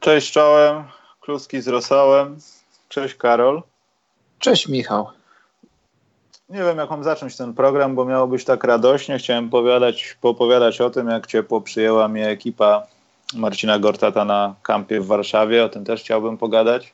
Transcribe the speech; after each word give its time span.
Cześć 0.00 0.32
czołem, 0.32 0.84
kluski 1.20 1.60
z 1.60 1.68
rosołem. 1.68 2.38
Cześć 2.88 3.14
Karol. 3.14 3.62
Cześć 4.38 4.68
Michał. 4.68 5.06
Nie 6.48 6.58
wiem 6.62 6.78
jak 6.78 6.90
mam 6.90 7.04
zacząć 7.04 7.36
ten 7.36 7.54
program, 7.54 7.94
bo 7.94 8.04
miało 8.04 8.26
być 8.26 8.44
tak 8.44 8.64
radośnie. 8.64 9.18
Chciałem 9.18 9.50
powiadać, 9.50 10.16
poopowiadać 10.20 10.80
o 10.80 10.90
tym, 10.90 11.08
jak 11.08 11.26
ciepło 11.26 11.60
przyjęła 11.60 12.08
mnie 12.08 12.28
ekipa 12.28 12.86
Marcina 13.34 13.78
Gortata 13.78 14.24
na 14.24 14.54
kampie 14.62 15.00
w 15.00 15.06
Warszawie. 15.06 15.64
O 15.64 15.68
tym 15.68 15.84
też 15.84 16.00
chciałbym 16.00 16.38
pogadać. 16.38 16.92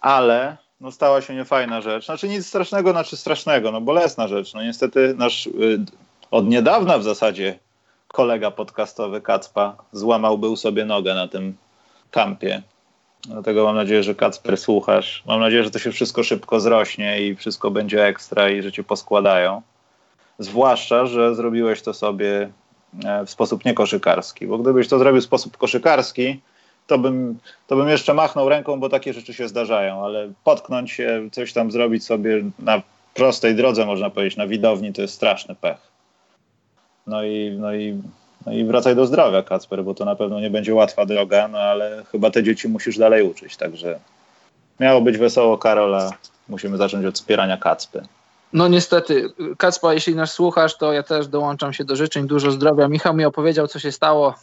Ale 0.00 0.56
no, 0.80 0.92
stała 0.92 1.20
się 1.20 1.34
niefajna 1.34 1.80
rzecz. 1.80 2.06
Znaczy 2.06 2.28
nic 2.28 2.46
strasznego, 2.46 2.90
znaczy 2.90 3.16
strasznego, 3.16 3.72
no 3.72 3.80
bolesna 3.80 4.28
rzecz. 4.28 4.54
No 4.54 4.62
niestety 4.62 5.14
nasz 5.18 5.46
y, 5.46 5.84
od 6.30 6.46
niedawna 6.46 6.98
w 6.98 7.02
zasadzie 7.04 7.58
kolega 8.08 8.50
podcastowy 8.50 9.20
Kacpa 9.20 9.76
złamał 9.92 10.38
był 10.38 10.56
sobie 10.56 10.84
nogę 10.84 11.14
na 11.14 11.28
tym 11.28 11.56
kampie. 12.10 12.62
Dlatego 13.28 13.64
mam 13.64 13.76
nadzieję, 13.76 14.02
że 14.02 14.14
Kacper 14.14 14.56
słuchasz. 14.56 15.22
Mam 15.26 15.40
nadzieję, 15.40 15.64
że 15.64 15.70
to 15.70 15.78
się 15.78 15.92
wszystko 15.92 16.22
szybko 16.22 16.60
zrośnie 16.60 17.22
i 17.22 17.36
wszystko 17.36 17.70
będzie 17.70 18.06
ekstra 18.06 18.50
i 18.50 18.62
że 18.62 18.72
cię 18.72 18.84
poskładają. 18.84 19.62
Zwłaszcza, 20.38 21.06
że 21.06 21.34
zrobiłeś 21.34 21.82
to 21.82 21.94
sobie 21.94 22.50
e, 23.04 23.26
w 23.26 23.30
sposób 23.30 23.64
niekoszykarski, 23.64 24.46
bo 24.46 24.58
gdybyś 24.58 24.88
to 24.88 24.98
zrobił 24.98 25.20
w 25.20 25.24
sposób 25.24 25.56
koszykarski, 25.56 26.40
to 26.86 26.98
bym, 26.98 27.38
to 27.66 27.76
bym 27.76 27.88
jeszcze 27.88 28.14
machnął 28.14 28.48
ręką, 28.48 28.80
bo 28.80 28.88
takie 28.88 29.12
rzeczy 29.12 29.34
się 29.34 29.48
zdarzają, 29.48 30.04
ale 30.04 30.32
potknąć 30.44 30.90
się, 30.90 31.28
coś 31.32 31.52
tam 31.52 31.70
zrobić 31.70 32.04
sobie 32.04 32.44
na 32.58 32.82
prostej 33.14 33.54
drodze, 33.54 33.86
można 33.86 34.10
powiedzieć, 34.10 34.36
na 34.36 34.46
widowni, 34.46 34.92
to 34.92 35.02
jest 35.02 35.14
straszny 35.14 35.54
pech. 35.54 35.78
No 37.06 37.24
i, 37.24 37.56
no 37.60 37.74
i 37.74 38.02
no 38.46 38.52
i 38.52 38.64
wracaj 38.64 38.96
do 38.96 39.06
zdrowia, 39.06 39.42
Kacper, 39.42 39.84
bo 39.84 39.94
to 39.94 40.04
na 40.04 40.16
pewno 40.16 40.40
nie 40.40 40.50
będzie 40.50 40.74
łatwa 40.74 41.06
droga, 41.06 41.48
no 41.48 41.58
ale 41.58 42.04
chyba 42.12 42.30
te 42.30 42.42
dzieci 42.42 42.68
musisz 42.68 42.98
dalej 42.98 43.22
uczyć, 43.22 43.56
także 43.56 44.00
miało 44.80 45.00
być 45.00 45.18
wesoło, 45.18 45.58
Karola. 45.58 46.10
Musimy 46.48 46.76
zacząć 46.76 47.06
od 47.06 47.14
wspierania 47.14 47.56
Kacpy. 47.56 48.02
No 48.52 48.68
niestety, 48.68 49.30
Kacpa, 49.58 49.94
jeśli 49.94 50.14
nas 50.14 50.32
słuchasz, 50.32 50.76
to 50.76 50.92
ja 50.92 51.02
też 51.02 51.28
dołączam 51.28 51.72
się 51.72 51.84
do 51.84 51.96
życzeń. 51.96 52.26
Dużo 52.26 52.50
zdrowia. 52.50 52.88
Michał 52.88 53.14
mi 53.14 53.24
opowiedział, 53.24 53.68
co 53.68 53.78
się 53.78 53.92
stało. 53.92 54.34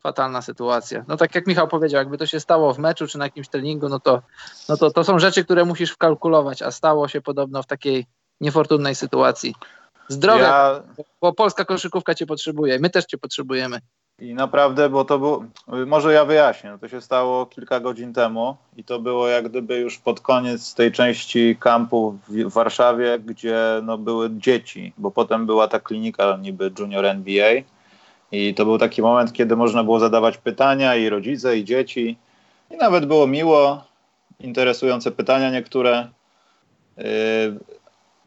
Fatalna 0.00 0.42
sytuacja. 0.42 1.04
No 1.08 1.16
tak 1.16 1.34
jak 1.34 1.46
Michał 1.46 1.68
powiedział, 1.68 1.98
jakby 1.98 2.18
to 2.18 2.26
się 2.26 2.40
stało 2.40 2.74
w 2.74 2.78
meczu 2.78 3.06
czy 3.06 3.18
na 3.18 3.24
jakimś 3.24 3.48
treningu, 3.48 3.88
no 3.88 4.00
to, 4.00 4.22
no 4.68 4.76
to, 4.76 4.90
to 4.90 5.04
są 5.04 5.18
rzeczy, 5.18 5.44
które 5.44 5.64
musisz 5.64 5.90
wkalkulować, 5.90 6.62
a 6.62 6.70
stało 6.70 7.08
się 7.08 7.20
podobno 7.20 7.62
w 7.62 7.66
takiej 7.66 8.06
niefortunnej 8.40 8.94
sytuacji. 8.94 9.54
Zdrowia, 10.12 10.42
ja... 10.42 10.82
bo 11.20 11.32
polska 11.32 11.64
koszykówka 11.64 12.14
cię 12.14 12.26
potrzebuje. 12.26 12.78
My 12.78 12.90
też 12.90 13.04
cię 13.04 13.18
potrzebujemy. 13.18 13.80
I 14.18 14.34
naprawdę, 14.34 14.88
bo 14.88 15.04
to 15.04 15.18
było, 15.18 15.44
może 15.86 16.12
ja 16.12 16.24
wyjaśnię, 16.24 16.78
to 16.80 16.88
się 16.88 17.00
stało 17.00 17.46
kilka 17.46 17.80
godzin 17.80 18.12
temu 18.12 18.56
i 18.76 18.84
to 18.84 18.98
było 18.98 19.28
jak 19.28 19.48
gdyby 19.48 19.78
już 19.78 19.98
pod 19.98 20.20
koniec 20.20 20.74
tej 20.74 20.92
części 20.92 21.56
kampu 21.60 22.18
w 22.28 22.52
Warszawie, 22.52 23.18
gdzie 23.18 23.58
no, 23.82 23.98
były 23.98 24.30
dzieci, 24.30 24.92
bo 24.98 25.10
potem 25.10 25.46
była 25.46 25.68
ta 25.68 25.80
klinika 25.80 26.38
niby 26.40 26.72
Junior 26.78 27.06
NBA 27.06 27.52
i 28.32 28.54
to 28.54 28.64
był 28.64 28.78
taki 28.78 29.02
moment, 29.02 29.32
kiedy 29.32 29.56
można 29.56 29.84
było 29.84 30.00
zadawać 30.00 30.38
pytania 30.38 30.96
i 30.96 31.08
rodzice, 31.08 31.58
i 31.58 31.64
dzieci 31.64 32.18
i 32.70 32.76
nawet 32.76 33.06
było 33.06 33.26
miło, 33.26 33.84
interesujące 34.40 35.10
pytania 35.10 35.50
niektóre. 35.50 36.08
Yy, 36.96 37.04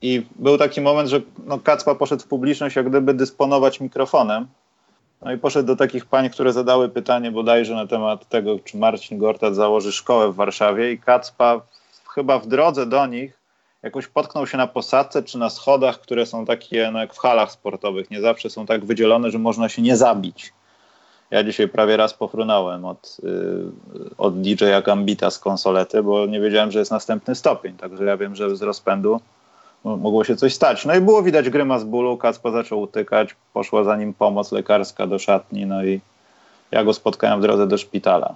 i 0.04 0.26
był 0.36 0.58
taki 0.58 0.82
moment, 0.82 1.10
że 1.10 1.22
no, 1.46 1.60
Kacpa 1.60 1.96
poszedł 1.96 2.24
w 2.24 2.28
publiczność, 2.28 2.76
jak 2.76 2.90
gdyby 2.90 3.14
dysponować 3.14 3.80
mikrofonem. 3.80 4.48
No 5.22 5.32
i 5.32 5.38
poszedł 5.38 5.68
do 5.68 5.76
takich 5.76 6.06
pań, 6.06 6.30
które 6.30 6.54
zadały 6.54 6.90
pytanie 6.90 7.32
bodajże 7.32 7.76
na 7.76 7.88
temat 7.88 8.30
tego, 8.30 8.60
czy 8.60 8.78
Marcin 8.78 9.18
Gortat 9.18 9.56
założy 9.56 9.92
szkołę 9.92 10.32
w 10.32 10.36
Warszawie 10.36 10.92
i 10.92 11.00
Kacpa 11.00 11.62
chyba 12.16 12.40
w 12.40 12.48
drodze 12.48 12.86
do 12.86 13.06
nich 13.06 13.40
jakoś 13.84 14.08
potknął 14.08 14.48
się 14.48 14.58
na 14.58 14.68
posadce 14.68 15.24
czy 15.24 15.38
na 15.38 15.50
schodach, 15.50 16.00
które 16.00 16.26
są 16.26 16.46
takie 16.46 16.90
no, 16.94 17.00
jak 17.00 17.14
w 17.14 17.20
halach 17.20 17.52
sportowych. 17.52 18.12
Nie 18.12 18.22
zawsze 18.22 18.50
są 18.50 18.66
tak 18.66 18.86
wydzielone, 18.86 19.32
że 19.32 19.40
można 19.40 19.70
się 19.70 19.82
nie 19.82 19.98
zabić. 19.98 20.54
Ja 21.32 21.44
dzisiaj 21.44 21.68
prawie 21.68 21.98
raz 21.98 22.14
pofrunąłem 22.14 22.86
od, 22.86 23.18
yy, 23.24 24.10
od 24.18 24.42
DJ-a 24.42 24.82
Gambita 24.82 25.32
z 25.32 25.40
konsolety, 25.40 26.04
bo 26.04 26.26
nie 26.26 26.40
wiedziałem, 26.40 26.72
że 26.72 26.80
jest 26.80 26.92
następny 26.92 27.36
stopień. 27.36 27.78
Także 27.78 28.06
ja 28.06 28.18
wiem, 28.18 28.36
że 28.36 28.56
z 28.56 28.62
rozpędu 28.62 29.20
mogło 29.84 30.24
się 30.24 30.36
coś 30.36 30.54
stać. 30.54 30.86
No 30.86 30.96
i 30.96 31.02
było 31.02 31.24
widać 31.24 31.50
grymas 31.50 31.84
bólu, 31.84 32.18
Kacpa 32.18 32.52
zaczął 32.52 32.82
utykać, 32.82 33.36
poszła 33.54 33.84
za 33.84 33.96
nim 33.96 34.14
pomoc 34.14 34.52
lekarska 34.52 35.08
do 35.08 35.20
szatni, 35.20 35.66
no 35.66 35.86
i 35.86 36.02
ja 36.72 36.84
go 36.84 36.94
spotkałem 36.94 37.40
w 37.40 37.42
drodze 37.42 37.68
do 37.68 37.78
szpitala. 37.78 38.36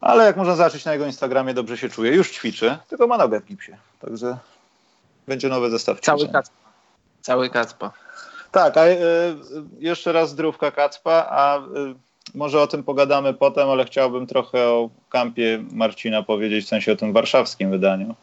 Ale 0.00 0.24
jak 0.24 0.36
można 0.36 0.56
zobaczyć 0.56 0.84
na 0.84 0.92
jego 0.92 1.06
Instagramie, 1.06 1.54
dobrze 1.54 1.78
się 1.78 1.88
czuje. 1.88 2.12
Już 2.12 2.30
ćwiczy, 2.30 2.78
tylko 2.88 3.06
ma 3.06 3.18
nogę 3.18 3.40
w 3.40 3.44
gipsie. 3.44 3.76
Także 4.00 4.38
będzie 5.26 5.48
nowy 5.48 5.70
zestaw 5.70 6.00
Cały 6.00 6.28
Kacpa. 6.28 6.56
Cały 7.20 7.50
Kacpa. 7.50 7.92
Tak, 8.52 8.76
a 8.76 8.86
y, 8.88 8.96
jeszcze 9.78 10.12
raz 10.12 10.30
zdrówka 10.30 10.70
Kacpa, 10.70 11.26
a 11.30 11.58
y, 11.58 11.60
może 12.34 12.62
o 12.62 12.66
tym 12.66 12.82
pogadamy 12.82 13.34
potem, 13.34 13.68
ale 13.68 13.84
chciałbym 13.84 14.26
trochę 14.26 14.68
o 14.68 14.90
kampie 15.08 15.64
Marcina 15.72 16.22
powiedzieć, 16.22 16.64
w 16.64 16.68
sensie 16.68 16.92
o 16.92 16.96
tym 16.96 17.12
warszawskim 17.12 17.70
wydaniu 17.70 18.14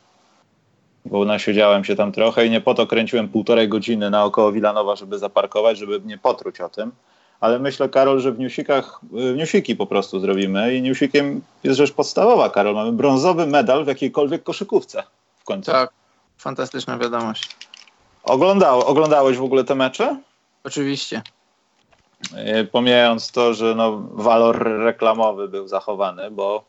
bo 1.05 1.25
nasiedziałem 1.25 1.83
się 1.83 1.95
tam 1.95 2.11
trochę 2.11 2.45
i 2.45 2.49
nie 2.49 2.61
po 2.61 2.73
to 2.73 2.87
kręciłem 2.87 3.29
półtorej 3.29 3.69
godziny 3.69 4.09
naokoło 4.09 4.51
Wilanowa, 4.51 4.95
żeby 4.95 5.19
zaparkować, 5.19 5.77
żeby 5.77 6.01
nie 6.05 6.17
potruć 6.17 6.61
o 6.61 6.69
tym. 6.69 6.91
Ale 7.39 7.59
myślę, 7.59 7.89
Karol, 7.89 8.19
że 8.19 8.31
w 8.31 8.39
newsikach, 8.39 8.99
w 9.11 9.35
newsiki 9.35 9.75
po 9.75 9.87
prostu 9.87 10.19
zrobimy 10.19 10.75
i 10.75 10.81
newsikiem 10.81 11.41
jest 11.63 11.77
rzecz 11.77 11.93
podstawowa, 11.93 12.49
Karol. 12.49 12.75
Mamy 12.75 12.91
brązowy 12.91 13.47
medal 13.47 13.85
w 13.85 13.87
jakiejkolwiek 13.87 14.43
koszykówce 14.43 15.03
w 15.39 15.43
końcu. 15.43 15.71
Tak, 15.71 15.89
fantastyczna 16.37 16.97
wiadomość. 16.97 17.55
Oglądał, 18.23 18.81
oglądałeś 18.81 19.37
w 19.37 19.43
ogóle 19.43 19.63
te 19.63 19.75
mecze? 19.75 20.17
Oczywiście. 20.63 21.21
E, 22.35 22.63
pomijając 22.63 23.31
to, 23.31 23.53
że 23.53 23.75
no, 23.75 23.97
walor 24.11 24.63
reklamowy 24.63 25.47
był 25.47 25.67
zachowany, 25.67 26.31
bo 26.31 26.63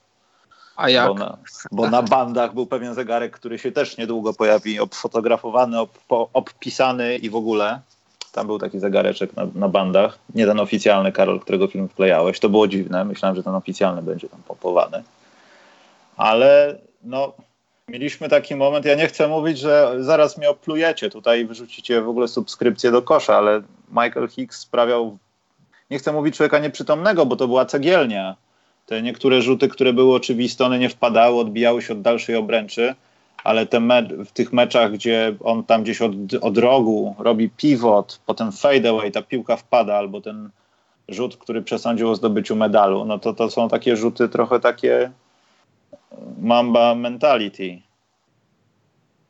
a 0.78 0.90
jak? 0.90 1.08
Bo 1.08 1.14
na, 1.14 1.38
bo 1.72 1.90
na, 1.90 2.02
bandach 2.02 2.54
był 2.54 2.66
pewien 2.66 2.94
zegarek, 2.94 3.32
który 3.32 3.58
się 3.58 3.72
też 3.72 3.98
niedługo 3.98 4.34
pojawi, 4.34 4.80
obfotografowany, 4.80 5.80
ob, 5.80 5.98
obpisany 6.32 7.16
i 7.16 7.30
w 7.30 7.36
ogóle. 7.36 7.80
Tam 8.32 8.46
był 8.46 8.58
taki 8.58 8.78
zegareczek 8.78 9.36
na, 9.36 9.46
na, 9.54 9.68
bandach. 9.68 10.18
Nie 10.34 10.46
ten 10.46 10.60
oficjalny, 10.60 11.12
Karol, 11.12 11.40
którego 11.40 11.66
film 11.66 11.88
wklejałeś. 11.88 12.40
To 12.40 12.48
było 12.48 12.68
dziwne. 12.68 13.04
Myślałem, 13.04 13.36
że 13.36 13.42
ten 13.42 13.54
oficjalny 13.54 14.02
będzie 14.02 14.28
tam 14.28 14.40
pompowany. 14.42 15.02
Ale 16.16 16.78
no, 17.04 17.32
mieliśmy 17.88 18.28
taki 18.28 18.56
moment. 18.56 18.84
Ja 18.84 18.94
nie 18.94 19.06
chcę 19.06 19.28
mówić, 19.28 19.58
że 19.58 19.94
zaraz 20.00 20.38
mnie 20.38 20.50
oplujecie 20.50 21.10
tutaj 21.10 21.40
i 21.40 21.46
wyrzucicie 21.46 22.02
w 22.02 22.08
ogóle 22.08 22.28
subskrypcję 22.28 22.90
do 22.90 23.02
kosza, 23.02 23.36
ale 23.36 23.62
Michael 23.88 24.28
Hicks 24.28 24.60
sprawiał, 24.60 25.18
nie 25.90 25.98
chcę 25.98 26.12
mówić 26.12 26.36
człowieka 26.36 26.58
nieprzytomnego, 26.58 27.26
bo 27.26 27.36
to 27.36 27.46
była 27.46 27.64
cegielnia 27.64 28.36
te 28.88 29.02
niektóre 29.02 29.42
rzuty, 29.42 29.68
które 29.68 29.92
były 29.92 30.14
oczywiste, 30.14 30.64
one 30.64 30.78
nie 30.78 30.88
wpadały, 30.88 31.40
odbijały 31.40 31.82
się 31.82 31.92
od 31.92 32.02
dalszej 32.02 32.36
obręczy, 32.36 32.94
ale 33.44 33.66
te 33.66 33.80
w 34.26 34.32
tych 34.32 34.52
meczach, 34.52 34.92
gdzie 34.92 35.34
on 35.40 35.64
tam 35.64 35.82
gdzieś 35.82 36.02
od, 36.02 36.12
od 36.40 36.58
rogu 36.58 37.14
robi 37.18 37.50
pivot, 37.50 38.20
potem 38.26 38.52
fadeaway, 38.52 39.12
ta 39.12 39.22
piłka 39.22 39.56
wpada, 39.56 39.96
albo 39.96 40.20
ten 40.20 40.50
rzut, 41.08 41.36
który 41.36 41.62
przesądził 41.62 42.10
o 42.10 42.14
zdobyciu 42.14 42.56
medalu, 42.56 43.04
no 43.04 43.18
to 43.18 43.32
to 43.32 43.50
są 43.50 43.68
takie 43.68 43.96
rzuty 43.96 44.28
trochę 44.28 44.60
takie 44.60 45.10
mamba 46.40 46.94
mentality. 46.94 47.80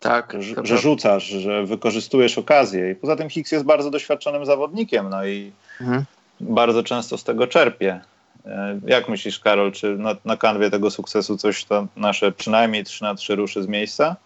Tak. 0.00 0.36
Że, 0.38 0.54
że 0.62 0.78
rzucasz, 0.78 1.24
że 1.24 1.66
wykorzystujesz 1.66 2.38
okazję. 2.38 2.90
I 2.90 2.94
poza 2.94 3.16
tym 3.16 3.30
Hicks 3.30 3.52
jest 3.52 3.64
bardzo 3.64 3.90
doświadczonym 3.90 4.46
zawodnikiem, 4.46 5.10
no 5.10 5.26
i 5.26 5.52
mhm. 5.80 6.04
bardzo 6.40 6.82
często 6.82 7.18
z 7.18 7.24
tego 7.24 7.46
czerpie. 7.46 8.00
E, 8.46 8.80
jak 8.86 9.08
myślisz, 9.08 9.40
Karol, 9.40 9.72
czy 9.72 9.96
na, 9.96 10.16
na 10.24 10.36
kanwie 10.36 10.70
tego 10.70 10.90
sukcesu 10.90 11.36
coś 11.36 11.64
to 11.64 11.86
nasze 11.96 12.32
przynajmniej 12.32 12.84
3 12.84 13.04
na 13.04 13.14
3 13.14 13.36
ruszy 13.36 13.62
z 13.62 13.66
miejsca? 13.66 14.16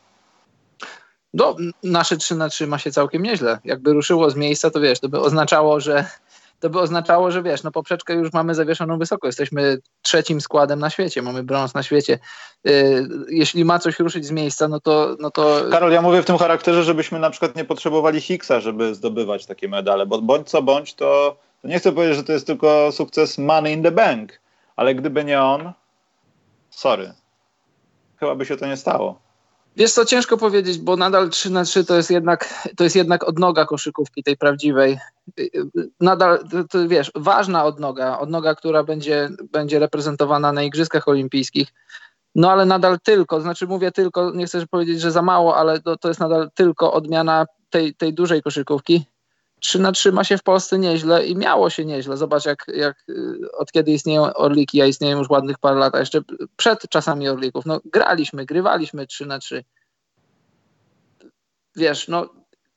No, 1.35 1.57
nasze 1.83 2.17
3 2.17 2.35
na 2.35 2.49
3 2.49 2.67
ma 2.67 2.79
się 2.79 2.91
całkiem 2.91 3.23
nieźle. 3.23 3.59
Jakby 3.65 3.93
ruszyło 3.93 4.31
z 4.31 4.37
miejsca, 4.37 4.71
to 4.71 4.81
wiesz, 4.81 5.01
to 5.01 5.09
by 5.09 5.21
oznaczało, 5.21 5.81
że 5.81 6.05
to 6.63 6.71
by 6.71 6.81
oznaczało, 6.81 7.31
że 7.31 7.43
wiesz, 7.43 7.63
no 7.63 7.71
poprzeczkę 7.71 8.15
już 8.15 8.33
mamy 8.33 8.55
zawieszoną 8.55 8.99
wysoko. 8.99 9.27
Jesteśmy 9.27 9.79
trzecim 10.03 10.41
składem 10.41 10.79
na 10.79 10.91
świecie, 10.91 11.23
mamy 11.23 11.43
brąz 11.43 11.75
na 11.75 11.83
świecie. 11.83 12.19
Yy, 12.65 12.73
jeśli 13.29 13.65
ma 13.65 13.79
coś 13.79 13.99
ruszyć 13.99 14.27
z 14.27 14.31
miejsca, 14.31 14.69
no 14.69 14.81
to, 14.81 15.17
no 15.21 15.31
to. 15.31 15.61
Karol, 15.71 15.93
ja 15.93 16.03
mówię 16.03 16.23
w 16.23 16.25
tym 16.25 16.39
charakterze, 16.39 16.83
żebyśmy 16.83 17.19
na 17.19 17.31
przykład 17.31 17.57
nie 17.57 17.65
potrzebowali 17.65 18.21
Hicksa, 18.21 18.61
żeby 18.61 18.95
zdobywać 18.95 19.47
takie 19.47 19.69
medale, 19.69 20.07
bo 20.07 20.23
bądź 20.23 20.49
co 20.49 20.63
bądź, 20.63 20.95
to, 20.95 21.37
to 21.63 21.69
nie 21.69 21.79
chcę 21.79 21.93
powiedzieć, 21.93 22.17
że 22.17 22.25
to 22.25 22.33
jest 22.33 22.47
tylko 22.47 22.93
sukces 22.93 23.39
money 23.39 23.73
in 23.73 23.83
the 23.83 23.91
bank, 23.91 24.41
ale 24.77 24.95
gdyby 24.95 25.25
nie 25.25 25.43
on, 25.43 25.73
sorry, 26.71 27.13
chyba 28.17 28.35
by 28.35 28.47
się 28.47 28.57
to 28.57 28.67
nie 28.67 28.77
stało. 28.77 29.23
Wiesz 29.77 29.93
co, 29.93 30.05
ciężko 30.05 30.37
powiedzieć, 30.37 30.79
bo 30.79 30.97
nadal 30.97 31.31
3 31.31 31.51
na 31.51 31.65
3 31.65 31.85
to 31.85 31.97
jest 31.97 32.11
jednak, 32.11 32.69
to 32.77 32.85
jest 32.85 32.97
jednak 32.97 33.29
odnoga 33.29 33.65
koszykówki 33.65 34.23
tej 34.23 34.37
prawdziwej. 34.37 34.99
Nadal, 36.01 36.39
to, 36.51 36.65
to 36.65 36.89
wiesz, 36.89 37.11
ważna 37.15 37.65
odnoga, 37.65 38.19
odnoga, 38.19 38.55
która 38.55 38.85
będzie, 38.85 39.31
będzie 39.53 39.79
reprezentowana 39.79 40.53
na 40.53 40.63
Igrzyskach 40.63 41.09
Olimpijskich. 41.09 41.69
No 42.35 42.53
ale 42.53 42.67
nadal 42.67 42.99
tylko, 43.01 43.41
znaczy 43.41 43.67
mówię 43.67 43.93
tylko, 43.93 44.31
nie 44.31 44.47
chcę 44.47 44.67
powiedzieć, 44.67 45.01
że 45.01 45.11
za 45.11 45.23
mało, 45.23 45.57
ale 45.57 45.81
to, 45.81 45.97
to 45.97 46.09
jest 46.09 46.21
nadal 46.21 46.51
tylko 46.55 46.93
odmiana 46.93 47.47
tej, 47.71 47.95
tej 47.95 48.15
dużej 48.15 48.43
koszykówki. 48.43 49.05
3 49.63 49.79
na 49.79 49.93
3 49.93 50.13
ma 50.13 50.25
się 50.25 50.39
w 50.39 50.43
Polsce 50.43 50.79
nieźle 50.79 51.27
i 51.27 51.37
miało 51.37 51.71
się 51.71 51.85
nieźle. 51.85 52.17
Zobacz, 52.17 52.45
jak, 52.45 52.65
jak 52.75 53.05
y, 53.09 53.39
od 53.59 53.73
kiedy 53.73 53.91
istnieją 53.91 54.33
Orliki, 54.35 54.83
a 54.83 54.87
istnieją 54.87 55.19
już 55.19 55.31
ładnych 55.31 55.59
parę 55.59 55.79
lat, 55.79 55.95
a 55.95 55.99
jeszcze 55.99 56.21
przed 56.57 56.89
czasami 56.89 57.29
Orlików, 57.29 57.67
no 57.67 57.81
graliśmy, 57.85 58.47
grywaliśmy 58.47 59.07
3 59.07 59.27
na 59.27 59.39
3 59.39 59.65
Wiesz, 61.77 62.09
no 62.09 62.29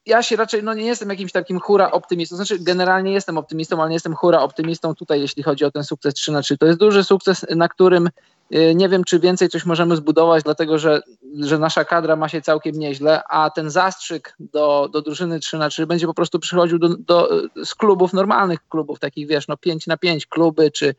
ja 0.05 0.23
się 0.23 0.35
raczej, 0.35 0.63
no 0.63 0.73
nie 0.73 0.85
jestem 0.85 1.09
jakimś 1.09 1.31
takim 1.31 1.59
hura 1.59 1.91
optymistą, 1.91 2.35
znaczy 2.35 2.59
generalnie 2.59 3.11
jestem 3.11 3.38
optymistą, 3.38 3.81
ale 3.81 3.89
nie 3.89 3.95
jestem 3.95 4.15
hura 4.15 4.41
optymistą 4.41 4.95
tutaj, 4.95 5.21
jeśli 5.21 5.43
chodzi 5.43 5.65
o 5.65 5.71
ten 5.71 5.83
sukces 5.83 6.13
3 6.13 6.31
na 6.31 6.41
3. 6.41 6.57
To 6.57 6.65
jest 6.65 6.79
duży 6.79 7.03
sukces, 7.03 7.45
na 7.55 7.69
którym 7.69 8.09
nie 8.51 8.89
wiem, 8.89 9.03
czy 9.03 9.19
więcej 9.19 9.50
coś 9.50 9.65
możemy 9.65 9.95
zbudować, 9.95 10.44
dlatego 10.44 10.80
że, 10.80 11.01
że 11.39 11.59
nasza 11.59 11.86
kadra 11.86 12.15
ma 12.15 12.30
się 12.30 12.42
całkiem 12.42 12.80
nieźle, 12.80 13.24
a 13.24 13.50
ten 13.50 13.69
zastrzyk 13.69 14.36
do, 14.39 14.89
do 14.94 15.01
drużyny 15.01 15.39
3 15.39 15.57
na 15.57 15.69
3 15.69 15.88
będzie 15.88 16.07
po 16.07 16.13
prostu 16.13 16.39
przychodził 16.39 16.80
do, 16.80 16.89
do, 16.97 17.30
z 17.65 17.75
klubów, 17.75 18.13
normalnych 18.13 18.59
klubów, 18.69 19.00
takich 19.00 19.27
wiesz, 19.27 19.47
no 19.47 19.57
5 19.57 19.88
na 19.88 19.97
5 19.97 20.25
kluby, 20.25 20.71
czy, 20.71 20.95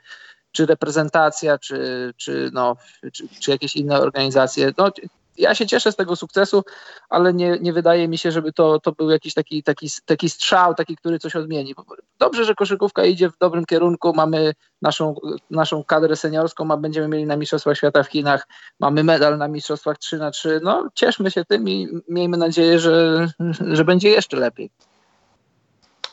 czy 0.52 0.66
reprezentacja, 0.66 1.58
czy, 1.58 2.12
czy, 2.16 2.50
no, 2.52 2.76
czy, 3.12 3.28
czy 3.40 3.50
jakieś 3.50 3.76
inne 3.76 4.00
organizacje. 4.00 4.72
No, 4.78 4.90
ja 5.38 5.54
się 5.54 5.66
cieszę 5.66 5.92
z 5.92 5.96
tego 5.96 6.16
sukcesu, 6.16 6.64
ale 7.08 7.34
nie, 7.34 7.58
nie 7.60 7.72
wydaje 7.72 8.08
mi 8.08 8.18
się, 8.18 8.32
żeby 8.32 8.52
to, 8.52 8.80
to 8.80 8.92
był 8.92 9.10
jakiś 9.10 9.34
taki, 9.34 9.62
taki, 9.62 9.88
taki 10.04 10.30
strzał, 10.30 10.74
taki, 10.74 10.96
który 10.96 11.18
coś 11.18 11.36
odmieni. 11.36 11.74
Dobrze, 12.18 12.44
że 12.44 12.54
koszykówka 12.54 13.04
idzie 13.04 13.30
w 13.30 13.38
dobrym 13.38 13.64
kierunku, 13.64 14.12
mamy 14.14 14.52
naszą, 14.82 15.14
naszą 15.50 15.84
kadrę 15.84 16.16
seniorską, 16.16 16.70
a 16.70 16.76
będziemy 16.76 17.08
mieli 17.08 17.26
na 17.26 17.36
Mistrzostwach 17.36 17.76
Świata 17.76 18.02
w 18.02 18.08
Chinach, 18.08 18.46
mamy 18.80 19.04
medal 19.04 19.38
na 19.38 19.48
Mistrzostwach 19.48 19.98
3 19.98 20.18
na 20.18 20.30
3 20.30 20.60
no 20.62 20.88
cieszmy 20.94 21.30
się 21.30 21.44
tym 21.44 21.68
i 21.68 21.88
miejmy 22.08 22.36
nadzieję, 22.36 22.78
że, 22.78 23.28
że 23.72 23.84
będzie 23.84 24.08
jeszcze 24.10 24.36
lepiej. 24.36 24.70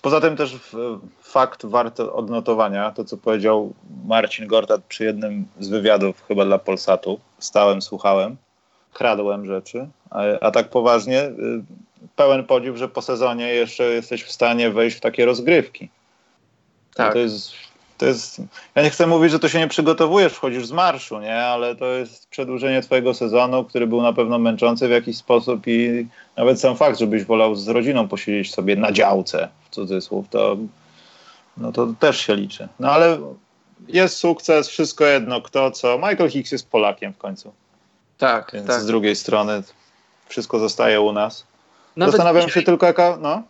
Poza 0.02 0.22
tym 0.22 0.38
też 0.38 0.60
fakt 1.22 1.66
warty 1.66 2.12
odnotowania, 2.12 2.92
to 2.92 3.06
co 3.06 3.18
powiedział 3.18 3.74
Marcin 4.06 4.48
Gortat 4.48 4.84
przy 4.84 5.04
jednym 5.04 5.46
z 5.60 5.70
wywiadów 5.70 6.24
chyba 6.28 6.46
dla 6.46 6.58
Polsatu, 6.58 7.20
stałem, 7.40 7.82
słuchałem, 7.82 8.38
kradłem 8.94 9.46
rzeczy, 9.46 9.88
a, 10.10 10.22
a 10.42 10.52
tak 10.52 10.70
poważnie 10.70 11.22
y, 11.24 11.34
pełen 12.16 12.44
podziw, 12.44 12.78
że 12.78 12.90
po 12.90 13.02
sezonie 13.02 13.48
jeszcze 13.48 13.84
jesteś 13.84 14.24
w 14.24 14.32
stanie 14.32 14.70
wejść 14.70 14.98
w 14.98 15.02
takie 15.02 15.26
rozgrywki. 15.26 15.90
Tak. 16.96 17.14
To 17.14 17.20
jest, 17.20 17.52
to 17.98 18.06
jest, 18.06 18.42
ja 18.76 18.84
nie 18.84 18.90
chcę 18.90 19.08
mówić, 19.08 19.32
że 19.32 19.40
to 19.40 19.50
się 19.50 19.60
nie 19.60 19.68
przygotowujesz, 19.68 20.34
wchodzisz 20.34 20.66
z 20.66 20.72
marszu, 20.72 21.20
nie? 21.20 21.38
ale 21.38 21.76
to 21.76 21.86
jest 21.86 22.28
przedłużenie 22.30 22.82
twojego 22.82 23.14
sezonu, 23.14 23.64
który 23.64 23.88
był 23.88 24.02
na 24.02 24.14
pewno 24.14 24.40
męczący 24.40 24.88
w 24.88 24.92
jakiś 24.92 25.18
sposób 25.18 25.68
i 25.68 26.08
nawet 26.38 26.60
sam 26.60 26.76
fakt, 26.78 27.00
żebyś 27.00 27.24
wolał 27.24 27.56
z 27.56 27.68
rodziną 27.68 28.08
posiedzieć 28.08 28.54
sobie 28.54 28.76
na 28.76 28.92
działce, 28.92 29.50
w 29.66 29.70
cudzysłów, 29.70 30.30
to, 30.30 30.58
no 31.58 31.72
to 31.72 31.88
też 32.00 32.22
się 32.22 32.36
liczy. 32.36 32.68
No 32.80 32.92
ale 32.92 33.18
jest 33.88 34.18
sukces, 34.18 34.68
wszystko 34.68 35.06
jedno, 35.06 35.42
kto 35.42 35.72
co. 35.72 35.98
Michael 35.98 36.30
Hicks 36.30 36.52
jest 36.52 36.70
Polakiem 36.70 37.14
w 37.14 37.18
końcu. 37.18 37.54
Tak, 38.24 38.52
Więc 38.54 38.68
tak. 38.68 38.82
z 38.82 38.86
drugiej 38.86 39.16
strony 39.16 39.64
wszystko 40.30 40.60
zostaje 40.60 41.02
u 41.02 41.12
nas. 41.12 41.48
Nawet 41.96 42.12
Zastanawiam 42.12 42.48
dzisiaj... 42.48 42.62
się 42.62 42.66
tylko 42.66 42.86
jaka, 42.86 43.18
no. 43.22 43.44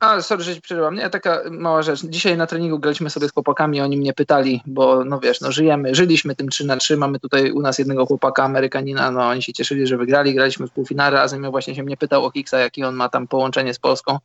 A, 0.00 0.22
sorry, 0.22 0.42
że 0.42 0.54
ci 0.54 0.60
przerywam. 0.60 0.94
Nie, 0.94 1.10
taka 1.10 1.40
mała 1.50 1.82
rzecz. 1.82 2.00
Dzisiaj 2.04 2.36
na 2.36 2.46
treningu 2.46 2.78
graliśmy 2.78 3.10
sobie 3.10 3.28
z 3.28 3.32
chłopakami, 3.32 3.80
oni 3.80 3.96
mnie 3.96 4.12
pytali, 4.12 4.62
bo 4.66 5.04
no 5.04 5.20
wiesz, 5.20 5.40
no 5.40 5.52
żyjemy, 5.52 5.94
żyliśmy 5.94 6.36
tym 6.36 6.48
3 6.48 6.66
na 6.66 6.76
3 6.76 6.96
mamy 6.96 7.20
tutaj 7.20 7.52
u 7.52 7.60
nas 7.60 7.78
jednego 7.78 8.06
chłopaka, 8.06 8.44
Amerykanina, 8.44 9.10
no 9.10 9.28
oni 9.28 9.42
się 9.42 9.52
cieszyli, 9.52 9.86
że 9.86 9.96
wygrali, 9.96 10.34
graliśmy 10.34 10.66
w 10.66 10.70
półfinale 10.70 11.16
razem 11.16 11.46
i 11.46 11.50
właśnie 11.50 11.74
się 11.74 11.82
mnie 11.82 11.96
pytał 11.96 12.24
o 12.24 12.30
Kiksa, 12.30 12.58
jaki 12.58 12.84
on 12.84 12.94
ma 12.94 13.08
tam 13.08 13.28
połączenie 13.28 13.74
z 13.74 13.78
Polską. 13.78 14.18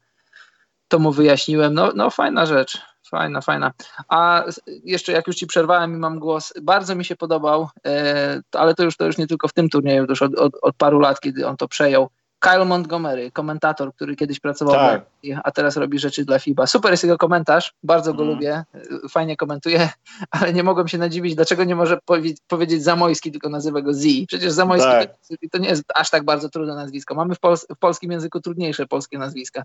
To 0.88 1.00
mu 1.00 1.12
wyjaśniłem, 1.12 1.74
no, 1.74 1.92
no 1.96 2.10
fajna 2.10 2.46
rzecz, 2.46 2.82
Fajna, 3.16 3.42
fajna. 3.42 3.72
A 4.10 4.44
jeszcze 4.84 5.12
jak 5.12 5.28
już 5.28 5.36
ci 5.36 5.48
przerwałem 5.48 5.96
i 5.96 5.98
mam 5.98 6.20
głos, 6.20 6.54
bardzo 6.62 6.96
mi 6.96 7.06
się 7.06 7.16
podobał, 7.16 7.70
e, 7.88 8.42
ale 8.52 8.76
to 8.76 8.84
już, 8.84 8.98
to 8.98 9.06
już 9.06 9.18
nie 9.18 9.28
tylko 9.28 9.48
w 9.48 9.54
tym 9.54 9.70
turnieju, 9.70 10.06
już 10.10 10.22
od, 10.22 10.36
od, 10.36 10.54
od 10.62 10.76
paru 10.76 11.00
lat, 11.00 11.20
kiedy 11.20 11.48
on 11.48 11.58
to 11.58 11.68
przejął. 11.68 12.10
Kyle 12.40 12.66
Montgomery, 12.66 13.32
komentator, 13.32 13.94
który 13.94 14.16
kiedyś 14.16 14.40
pracował, 14.40 14.76
tak. 14.76 15.06
a 15.44 15.52
teraz 15.52 15.78
robi 15.78 16.00
rzeczy 16.00 16.26
dla 16.26 16.40
FIBA. 16.40 16.68
Super 16.68 16.92
jest 16.92 17.04
jego 17.04 17.18
komentarz, 17.18 17.74
bardzo 17.84 18.14
go 18.14 18.24
mm. 18.24 18.36
lubię, 18.36 18.64
fajnie 19.10 19.38
komentuje, 19.38 19.90
ale 20.32 20.54
nie 20.54 20.64
mogłem 20.64 20.88
się 20.88 20.98
nadziwić, 20.98 21.36
dlaczego 21.36 21.64
nie 21.64 21.76
może 21.76 21.98
powie 22.06 22.34
powiedzieć 22.48 22.84
Zamojski, 22.84 23.32
tylko 23.32 23.50
nazywa 23.50 23.82
go 23.82 23.94
Z. 23.94 24.28
Przecież 24.28 24.52
Zamojski 24.52 24.90
tak. 24.90 25.10
to, 25.30 25.36
to, 25.52 25.58
nie 25.58 25.70
jest 25.70 25.84
aż 25.96 26.10
tak 26.10 26.24
bardzo 26.24 26.50
trudne 26.50 26.76
nazwisko. 26.76 27.16
Mamy 27.16 27.36
w, 27.36 27.40
pols 27.40 27.68
w 27.76 27.78
polskim 27.78 28.12
języku 28.12 28.40
trudniejsze 28.40 28.88
polskie 28.88 29.18
nazwiska. 29.18 29.64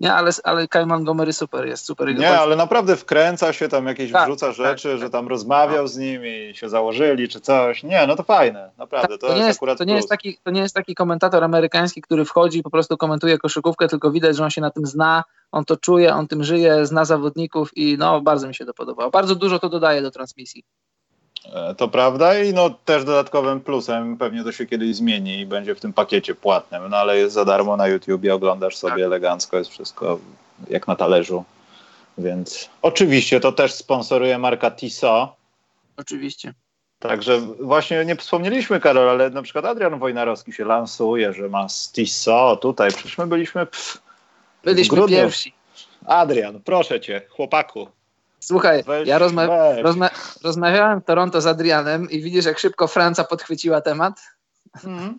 Nie, 0.00 0.14
ale, 0.14 0.30
ale 0.44 0.68
Kyle 0.68 0.86
Montgomery 0.86 1.32
super 1.32 1.66
jest, 1.66 1.84
super. 1.84 2.18
Nie, 2.18 2.38
ale 2.40 2.56
naprawdę 2.56 2.96
wkręca 2.96 3.52
się 3.52 3.68
tam 3.68 3.86
jakieś, 3.86 4.12
tak, 4.12 4.28
wrzuca 4.28 4.46
tak, 4.46 4.56
rzeczy, 4.56 4.90
tak, 4.90 4.98
że 4.98 5.10
tam 5.10 5.28
rozmawiał 5.28 5.82
no. 5.82 5.88
z 5.88 5.96
nimi, 5.96 6.54
się 6.54 6.68
założyli 6.68 7.28
czy 7.28 7.40
coś. 7.40 7.82
Nie, 7.82 8.06
no 8.06 8.16
to 8.16 8.22
fajne, 8.22 8.70
naprawdę, 8.78 9.08
tak, 9.08 9.20
to, 9.20 9.26
to, 9.26 9.32
jest, 9.32 9.46
jest 9.46 9.58
akurat 9.58 9.78
to 9.78 9.84
nie 9.84 9.94
jest, 9.94 10.08
taki, 10.08 10.38
to 10.44 10.50
nie 10.50 10.60
jest 10.60 10.74
taki 10.74 10.94
komentator 10.94 11.44
amerykański, 11.44 12.02
który 12.02 12.24
wchodzi 12.24 12.58
i 12.58 12.62
po 12.62 12.70
prostu 12.70 12.96
komentuje 12.96 13.38
koszykówkę, 13.38 13.88
tylko 13.88 14.10
widać, 14.10 14.36
że 14.36 14.44
on 14.44 14.50
się 14.50 14.60
na 14.60 14.70
tym 14.70 14.86
zna, 14.86 15.24
on 15.52 15.64
to 15.64 15.76
czuje, 15.76 16.14
on 16.14 16.28
tym 16.28 16.44
żyje, 16.44 16.86
zna 16.86 17.04
zawodników 17.04 17.76
i 17.76 17.96
no, 17.98 18.20
bardzo 18.20 18.48
mi 18.48 18.54
się 18.54 18.66
to 18.66 18.74
podobało. 18.74 19.10
Bardzo 19.10 19.34
dużo 19.34 19.58
to 19.58 19.68
dodaje 19.68 20.02
do 20.02 20.10
transmisji. 20.10 20.64
E, 21.52 21.74
to 21.74 21.88
prawda 21.88 22.38
i 22.38 22.52
no 22.52 22.70
też 22.70 23.04
dodatkowym 23.04 23.60
plusem 23.60 24.16
pewnie 24.16 24.44
to 24.44 24.52
się 24.52 24.66
kiedyś 24.66 24.96
zmieni 24.96 25.40
i 25.40 25.46
będzie 25.46 25.74
w 25.74 25.80
tym 25.80 25.92
pakiecie 25.92 26.34
płatnym, 26.34 26.88
no 26.88 26.96
ale 26.96 27.18
jest 27.18 27.34
za 27.34 27.44
darmo 27.44 27.76
na 27.76 27.88
YouTubie, 27.88 28.34
oglądasz 28.34 28.76
sobie 28.76 28.92
tak. 28.92 29.02
elegancko, 29.02 29.58
jest 29.58 29.70
wszystko 29.70 30.18
jak 30.70 30.88
na 30.88 30.96
talerzu. 30.96 31.44
Więc 32.18 32.70
oczywiście 32.82 33.40
to 33.40 33.52
też 33.52 33.72
sponsoruje 33.72 34.38
marka 34.38 34.70
Tiso. 34.70 35.36
Oczywiście. 35.96 36.54
Także 36.98 37.40
właśnie 37.60 38.04
nie 38.04 38.16
wspomnieliśmy, 38.16 38.80
Karol, 38.80 39.10
ale 39.10 39.30
na 39.30 39.42
przykład 39.42 39.64
Adrian 39.64 39.98
Wojnarowski 39.98 40.52
się 40.52 40.64
lansuje, 40.64 41.32
że 41.32 41.48
ma 41.48 41.66
Tiso 41.92 42.56
tutaj. 42.56 42.90
Przecież 42.90 43.18
my 43.18 43.26
byliśmy. 43.26 43.66
Pff, 43.66 44.02
byliśmy 44.64 45.08
pierwsi. 45.08 45.52
Adrian, 46.06 46.60
proszę 46.60 47.00
cię, 47.00 47.22
chłopaku. 47.28 47.88
Słuchaj, 48.40 48.82
weź, 48.82 49.08
ja 49.08 49.18
rozma 49.18 49.46
rozma 49.82 50.10
rozmawiałem 50.44 51.00
w 51.00 51.04
Toronto 51.04 51.40
z 51.40 51.46
Adrianem 51.46 52.10
i 52.10 52.22
widzisz, 52.22 52.44
jak 52.44 52.58
szybko 52.58 52.86
Franca 52.86 53.24
podchwyciła 53.24 53.80
temat? 53.80 54.20
Mhm. 54.84 55.18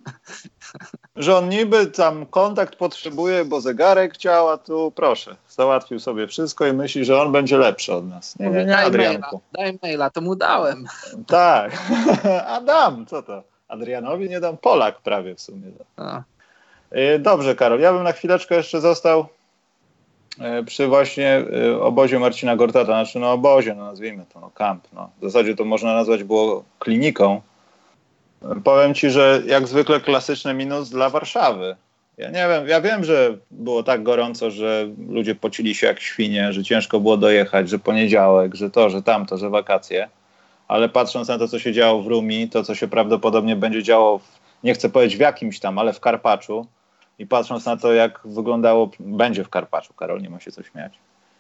Że 1.16 1.38
on 1.38 1.50
niby 1.50 1.88
tam 1.88 2.26
kontakt 2.26 2.76
potrzebuje, 2.76 3.46
bo 3.46 3.62
zegarek 3.62 4.14
chciał, 4.14 4.50
a 4.50 4.58
tu 4.58 4.94
proszę, 4.96 5.36
załatwił 5.50 6.00
sobie 6.00 6.28
wszystko 6.28 6.68
i 6.68 6.74
myśli, 6.74 7.06
że 7.06 7.22
on 7.22 7.32
będzie 7.32 7.58
lepszy 7.58 7.94
od 7.94 8.10
nas. 8.10 8.40
Nie, 8.40 8.50
nie, 8.50 8.66
nie, 8.66 8.78
Adrianku. 8.78 9.42
Daj 9.52 9.66
maila, 9.66 9.80
daj 9.80 9.90
maila, 9.90 10.10
to 10.10 10.22
mu 10.22 10.36
dałem. 10.36 10.86
Tak, 11.28 11.72
Adam, 12.58 13.06
co 13.06 13.24
to? 13.24 13.44
Adrianowi 13.68 14.30
nie 14.30 14.40
dam, 14.40 14.58
Polak 14.58 15.02
prawie 15.02 15.36
w 15.36 15.42
sumie. 15.42 15.72
A. 15.98 16.22
Y, 16.96 17.20
dobrze, 17.20 17.56
Karol, 17.56 17.80
ja 17.80 17.94
bym 17.94 18.04
na 18.04 18.12
chwileczkę 18.12 18.56
jeszcze 18.56 18.82
został 18.82 19.28
przy 20.66 20.88
właśnie 20.88 21.44
e, 21.68 21.82
obozie 21.82 22.20
Marcina 22.20 22.56
Gortata, 22.56 22.86
znaczy 22.86 23.20
no 23.20 23.32
obozie, 23.32 23.76
no 23.76 23.86
nazwijmy 23.86 24.26
to, 24.34 24.40
no 24.40 24.50
camp, 24.50 24.88
no. 24.94 25.10
W 25.22 25.24
zasadzie 25.24 25.56
to 25.56 25.66
można 25.66 25.94
nazwać 25.94 26.24
było 26.24 26.64
kliniką. 26.80 27.42
Powiem 28.64 28.94
ci, 28.94 29.10
że 29.10 29.42
jak 29.46 29.68
zwykle 29.68 30.00
klasyczny 30.00 30.54
minus 30.54 30.90
dla 30.90 31.10
Warszawy. 31.10 31.76
Ja 32.18 32.28
nie 32.28 32.48
wiem, 32.50 32.68
ja 32.68 32.82
wiem, 32.82 33.04
że 33.04 33.38
było 33.52 33.84
tak 33.84 34.04
gorąco, 34.04 34.52
że 34.52 34.88
ludzie 35.10 35.36
pocili 35.36 35.76
się 35.76 35.88
jak 35.88 36.00
świnie, 36.00 36.54
że 36.54 36.64
ciężko 36.64 37.00
było 37.00 37.18
dojechać, 37.18 37.70
że 37.70 37.80
poniedziałek, 37.80 38.56
że 38.56 38.70
to, 38.70 38.90
że 38.90 39.04
tamto, 39.04 39.38
że 39.38 39.50
wakacje. 39.50 40.10
Ale 40.68 40.90
patrząc 40.90 41.28
na 41.28 41.38
to, 41.38 41.48
co 41.48 41.60
się 41.60 41.74
działo 41.74 42.02
w 42.02 42.08
Rumi, 42.08 42.50
to 42.50 42.64
co 42.64 42.76
się 42.76 42.88
prawdopodobnie 42.88 43.56
będzie 43.56 43.84
działo, 43.84 44.20
w, 44.20 44.40
nie 44.64 44.74
chcę 44.74 44.90
powiedzieć 44.90 45.18
w 45.18 45.20
jakimś 45.20 45.60
tam, 45.60 45.80
ale 45.80 45.94
w 45.94 46.00
Karpaczu, 46.00 46.68
i 47.20 47.28
patrząc 47.28 47.66
na 47.66 47.78
to, 47.78 47.94
jak 47.94 48.20
wyglądało, 48.26 48.90
będzie 49.00 49.44
w 49.44 49.50
Karpaczu, 49.50 49.94
Karol, 49.94 50.22
nie 50.22 50.30
ma 50.30 50.40
się 50.40 50.52
co 50.52 50.64
śmiać. 50.64 50.94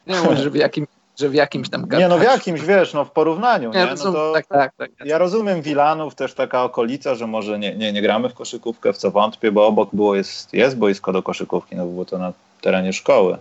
Nie 0.07 0.21
może 0.21 0.49
w 0.49 0.55
jakim, 0.55 0.87
że 1.19 1.29
w 1.29 1.33
jakimś 1.33 1.69
tam 1.69 1.87
Nie, 1.91 2.07
no 2.07 2.17
w 2.17 2.23
jakimś, 2.23 2.61
wiesz, 2.61 2.93
no 2.93 3.05
w 3.05 3.11
porównaniu, 3.11 3.71
nie? 3.73 3.85
rozumiem, 3.85 4.13
no 4.13 4.19
to 4.19 4.33
tak, 4.33 4.47
tak, 4.47 4.73
tak. 4.77 4.91
ja 5.05 5.17
rozumiem 5.17 5.61
Wilanów, 5.61 6.15
też 6.15 6.33
taka 6.33 6.63
okolica, 6.63 7.15
że 7.15 7.27
może 7.27 7.59
nie, 7.59 7.75
nie, 7.75 7.93
nie 7.93 8.01
gramy 8.01 8.29
w 8.29 8.33
koszykówkę, 8.33 8.93
w 8.93 8.97
co 8.97 9.11
wątpię, 9.11 9.51
bo 9.51 9.67
obok 9.67 9.89
było 9.93 10.15
jest, 10.15 10.53
jest 10.53 10.77
boisko 10.77 11.13
do 11.13 11.23
koszykówki, 11.23 11.75
no 11.75 11.85
było 11.85 12.05
to 12.05 12.17
na 12.17 12.33
terenie 12.61 12.93
szkoły, 12.93 13.37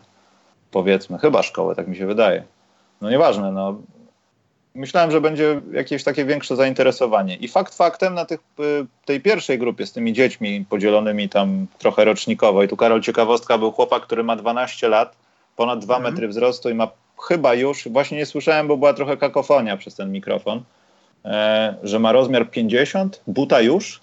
powiedzmy, 0.71 1.19
chyba 1.19 1.43
szkoły, 1.43 1.75
tak 1.75 1.89
mi 1.89 1.97
się 1.97 2.07
wydaje. 2.07 2.43
No 3.01 3.11
nieważne, 3.11 3.53
no 3.53 3.77
myślałem, 4.79 5.11
że 5.11 5.21
będzie 5.21 5.61
jakieś 5.73 6.05
takie 6.05 6.25
większe 6.25 6.57
zainteresowanie. 6.57 7.37
I 7.37 7.49
fakt 7.49 7.75
faktem 7.75 8.15
na 8.15 8.25
tych, 8.25 8.41
y, 8.61 8.87
tej 9.05 9.21
pierwszej 9.21 9.59
grupie 9.59 9.87
z 9.87 9.93
tymi 9.93 10.13
dziećmi 10.13 10.65
podzielonymi 10.69 11.29
tam 11.29 11.67
trochę 11.79 12.05
rocznikowo, 12.05 12.63
i 12.63 12.69
tu 12.69 12.77
Karol 12.77 13.01
ciekawostka, 13.01 13.59
był 13.59 13.73
chłopak, 13.73 14.03
który 14.03 14.25
ma 14.25 14.37
12 14.37 14.89
lat, 14.89 15.17
ponad 15.57 15.79
2 15.85 15.97
Mhm. 15.97 16.15
metry 16.15 16.29
wzrostu 16.29 16.71
i 16.71 16.75
ma 16.75 16.89
chyba 17.29 17.55
już, 17.55 17.89
właśnie 17.89 18.19
nie 18.19 18.27
słyszałem, 18.27 18.69
bo 18.69 18.77
była 18.77 18.95
trochę 18.95 19.17
kakofonia 19.17 19.77
przez 19.77 19.95
ten 19.95 20.13
mikrofon, 20.13 20.63
e, 21.25 21.75
że 21.83 21.99
ma 21.99 22.13
rozmiar 22.13 22.51
50, 22.51 23.21
buta 23.27 23.61
już 23.61 24.01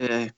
Ej, 0.00 0.30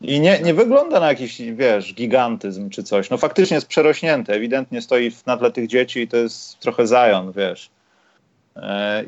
i 0.00 0.20
nie, 0.20 0.40
nie 0.40 0.54
wygląda 0.54 1.00
na 1.00 1.08
jakiś, 1.08 1.42
wiesz, 1.42 1.94
gigantyzm 1.94 2.70
czy 2.70 2.82
coś. 2.82 3.10
No 3.10 3.16
faktycznie 3.16 3.54
jest 3.54 3.66
przerośnięty, 3.66 4.32
ewidentnie 4.32 4.82
stoi 4.82 5.12
na 5.26 5.36
tle 5.36 5.50
tych 5.52 5.66
dzieci 5.66 6.00
i 6.00 6.08
to 6.08 6.16
jest 6.16 6.58
trochę 6.58 6.86
zajon, 6.86 7.32
wiesz. 7.32 7.70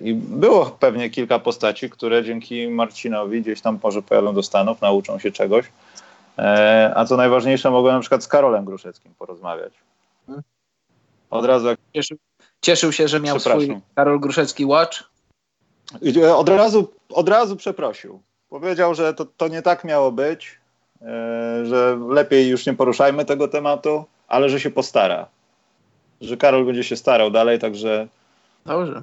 I 0.03 0.15
było 0.15 0.67
pewnie 0.67 1.11
kilka 1.11 1.39
postaci, 1.39 1.91
które 1.91 2.25
dzięki 2.25 2.69
Marcinowi 2.69 3.43
gdzieś 3.43 3.61
tam 3.61 3.79
może 3.83 4.03
pojadą 4.03 4.35
do 4.35 4.43
Stanów, 4.43 4.81
nauczą 4.81 5.19
się 5.19 5.33
czegoś. 5.33 5.67
E, 6.39 6.93
A 6.97 7.05
co 7.05 7.17
najważniejsze, 7.17 7.71
mogłem 7.71 7.95
na 7.95 8.01
przykład 8.01 8.25
z 8.25 8.29
Karolem 8.29 8.65
Gruszeckim 8.65 9.15
porozmawiać. 9.19 9.73
Od 11.31 11.45
razu, 11.45 11.67
jak, 11.67 11.79
Cieszył, 11.95 12.17
cieszył 12.61 12.93
się, 12.93 13.09
że 13.09 13.21
miał 13.21 13.41
swój. 13.41 13.81
Karol 13.95 14.21
Gruszecki 14.21 14.65
Watch. 14.65 15.05
e, 16.17 16.37
od 16.37 16.49
razu, 16.49 16.93
od 17.09 17.29
razu 17.29 17.57
przeprosił. 17.57 18.23
Powiedział, 18.51 18.95
że 18.95 19.15
to, 19.15 19.25
to 19.25 19.49
nie 19.49 19.63
tak 19.63 19.85
miało 19.85 20.13
być, 20.13 20.59
e, 21.03 21.07
że 21.67 21.99
lepiej 22.09 22.49
już 22.49 22.67
nie 22.67 22.75
poruszajmy 22.75 23.25
tego 23.25 23.49
tematu, 23.49 24.05
ale 24.29 24.49
że 24.49 24.61
się 24.61 24.71
postara. 24.71 25.27
Że 26.21 26.37
Karol 26.37 26.67
będzie 26.67 26.85
się 26.85 26.97
starał 26.97 27.31
dalej, 27.31 27.59
także 27.59 28.09
Dobrze. 28.67 29.03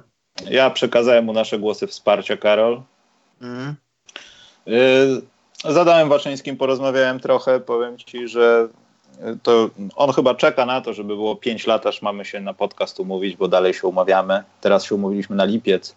Ja 0.50 0.70
przekazałem 0.70 1.24
mu 1.24 1.32
nasze 1.32 1.58
głosy 1.58 1.86
wsparcia, 1.86 2.36
Karol. 2.36 2.82
Mhm. 3.42 3.74
Yy, 4.66 5.22
Z 5.72 5.76
Adamem 5.76 6.08
Waczyńskim 6.08 6.56
porozmawiałem 6.56 7.20
trochę. 7.20 7.60
Powiem 7.60 7.98
ci, 7.98 8.28
że 8.28 8.68
y, 9.26 9.38
to 9.42 9.70
on 9.96 10.12
chyba 10.12 10.34
czeka 10.34 10.66
na 10.66 10.80
to, 10.80 10.92
żeby 10.92 11.16
było 11.16 11.36
5 11.36 11.66
lat, 11.66 11.86
aż 11.86 12.02
mamy 12.02 12.24
się 12.24 12.40
na 12.40 12.54
podcast 12.54 13.00
umówić, 13.00 13.36
bo 13.36 13.48
dalej 13.48 13.74
się 13.74 13.88
umawiamy. 13.88 14.44
Teraz 14.60 14.84
się 14.84 14.94
umówiliśmy 14.94 15.36
na 15.36 15.44
lipiec. 15.44 15.94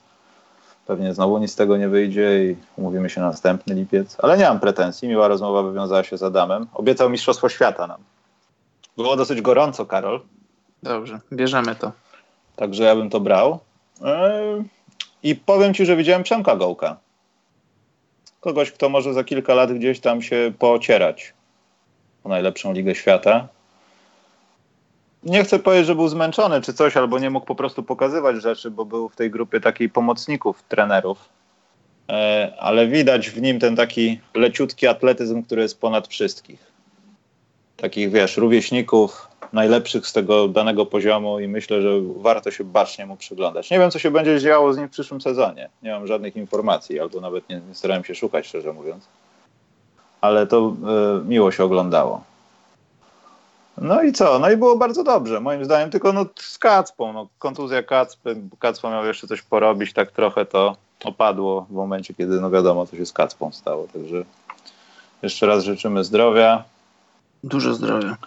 Pewnie 0.88 1.14
znowu 1.14 1.38
nic 1.38 1.52
z 1.52 1.56
tego 1.56 1.78
nie 1.78 1.90
wyjdzie 1.90 2.46
i 2.46 2.56
umówimy 2.78 3.10
się 3.10 3.22
na 3.22 3.28
następny 3.28 3.76
lipiec. 3.76 4.18
Ale 4.20 4.38
nie 4.38 4.44
mam 4.44 4.60
pretensji. 4.60 5.08
Miła 5.08 5.28
rozmowa 5.28 5.64
wywiązała 5.64 6.04
się 6.04 6.18
z 6.18 6.24
Adamem. 6.24 6.68
Obiecał 6.74 7.10
Mistrzostwo 7.10 7.50
Świata 7.50 7.88
nam. 7.88 8.02
Było 8.98 9.16
dosyć 9.16 9.42
gorąco, 9.42 9.86
Karol. 9.86 10.22
Dobrze, 10.84 11.20
bierzemy 11.34 11.76
to. 11.76 11.92
Także 12.56 12.84
ja 12.84 12.96
bym 12.96 13.10
to 13.10 13.20
brał. 13.20 13.60
Yy, 14.02 14.64
I 15.24 15.36
powiem 15.36 15.74
ci, 15.74 15.86
że 15.86 15.96
widziałem 15.96 16.24
Przemka 16.24 16.56
Gołka. 16.56 16.98
Kogoś, 18.40 18.72
kto 18.72 18.90
może 18.90 19.14
za 19.14 19.24
kilka 19.24 19.54
lat 19.54 19.74
gdzieś 19.74 20.00
tam 20.00 20.22
się 20.22 20.54
poocierać 20.60 21.34
o 22.24 22.30
najlepszą 22.30 22.74
ligę 22.74 22.96
świata. 22.96 23.48
Nie 25.24 25.44
chcę 25.44 25.60
powiedzieć, 25.60 25.88
że 25.88 25.96
był 25.96 26.08
zmęczony 26.08 26.62
czy 26.62 26.74
coś, 26.74 26.98
albo 26.98 27.20
nie 27.20 27.30
mógł 27.30 27.46
po 27.46 27.56
prostu 27.56 27.84
pokazywać 27.84 28.42
rzeczy, 28.42 28.72
bo 28.72 28.86
był 28.86 29.10
w 29.10 29.16
tej 29.16 29.32
grupie 29.32 29.60
takiej 29.60 29.90
pomocników, 29.90 30.64
trenerów. 30.64 31.30
E, 32.10 32.54
Ale 32.60 32.88
widać 32.88 33.30
w 33.30 33.42
nim 33.42 33.60
ten 33.60 33.76
taki 33.76 34.20
leciutki 34.34 34.88
atletyzm, 34.88 35.44
który 35.44 35.62
jest 35.62 35.80
ponad 35.80 36.08
wszystkich. 36.08 36.60
Takich, 37.78 38.12
wiesz, 38.12 38.38
rówieśników, 38.38 39.28
najlepszych 39.54 40.08
z 40.08 40.14
tego 40.14 40.48
danego 40.48 40.86
poziomu 40.86 41.40
i 41.40 41.48
myślę, 41.48 41.82
że 41.82 41.90
warto 42.18 42.52
się 42.52 42.64
bacznie 42.64 43.06
mu 43.06 43.18
przyglądać. 43.18 43.72
Nie 43.72 43.80
wiem, 43.80 43.92
co 43.92 44.00
się 44.00 44.12
będzie 44.12 44.40
działo 44.40 44.74
z 44.74 44.78
nim 44.78 44.88
w 44.88 44.92
przyszłym 44.92 45.22
sezonie. 45.22 45.70
Nie 45.84 45.92
mam 45.92 46.08
żadnych 46.08 46.36
informacji, 46.36 47.00
albo 47.00 47.22
nawet 47.22 47.50
nie, 47.50 47.62
nie 47.68 47.76
starałem 47.76 48.04
się 48.04 48.16
szukać, 48.16 48.48
szczerze 48.48 48.74
mówiąc. 48.74 49.08
Ale 50.22 50.48
to 50.48 50.58
e, 50.58 51.28
miło 51.28 51.52
się 51.52 51.64
oglądało. 51.64 52.24
No 53.78 54.02
i 54.02 54.14
co? 54.14 54.40
No 54.40 54.52
i 54.52 54.58
było 54.58 54.78
bardzo 54.78 55.04
dobrze, 55.04 55.40
moim 55.40 55.66
zdaniem, 55.66 55.90
tylko 55.90 56.14
no 56.14 56.26
z 56.36 56.58
Kacpą, 56.58 57.14
no 57.14 57.28
kontuzja 57.40 57.84
Kacpy, 57.84 58.36
Kacpa 58.60 58.90
miał 58.90 59.06
jeszcze 59.06 59.28
coś 59.28 59.42
porobić, 59.42 59.94
tak 59.94 60.12
trochę 60.12 60.46
to 60.46 60.76
opadło 61.04 61.62
w 61.70 61.74
momencie, 61.74 62.14
kiedy 62.14 62.42
no 62.42 62.50
wiadomo, 62.50 62.86
co 62.86 62.96
się 62.96 63.06
z 63.06 63.14
Kacpą 63.14 63.52
stało, 63.52 63.88
także 63.94 64.24
jeszcze 65.22 65.46
raz 65.46 65.64
życzymy 65.64 66.04
zdrowia. 66.04 66.64
Dużo 67.44 67.74
zdrowia. 67.74 68.18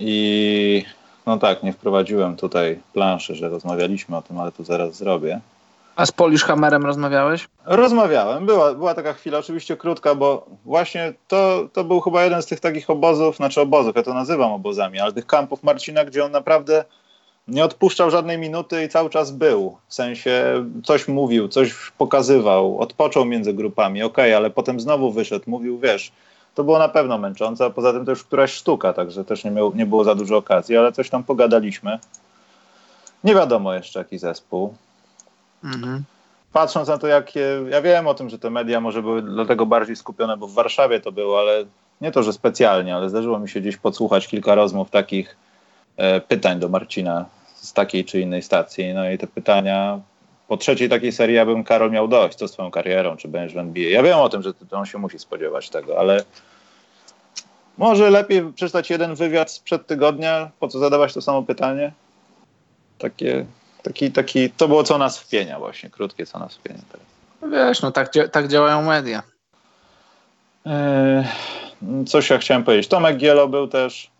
I 0.00 0.84
no 1.26 1.38
tak, 1.38 1.62
nie 1.62 1.72
wprowadziłem 1.72 2.36
tutaj 2.36 2.78
planszy, 2.92 3.34
że 3.34 3.48
rozmawialiśmy 3.48 4.16
o 4.16 4.22
tym, 4.22 4.38
ale 4.38 4.52
to 4.52 4.64
zaraz 4.64 4.96
zrobię. 4.96 5.40
A 5.96 6.06
z 6.06 6.12
Polish 6.12 6.44
Hammerem 6.44 6.86
rozmawiałeś? 6.86 7.48
Rozmawiałem, 7.66 8.46
była, 8.46 8.74
była 8.74 8.94
taka 8.94 9.12
chwila, 9.12 9.38
oczywiście 9.38 9.76
krótka, 9.76 10.14
bo 10.14 10.46
właśnie 10.64 11.12
to, 11.28 11.68
to 11.72 11.84
był 11.84 12.00
chyba 12.00 12.24
jeden 12.24 12.42
z 12.42 12.46
tych 12.46 12.60
takich 12.60 12.90
obozów, 12.90 13.36
znaczy 13.36 13.60
obozów, 13.60 13.96
ja 13.96 14.02
to 14.02 14.14
nazywam 14.14 14.52
obozami, 14.52 15.00
ale 15.00 15.12
tych 15.12 15.26
kampów 15.26 15.62
Marcina, 15.62 16.04
gdzie 16.04 16.24
on 16.24 16.32
naprawdę 16.32 16.84
nie 17.48 17.64
odpuszczał 17.64 18.10
żadnej 18.10 18.38
minuty 18.38 18.84
i 18.84 18.88
cały 18.88 19.10
czas 19.10 19.30
był. 19.30 19.76
W 19.88 19.94
sensie 19.94 20.64
coś 20.84 21.08
mówił, 21.08 21.48
coś 21.48 21.74
pokazywał, 21.98 22.78
odpoczął 22.78 23.24
między 23.24 23.54
grupami, 23.54 24.02
okej, 24.02 24.34
ale 24.34 24.50
potem 24.50 24.80
znowu 24.80 25.12
wyszedł, 25.12 25.44
mówił, 25.46 25.78
wiesz, 25.78 26.12
to 26.54 26.64
było 26.64 26.78
na 26.78 26.88
pewno 26.88 27.18
męczące, 27.18 27.64
a 27.64 27.70
poza 27.70 27.92
tym 27.92 28.04
to 28.04 28.10
już 28.10 28.24
któraś 28.24 28.52
sztuka, 28.52 28.92
także 28.92 29.24
też 29.24 29.44
nie, 29.44 29.50
miał, 29.50 29.74
nie 29.74 29.86
było 29.86 30.04
za 30.04 30.14
dużo 30.14 30.36
okazji, 30.36 30.76
ale 30.76 30.92
coś 30.92 31.10
tam 31.10 31.24
pogadaliśmy. 31.24 31.98
Nie 33.24 33.34
wiadomo 33.34 33.74
jeszcze 33.74 33.98
jaki 33.98 34.18
zespół. 34.18 34.74
Mhm. 35.64 36.04
Patrząc 36.52 36.88
na 36.88 36.98
to, 36.98 37.06
jakie. 37.06 37.64
Ja 37.70 37.82
wiem 37.82 38.06
o 38.06 38.14
tym, 38.14 38.28
że 38.28 38.38
te 38.38 38.50
media 38.50 38.80
może 38.80 39.02
były 39.02 39.22
dlatego 39.22 39.66
bardziej 39.66 39.96
skupione, 39.96 40.36
bo 40.36 40.46
w 40.46 40.54
Warszawie 40.54 41.00
to 41.00 41.12
było, 41.12 41.40
ale 41.40 41.64
nie 42.00 42.12
to, 42.12 42.22
że 42.22 42.32
specjalnie, 42.32 42.96
ale 42.96 43.10
zdarzyło 43.10 43.38
mi 43.38 43.48
się 43.48 43.60
gdzieś 43.60 43.76
podsłuchać 43.76 44.28
kilka 44.28 44.54
rozmów 44.54 44.90
takich 44.90 45.36
e, 45.96 46.20
pytań 46.20 46.60
do 46.60 46.68
Marcina 46.68 47.24
z 47.54 47.72
takiej 47.72 48.04
czy 48.04 48.20
innej 48.20 48.42
stacji. 48.42 48.94
No 48.94 49.10
i 49.10 49.18
te 49.18 49.26
pytania. 49.26 50.00
Po 50.48 50.56
trzeciej 50.56 50.88
takiej 50.88 51.12
serii 51.12 51.36
ja 51.36 51.46
bym 51.46 51.64
Karol 51.64 51.90
miał 51.90 52.08
dojść, 52.08 52.38
co 52.38 52.48
z 52.48 52.52
twoją 52.52 52.70
karierą, 52.70 53.16
czy 53.16 53.28
będziesz 53.28 53.54
w 53.54 53.58
NBA. 53.58 53.90
Ja 53.90 54.02
wiem 54.02 54.18
o 54.18 54.28
tym, 54.28 54.42
że 54.42 54.52
on 54.70 54.86
się 54.86 54.98
musi 54.98 55.18
spodziewać 55.18 55.70
tego, 55.70 55.98
ale 55.98 56.24
może 57.78 58.10
lepiej 58.10 58.52
przeczytać 58.52 58.90
jeden 58.90 59.14
wywiad 59.14 59.50
sprzed 59.50 59.86
tygodnia, 59.86 60.50
po 60.60 60.68
co 60.68 60.78
zadawać 60.78 61.14
to 61.14 61.22
samo 61.22 61.42
pytanie? 61.42 61.92
Takie, 62.98 63.46
taki, 63.82 64.12
taki, 64.12 64.50
to 64.50 64.68
było 64.68 64.84
co 64.84 64.98
nas 64.98 65.18
wpienia 65.18 65.58
właśnie, 65.58 65.90
krótkie 65.90 66.26
co 66.26 66.38
nas 66.38 66.54
wpienia 66.54 66.80
teraz. 66.92 67.06
No 67.42 67.48
Wiesz, 67.48 67.82
no 67.82 67.92
tak, 67.92 68.12
tak 68.32 68.48
działają 68.48 68.82
media. 68.82 69.22
Eee, 70.66 71.24
Coś 72.06 72.30
ja 72.30 72.38
chciałem 72.38 72.64
powiedzieć. 72.64 72.88
Tomek 72.88 73.16
Gielo 73.16 73.48
był 73.48 73.68
też. 73.68 74.10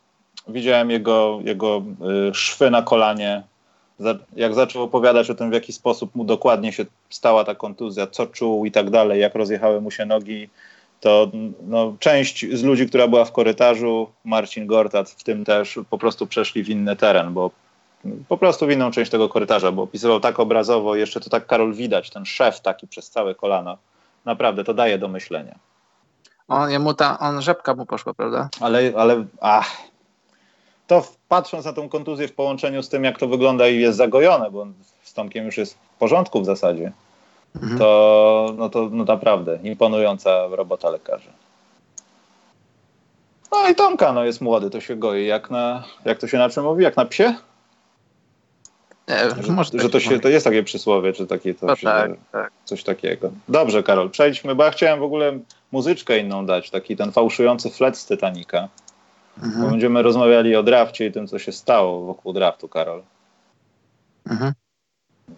Widziałem 0.49 0.90
jego, 0.90 1.38
jego 1.44 1.82
y, 2.30 2.35
szwy 2.35 2.70
na 2.70 2.82
kolanie. 2.82 3.42
Jak 4.37 4.55
zaczął 4.55 4.83
opowiadać 4.83 5.31
o 5.31 5.35
tym, 5.35 5.50
w 5.50 5.52
jaki 5.52 5.73
sposób 5.73 6.14
mu 6.14 6.25
dokładnie 6.25 6.73
się 6.73 6.87
stała 7.11 7.45
ta 7.45 7.55
kontuzja, 7.55 8.07
co 8.07 8.26
czuł 8.26 8.67
i 8.67 8.71
tak 8.71 8.90
dalej, 8.90 9.21
jak 9.21 9.35
rozjechały 9.35 9.81
mu 9.81 9.90
się 9.90 10.07
nogi, 10.07 10.49
to 11.00 11.31
no, 11.67 11.97
część 11.99 12.47
z 12.52 12.62
ludzi, 12.62 12.87
która 12.87 13.09
była 13.09 13.25
w 13.25 13.33
korytarzu, 13.33 14.11
Marcin 14.25 14.67
Gortat 14.67 15.11
w 15.11 15.25
tym 15.25 15.45
też, 15.45 15.78
po 15.90 15.99
prostu 15.99 16.26
przeszli 16.26 16.64
w 16.64 16.69
inny 16.69 16.97
teren, 16.97 17.35
bo 17.35 17.50
po 18.28 18.38
prostu 18.38 18.67
w 18.67 18.71
inną 18.71 18.90
część 18.90 19.11
tego 19.11 19.28
korytarza, 19.28 19.73
bo 19.73 19.83
opisywał 19.83 20.21
tak 20.21 20.40
obrazowo, 20.40 20.97
jeszcze 20.97 21.21
to 21.21 21.31
tak 21.31 21.47
Karol 21.47 21.75
widać, 21.75 22.11
ten 22.11 22.25
szef 22.25 22.61
taki 22.61 22.88
przez 22.88 23.11
całe 23.11 23.35
kolano. 23.35 23.78
Naprawdę, 24.25 24.64
to 24.64 24.75
daje 24.75 24.99
do 24.99 25.09
myślenia. 25.09 25.59
On, 26.49 26.71
jemu 26.71 26.95
ta, 26.95 27.19
on 27.19 27.43
rzepka 27.43 27.75
mu 27.75 27.87
poszła, 27.87 28.14
prawda? 28.14 28.49
Ale, 28.61 28.93
ale 28.97 29.25
ach, 29.40 29.76
to 30.88 31.04
patrząc 31.28 31.64
na 31.64 31.73
tą 31.73 31.88
kontuzję 31.88 32.28
w 32.28 32.33
połączeniu 32.33 32.83
z 32.83 32.88
tym, 32.88 33.04
jak 33.04 33.18
to 33.18 33.28
wygląda 33.28 33.68
i 33.68 33.80
jest 33.80 33.99
zagojone, 33.99 34.50
bo 34.50 34.66
z 35.02 35.14
Tomkiem 35.14 35.47
już 35.47 35.57
jest 35.57 35.75
w 35.75 35.99
porządku 35.99 36.40
w 36.40 36.45
zasadzie, 36.47 36.92
Mhm. 37.57 37.78
to, 37.78 38.54
no 38.59 38.68
to 38.68 38.88
no 38.92 39.04
naprawdę 39.04 39.59
imponująca 39.62 40.47
robota 40.47 40.90
lekarzy. 40.90 41.30
No 43.52 43.68
i 43.68 43.75
Tomka 43.75 44.12
no 44.12 44.25
jest 44.25 44.40
młody, 44.40 44.71
to 44.71 44.80
się 44.80 44.97
goi, 44.97 45.26
jak 45.26 45.50
na, 45.50 45.85
jak 46.04 46.18
to 46.18 46.26
się 46.28 46.38
na 46.38 46.50
czym 46.50 46.64
mówi, 46.64 46.85
jak 46.85 46.97
na 46.97 47.04
psie? 47.04 47.35
Nie, 49.09 49.42
Że, 49.42 49.52
może 49.52 49.71
że 49.78 49.90
to, 49.90 50.00
się, 50.00 50.21
to 50.21 50.28
jest 50.28 50.45
takie 50.45 50.62
przysłowie, 50.62 51.12
czy 51.12 51.26
takie 51.26 51.54
No 51.62 51.68
coś, 51.68 51.80
tak, 51.80 52.11
tak. 52.33 52.52
coś 52.64 52.85
takiego. 52.85 53.30
Dobrze, 53.49 53.83
Karol, 53.83 54.11
przejdźmy, 54.11 54.54
bo 54.54 54.64
ja 54.64 54.71
chciałem 54.71 55.00
w 55.00 55.02
ogóle 55.02 55.38
muzyczkę 55.73 56.18
inną 56.18 56.47
dać, 56.47 56.71
taki 56.71 56.97
ten 56.97 57.12
fałszujący 57.12 57.71
flet 57.71 57.99
z 57.99 58.07
Titanica. 58.07 58.68
Bo 59.40 59.47
Mhm. 59.47 59.71
będziemy 59.71 60.02
rozmawiali 60.02 60.57
o 60.57 60.62
drafcie 60.62 61.07
i 61.07 61.12
tym, 61.12 61.26
co 61.26 61.38
się 61.38 61.52
stało 61.52 62.07
wokół 62.07 62.33
draftu, 62.33 62.68
Karol. 62.68 63.02
Mhm. 64.30 64.52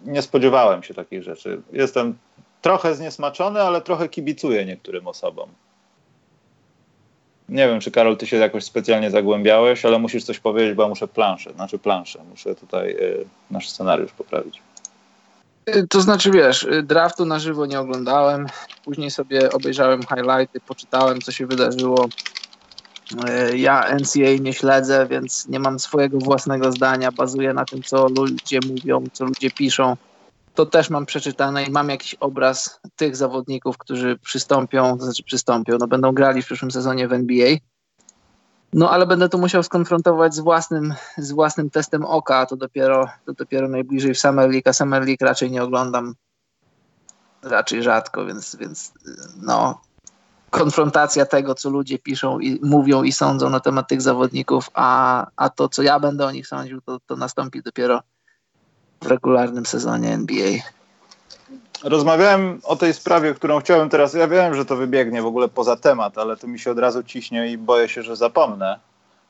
nie 0.05 0.21
spodziewałem 0.21 0.83
się 0.83 0.93
takich 0.93 1.23
rzeczy. 1.23 1.61
Jestem 1.73 2.17
trochę 2.61 2.95
zniesmaczony, 2.95 3.61
ale 3.61 3.81
trochę 3.81 4.09
kibicuję 4.09 4.65
niektórym 4.65 5.07
osobom. 5.07 5.49
Nie 7.49 7.67
wiem, 7.67 7.79
czy 7.79 7.91
Karol, 7.91 8.17
ty 8.17 8.27
się 8.27 8.37
jakoś 8.37 8.63
specjalnie 8.63 9.11
zagłębiałeś, 9.11 9.85
ale 9.85 9.99
musisz 9.99 10.23
coś 10.23 10.39
powiedzieć, 10.39 10.75
bo 10.75 10.87
muszę 10.89 11.07
planszę, 11.07 11.53
znaczy 11.53 11.79
planszę, 11.79 12.19
muszę 12.29 12.55
tutaj 12.55 12.89
y, 12.91 13.25
nasz 13.51 13.69
scenariusz 13.69 14.11
poprawić. 14.11 14.61
Y, 15.69 15.87
to 15.87 16.01
znaczy, 16.01 16.31
wiesz, 16.31 16.63
y, 16.63 16.83
draftu 16.83 17.25
na 17.25 17.39
żywo 17.39 17.65
nie 17.65 17.79
oglądałem, 17.79 18.47
później 18.85 19.11
sobie 19.11 19.51
obejrzałem 19.51 20.01
highlighty, 20.01 20.59
poczytałem, 20.59 21.21
co 21.21 21.31
się 21.31 21.47
wydarzyło. 21.47 22.09
Y, 23.13 23.57
ja 23.57 23.95
NCA 23.95 24.41
nie 24.41 24.53
śledzę, 24.53 25.07
więc 25.07 25.47
nie 25.47 25.59
mam 25.59 25.79
swojego 25.79 26.17
własnego 26.17 26.71
zdania, 26.71 27.11
bazuję 27.11 27.53
na 27.53 27.65
tym, 27.65 27.83
co 27.83 28.07
ludzie 28.07 28.59
mówią, 28.69 29.03
co 29.13 29.25
ludzie 29.25 29.51
piszą. 29.51 29.97
To 30.55 30.65
też 30.65 30.89
mam 30.89 31.05
przeczytane 31.05 31.63
i 31.63 31.71
mam 31.71 31.89
jakiś 31.89 32.15
obraz 32.15 32.79
tych 32.95 33.15
zawodników, 33.15 33.77
którzy 33.77 34.17
przystąpią, 34.17 34.97
to 34.97 35.03
znaczy 35.03 35.23
przystąpią, 35.23 35.77
no 35.79 35.87
będą 35.87 36.11
grali 36.11 36.41
w 36.41 36.45
przyszłym 36.45 36.71
sezonie 36.71 37.07
w 37.07 37.13
NBA. 37.13 37.55
No 38.73 38.91
ale 38.91 39.07
będę 39.07 39.29
to 39.29 39.37
musiał 39.37 39.63
skonfrontować 39.63 40.35
z 40.35 40.39
własnym, 40.39 40.93
z 41.17 41.31
własnym 41.31 41.69
testem 41.69 42.05
oka, 42.05 42.45
to 42.45 42.55
dopiero, 42.55 43.09
to 43.25 43.33
dopiero 43.33 43.67
najbliżej 43.67 44.13
w 44.13 44.19
Summer 44.19 44.49
League, 44.49 44.69
a 44.69 44.73
Summer 44.73 45.03
League 45.05 45.25
raczej 45.25 45.51
nie 45.51 45.63
oglądam. 45.63 46.15
Raczej 47.43 47.83
rzadko, 47.83 48.25
więc, 48.25 48.55
więc 48.55 48.93
no 49.41 49.81
konfrontacja 50.51 51.25
tego, 51.25 51.55
co 51.55 51.69
ludzie 51.69 51.99
piszą 51.99 52.39
i 52.39 52.59
mówią 52.63 53.03
i 53.03 53.11
sądzą 53.11 53.49
na 53.49 53.59
temat 53.59 53.87
tych 53.87 54.01
zawodników, 54.01 54.69
a, 54.73 55.27
a 55.35 55.49
to, 55.49 55.69
co 55.69 55.81
ja 55.81 55.99
będę 55.99 56.25
o 56.25 56.31
nich 56.31 56.47
sądził, 56.47 56.81
to, 56.81 56.99
to 57.07 57.15
nastąpi 57.15 57.61
dopiero 57.63 58.01
w 59.01 59.07
regularnym 59.07 59.65
sezonie 59.65 60.13
NBA. 60.13 60.51
Rozmawiałem 61.83 62.59
o 62.63 62.75
tej 62.75 62.93
sprawie, 62.93 63.33
którą 63.33 63.59
chciałem 63.59 63.89
teraz. 63.89 64.13
Ja 64.13 64.27
wiem, 64.27 64.55
że 64.55 64.65
to 64.65 64.75
wybiegnie 64.75 65.21
w 65.21 65.25
ogóle 65.25 65.47
poza 65.47 65.75
temat, 65.75 66.17
ale 66.17 66.37
to 66.37 66.47
mi 66.47 66.59
się 66.59 66.71
od 66.71 66.79
razu 66.79 67.03
ciśnie 67.03 67.51
i 67.51 67.57
boję 67.57 67.89
się, 67.89 68.03
że 68.03 68.15
zapomnę. 68.15 68.79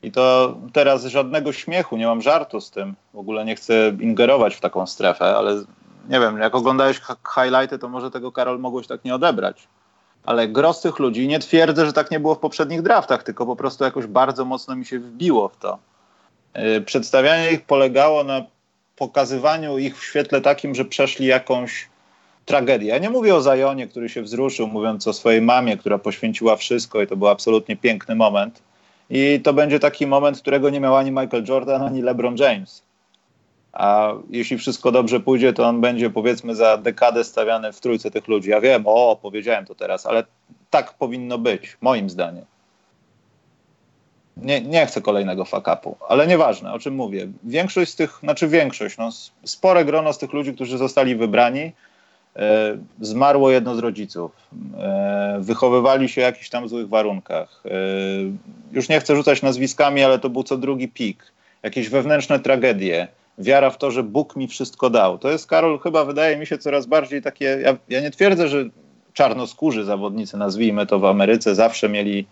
I 0.04 0.12
to 0.12 0.56
teraz 0.74 1.06
żadnego 1.06 1.54
śmiechu, 1.54 1.98
nie 1.98 2.08
mam 2.08 2.22
żartu 2.22 2.62
z 2.62 2.72
tym. 2.72 2.96
W 3.14 3.18
ogóle 3.18 3.46
nie 3.46 3.56
chcę 3.56 3.94
ingerować 4.00 4.56
w 4.56 4.62
taką 4.62 4.88
strefę, 4.88 5.38
ale 5.38 5.64
nie 6.10 6.20
wiem, 6.20 6.38
jak 6.38 6.56
oglądałeś 6.56 7.02
highlighty, 7.36 7.80
to 7.80 7.90
może 7.90 8.12
tego 8.12 8.32
Karol 8.32 8.60
mogłeś 8.60 8.88
tak 8.88 9.04
nie 9.06 9.16
odebrać. 9.16 9.68
Ale 10.26 10.48
gros 10.48 10.82
tych 10.82 11.00
ludzi, 11.00 11.28
nie 11.28 11.40
twierdzę, 11.40 11.86
że 11.86 11.94
tak 11.94 12.12
nie 12.12 12.20
było 12.20 12.36
w 12.36 12.40
poprzednich 12.40 12.82
draftach, 12.82 13.24
tylko 13.24 13.46
po 13.46 13.56
prostu 13.56 13.84
jakoś 13.84 14.06
bardzo 14.06 14.46
mocno 14.46 14.76
mi 14.76 14.86
się 14.86 15.00
wbiło 15.00 15.50
w 15.50 15.58
to. 15.58 15.80
Yy, 16.56 16.82
przedstawianie 16.82 17.52
ich 17.52 17.66
polegało 17.66 18.24
na 18.24 18.44
pokazywaniu 18.96 19.78
ich 19.78 20.00
w 20.00 20.04
świetle 20.06 20.42
takim, 20.42 20.76
że 20.76 20.86
przeszli 20.86 21.26
jakąś 21.26 21.90
tragedię. 22.46 22.88
Ja 22.88 22.98
nie 22.98 23.10
mówię 23.10 23.36
o 23.36 23.42
Zajonie, 23.42 23.88
który 23.88 24.10
się 24.10 24.22
wzruszył, 24.22 24.68
mówiąc 24.68 25.08
o 25.08 25.14
swojej 25.14 25.42
mamie, 25.42 25.78
która 25.78 25.98
poświęciła 25.98 26.56
wszystko 26.56 27.02
i 27.02 27.08
to 27.08 27.16
był 27.16 27.28
absolutnie 27.28 27.76
piękny 27.78 28.16
moment. 28.16 28.62
I 29.10 29.40
to 29.44 29.54
będzie 29.54 29.80
taki 29.80 30.08
moment, 30.08 30.38
którego 30.40 30.70
nie 30.70 30.80
miał 30.80 30.96
ani 30.96 31.12
Michael 31.12 31.46
Jordan, 31.48 31.82
ani 31.82 32.02
LeBron 32.02 32.36
James. 32.38 32.84
A 33.74 34.14
jeśli 34.30 34.58
wszystko 34.58 34.92
dobrze 34.92 35.20
pójdzie, 35.20 35.54
to 35.54 35.68
on 35.68 35.82
będzie 35.82 36.10
powiedzmy 36.10 36.56
za 36.56 36.78
dekadę 36.78 37.24
stawiany 37.24 37.74
w 37.74 37.82
trójce 37.82 38.12
tych 38.12 38.28
ludzi. 38.28 38.50
Ja 38.50 38.62
wiem, 38.62 38.84
o, 38.86 39.20
powiedziałem 39.22 39.66
to 39.66 39.76
teraz, 39.76 40.06
ale 40.06 40.24
tak 40.70 40.94
powinno 40.94 41.38
być, 41.38 41.78
moim 41.82 42.10
zdaniem. 42.10 42.46
Nie, 44.38 44.62
nie 44.62 44.86
chcę 44.86 45.02
kolejnego 45.02 45.46
fakapu, 45.46 45.98
ale 46.10 46.28
nieważne, 46.28 46.74
o 46.74 46.80
czym 46.80 46.96
mówię. 46.96 47.28
Większość 47.44 47.92
z 47.92 47.96
tych, 47.96 48.20
znaczy 48.24 48.48
większość, 48.48 48.98
no, 48.98 49.10
spore 49.44 49.86
grono 49.86 50.14
z 50.14 50.18
tych 50.18 50.34
ludzi, 50.34 50.54
którzy 50.54 50.78
zostali 50.78 51.16
wybrani, 51.16 51.72
E, 52.36 52.78
zmarło 53.02 53.52
jedno 53.52 53.76
z 53.76 53.80
rodziców, 53.80 54.32
e, 54.80 55.38
wychowywali 55.40 56.10
się 56.10 56.22
w 56.22 56.24
jakichś 56.24 56.50
tam 56.50 56.70
złych 56.70 56.90
warunkach. 56.90 57.64
E, 57.66 57.70
już 58.72 58.90
nie 58.90 59.00
chcę 59.00 59.16
rzucać 59.16 59.42
nazwiskami, 59.42 60.04
ale 60.04 60.20
to 60.20 60.30
był 60.30 60.44
co 60.44 60.58
drugi 60.58 60.88
pik. 60.88 61.32
Jakieś 61.64 61.90
wewnętrzne 61.90 62.40
tragedie, 62.40 63.08
wiara 63.38 63.70
w 63.70 63.78
to, 63.78 63.92
że 63.92 64.04
Bóg 64.04 64.36
mi 64.36 64.48
wszystko 64.48 64.90
dał. 64.90 65.18
To 65.18 65.30
jest, 65.30 65.48
Karol, 65.48 65.80
chyba 65.80 66.06
wydaje 66.06 66.38
mi 66.38 66.48
się 66.48 66.58
coraz 66.58 66.86
bardziej 66.86 67.22
takie. 67.22 67.46
Ja, 67.46 67.78
ja 67.90 68.02
nie 68.02 68.12
twierdzę, 68.12 68.48
że 68.48 68.66
czarnoskórzy 69.14 69.84
zawodnicy, 69.84 70.38
nazwijmy 70.38 70.86
to 70.86 71.00
w 71.00 71.06
Ameryce, 71.06 71.56
zawsze 71.56 71.90
mieli 71.90 72.28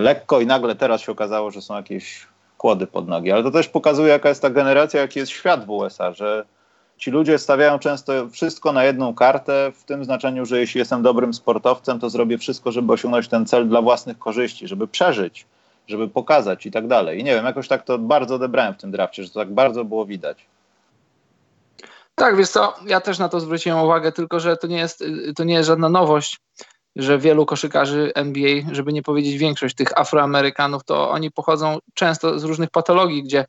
lekko 0.00 0.40
i 0.40 0.46
nagle 0.46 0.74
teraz 0.74 1.00
się 1.00 1.12
okazało, 1.12 1.50
że 1.50 1.62
są 1.62 1.76
jakieś 1.76 2.26
kłody 2.58 2.86
pod 2.86 3.08
nogi. 3.08 3.32
Ale 3.32 3.42
to 3.42 3.50
też 3.50 3.68
pokazuje, 3.68 4.08
jaka 4.08 4.28
jest 4.28 4.42
ta 4.42 4.50
generacja, 4.50 5.00
jaki 5.00 5.18
jest 5.18 5.32
świat 5.32 5.66
w 5.66 5.70
USA, 5.70 6.12
że 6.12 6.44
ci 6.98 7.10
ludzie 7.10 7.38
stawiają 7.38 7.78
często 7.78 8.28
wszystko 8.30 8.72
na 8.72 8.84
jedną 8.84 9.14
kartę, 9.14 9.72
w 9.74 9.84
tym 9.84 10.04
znaczeniu, 10.04 10.46
że 10.46 10.60
jeśli 10.60 10.78
jestem 10.78 11.02
dobrym 11.02 11.34
sportowcem, 11.34 12.00
to 12.00 12.10
zrobię 12.10 12.38
wszystko, 12.38 12.72
żeby 12.72 12.92
osiągnąć 12.92 13.28
ten 13.28 13.46
cel 13.46 13.68
dla 13.68 13.82
własnych 13.82 14.18
korzyści, 14.18 14.68
żeby 14.68 14.88
przeżyć, 14.88 15.46
żeby 15.88 16.08
pokazać 16.08 16.66
i 16.66 16.70
tak 16.70 16.86
dalej. 16.86 17.20
I 17.20 17.24
nie 17.24 17.34
wiem, 17.34 17.44
jakoś 17.44 17.68
tak 17.68 17.84
to 17.84 17.98
bardzo 17.98 18.34
odebrałem 18.34 18.74
w 18.74 18.76
tym 18.76 18.90
drafcie, 18.90 19.24
że 19.24 19.30
to 19.30 19.40
tak 19.40 19.54
bardzo 19.54 19.84
było 19.84 20.06
widać. 20.06 20.46
Tak, 22.14 22.36
wiesz 22.36 22.48
co, 22.48 22.74
ja 22.86 23.00
też 23.00 23.18
na 23.18 23.28
to 23.28 23.40
zwróciłem 23.40 23.78
uwagę, 23.78 24.12
tylko 24.12 24.40
że 24.40 24.56
to 24.56 24.66
nie 24.66 24.78
jest, 24.78 25.04
to 25.36 25.44
nie 25.44 25.54
jest 25.54 25.66
żadna 25.66 25.88
nowość, 25.88 26.40
że 26.96 27.18
wielu 27.18 27.46
koszykarzy 27.46 28.12
NBA, 28.14 28.62
żeby 28.72 28.92
nie 28.92 29.02
powiedzieć 29.02 29.38
większość 29.38 29.74
tych 29.74 29.98
Afroamerykanów, 29.98 30.84
to 30.84 31.10
oni 31.10 31.30
pochodzą 31.30 31.78
często 31.94 32.38
z 32.38 32.44
różnych 32.44 32.70
patologii, 32.70 33.22
gdzie 33.22 33.44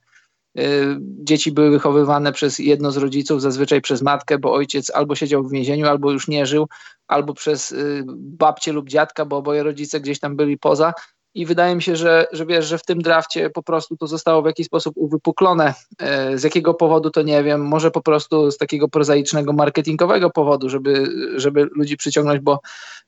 Y, 0.60 0.98
dzieci 1.00 1.52
były 1.52 1.72
wychowywane 1.72 2.32
przez 2.32 2.60
jedno 2.60 2.92
z 2.92 2.98
rodziców, 2.98 3.42
zazwyczaj 3.42 3.82
przez 3.82 4.02
matkę, 4.02 4.38
bo 4.38 4.54
ojciec 4.54 4.90
albo 4.90 5.16
siedział 5.16 5.44
w 5.44 5.52
więzieniu, 5.52 5.88
albo 5.88 6.12
już 6.12 6.28
nie 6.28 6.46
żył, 6.46 6.68
albo 7.08 7.34
przez 7.34 7.72
y, 7.72 8.04
babcię 8.08 8.74
lub 8.74 8.90
dziadka, 8.90 9.26
bo 9.26 9.38
oboje 9.38 9.64
rodzice 9.64 10.00
gdzieś 10.00 10.20
tam 10.20 10.36
byli 10.36 10.58
poza 10.58 10.94
i 11.36 11.46
wydaje 11.46 11.76
mi 11.76 11.82
się, 11.82 11.96
że, 11.96 12.28
że 12.32 12.46
wiesz, 12.46 12.66
że 12.66 12.78
w 12.78 12.84
tym 12.84 13.02
drafcie 13.02 13.50
po 13.50 13.64
prostu 13.64 13.98
to 13.98 14.08
zostało 14.08 14.42
w 14.42 14.46
jakiś 14.46 14.66
sposób 14.68 14.94
uwypuklone. 14.98 15.74
E, 16.00 16.38
z 16.38 16.44
jakiego 16.44 16.74
powodu 16.74 17.12
to 17.12 17.22
nie 17.22 17.44
wiem, 17.44 17.68
może 17.68 17.92
po 17.92 18.02
prostu 18.02 18.52
z 18.52 18.58
takiego 18.58 18.88
prozaicznego 18.88 19.54
marketingowego 19.54 20.30
powodu, 20.30 20.70
żeby, 20.70 21.08
żeby 21.36 21.70
ludzi 21.76 21.98
przyciągnąć, 21.98 22.40
bo, 22.40 22.60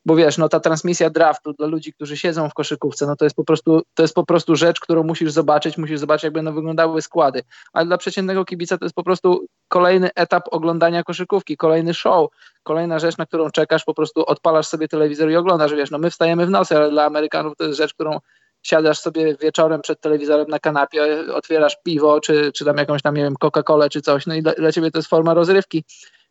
bo 0.06 0.16
wiesz, 0.16 0.38
no 0.38 0.50
ta 0.50 0.60
transmisja 0.60 1.10
draftu 1.10 1.54
dla 1.54 1.68
ludzi, 1.68 1.94
którzy 1.94 2.18
siedzą 2.18 2.50
w 2.50 2.54
koszykówce, 2.54 3.08
no 3.08 3.16
to 3.16 3.26
jest 3.26 3.36
po 3.36 3.44
prostu, 3.44 3.82
to 3.94 4.04
jest 4.04 4.16
po 4.16 4.26
prostu 4.26 4.56
rzecz, 4.56 4.80
którą 4.80 5.04
musisz 5.04 5.32
zobaczyć, 5.32 5.78
musisz 5.78 6.00
zobaczyć, 6.00 6.24
jak 6.24 6.34
będą 6.34 6.54
wyglądały 6.54 7.02
składy. 7.02 7.44
Ale 7.74 7.86
dla 7.86 7.98
przeciętnego 7.98 8.46
kibica 8.46 8.78
to 8.78 8.86
jest 8.86 8.96
po 8.96 9.04
prostu 9.04 9.46
kolejny 9.68 10.10
etap 10.16 10.44
oglądania 10.52 11.04
koszykówki, 11.04 11.58
kolejny 11.58 11.94
show, 11.94 12.30
kolejna 12.68 13.00
rzecz, 13.00 13.18
na 13.18 13.26
którą 13.26 13.50
czekasz, 13.50 13.84
po 13.84 13.94
prostu 13.94 14.26
odpalasz 14.26 14.68
sobie 14.68 14.88
telewizor 14.88 15.32
i 15.32 15.36
oglądasz, 15.36 15.74
wiesz, 15.74 15.92
no 15.92 15.98
my 15.98 16.10
wstajemy 16.12 16.46
w 16.46 16.50
nocy, 16.50 16.78
ale 16.78 16.90
dla 16.90 17.06
Amerykanów 17.06 17.56
to 17.58 17.64
jest 17.64 17.78
rzecz, 17.78 17.94
którą 17.94 18.20
siadasz 18.64 19.00
sobie 19.00 19.36
wieczorem 19.42 19.82
przed 19.82 20.02
telewizorem 20.02 20.48
na 20.48 20.60
kanapie, 20.60 21.34
otwierasz 21.34 21.78
piwo, 21.84 22.22
czy, 22.22 22.52
czy 22.52 22.66
tam 22.66 22.78
jakąś 22.78 23.02
tam, 23.02 23.16
nie 23.16 23.24
wiem, 23.24 23.36
Coca-Colę, 23.44 23.90
czy 23.90 24.02
coś, 24.02 24.26
no 24.26 24.36
i 24.36 24.42
dla, 24.42 24.52
dla 24.54 24.72
ciebie 24.72 24.92
to 24.92 25.00
jest 25.00 25.10
forma 25.10 25.34
rozrywki 25.34 25.84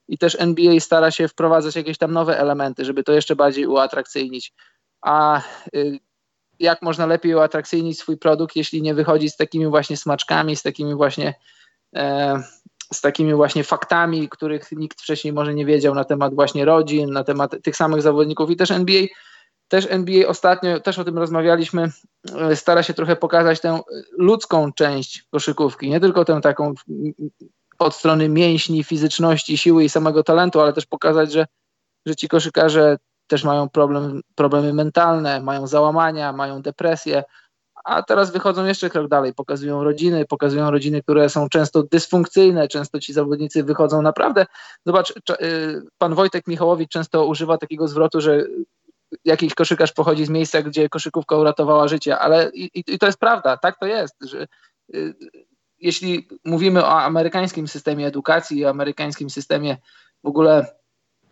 i 0.09 0.18
też 0.18 0.37
NBA 0.40 0.81
stara 0.81 1.11
się 1.11 1.29
wprowadzać 1.29 1.77
jakieś 1.77 1.99
tam 1.99 2.12
nowe 2.12 2.38
elementy, 2.38 2.85
żeby 2.85 3.03
to 3.03 3.12
jeszcze 3.12 3.37
bardziej 3.37 3.66
uatrakcyjnić. 3.66 4.53
A 5.03 5.40
y, 5.75 5.99
jak 6.59 6.83
można 6.83 7.07
lepiej 7.07 7.35
uatrakcyjnić 7.35 7.99
swój 7.99 8.18
produkt, 8.18 8.57
jeśli 8.57 8.83
nie 8.83 8.94
wychodzi 8.94 9.31
z 9.31 9.37
takimi 9.37 9.66
właśnie 9.66 9.96
smaczkami, 9.96 10.57
z 10.57 10.62
takimi 10.62 10.94
właśnie 10.94 11.35
e, 11.96 12.42
z 12.92 13.01
takimi 13.01 13.35
właśnie 13.35 13.64
faktami, 13.64 14.29
których 14.29 14.72
nikt 14.72 15.01
wcześniej 15.01 15.33
może 15.33 15.55
nie 15.55 15.66
wiedział 15.66 15.94
na 15.94 16.05
temat 16.05 16.35
właśnie 16.35 16.64
rodzin, 16.64 17.11
na 17.11 17.25
temat 17.25 17.55
tych 17.62 17.77
samych 17.77 18.03
zawodników 18.03 18.51
i 18.51 18.57
też 18.57 18.70
NBA 18.70 19.07
też 19.68 19.87
NBA 19.90 20.29
ostatnio, 20.29 20.81
też 20.81 20.99
o 20.99 21.05
tym 21.05 21.18
rozmawialiśmy, 21.18 21.90
e, 22.35 22.57
stara 22.57 22.83
się 22.83 22.94
trochę 22.94 23.16
pokazać 23.16 23.61
tę 23.61 23.81
ludzką 24.18 24.72
część 24.72 25.25
koszykówki, 25.31 25.90
nie 25.90 26.01
tylko 26.01 26.25
tę 26.25 26.40
taką 26.40 26.75
od 27.79 27.94
strony 27.94 28.29
mięśni, 28.29 28.85
fizyczności, 28.85 29.59
siły 29.59 29.85
i 29.85 29.88
samego 29.88 30.22
talentu, 30.22 30.61
ale 30.61 30.72
też 30.72 30.87
pokazać, 30.87 31.33
że, 31.33 31.46
że 32.07 32.16
ci 32.16 32.29
koszykarze 32.29 32.96
też 33.27 33.44
mają 33.44 33.68
problem, 33.68 34.20
problemy 34.35 34.72
mentalne, 34.72 35.40
mają 35.40 35.66
załamania, 35.66 36.33
mają 36.33 36.62
depresję, 36.62 37.25
a 37.87 38.03
teraz 38.03 38.31
wychodzą 38.31 38.64
jeszcze 38.64 38.90
krok 38.90 39.09
dalej, 39.09 39.35
pokazują 39.35 39.85
rodziny, 39.85 40.25
pokazują 40.25 40.70
rodziny, 40.70 41.03
które 41.03 41.29
są 41.29 41.49
często 41.49 41.83
dysfunkcyjne, 41.83 42.68
często 42.68 43.01
ci 43.01 43.12
zawodnicy 43.12 43.64
wychodzą 43.64 44.03
naprawdę. 44.03 44.46
Zobacz, 44.87 45.11
y, 45.11 45.83
pan 45.99 46.14
Wojtek 46.14 46.46
Michałowicz 46.46 46.90
często 46.90 47.27
używa 47.27 47.59
takiego 47.59 47.88
zwrotu, 47.88 48.20
że 48.20 48.44
jakiś 49.25 49.55
koszykarz 49.55 49.92
pochodzi 49.92 50.27
z 50.27 50.29
miejsca, 50.29 50.62
gdzie 50.62 50.88
koszykówka 50.88 51.37
uratowała 51.37 51.88
życie, 51.88 52.18
ale 52.18 52.51
i, 52.55 52.83
i 52.94 52.99
to 52.99 53.07
jest 53.07 53.18
prawda, 53.18 53.57
tak 53.57 53.79
to 53.79 53.87
jest, 53.87 54.14
że 54.20 54.46
y, 54.94 55.14
jeśli 55.79 56.29
mówimy 56.44 56.85
o 56.85 57.03
amerykańskim 57.03 57.68
systemie 57.68 58.07
edukacji, 58.07 58.66
o 58.66 58.70
amerykańskim 58.70 59.31
systemie 59.31 59.77
w 60.25 60.29
ogóle 60.29 60.66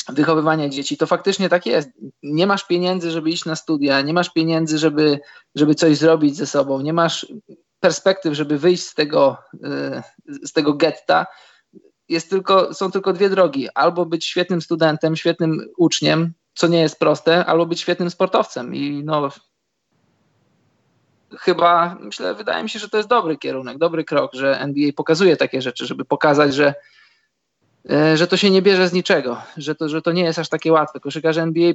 wychowywania 0.08 0.68
dzieci, 0.68 0.96
to 0.96 1.06
faktycznie 1.06 1.48
tak 1.48 1.66
jest. 1.66 1.88
Nie 2.22 2.46
masz 2.46 2.66
pieniędzy, 2.66 3.10
żeby 3.10 3.30
iść 3.30 3.44
na 3.44 3.56
studia, 3.56 4.00
nie 4.00 4.12
masz 4.12 4.30
pieniędzy, 4.30 4.78
żeby, 4.78 5.20
żeby 5.54 5.74
coś 5.74 5.96
zrobić 5.96 6.36
ze 6.36 6.46
sobą, 6.46 6.80
nie 6.80 6.92
masz 6.92 7.26
perspektyw, 7.80 8.34
żeby 8.34 8.58
wyjść 8.58 8.82
z 8.82 8.94
tego, 8.94 9.36
y, 9.54 10.46
z 10.46 10.52
tego 10.52 10.74
getta, 10.74 11.26
jest 12.08 12.30
tylko, 12.30 12.74
są 12.74 12.90
tylko 12.90 13.12
dwie 13.12 13.30
drogi. 13.30 13.68
Albo 13.74 14.06
być 14.06 14.26
świetnym 14.26 14.62
studentem, 14.62 15.16
świetnym 15.16 15.68
uczniem, 15.76 16.32
co 16.54 16.66
nie 16.66 16.80
jest 16.80 16.98
proste, 16.98 17.46
albo 17.46 17.66
być 17.66 17.80
świetnym 17.80 18.10
sportowcem. 18.10 18.74
I 18.74 19.02
no, 19.04 19.28
chyba, 21.38 21.96
myślę, 22.00 22.34
wydaje 22.34 22.62
mi 22.62 22.70
się, 22.70 22.78
że 22.78 22.88
to 22.88 22.96
jest 22.96 23.08
dobry 23.08 23.36
kierunek, 23.36 23.78
dobry 23.78 24.04
krok, 24.04 24.34
że 24.34 24.60
NBA 24.60 24.90
pokazuje 24.96 25.36
takie 25.36 25.62
rzeczy, 25.62 25.86
żeby 25.86 26.04
pokazać, 26.04 26.54
że, 26.54 26.74
że 28.14 28.26
to 28.26 28.36
się 28.36 28.50
nie 28.50 28.62
bierze 28.62 28.88
z 28.88 28.92
niczego, 28.92 29.42
że 29.56 29.74
to, 29.74 29.88
że 29.88 30.02
to 30.02 30.12
nie 30.12 30.24
jest 30.24 30.38
aż 30.38 30.48
takie 30.48 30.72
łatwe. 30.72 31.00
Koszykarze 31.00 31.42
NBA, 31.42 31.72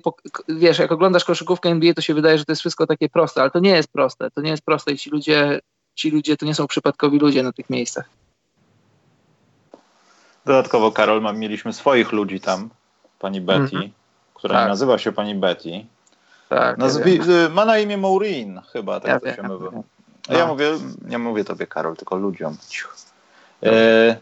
wiesz, 0.49 0.79
jak 0.79 0.91
oglądasz 0.91 1.25
koszykówkę 1.25 1.69
NBA, 1.69 1.93
to 1.93 2.01
się 2.01 2.13
wydaje, 2.13 2.37
że 2.37 2.45
to 2.45 2.51
jest 2.51 2.59
wszystko 2.59 2.87
takie 2.87 3.09
proste, 3.09 3.41
ale 3.41 3.51
to 3.51 3.59
nie 3.59 3.69
jest 3.69 3.91
proste. 3.91 4.31
To 4.31 4.41
nie 4.41 4.49
jest 4.49 4.65
proste 4.65 4.91
i 4.91 4.97
ci 4.97 5.09
ludzie, 5.09 5.59
ci 5.95 6.11
ludzie 6.11 6.37
to 6.37 6.45
nie 6.45 6.55
są 6.55 6.67
przypadkowi 6.67 7.19
ludzie 7.19 7.43
na 7.43 7.51
tych 7.51 7.69
miejscach. 7.69 8.09
Dodatkowo, 10.45 10.91
Karol, 10.91 11.35
mieliśmy 11.35 11.73
swoich 11.73 12.11
ludzi 12.11 12.39
tam, 12.39 12.69
pani 13.19 13.41
Betty, 13.41 13.75
mm 13.75 13.87
-hmm. 13.87 13.91
która 14.33 14.55
tak. 14.55 14.67
nazywa 14.67 14.97
się 14.97 15.11
pani 15.11 15.35
Betty. 15.35 15.85
Tak, 16.49 16.77
Nazwi- 16.77 17.43
ja 17.43 17.49
ma 17.49 17.65
na 17.65 17.79
imię 17.79 17.97
Maureen, 17.97 18.61
chyba, 18.73 18.99
tak 18.99 19.09
ja 19.11 19.19
to 19.19 19.35
się 19.35 19.43
mówi. 19.43 19.65
Ja, 20.29 20.37
ja 20.37 20.47
mówię, 20.47 20.71
nie 21.07 21.17
mówię 21.17 21.43
tobie, 21.43 21.67
Karol, 21.67 21.95
tylko 21.95 22.15
ludziom. 22.15 22.57
E, 23.63 24.17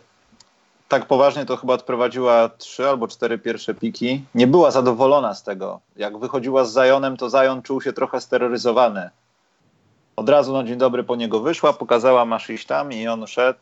tak 0.87 1.05
poważnie 1.05 1.45
to 1.45 1.57
chyba 1.57 1.73
odprowadziła 1.73 2.49
trzy 2.49 2.89
albo 2.89 3.07
cztery 3.07 3.37
pierwsze 3.37 3.73
piki. 3.73 4.23
Nie 4.35 4.47
była 4.47 4.71
zadowolona 4.71 5.33
z 5.33 5.43
tego. 5.43 5.79
Jak 5.95 6.17
wychodziła 6.17 6.65
z 6.65 6.71
Zajonem, 6.71 7.17
to 7.17 7.29
Zajon 7.29 7.61
czuł 7.61 7.81
się 7.81 7.93
trochę 7.93 8.21
steroryzowany. 8.21 9.09
Od 10.15 10.29
razu 10.29 10.53
na 10.53 10.63
dzień 10.63 10.77
dobry 10.77 11.03
po 11.03 11.15
niego 11.15 11.39
wyszła, 11.39 11.73
pokazała 11.73 12.25
masz 12.25 12.49
iść 12.49 12.65
tam 12.65 12.91
i 12.93 13.07
on 13.07 13.27
szedł. 13.27 13.59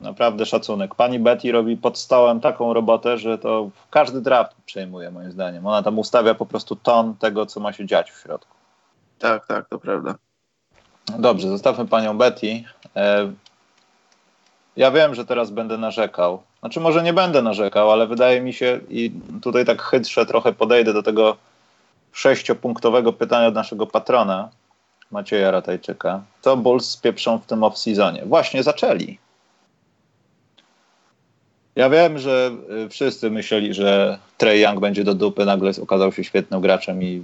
Naprawdę 0.00 0.46
szacunek. 0.46 0.94
Pani 0.94 1.18
Betty 1.18 1.52
robi 1.52 1.76
pod 1.76 1.98
stołem 1.98 2.40
taką 2.40 2.74
robotę, 2.74 3.18
że 3.18 3.38
to 3.38 3.70
każdy 3.90 4.20
draft 4.20 4.56
przejmuje 4.66 5.10
moim 5.10 5.32
zdaniem. 5.32 5.66
Ona 5.66 5.82
tam 5.82 5.98
ustawia 5.98 6.34
po 6.34 6.46
prostu 6.46 6.76
ton 6.76 7.16
tego, 7.16 7.46
co 7.46 7.60
ma 7.60 7.72
się 7.72 7.86
dziać 7.86 8.10
w 8.10 8.20
środku. 8.20 8.56
Tak, 9.18 9.46
tak, 9.46 9.68
to 9.68 9.78
prawda. 9.78 10.14
Dobrze, 11.18 11.48
zostawmy 11.48 11.86
panią 11.86 12.18
Betty. 12.18 12.64
Ja 14.76 14.90
wiem, 14.90 15.14
że 15.14 15.24
teraz 15.24 15.50
będę 15.50 15.78
narzekał. 15.78 16.42
Znaczy, 16.60 16.80
może 16.80 17.02
nie 17.02 17.12
będę 17.12 17.42
narzekał, 17.42 17.92
ale 17.92 18.06
wydaje 18.06 18.40
mi 18.40 18.52
się, 18.52 18.80
i 18.90 19.12
tutaj 19.42 19.64
tak 19.64 19.82
chytrze 19.82 20.26
trochę 20.26 20.52
podejdę 20.52 20.92
do 20.92 21.02
tego 21.02 21.36
sześciopunktowego 22.12 23.12
pytania 23.12 23.46
od 23.48 23.54
naszego 23.54 23.86
patrona, 23.86 24.48
Macieja 25.10 25.50
Ratajczyka. 25.50 26.22
Co 26.40 26.56
Bulls 26.56 26.90
spieprzą 26.90 27.38
w 27.38 27.46
tym 27.46 27.60
off-seasonie? 27.60 28.26
Właśnie 28.26 28.62
zaczęli. 28.62 29.18
Ja 31.76 31.90
wiem, 31.90 32.18
że 32.18 32.50
y, 32.86 32.88
wszyscy 32.88 33.30
myśleli, 33.30 33.74
że 33.74 34.18
Trey 34.38 34.60
Young 34.60 34.80
będzie 34.80 35.04
do 35.04 35.14
dupy, 35.14 35.44
nagle 35.44 35.70
okazał 35.82 36.12
się 36.12 36.24
świetnym 36.24 36.60
graczem 36.60 37.02
i 37.02 37.22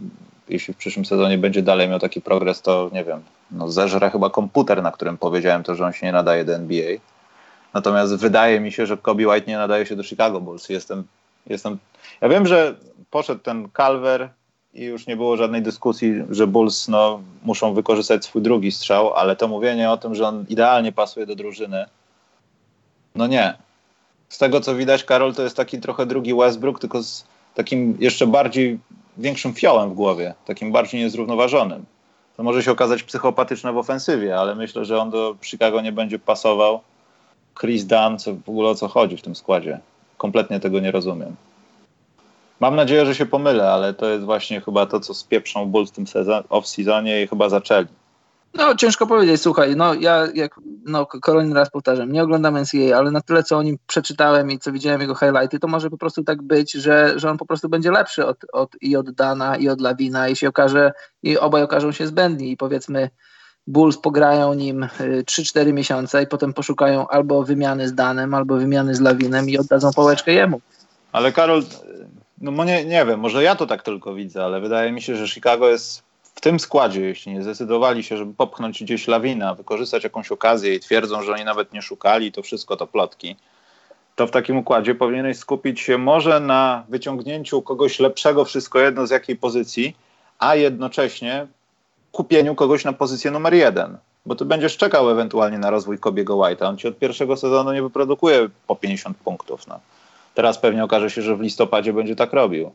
jeśli 0.48 0.74
w 0.74 0.76
przyszłym 0.76 1.04
sezonie 1.04 1.38
będzie 1.38 1.62
dalej 1.62 1.88
miał 1.88 1.98
taki 1.98 2.20
progres, 2.20 2.62
to 2.62 2.90
nie 2.92 3.04
wiem, 3.04 3.22
no 3.50 3.70
zeżre 3.70 4.10
chyba 4.10 4.30
komputer, 4.30 4.82
na 4.82 4.92
którym 4.92 5.18
powiedziałem 5.18 5.62
to, 5.62 5.74
że 5.74 5.84
on 5.84 5.92
się 5.92 6.06
nie 6.06 6.12
nadaje 6.12 6.44
do 6.44 6.54
NBA. 6.54 6.96
Natomiast 7.74 8.16
wydaje 8.16 8.60
mi 8.60 8.72
się, 8.72 8.86
że 8.86 8.96
Kobe 8.96 9.28
White 9.28 9.50
nie 9.50 9.56
nadaje 9.56 9.86
się 9.86 9.96
do 9.96 10.02
Chicago 10.02 10.40
Bulls. 10.40 10.68
Jestem, 10.68 11.04
jestem... 11.46 11.78
Ja 12.20 12.28
wiem, 12.28 12.46
że 12.46 12.74
poszedł 13.10 13.40
ten 13.40 13.68
Calver 13.76 14.30
i 14.74 14.84
już 14.84 15.06
nie 15.06 15.16
było 15.16 15.36
żadnej 15.36 15.62
dyskusji, 15.62 16.14
że 16.30 16.46
Bulls 16.46 16.88
no, 16.88 17.20
muszą 17.42 17.74
wykorzystać 17.74 18.24
swój 18.24 18.42
drugi 18.42 18.72
strzał, 18.72 19.14
ale 19.14 19.36
to 19.36 19.48
mówienie 19.48 19.90
o 19.90 19.96
tym, 19.96 20.14
że 20.14 20.28
on 20.28 20.44
idealnie 20.48 20.92
pasuje 20.92 21.26
do 21.26 21.36
drużyny, 21.36 21.86
no 23.14 23.26
nie 23.26 23.54
z 24.28 24.38
tego 24.38 24.60
co 24.60 24.74
widać, 24.74 25.04
Karol 25.04 25.34
to 25.34 25.42
jest 25.42 25.56
taki 25.56 25.80
trochę 25.80 26.06
drugi 26.06 26.34
Westbrook, 26.34 26.80
tylko 26.80 27.02
z 27.02 27.24
takim 27.54 27.96
jeszcze 28.00 28.26
bardziej 28.26 28.78
większym 29.18 29.54
fiołem 29.54 29.90
w 29.90 29.94
głowie, 29.94 30.34
takim 30.44 30.72
bardziej 30.72 31.00
niezrównoważonym. 31.00 31.84
To 32.36 32.42
może 32.42 32.62
się 32.62 32.72
okazać 32.72 33.02
psychopatyczne 33.02 33.72
w 33.72 33.78
ofensywie, 33.78 34.36
ale 34.36 34.54
myślę, 34.54 34.84
że 34.84 35.00
on 35.00 35.10
do 35.10 35.36
Chicago 35.42 35.80
nie 35.80 35.92
będzie 35.92 36.18
pasował. 36.18 36.80
Chris 37.60 37.84
Dunn, 37.84 38.18
co 38.18 38.34
w 38.34 38.48
ogóle 38.48 38.68
o 38.68 38.74
co 38.74 38.88
chodzi 38.88 39.16
w 39.16 39.22
tym 39.22 39.34
składzie. 39.34 39.80
Kompletnie 40.16 40.60
tego 40.60 40.80
nie 40.80 40.90
rozumiem. 40.90 41.36
Mam 42.60 42.76
nadzieję, 42.76 43.06
że 43.06 43.14
się 43.14 43.26
pomylę, 43.26 43.70
ale 43.70 43.94
to 43.94 44.06
jest 44.06 44.24
właśnie 44.24 44.60
chyba 44.60 44.86
to, 44.86 45.00
co 45.00 45.14
spieprzą 45.14 45.66
Bulls 45.66 45.90
w 45.90 45.94
tym 45.94 46.04
off-seasonie 46.48 47.22
i 47.22 47.26
chyba 47.26 47.48
zaczęli. 47.48 47.86
No, 48.54 48.74
ciężko 48.74 49.06
powiedzieć, 49.06 49.42
słuchaj, 49.42 49.76
no 49.76 49.94
ja 49.94 50.26
jak 50.34 50.60
no, 50.84 51.06
kolejny 51.06 51.54
raz 51.54 51.70
powtarzam, 51.70 52.12
nie 52.12 52.22
oglądam 52.22 52.58
NCAA, 52.58 52.98
ale 52.98 53.10
na 53.10 53.20
tyle, 53.20 53.42
co 53.42 53.56
o 53.56 53.62
nim 53.62 53.78
przeczytałem 53.86 54.50
i 54.50 54.58
co 54.58 54.72
widziałem 54.72 55.00
jego 55.00 55.14
highlighty, 55.14 55.58
to 55.58 55.68
może 55.68 55.90
po 55.90 55.98
prostu 55.98 56.24
tak 56.24 56.42
być, 56.42 56.72
że, 56.72 57.12
że 57.16 57.30
on 57.30 57.38
po 57.38 57.46
prostu 57.46 57.68
będzie 57.68 57.90
lepszy 57.90 58.26
od, 58.26 58.36
od, 58.52 58.76
i 58.80 58.96
od 58.96 59.10
Dana, 59.10 59.56
i 59.56 59.68
od 59.68 59.80
Lawina 59.80 60.28
i 60.28 60.36
się 60.36 60.48
okaże, 60.48 60.92
i 61.22 61.38
obaj 61.38 61.62
okażą 61.62 61.92
się 61.92 62.06
zbędni 62.06 62.50
i 62.50 62.56
powiedzmy 62.56 63.10
Bulls 63.68 63.98
pograją 63.98 64.54
nim 64.54 64.88
3-4 65.00 65.68
y, 65.68 65.72
miesiące 65.72 66.22
i 66.22 66.26
potem 66.26 66.54
poszukają 66.54 67.08
albo 67.08 67.42
wymiany 67.42 67.88
z 67.88 67.94
Danem, 67.94 68.34
albo 68.34 68.56
wymiany 68.56 68.94
z 68.94 69.00
Lawinem 69.00 69.50
i 69.50 69.58
oddadzą 69.58 69.92
pałeczkę 69.92 70.32
jemu. 70.32 70.60
Ale 71.12 71.32
Karol, 71.32 71.62
no 72.40 72.64
nie, 72.64 72.84
nie 72.84 73.06
wiem, 73.06 73.20
może 73.20 73.42
ja 73.42 73.56
to 73.56 73.66
tak 73.66 73.82
tylko 73.82 74.14
widzę, 74.14 74.44
ale 74.44 74.60
wydaje 74.60 74.92
mi 74.92 75.02
się, 75.02 75.16
że 75.16 75.28
Chicago 75.28 75.68
jest 75.68 76.02
w 76.22 76.40
tym 76.40 76.60
składzie, 76.60 77.00
jeśli 77.00 77.32
nie 77.32 77.42
zdecydowali 77.42 78.02
się, 78.02 78.16
żeby 78.16 78.34
popchnąć 78.34 78.82
gdzieś 78.84 79.08
lawina, 79.08 79.54
wykorzystać 79.54 80.04
jakąś 80.04 80.32
okazję 80.32 80.74
i 80.74 80.80
twierdzą, 80.80 81.22
że 81.22 81.32
oni 81.32 81.44
nawet 81.44 81.72
nie 81.72 81.82
szukali, 81.82 82.32
to 82.32 82.42
wszystko 82.42 82.76
to 82.76 82.86
plotki, 82.86 83.36
to 84.16 84.26
w 84.26 84.30
takim 84.30 84.56
układzie 84.56 84.94
powinieneś 84.94 85.36
skupić 85.38 85.80
się 85.80 85.98
może 85.98 86.40
na 86.40 86.84
wyciągnięciu 86.88 87.62
kogoś 87.62 88.00
lepszego, 88.00 88.44
wszystko 88.44 88.78
jedno 88.78 89.06
z 89.06 89.10
jakiej 89.10 89.36
pozycji, 89.36 89.96
a 90.38 90.54
jednocześnie 90.54 91.46
kupieniu 92.12 92.54
kogoś 92.54 92.84
na 92.84 92.92
pozycję 92.92 93.30
numer 93.30 93.54
jeden. 93.54 93.98
Bo 94.26 94.34
ty 94.34 94.44
będziesz 94.44 94.76
czekał 94.76 95.10
ewentualnie 95.10 95.58
na 95.58 95.70
rozwój 95.70 95.98
Kobiego 95.98 96.34
White'a. 96.34 96.68
On 96.68 96.78
ci 96.78 96.88
od 96.88 96.98
pierwszego 96.98 97.36
sezonu 97.36 97.72
nie 97.72 97.82
wyprodukuje 97.82 98.48
po 98.66 98.76
50 98.76 99.16
punktów. 99.16 99.66
No. 99.66 99.80
Teraz 100.34 100.58
pewnie 100.58 100.84
okaże 100.84 101.10
się, 101.10 101.22
że 101.22 101.36
w 101.36 101.40
listopadzie 101.40 101.92
będzie 101.92 102.16
tak 102.16 102.32
robił. 102.32 102.70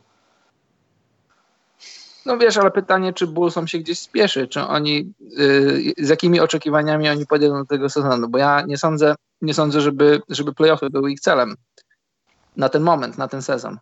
No 2.26 2.38
wiesz, 2.38 2.56
ale 2.56 2.70
pytanie, 2.70 3.12
czy 3.12 3.26
Bullsom 3.26 3.68
się 3.68 3.78
gdzieś 3.78 3.98
spieszy, 3.98 4.48
czy 4.48 4.60
oni, 4.60 5.12
yy, 5.20 5.92
z 5.98 6.08
jakimi 6.08 6.40
oczekiwaniami 6.40 7.08
oni 7.08 7.26
podjadą 7.26 7.58
do 7.58 7.64
tego 7.64 7.90
sezonu, 7.90 8.28
bo 8.28 8.38
ja 8.38 8.62
nie 8.66 8.78
sądzę, 8.78 9.14
nie 9.42 9.54
sądzę, 9.54 9.80
żeby, 9.80 10.22
żeby 10.28 10.54
playoffy 10.54 10.90
były 10.90 11.12
ich 11.12 11.20
celem 11.20 11.56
na 12.56 12.68
ten 12.68 12.82
moment, 12.82 13.18
na 13.18 13.28
ten 13.28 13.42
sezon. 13.42 13.78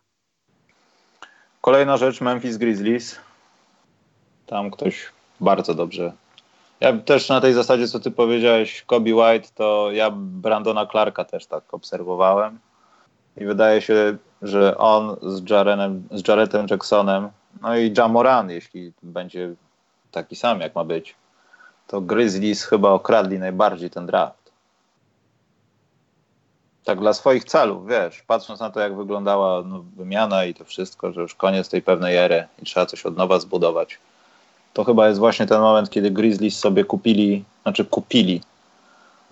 Kolejna 1.61 1.97
rzecz, 1.97 2.21
Memphis 2.21 2.57
Grizzlies. 2.57 3.15
Tam 4.47 4.71
ktoś 4.71 5.05
bardzo 5.43 5.73
dobrze. 5.73 6.13
Ja 6.79 6.97
też 6.97 7.29
na 7.29 7.41
tej 7.41 7.53
zasadzie, 7.53 7.87
co 7.87 7.99
ty 7.99 8.11
powiedziałeś, 8.11 8.83
Kobe 8.83 9.15
White, 9.15 9.49
to 9.55 9.91
ja 9.91 10.11
Brandona 10.15 10.85
Clarka 10.85 11.25
też 11.25 11.45
tak 11.45 11.73
obserwowałem. 11.73 12.59
I 13.37 13.45
wydaje 13.45 13.81
się, 13.81 14.17
że 14.41 14.77
on 14.77 15.15
z, 15.21 15.49
Jarenem, 15.49 16.07
z 16.11 16.27
Jaretem 16.27 16.67
Jacksonem 16.69 17.29
no 17.61 17.77
i 17.77 17.93
Jamoran, 17.97 18.49
jeśli 18.49 18.93
będzie 19.03 19.53
taki 20.11 20.35
sam, 20.35 20.59
jak 20.59 20.75
ma 20.75 20.83
być, 20.83 21.15
to 21.87 22.01
Grizzlies 22.01 22.63
chyba 22.63 22.89
okradli 22.89 23.39
najbardziej 23.39 23.89
ten 23.89 24.05
draft. 24.05 24.51
Tak 26.83 26.99
dla 26.99 27.13
swoich 27.13 27.43
celów, 27.43 27.87
wiesz, 27.87 28.21
patrząc 28.21 28.59
na 28.59 28.69
to, 28.69 28.79
jak 28.79 28.95
wyglądała 28.95 29.61
no, 29.65 29.83
wymiana 29.97 30.45
i 30.45 30.53
to 30.53 30.65
wszystko, 30.65 31.11
że 31.11 31.21
już 31.21 31.35
koniec 31.35 31.69
tej 31.69 31.81
pewnej 31.81 32.15
ery 32.15 32.47
i 32.61 32.65
trzeba 32.65 32.85
coś 32.85 33.05
od 33.05 33.17
nowa 33.17 33.39
zbudować. 33.39 33.99
To 34.73 34.83
chyba 34.83 35.07
jest 35.07 35.19
właśnie 35.19 35.45
ten 35.45 35.61
moment, 35.61 35.89
kiedy 35.89 36.11
Grizzlies 36.11 36.59
sobie 36.59 36.83
kupili, 36.83 37.45
znaczy 37.63 37.85
kupili, 37.85 38.41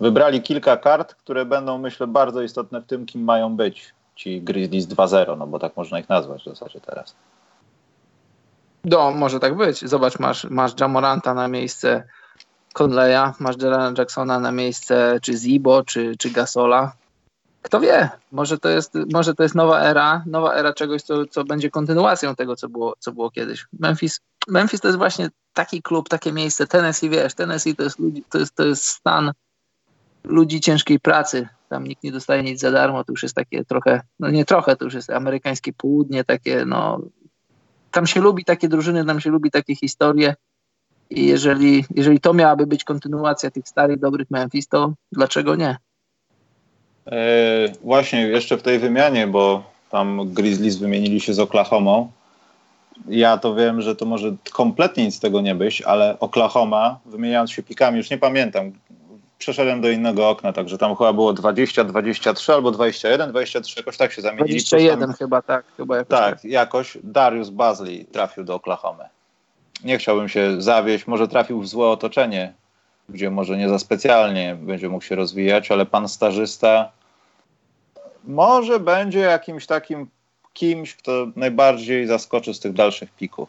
wybrali 0.00 0.42
kilka 0.42 0.76
kart, 0.76 1.14
które 1.14 1.44
będą, 1.44 1.78
myślę, 1.78 2.06
bardzo 2.06 2.42
istotne 2.42 2.80
w 2.80 2.86
tym, 2.86 3.06
kim 3.06 3.24
mają 3.24 3.56
być 3.56 3.94
ci 4.16 4.42
Grizzlies 4.42 4.86
2-0, 4.86 5.38
no 5.38 5.46
bo 5.46 5.58
tak 5.58 5.76
można 5.76 5.98
ich 5.98 6.08
nazwać 6.08 6.42
w 6.42 6.44
zasadzie 6.44 6.80
teraz. 6.80 7.14
No, 8.84 9.10
może 9.10 9.40
tak 9.40 9.56
być. 9.56 9.88
Zobacz, 9.88 10.18
masz, 10.18 10.44
masz 10.44 10.80
Jamoranta 10.80 11.34
na 11.34 11.48
miejsce 11.48 12.04
Conleya, 12.72 13.32
masz 13.38 13.56
Jelena 13.62 13.92
Jacksona 13.98 14.40
na 14.40 14.52
miejsce 14.52 15.18
czy 15.22 15.36
Zibo, 15.36 15.82
czy, 15.82 16.16
czy 16.18 16.30
Gasola. 16.30 16.92
Kto 17.62 17.80
wie, 17.80 18.10
może 18.32 18.58
to, 18.58 18.68
jest, 18.68 18.94
może 19.12 19.34
to 19.34 19.42
jest 19.42 19.54
nowa 19.54 19.80
era, 19.80 20.24
nowa 20.26 20.54
era 20.54 20.72
czegoś, 20.72 21.02
co, 21.02 21.26
co 21.26 21.44
będzie 21.44 21.70
kontynuacją 21.70 22.34
tego, 22.34 22.56
co 22.56 22.68
było, 22.68 22.94
co 22.98 23.12
było 23.12 23.30
kiedyś. 23.30 23.66
Memphis, 23.72 24.20
Memphis 24.48 24.80
to 24.80 24.88
jest 24.88 24.98
właśnie 24.98 25.28
taki 25.52 25.82
klub, 25.82 26.08
takie 26.08 26.32
miejsce. 26.32 26.66
Tennessee, 26.66 27.10
wiesz, 27.10 27.34
Tennessee 27.34 27.76
to 27.76 27.82
jest, 27.82 27.98
ludzi, 27.98 28.24
to 28.30 28.38
jest, 28.38 28.54
to 28.54 28.64
jest 28.64 28.84
stan 28.84 29.32
ludzi 30.24 30.60
ciężkiej 30.60 31.00
pracy. 31.00 31.48
Tam 31.68 31.84
nikt 31.84 32.02
nie 32.02 32.12
dostaje 32.12 32.42
nic 32.42 32.60
za 32.60 32.70
darmo, 32.70 33.04
to 33.04 33.12
już 33.12 33.22
jest 33.22 33.34
takie 33.34 33.64
trochę, 33.64 34.00
no 34.20 34.30
nie 34.30 34.44
trochę, 34.44 34.76
to 34.76 34.84
już 34.84 34.94
jest 34.94 35.10
amerykańskie 35.10 35.72
południe, 35.72 36.24
takie 36.24 36.64
no 36.66 37.00
tam 37.90 38.06
się 38.06 38.20
lubi 38.20 38.44
takie 38.44 38.68
drużyny, 38.68 39.04
tam 39.04 39.20
się 39.20 39.30
lubi 39.30 39.50
takie 39.50 39.76
historie. 39.76 40.34
I 41.10 41.26
jeżeli, 41.26 41.84
jeżeli 41.94 42.20
to 42.20 42.34
miałaby 42.34 42.66
być 42.66 42.84
kontynuacja 42.84 43.50
tych 43.50 43.68
starych, 43.68 43.98
dobrych 43.98 44.30
Memphis, 44.30 44.68
to 44.68 44.94
dlaczego 45.12 45.56
nie? 45.56 45.76
E, 47.06 47.68
właśnie 47.82 48.20
jeszcze 48.20 48.56
w 48.56 48.62
tej 48.62 48.78
wymianie, 48.78 49.26
bo 49.26 49.62
tam 49.90 50.20
Grizzlies 50.34 50.76
wymienili 50.76 51.20
się 51.20 51.34
z 51.34 51.38
Oklahomą. 51.38 52.10
Ja 53.08 53.38
to 53.38 53.54
wiem, 53.54 53.82
że 53.82 53.96
to 53.96 54.04
może 54.04 54.34
kompletnie 54.52 55.04
nic 55.04 55.14
z 55.14 55.20
tego 55.20 55.40
nie 55.40 55.54
być, 55.54 55.82
ale 55.82 56.18
Oklahoma, 56.20 56.98
wymieniając 57.06 57.50
się 57.50 57.62
pikami, 57.62 57.96
już 57.98 58.10
nie 58.10 58.18
pamiętam, 58.18 58.72
przeszedłem 59.38 59.80
do 59.80 59.90
innego 59.90 60.28
okna, 60.28 60.52
także 60.52 60.78
tam 60.78 60.96
chyba 60.96 61.12
było 61.12 61.32
20, 61.32 61.84
23 61.84 62.52
albo 62.52 62.70
21, 62.70 63.30
23, 63.30 63.80
jakoś 63.80 63.96
tak 63.96 64.12
się 64.12 64.22
zamienili. 64.22 64.48
21 64.48 65.00
tam, 65.00 65.12
chyba, 65.12 65.42
tak. 65.42 65.64
Chyba 65.76 65.96
jakoś 65.96 66.18
tak, 66.18 66.40
tak, 66.40 66.44
jakoś 66.44 66.98
Darius 67.04 67.50
Bazley 67.50 68.04
trafił 68.04 68.44
do 68.44 68.54
Oklahomy. 68.54 69.04
Nie 69.84 69.98
chciałbym 69.98 70.28
się 70.28 70.62
zawieść, 70.62 71.06
może 71.06 71.28
trafił 71.28 71.60
w 71.60 71.68
złe 71.68 71.88
otoczenie, 71.88 72.52
gdzie 73.08 73.30
może 73.30 73.58
nie 73.58 73.68
za 73.68 73.78
specjalnie 73.78 74.56
będzie 74.60 74.88
mógł 74.88 75.04
się 75.04 75.14
rozwijać, 75.14 75.70
ale 75.70 75.86
pan 75.86 76.08
stażysta 76.08 76.90
może 78.24 78.80
będzie 78.80 79.18
jakimś 79.18 79.66
takim 79.66 80.06
kimś, 80.52 80.96
kto 80.96 81.26
najbardziej 81.36 82.06
zaskoczy 82.06 82.54
z 82.54 82.60
tych 82.60 82.72
dalszych 82.72 83.10
pików. 83.10 83.48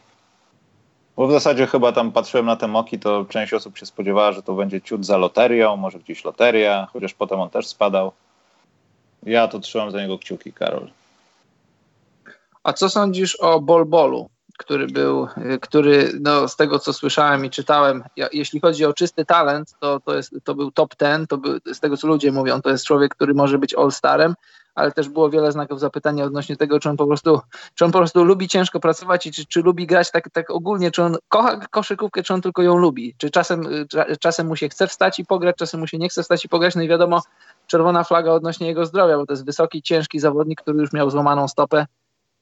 Bo 1.16 1.26
w 1.26 1.32
zasadzie 1.32 1.66
chyba 1.66 1.92
tam 1.92 2.12
patrzyłem 2.12 2.46
na 2.46 2.56
te 2.56 2.68
moki, 2.68 2.98
to 2.98 3.24
część 3.24 3.52
osób 3.52 3.78
się 3.78 3.86
spodziewała, 3.86 4.32
że 4.32 4.42
to 4.42 4.54
będzie 4.54 4.80
ciut 4.80 5.06
za 5.06 5.16
loterią, 5.16 5.76
może 5.76 5.98
gdzieś 5.98 6.24
loteria, 6.24 6.88
chociaż 6.92 7.14
potem 7.14 7.40
on 7.40 7.50
też 7.50 7.66
spadał. 7.66 8.12
Ja 9.22 9.48
to 9.48 9.60
trzymam 9.60 9.90
za 9.90 10.02
niego 10.02 10.18
kciuki, 10.18 10.52
Karol. 10.52 10.90
A 12.62 12.72
co 12.72 12.90
sądzisz 12.90 13.36
o 13.36 13.60
Bolbolu, 13.60 14.28
który 14.58 14.86
był, 14.86 15.28
który 15.60 16.12
no, 16.20 16.48
z 16.48 16.56
tego 16.56 16.78
co 16.78 16.92
słyszałem 16.92 17.44
i 17.44 17.50
czytałem, 17.50 18.04
ja, 18.16 18.28
jeśli 18.32 18.60
chodzi 18.60 18.84
o 18.84 18.92
czysty 18.92 19.24
talent, 19.24 19.74
to, 19.80 20.00
to, 20.00 20.14
jest, 20.14 20.34
to 20.44 20.54
był 20.54 20.70
top 20.70 20.94
ten, 20.94 21.26
to 21.26 21.38
był, 21.38 21.58
z 21.72 21.80
tego 21.80 21.96
co 21.96 22.06
ludzie 22.06 22.32
mówią, 22.32 22.62
to 22.62 22.70
jest 22.70 22.84
człowiek, 22.84 23.14
który 23.14 23.34
może 23.34 23.58
być 23.58 23.74
all-starem, 23.74 24.34
ale 24.74 24.92
też 24.92 25.08
było 25.08 25.30
wiele 25.30 25.52
znaków 25.52 25.80
zapytania 25.80 26.24
odnośnie 26.24 26.56
tego, 26.56 26.80
czy 26.80 26.90
on 26.90 26.96
po 26.96 27.06
prostu, 27.06 27.40
czy 27.74 27.84
on 27.84 27.92
po 27.92 27.98
prostu 27.98 28.24
lubi 28.24 28.48
ciężko 28.48 28.80
pracować 28.80 29.26
i 29.26 29.32
czy, 29.32 29.46
czy 29.46 29.62
lubi 29.62 29.86
grać 29.86 30.10
tak, 30.10 30.30
tak 30.30 30.50
ogólnie, 30.50 30.90
czy 30.90 31.02
on 31.02 31.16
kocha 31.28 31.60
koszykówkę, 31.70 32.22
czy 32.22 32.34
on 32.34 32.40
tylko 32.40 32.62
ją 32.62 32.76
lubi, 32.76 33.14
czy 33.18 33.30
czasem, 33.30 33.62
czasem 34.20 34.46
mu 34.46 34.56
się 34.56 34.68
chce 34.68 34.86
wstać 34.86 35.18
i 35.18 35.24
pograć, 35.24 35.56
czasem 35.56 35.80
mu 35.80 35.86
się 35.86 35.98
nie 35.98 36.08
chce 36.08 36.22
wstać 36.22 36.44
i 36.44 36.48
pograć, 36.48 36.74
no 36.74 36.82
i 36.82 36.88
wiadomo, 36.88 37.22
czerwona 37.66 38.04
flaga 38.04 38.32
odnośnie 38.32 38.66
jego 38.66 38.86
zdrowia, 38.86 39.16
bo 39.16 39.26
to 39.26 39.32
jest 39.32 39.46
wysoki, 39.46 39.82
ciężki 39.82 40.20
zawodnik, 40.20 40.62
który 40.62 40.80
już 40.80 40.92
miał 40.92 41.10
złamaną 41.10 41.48
stopę, 41.48 41.86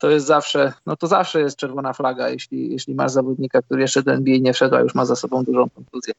to 0.02 0.10
jest 0.10 0.26
zawsze, 0.26 0.72
no 0.86 0.96
to 0.96 1.06
zawsze 1.06 1.40
jest 1.40 1.56
czerwona 1.56 1.92
flaga, 1.92 2.28
jeśli, 2.28 2.72
jeśli 2.72 2.94
masz 2.94 3.12
zawodnika, 3.12 3.62
który 3.62 3.80
jeszcze 3.80 4.02
do 4.02 4.12
NBA 4.12 4.38
nie 4.40 4.52
wszedł, 4.52 4.76
a 4.76 4.80
już 4.80 4.94
ma 4.94 5.04
za 5.04 5.16
sobą 5.16 5.44
dużą 5.44 5.70
kontuzję 5.70 6.14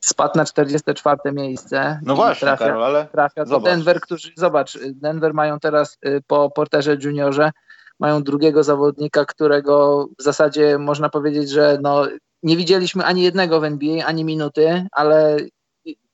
spadł 0.00 0.38
na 0.38 0.44
44 0.44 1.18
miejsce. 1.32 2.00
No 2.04 2.16
właśnie, 2.16 2.46
trafia, 2.46 2.64
Karol, 2.64 2.84
ale 2.84 3.06
trafia 3.06 3.44
do 3.44 3.50
zobacz. 3.50 3.70
Denver, 3.70 4.00
którzy, 4.00 4.32
zobacz, 4.36 4.78
Denver 4.92 5.34
mają 5.34 5.60
teraz 5.60 5.98
y, 6.06 6.22
po 6.26 6.50
Porterze 6.50 6.96
Juniorze, 7.02 7.50
mają 7.98 8.22
drugiego 8.22 8.62
zawodnika, 8.62 9.24
którego 9.24 10.06
w 10.18 10.22
zasadzie 10.22 10.78
można 10.78 11.08
powiedzieć, 11.08 11.50
że 11.50 11.78
no, 11.82 12.06
nie 12.42 12.56
widzieliśmy 12.56 13.04
ani 13.04 13.22
jednego 13.22 13.60
w 13.60 13.64
NBA, 13.64 14.06
ani 14.06 14.24
minuty, 14.24 14.86
ale 14.92 15.36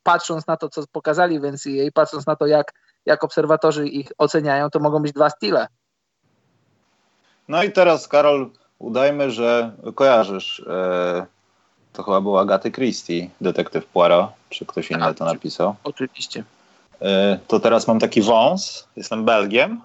patrząc 0.03 0.46
na 0.46 0.57
to, 0.57 0.68
co 0.68 0.85
pokazali 0.92 1.40
w 1.40 1.42
NCAA, 1.42 1.90
patrząc 1.94 2.27
na 2.27 2.37
to, 2.37 2.46
jak, 2.46 2.72
jak 3.07 3.24
obserwatorzy 3.24 3.88
ich 3.88 4.12
oceniają, 4.18 4.70
to 4.70 4.81
mogą 4.81 5.03
być 5.03 5.12
dwa 5.12 5.31
stile. 5.31 5.66
No 7.49 7.63
i 7.63 7.73
teraz, 7.73 8.09
Karol, 8.09 8.51
udajmy, 8.79 9.31
że 9.31 9.73
kojarzysz 9.95 10.61
e, 10.67 11.27
to 11.93 12.03
chyba 12.03 12.21
był 12.21 12.39
Agaty 12.39 12.71
Christie, 12.71 13.31
detektyw 13.41 13.87
Poirot, 13.87 14.27
czy 14.51 14.67
ktoś 14.67 14.91
inny 14.91 15.01
tak, 15.01 15.19
to 15.19 15.25
napisał. 15.25 15.75
Oczywiście. 15.85 16.45
E, 17.01 17.39
to 17.49 17.61
teraz 17.61 17.87
mam 17.87 17.99
taki 17.99 18.23
wąs, 18.23 18.89
jestem 18.97 19.25
Belgiem 19.25 19.81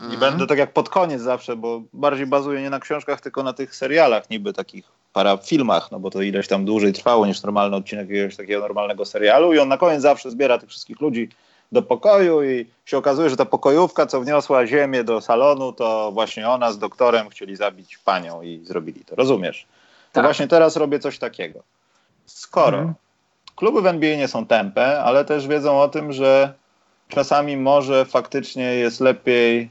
i 0.00 0.04
mhm. 0.04 0.20
będę 0.20 0.46
tak 0.46 0.58
jak 0.58 0.72
pod 0.72 0.88
koniec 0.88 1.22
zawsze, 1.22 1.56
bo 1.56 1.82
bardziej 1.92 2.26
bazuję 2.26 2.62
nie 2.62 2.70
na 2.70 2.80
książkach, 2.80 3.20
tylko 3.20 3.42
na 3.42 3.52
tych 3.52 3.76
serialach, 3.76 4.30
niby 4.30 4.52
takich 4.52 4.84
parafilmach, 5.12 5.90
no 5.90 6.00
bo 6.00 6.10
to 6.10 6.22
ileś 6.22 6.48
tam 6.48 6.64
dłużej 6.64 6.92
trwało 6.92 7.26
niż 7.26 7.42
normalny 7.42 7.76
odcinek 7.76 8.08
jakiegoś 8.08 8.36
takiego 8.36 8.60
normalnego 8.60 9.04
serialu 9.04 9.54
i 9.54 9.58
on 9.58 9.68
na 9.68 9.76
koniec 9.76 10.02
zawsze 10.02 10.30
zbiera 10.30 10.58
tych 10.58 10.68
wszystkich 10.68 11.00
ludzi 11.00 11.28
do 11.72 11.82
pokoju 11.82 12.44
i 12.44 12.66
się 12.84 12.98
okazuje, 12.98 13.30
że 13.30 13.36
ta 13.36 13.44
pokojówka, 13.44 14.06
co 14.06 14.20
wniosła 14.20 14.66
ziemię 14.66 15.04
do 15.04 15.20
salonu, 15.20 15.72
to 15.72 16.12
właśnie 16.12 16.48
ona 16.48 16.72
z 16.72 16.78
doktorem 16.78 17.28
chcieli 17.28 17.56
zabić 17.56 17.98
panią 17.98 18.42
i 18.42 18.60
zrobili 18.64 19.04
to. 19.04 19.16
Rozumiesz? 19.16 19.66
To 20.12 20.14
tak. 20.14 20.24
właśnie 20.24 20.48
teraz 20.48 20.76
robię 20.76 20.98
coś 20.98 21.18
takiego. 21.18 21.62
Skoro 22.26 22.78
mhm. 22.78 22.94
kluby 23.56 23.82
w 23.82 23.86
NBA 23.86 24.16
nie 24.16 24.28
są 24.28 24.46
tępe, 24.46 25.02
ale 25.02 25.24
też 25.24 25.48
wiedzą 25.48 25.80
o 25.80 25.88
tym, 25.88 26.12
że 26.12 26.54
czasami 27.08 27.56
może 27.56 28.04
faktycznie 28.04 28.64
jest 28.64 29.00
lepiej 29.00 29.70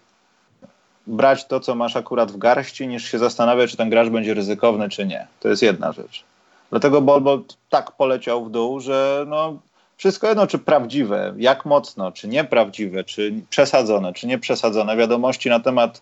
brać 1.08 1.46
to, 1.46 1.60
co 1.60 1.76
masz 1.76 1.96
akurat 1.96 2.32
w 2.32 2.38
garści, 2.38 2.88
niż 2.88 3.12
się 3.12 3.20
zastanawiać, 3.20 3.72
czy 3.72 3.78
ten 3.78 3.90
gracz 3.90 4.10
będzie 4.10 4.34
ryzykowny, 4.34 4.90
czy 4.90 5.06
nie. 5.06 5.28
To 5.40 5.50
jest 5.50 5.62
jedna 5.62 5.92
rzecz. 5.92 6.24
Dlatego 6.70 7.02
Bolbot 7.02 7.58
tak 7.70 7.92
poleciał 7.92 8.46
w 8.46 8.52
dół, 8.52 8.80
że 8.80 9.26
no, 9.28 9.60
wszystko 9.98 10.28
jedno, 10.28 10.48
czy 10.48 10.60
prawdziwe, 10.60 11.34
jak 11.38 11.66
mocno, 11.66 12.12
czy 12.12 12.28
nieprawdziwe, 12.28 13.04
czy 13.04 13.34
przesadzone, 13.50 14.14
czy 14.14 14.28
nieprzesadzone 14.28 14.98
wiadomości 14.98 15.50
na 15.50 15.60
temat 15.60 16.02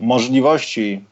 możliwości 0.00 1.04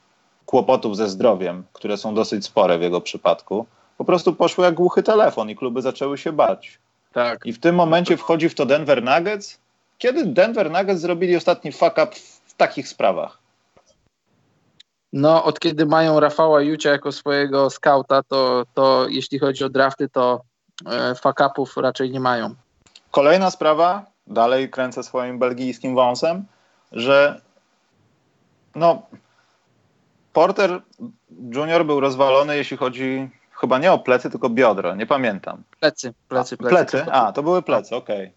kłopotów 0.46 0.96
ze 0.96 1.08
zdrowiem, 1.08 1.64
które 1.72 1.96
są 1.96 2.14
dosyć 2.14 2.44
spore 2.44 2.78
w 2.78 2.82
jego 2.82 3.00
przypadku, 3.00 3.66
po 3.98 4.04
prostu 4.04 4.34
poszły 4.34 4.64
jak 4.64 4.74
głuchy 4.74 5.02
telefon 5.02 5.50
i 5.50 5.56
kluby 5.56 5.82
zaczęły 5.82 6.18
się 6.18 6.32
bać. 6.32 6.78
Tak. 7.12 7.46
I 7.46 7.52
w 7.52 7.60
tym 7.60 7.74
momencie 7.74 8.16
wchodzi 8.16 8.48
w 8.48 8.54
to 8.54 8.66
Denver 8.66 9.02
Nuggets. 9.02 9.58
Kiedy 9.98 10.26
Denver 10.26 10.70
Nuggets 10.70 11.00
zrobili 11.00 11.36
ostatni 11.36 11.72
fuck 11.72 11.92
up 11.92 12.10
w 12.46 12.54
takich 12.54 12.88
sprawach? 12.88 13.38
No, 15.12 15.44
od 15.44 15.60
kiedy 15.60 15.86
mają 15.86 16.20
Rafała 16.20 16.62
Jucia 16.62 16.90
jako 16.90 17.12
swojego 17.12 17.70
skauta, 17.70 18.22
to, 18.22 18.64
to 18.74 19.06
jeśli 19.08 19.38
chodzi 19.38 19.64
o 19.64 19.68
drafty, 19.68 20.08
to 20.08 20.40
e, 20.86 21.14
fuck 21.14 21.40
upów 21.50 21.76
raczej 21.76 22.10
nie 22.10 22.20
mają. 22.20 22.54
Kolejna 23.10 23.50
sprawa, 23.50 24.06
dalej 24.26 24.70
kręcę 24.70 25.02
swoim 25.02 25.38
belgijskim 25.38 25.94
wąsem, 25.94 26.44
że 26.92 27.40
no, 28.74 29.02
Porter 30.32 30.82
Junior 31.54 31.86
był 31.86 32.00
rozwalony, 32.00 32.56
jeśli 32.56 32.76
chodzi 32.76 33.30
chyba 33.50 33.78
nie 33.78 33.92
o 33.92 33.98
plecy, 33.98 34.30
tylko 34.30 34.50
biodro, 34.50 34.94
nie 34.94 35.06
pamiętam. 35.06 35.62
Plecy, 35.80 36.14
plecy, 36.28 36.56
plecy. 36.56 36.74
plecy? 36.74 37.12
A, 37.12 37.32
to 37.32 37.42
były 37.42 37.62
plecy, 37.62 37.96
okej. 37.96 38.26
Okay. 38.26 38.32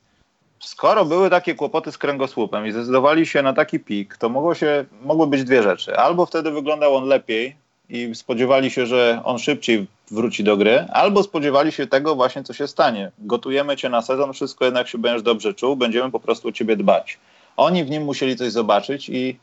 Skoro 0.60 1.06
były 1.06 1.30
takie 1.30 1.56
kłopoty 1.56 1.92
z 1.92 1.98
kręgosłupem 1.98 2.68
i 2.68 2.72
zdecydowali 2.72 3.26
się 3.26 3.42
na 3.42 3.54
taki 3.54 3.80
pik, 3.80 4.18
to 4.18 4.30
mogło 4.30 4.56
się, 4.56 4.86
mogły 5.02 5.28
być 5.28 5.44
dwie 5.44 5.64
rzeczy. 5.64 5.98
Albo 5.98 6.26
wtedy 6.26 6.52
wyglądał 6.52 6.96
on 6.96 7.04
lepiej 7.04 7.56
i 7.90 8.16
spodziewali 8.16 8.72
się, 8.72 8.86
że 8.86 9.22
on 9.24 9.40
szybciej 9.40 9.88
wróci 10.12 10.44
do 10.44 10.58
gry, 10.58 10.86
albo 10.94 11.24
spodziewali 11.24 11.72
się 11.72 11.88
tego 11.88 12.16
właśnie, 12.16 12.44
co 12.44 12.54
się 12.54 12.68
stanie. 12.68 13.12
Gotujemy 13.20 13.78
cię 13.78 13.90
na 13.90 14.02
sezon, 14.02 14.34
wszystko 14.34 14.66
jednak 14.66 14.88
się 14.88 14.98
będziesz 14.98 15.22
dobrze 15.22 15.54
czuł, 15.54 15.76
będziemy 15.76 16.12
po 16.12 16.20
prostu 16.20 16.48
o 16.48 16.52
ciebie 16.52 16.76
dbać. 16.76 17.20
Oni 17.58 17.84
w 17.84 17.90
nim 17.90 18.04
musieli 18.04 18.36
coś 18.36 18.52
zobaczyć 18.52 19.10
i 19.10 19.40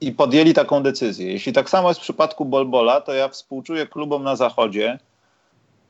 i 0.00 0.12
podjęli 0.12 0.54
taką 0.54 0.82
decyzję. 0.82 1.32
Jeśli 1.32 1.52
tak 1.52 1.70
samo 1.70 1.88
jest 1.88 2.00
w 2.00 2.02
przypadku 2.02 2.44
Bolbola, 2.44 3.00
to 3.00 3.12
ja 3.12 3.28
współczuję 3.28 3.86
klubom 3.86 4.22
na 4.22 4.36
zachodzie, 4.36 4.98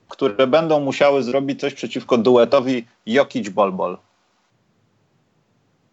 które 0.08 0.46
będą 0.46 0.80
musiały 0.80 1.22
zrobić 1.22 1.60
coś 1.60 1.74
przeciwko 1.74 2.18
duetowi 2.18 2.86
Jokic-Bolbol. 3.06 3.96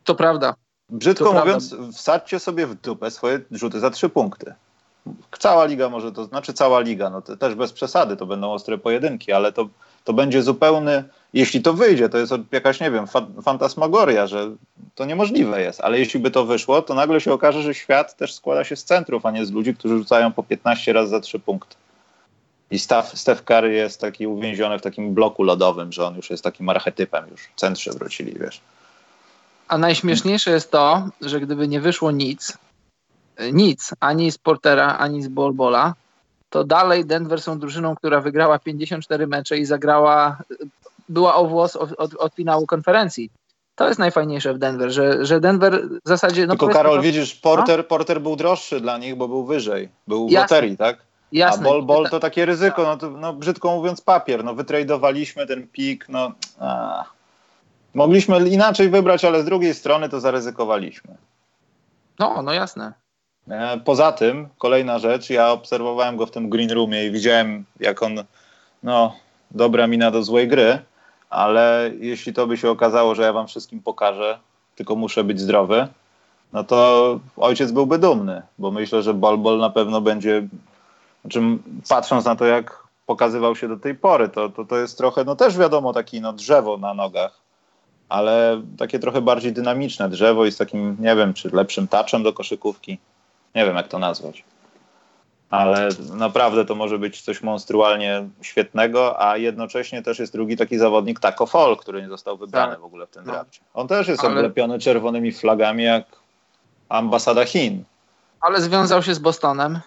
To 0.03 0.15
prawda. 0.15 0.55
Brzydko 0.89 1.25
to 1.25 1.39
mówiąc, 1.39 1.69
prawda. 1.69 1.91
wsadźcie 1.91 2.39
sobie 2.39 2.67
w 2.67 2.75
dupę 2.75 3.11
swoje 3.11 3.39
rzuty 3.51 3.79
za 3.79 3.89
trzy 3.89 4.09
punkty. 4.09 4.53
Cała 5.39 5.65
liga 5.65 5.89
może 5.89 6.11
to, 6.11 6.25
znaczy 6.25 6.53
cała 6.53 6.79
liga, 6.79 7.09
no 7.09 7.21
to 7.21 7.37
też 7.37 7.55
bez 7.55 7.73
przesady, 7.73 8.17
to 8.17 8.25
będą 8.25 8.51
ostre 8.51 8.77
pojedynki, 8.77 9.31
ale 9.31 9.51
to, 9.51 9.67
to 10.03 10.13
będzie 10.13 10.43
zupełny 10.43 11.03
jeśli 11.35 11.61
to 11.61 11.73
wyjdzie, 11.73 12.09
to 12.09 12.17
jest 12.17 12.33
jakaś, 12.51 12.79
nie 12.79 12.91
wiem, 12.91 13.07
fa 13.07 13.27
fantasmagoria, 13.43 14.27
że 14.27 14.51
to 14.95 15.05
niemożliwe 15.05 15.61
jest, 15.61 15.81
ale 15.81 15.99
jeśli 15.99 16.19
by 16.19 16.31
to 16.31 16.45
wyszło, 16.45 16.81
to 16.81 16.93
nagle 16.93 17.21
się 17.21 17.33
okaże, 17.33 17.61
że 17.61 17.73
świat 17.73 18.15
też 18.17 18.33
składa 18.33 18.63
się 18.63 18.75
z 18.75 18.83
centrów, 18.83 19.25
a 19.25 19.31
nie 19.31 19.45
z 19.45 19.51
ludzi, 19.51 19.75
którzy 19.75 19.97
rzucają 19.97 20.31
po 20.31 20.43
15 20.43 20.93
razy 20.93 21.09
za 21.09 21.19
3 21.19 21.39
punkty. 21.39 21.75
I 22.71 22.79
Steph, 22.79 23.17
Steph 23.17 23.43
Curry 23.43 23.73
jest 23.73 24.01
taki 24.01 24.27
uwięziony 24.27 24.79
w 24.79 24.81
takim 24.81 25.13
bloku 25.13 25.43
lodowym, 25.43 25.91
że 25.91 26.05
on 26.05 26.15
już 26.15 26.29
jest 26.29 26.43
takim 26.43 26.69
archetypem, 26.69 27.25
już 27.31 27.41
centrzy 27.55 27.91
wrócili, 27.91 28.33
wiesz. 28.39 28.61
A 29.67 29.77
najśmieszniejsze 29.77 30.51
jest 30.51 30.71
to, 30.71 31.09
że 31.21 31.39
gdyby 31.39 31.67
nie 31.67 31.81
wyszło 31.81 32.11
nic, 32.11 32.57
nic, 33.53 33.93
ani 33.99 34.31
z 34.31 34.37
Portera, 34.37 34.97
ani 34.97 35.23
z 35.23 35.27
Bolbola, 35.27 35.93
to 36.49 36.63
dalej 36.63 37.05
Denver 37.05 37.41
są 37.41 37.59
drużyną, 37.59 37.95
która 37.95 38.21
wygrała 38.21 38.59
54 38.59 39.27
mecze 39.27 39.57
i 39.57 39.65
zagrała 39.65 40.37
była 41.09 41.35
o 41.35 41.45
włos 41.45 41.75
od, 41.75 41.91
od, 41.91 42.15
od 42.15 42.33
finału 42.33 42.65
konferencji. 42.65 43.29
To 43.75 43.87
jest 43.87 43.99
najfajniejsze 43.99 44.53
w 44.53 44.57
Denver, 44.57 44.91
że, 44.91 45.25
że 45.25 45.39
Denver 45.39 45.89
w 46.05 46.07
zasadzie... 46.07 46.47
No 46.47 46.55
Tylko 46.55 46.73
Karol, 46.73 47.01
widzisz, 47.01 47.35
Porter, 47.35 47.77
no? 47.77 47.83
Porter 47.83 48.21
był 48.21 48.35
droższy 48.35 48.81
dla 48.81 48.97
nich, 48.97 49.15
bo 49.15 49.27
był 49.27 49.45
wyżej. 49.45 49.89
Był 50.07 50.27
w 50.27 50.31
Jasne. 50.31 50.55
loterii, 50.55 50.77
tak? 50.77 50.97
Jasne. 51.31 51.61
A 51.61 51.69
Bol 51.69 51.83
Bol 51.83 52.09
to 52.09 52.19
takie 52.19 52.45
ryzyko, 52.45 52.83
no, 52.83 52.97
to, 52.97 53.09
no 53.09 53.33
brzydko 53.33 53.75
mówiąc 53.75 54.01
papier. 54.01 54.43
No 54.43 54.55
wytradowaliśmy 54.55 55.47
ten 55.47 55.67
pik, 55.67 56.09
no... 56.09 56.31
A. 56.59 57.03
Mogliśmy 57.93 58.49
inaczej 58.49 58.89
wybrać, 58.89 59.25
ale 59.25 59.41
z 59.41 59.45
drugiej 59.45 59.73
strony 59.73 60.09
to 60.09 60.19
zaryzykowaliśmy. 60.19 61.17
No, 62.19 62.41
no 62.41 62.53
jasne. 62.53 62.93
E, 63.49 63.79
poza 63.85 64.11
tym, 64.11 64.47
kolejna 64.57 64.99
rzecz, 64.99 65.29
ja 65.29 65.51
obserwowałem 65.51 66.17
go 66.17 66.25
w 66.25 66.31
tym 66.31 66.49
green 66.49 66.71
roomie 66.71 67.05
i 67.05 67.11
widziałem, 67.11 67.65
jak 67.79 68.03
on, 68.03 68.23
no, 68.83 69.15
dobra 69.51 69.87
mina 69.87 70.11
do 70.11 70.23
złej 70.23 70.47
gry, 70.47 70.79
ale 71.29 71.91
jeśli 71.99 72.33
to 72.33 72.47
by 72.47 72.57
się 72.57 72.69
okazało, 72.69 73.15
że 73.15 73.23
ja 73.23 73.33
wam 73.33 73.47
wszystkim 73.47 73.81
pokażę, 73.81 74.39
tylko 74.75 74.95
muszę 74.95 75.23
być 75.23 75.39
zdrowy, 75.41 75.87
no 76.53 76.63
to 76.63 77.19
ojciec 77.37 77.71
byłby 77.71 77.97
dumny, 77.97 78.41
bo 78.59 78.71
myślę, 78.71 79.03
że 79.03 79.13
Bolbol 79.13 79.57
na 79.57 79.69
pewno 79.69 80.01
będzie, 80.01 80.47
znaczy 81.21 81.41
patrząc 81.89 82.25
na 82.25 82.35
to, 82.35 82.45
jak 82.45 82.83
pokazywał 83.05 83.55
się 83.55 83.67
do 83.67 83.77
tej 83.77 83.95
pory, 83.95 84.29
to, 84.29 84.49
to, 84.49 84.65
to 84.65 84.77
jest 84.77 84.97
trochę, 84.97 85.23
no 85.23 85.35
też 85.35 85.57
wiadomo, 85.57 85.93
taki 85.93 86.21
no, 86.21 86.33
drzewo 86.33 86.77
na 86.77 86.93
nogach, 86.93 87.41
ale 88.09 88.61
takie 88.77 88.99
trochę 88.99 89.21
bardziej 89.21 89.53
dynamiczne 89.53 90.09
drzewo 90.09 90.45
i 90.45 90.51
z 90.51 90.57
takim, 90.57 90.97
nie 90.99 91.15
wiem, 91.15 91.33
czy 91.33 91.49
lepszym 91.49 91.87
taczem 91.87 92.23
do 92.23 92.33
koszykówki. 92.33 92.97
Nie 93.55 93.65
wiem, 93.65 93.75
jak 93.75 93.87
to 93.87 93.99
nazwać. 93.99 94.43
Ale 95.49 95.89
naprawdę 96.13 96.65
to 96.65 96.75
może 96.75 96.99
być 96.99 97.21
coś 97.21 97.41
monstrualnie 97.43 98.29
świetnego, 98.41 99.21
a 99.27 99.37
jednocześnie 99.37 100.01
też 100.01 100.19
jest 100.19 100.33
drugi 100.33 100.57
taki 100.57 100.77
zawodnik, 100.77 101.19
Taco 101.19 101.45
Fall, 101.45 101.77
który 101.77 102.01
nie 102.01 102.07
został 102.07 102.37
wybrany 102.37 102.71
tak. 102.71 102.81
w 102.81 102.83
ogóle 102.83 103.07
w 103.07 103.09
tym 103.09 103.25
no. 103.25 103.31
drafcie. 103.31 103.61
On 103.73 103.87
też 103.87 104.07
jest 104.07 104.23
ale... 104.23 104.33
oblepiony 104.33 104.79
czerwonymi 104.79 105.31
flagami 105.31 105.83
jak 105.83 106.05
ambasada 106.89 107.45
Chin. 107.45 107.83
Ale 108.41 108.61
związał 108.61 109.03
się 109.03 109.15
z 109.15 109.19
Bostonem. 109.19 109.79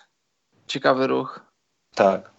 Ciekawy 0.67 1.07
ruch. 1.07 1.41
Tak. 1.95 2.31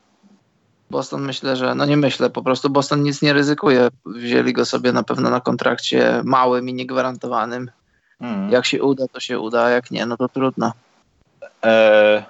Boston 0.90 1.22
myślę, 1.22 1.56
że, 1.56 1.76
no 1.76 1.86
nie 1.86 1.98
myślę, 1.98 2.30
po 2.30 2.44
prostu 2.44 2.70
Boston 2.70 3.04
nic 3.04 3.22
nie 3.22 3.34
ryzykuje. 3.34 3.88
Wzięli 4.06 4.54
go 4.54 4.66
sobie 4.66 4.92
na 4.92 5.04
pewno 5.04 5.30
na 5.30 5.42
kontrakcie 5.42 6.22
małym 6.24 6.70
i 6.70 6.74
niegwarantowanym. 6.74 7.72
Mm. 8.22 8.52
Jak 8.52 8.66
się 8.66 8.84
uda, 8.84 9.08
to 9.08 9.20
się 9.20 9.40
uda, 9.40 9.64
a 9.64 9.70
jak 9.70 9.92
nie, 9.92 10.06
no 10.06 10.18
to 10.18 10.30
trudno. 10.30 10.72
E, 11.64 12.24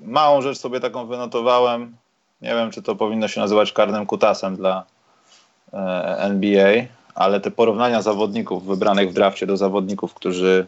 małą 0.00 0.42
rzecz 0.42 0.58
sobie 0.58 0.80
taką 0.80 1.06
wynotowałem. 1.06 1.96
Nie 2.40 2.48
wiem, 2.48 2.70
czy 2.70 2.82
to 2.82 2.96
powinno 2.96 3.28
się 3.28 3.40
nazywać 3.40 3.72
karnym 3.72 4.06
kutasem 4.06 4.56
dla 4.56 4.84
e, 5.72 6.18
NBA, 6.18 6.72
ale 7.14 7.40
te 7.40 7.50
porównania 7.50 8.02
zawodników 8.02 8.66
wybranych 8.66 9.10
w 9.10 9.12
drafcie 9.12 9.46
do 9.46 9.56
zawodników, 9.56 10.14
którzy 10.14 10.66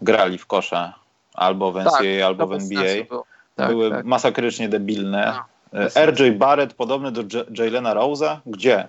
grali 0.00 0.38
w 0.38 0.46
kosza 0.46 0.94
albo 1.34 1.72
w 1.72 1.76
NCAA, 1.76 1.90
tak, 1.90 2.22
albo 2.24 2.46
w 2.46 2.52
NBA, 2.52 3.18
tak, 3.56 3.68
były 3.68 3.90
tak. 3.90 4.04
masakrycznie 4.04 4.68
debilne. 4.68 5.34
No. 5.72 5.80
E, 5.96 6.06
RJ 6.06 6.30
Barrett 6.32 6.74
podobny 6.74 7.12
do 7.12 7.22
Jalena 7.58 7.94
Rose'a? 7.94 8.36
Gdzie? 8.46 8.88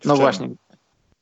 W 0.00 0.06
no 0.06 0.14
czym? 0.14 0.20
właśnie. 0.22 0.48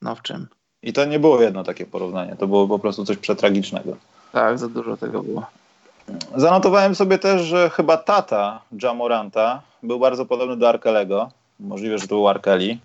No 0.03 0.14
w 0.14 0.22
czym? 0.22 0.48
I 0.83 0.92
to 0.92 1.05
nie 1.05 1.18
było 1.18 1.42
jedno 1.42 1.64
takie 1.64 1.87
porównanie, 1.87 2.37
to 2.38 2.47
było 2.47 2.68
po 2.68 2.79
prostu 2.79 3.05
coś 3.05 3.16
przetragicznego. 3.16 3.97
Tak, 4.33 4.59
za 4.59 4.68
dużo 4.68 4.97
tego 4.97 5.23
było. 5.23 5.47
Zanotowałem 6.37 6.95
sobie 6.95 7.18
też, 7.18 7.42
że 7.42 7.71
chyba 7.71 7.97
tata 7.97 8.61
Jamoranta 8.83 9.62
był 9.83 9.99
bardzo 9.99 10.27
podobny 10.27 10.57
do 10.57 10.68
Arkelego. 10.68 11.31
Możliwe, 11.61 11.99
że 11.99 12.09
to 12.09 12.14
był 12.14 12.29
Arkeli. 12.29 12.79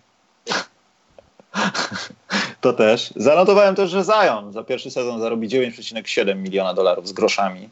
to 2.62 2.74
też. 2.74 3.14
Zanotowałem 3.16 3.76
też, 3.76 3.90
że 3.90 4.04
Zion 4.04 4.54
za 4.54 4.64
pierwszy 4.64 4.92
sezon 4.92 5.20
zarobi 5.20 5.50
9,7 5.50 6.36
miliona 6.36 6.74
dolarów 6.74 7.08
z 7.08 7.14
groszami. 7.14 7.70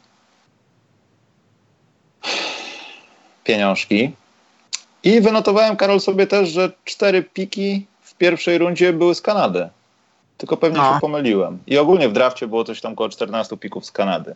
pieniążki. 3.46 4.10
I 5.02 5.20
wynotowałem, 5.20 5.76
Karol, 5.76 6.00
sobie 6.00 6.26
też, 6.26 6.48
że 6.48 6.70
cztery 6.84 7.22
piki 7.22 7.86
w 8.02 8.14
pierwszej 8.14 8.58
rundzie 8.58 8.92
były 8.92 9.14
z 9.14 9.20
Kanady. 9.20 9.68
Tylko 10.36 10.56
pewnie 10.56 10.78
no. 10.78 10.94
się 10.94 11.00
pomyliłem. 11.00 11.58
I 11.66 11.78
ogólnie 11.78 12.08
w 12.08 12.12
drafcie 12.12 12.46
było 12.46 12.64
coś 12.64 12.80
tam 12.80 12.92
około 12.92 13.08
14 13.08 13.56
pików 13.56 13.86
z 13.86 13.92
Kanady. 13.92 14.34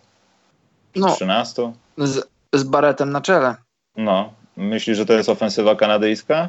No. 0.97 1.15
13? 1.15 1.73
Z, 1.99 2.29
z 2.53 2.63
baretem 2.63 3.11
na 3.11 3.21
czele. 3.21 3.57
No. 3.97 4.33
Myślisz, 4.57 4.97
że 4.97 5.07
to 5.07 5.13
jest 5.13 5.29
ofensywa 5.29 5.75
kanadyjska? 5.77 6.49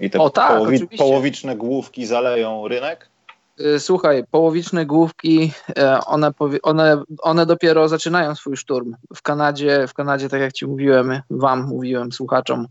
I 0.00 0.10
te 0.10 0.18
o, 0.18 0.30
tak, 0.30 0.52
połowi 0.52 0.88
połowiczne 0.98 1.56
główki 1.56 2.06
zaleją 2.06 2.68
rynek? 2.68 3.08
Y, 3.60 3.80
słuchaj, 3.80 4.24
połowiczne 4.30 4.86
główki, 4.86 5.52
e, 5.78 6.00
one, 6.06 6.30
one, 6.62 7.02
one 7.22 7.46
dopiero 7.46 7.88
zaczynają 7.88 8.34
swój 8.34 8.56
szturm. 8.56 8.96
W 9.14 9.22
Kanadzie, 9.22 9.86
w 9.88 9.94
Kanadzie, 9.94 10.28
tak 10.28 10.40
jak 10.40 10.52
ci 10.52 10.66
mówiłem, 10.66 11.20
wam 11.30 11.66
mówiłem, 11.66 12.12
słuchaczom, 12.12 12.66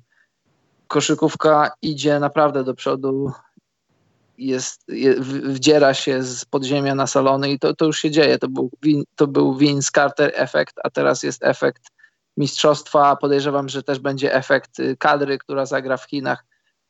koszykówka 0.87 1.71
idzie 1.81 2.19
naprawdę 2.19 2.63
do 2.63 2.73
przodu, 2.73 3.31
jest, 4.37 4.83
je, 4.87 5.15
wdziera 5.43 5.93
się 5.93 6.23
z 6.23 6.45
podziemia 6.45 6.95
na 6.95 7.07
salony 7.07 7.51
i 7.51 7.59
to, 7.59 7.75
to 7.75 7.85
już 7.85 7.99
się 7.99 8.11
dzieje. 8.11 8.39
To 8.39 8.47
był, 8.47 8.71
to 9.15 9.27
był 9.27 9.57
Vince 9.57 9.91
Carter 9.95 10.31
efekt, 10.35 10.75
a 10.83 10.89
teraz 10.89 11.23
jest 11.23 11.43
efekt 11.43 11.87
mistrzostwa. 12.37 13.15
Podejrzewam, 13.15 13.69
że 13.69 13.83
też 13.83 13.99
będzie 13.99 14.33
efekt 14.33 14.79
y, 14.79 14.97
kadry, 14.97 15.37
która 15.37 15.65
zagra 15.65 15.97
w 15.97 16.05
Chinach. 16.05 16.45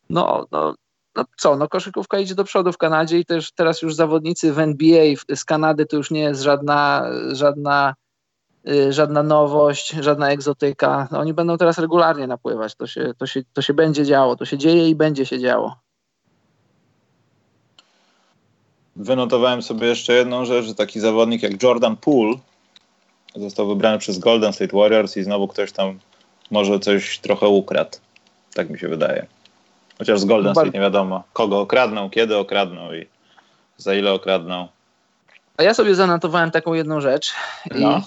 No, 0.09 0.47
no 0.51 0.75
no 1.17 1.25
co, 1.37 1.55
no 1.55 1.67
koszykówka 1.67 2.19
idzie 2.19 2.35
do 2.35 2.43
przodu 2.43 2.71
w 2.71 2.77
Kanadzie 2.77 3.19
i 3.19 3.25
też 3.25 3.51
teraz 3.51 3.81
już 3.81 3.95
zawodnicy 3.95 4.53
w 4.53 4.59
NBA 4.59 5.03
z 5.35 5.45
Kanady 5.45 5.85
to 5.85 5.97
już 5.97 6.11
nie 6.11 6.19
jest 6.19 6.41
żadna, 6.41 7.09
żadna, 7.31 7.95
y, 8.69 8.93
żadna 8.93 9.23
nowość, 9.23 9.89
żadna 9.91 10.31
egzotyka. 10.31 11.07
No, 11.11 11.19
oni 11.19 11.33
będą 11.33 11.57
teraz 11.57 11.77
regularnie 11.77 12.27
napływać. 12.27 12.75
To 12.75 12.87
się, 12.87 13.13
to, 13.17 13.27
się, 13.27 13.41
to 13.53 13.61
się 13.61 13.73
będzie 13.73 14.05
działo, 14.05 14.35
to 14.35 14.45
się 14.45 14.57
dzieje 14.57 14.89
i 14.89 14.95
będzie 14.95 15.25
się 15.25 15.39
działo. 15.39 15.86
Wynotowałem 18.97 19.61
sobie 19.61 19.87
jeszcze 19.87 20.13
jedną 20.13 20.45
rzecz, 20.45 20.65
że 20.65 20.75
taki 20.75 20.99
zawodnik 20.99 21.43
jak 21.43 21.63
Jordan 21.63 21.97
Poole 21.97 22.33
został 23.35 23.67
wybrany 23.67 23.97
przez 23.97 24.19
Golden 24.19 24.53
State 24.53 24.77
Warriors 24.77 25.17
i 25.17 25.23
znowu 25.23 25.47
ktoś 25.47 25.71
tam 25.71 25.99
może 26.51 26.79
coś 26.79 27.19
trochę 27.19 27.47
ukradł. 27.47 27.97
Tak 28.53 28.69
mi 28.69 28.79
się 28.79 28.87
wydaje. 28.87 29.25
Chociaż 29.97 30.19
z 30.19 30.25
Golden 30.25 30.55
State 30.55 30.69
nie 30.69 30.79
wiadomo, 30.79 31.23
kogo 31.33 31.59
okradną, 31.59 32.09
kiedy 32.09 32.37
okradną 32.37 32.93
i 32.93 33.05
za 33.77 33.95
ile 33.95 34.13
okradną. 34.13 34.67
A 35.57 35.63
ja 35.63 35.73
sobie 35.73 35.95
zanotowałem 35.95 36.51
taką 36.51 36.73
jedną 36.73 37.01
rzecz 37.01 37.33
no. 37.75 37.97
i 37.97 38.01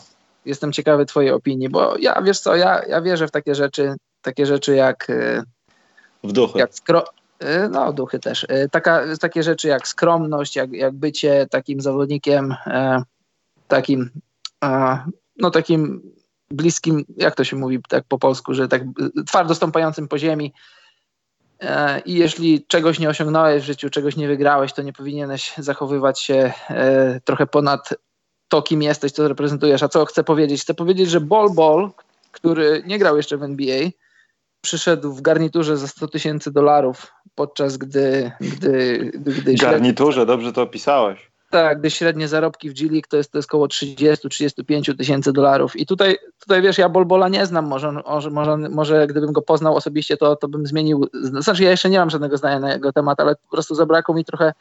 jestem 0.49 0.73
ciekawy 0.73 1.07
twojej 1.07 1.31
opinii, 1.31 1.69
bo 1.69 1.97
ja, 1.99 2.23
wiesz 2.23 2.41
co, 2.41 2.57
ja, 2.57 2.83
ja 2.89 3.01
wierzę 3.03 3.29
w 3.29 3.31
takie 3.31 3.55
rzeczy, 3.55 3.95
takie 4.23 4.47
rzeczy 4.47 4.75
jak... 4.75 5.11
E, 5.11 5.43
w 6.25 6.33
duchy. 6.33 6.59
Jak 6.59 6.75
skro, 6.75 7.05
no, 7.71 7.93
duchy 7.93 8.19
też. 8.19 8.47
E, 8.49 8.69
taka, 8.69 9.03
takie 9.21 9.43
rzeczy 9.43 9.69
jak 9.69 9.89
skromność, 9.89 10.57
jak, 10.57 10.73
jak 10.73 10.95
bycie 10.95 11.47
takim 11.51 11.81
zawodnikiem, 11.81 12.55
takim, 13.69 14.11
no 15.37 15.51
takim 15.51 16.03
bliskim, 16.51 17.05
jak 17.17 17.35
to 17.35 17.45
się 17.45 17.57
mówi 17.57 17.81
tak 17.89 18.05
po 18.09 18.19
polsku, 18.19 18.55
że 18.55 18.69
tak 18.69 18.83
twardo 19.27 19.55
stąpającym 19.55 20.09
po 20.09 20.19
ziemi, 20.19 20.53
E, 21.61 22.01
I 22.01 22.15
jeśli 22.15 22.65
czegoś 22.67 22.99
nie 22.99 23.09
osiągnąłeś 23.09 23.63
w 23.63 23.67
życiu, 23.67 23.91
czegoś 23.91 24.17
nie 24.17 24.29
wygrałeś, 24.29 24.73
to 24.73 24.83
nie 24.83 24.93
powinieneś 24.93 25.55
zachowywać 25.59 26.21
się 26.21 26.53
e, 26.71 27.21
trochę 27.25 27.47
ponad 27.47 27.95
to, 28.49 28.63
kim 28.63 28.83
jesteś, 28.83 29.13
co 29.13 29.29
reprezentujesz. 29.29 29.83
A 29.83 29.89
co 29.89 30.05
chcę 30.05 30.25
powiedzieć? 30.25 30.63
Chcę 30.63 30.75
powiedzieć, 30.75 31.11
że 31.11 31.21
Bol 31.21 31.51
Bol, 31.51 31.91
który 32.33 32.83
nie 32.87 32.99
grał 32.99 33.17
jeszcze 33.17 33.37
w 33.37 33.43
NBA, 33.43 33.89
przyszedł 34.61 35.13
w 35.13 35.23
garniturze 35.23 35.77
za 35.77 35.89
100 35.89 36.09
tysięcy 36.09 36.53
dolarów, 36.53 37.13
podczas 37.35 37.77
gdy. 37.77 38.33
gdy, 38.41 39.11
gdy 39.15 39.55
garniturze, 39.55 40.27
dobrze 40.27 40.53
to 40.53 40.63
opisałeś. 40.63 41.31
Tak, 41.51 41.79
gdy 41.79 41.91
średnie 41.91 42.29
zarobki 42.29 42.71
w 42.71 42.73
G-League 42.73 43.07
to 43.09 43.17
jest, 43.17 43.33
to 43.33 43.39
jest 43.39 43.49
około 43.49 43.67
30-35 43.67 44.97
tysięcy 44.97 45.33
dolarów. 45.33 45.77
I 45.77 45.87
tutaj, 45.87 46.19
tutaj 46.41 46.63
wiesz, 46.63 46.79
ja 46.79 46.89
Bolbola 46.89 47.29
nie 47.29 47.47
znam, 47.47 47.67
może, 47.67 47.93
może, 48.31 48.57
może 48.57 49.07
gdybym 49.07 49.33
go 49.33 49.43
poznał 49.43 49.77
osobiście, 49.77 50.17
to, 50.17 50.37
to 50.37 50.49
bym 50.49 50.67
zmienił. 50.67 51.07
Znaczy, 51.39 51.63
ja 51.63 51.71
jeszcze 51.71 51.91
nie 51.91 51.99
mam 51.99 52.11
żadnego 52.11 52.37
zdania 52.37 52.61
na 52.61 52.73
jego 52.73 52.93
temat, 52.93 53.21
ale 53.21 53.37
po 53.37 53.51
prostu 53.51 53.75
zabrakło 53.75 54.15
mi 54.15 54.25
trochę, 54.25 54.53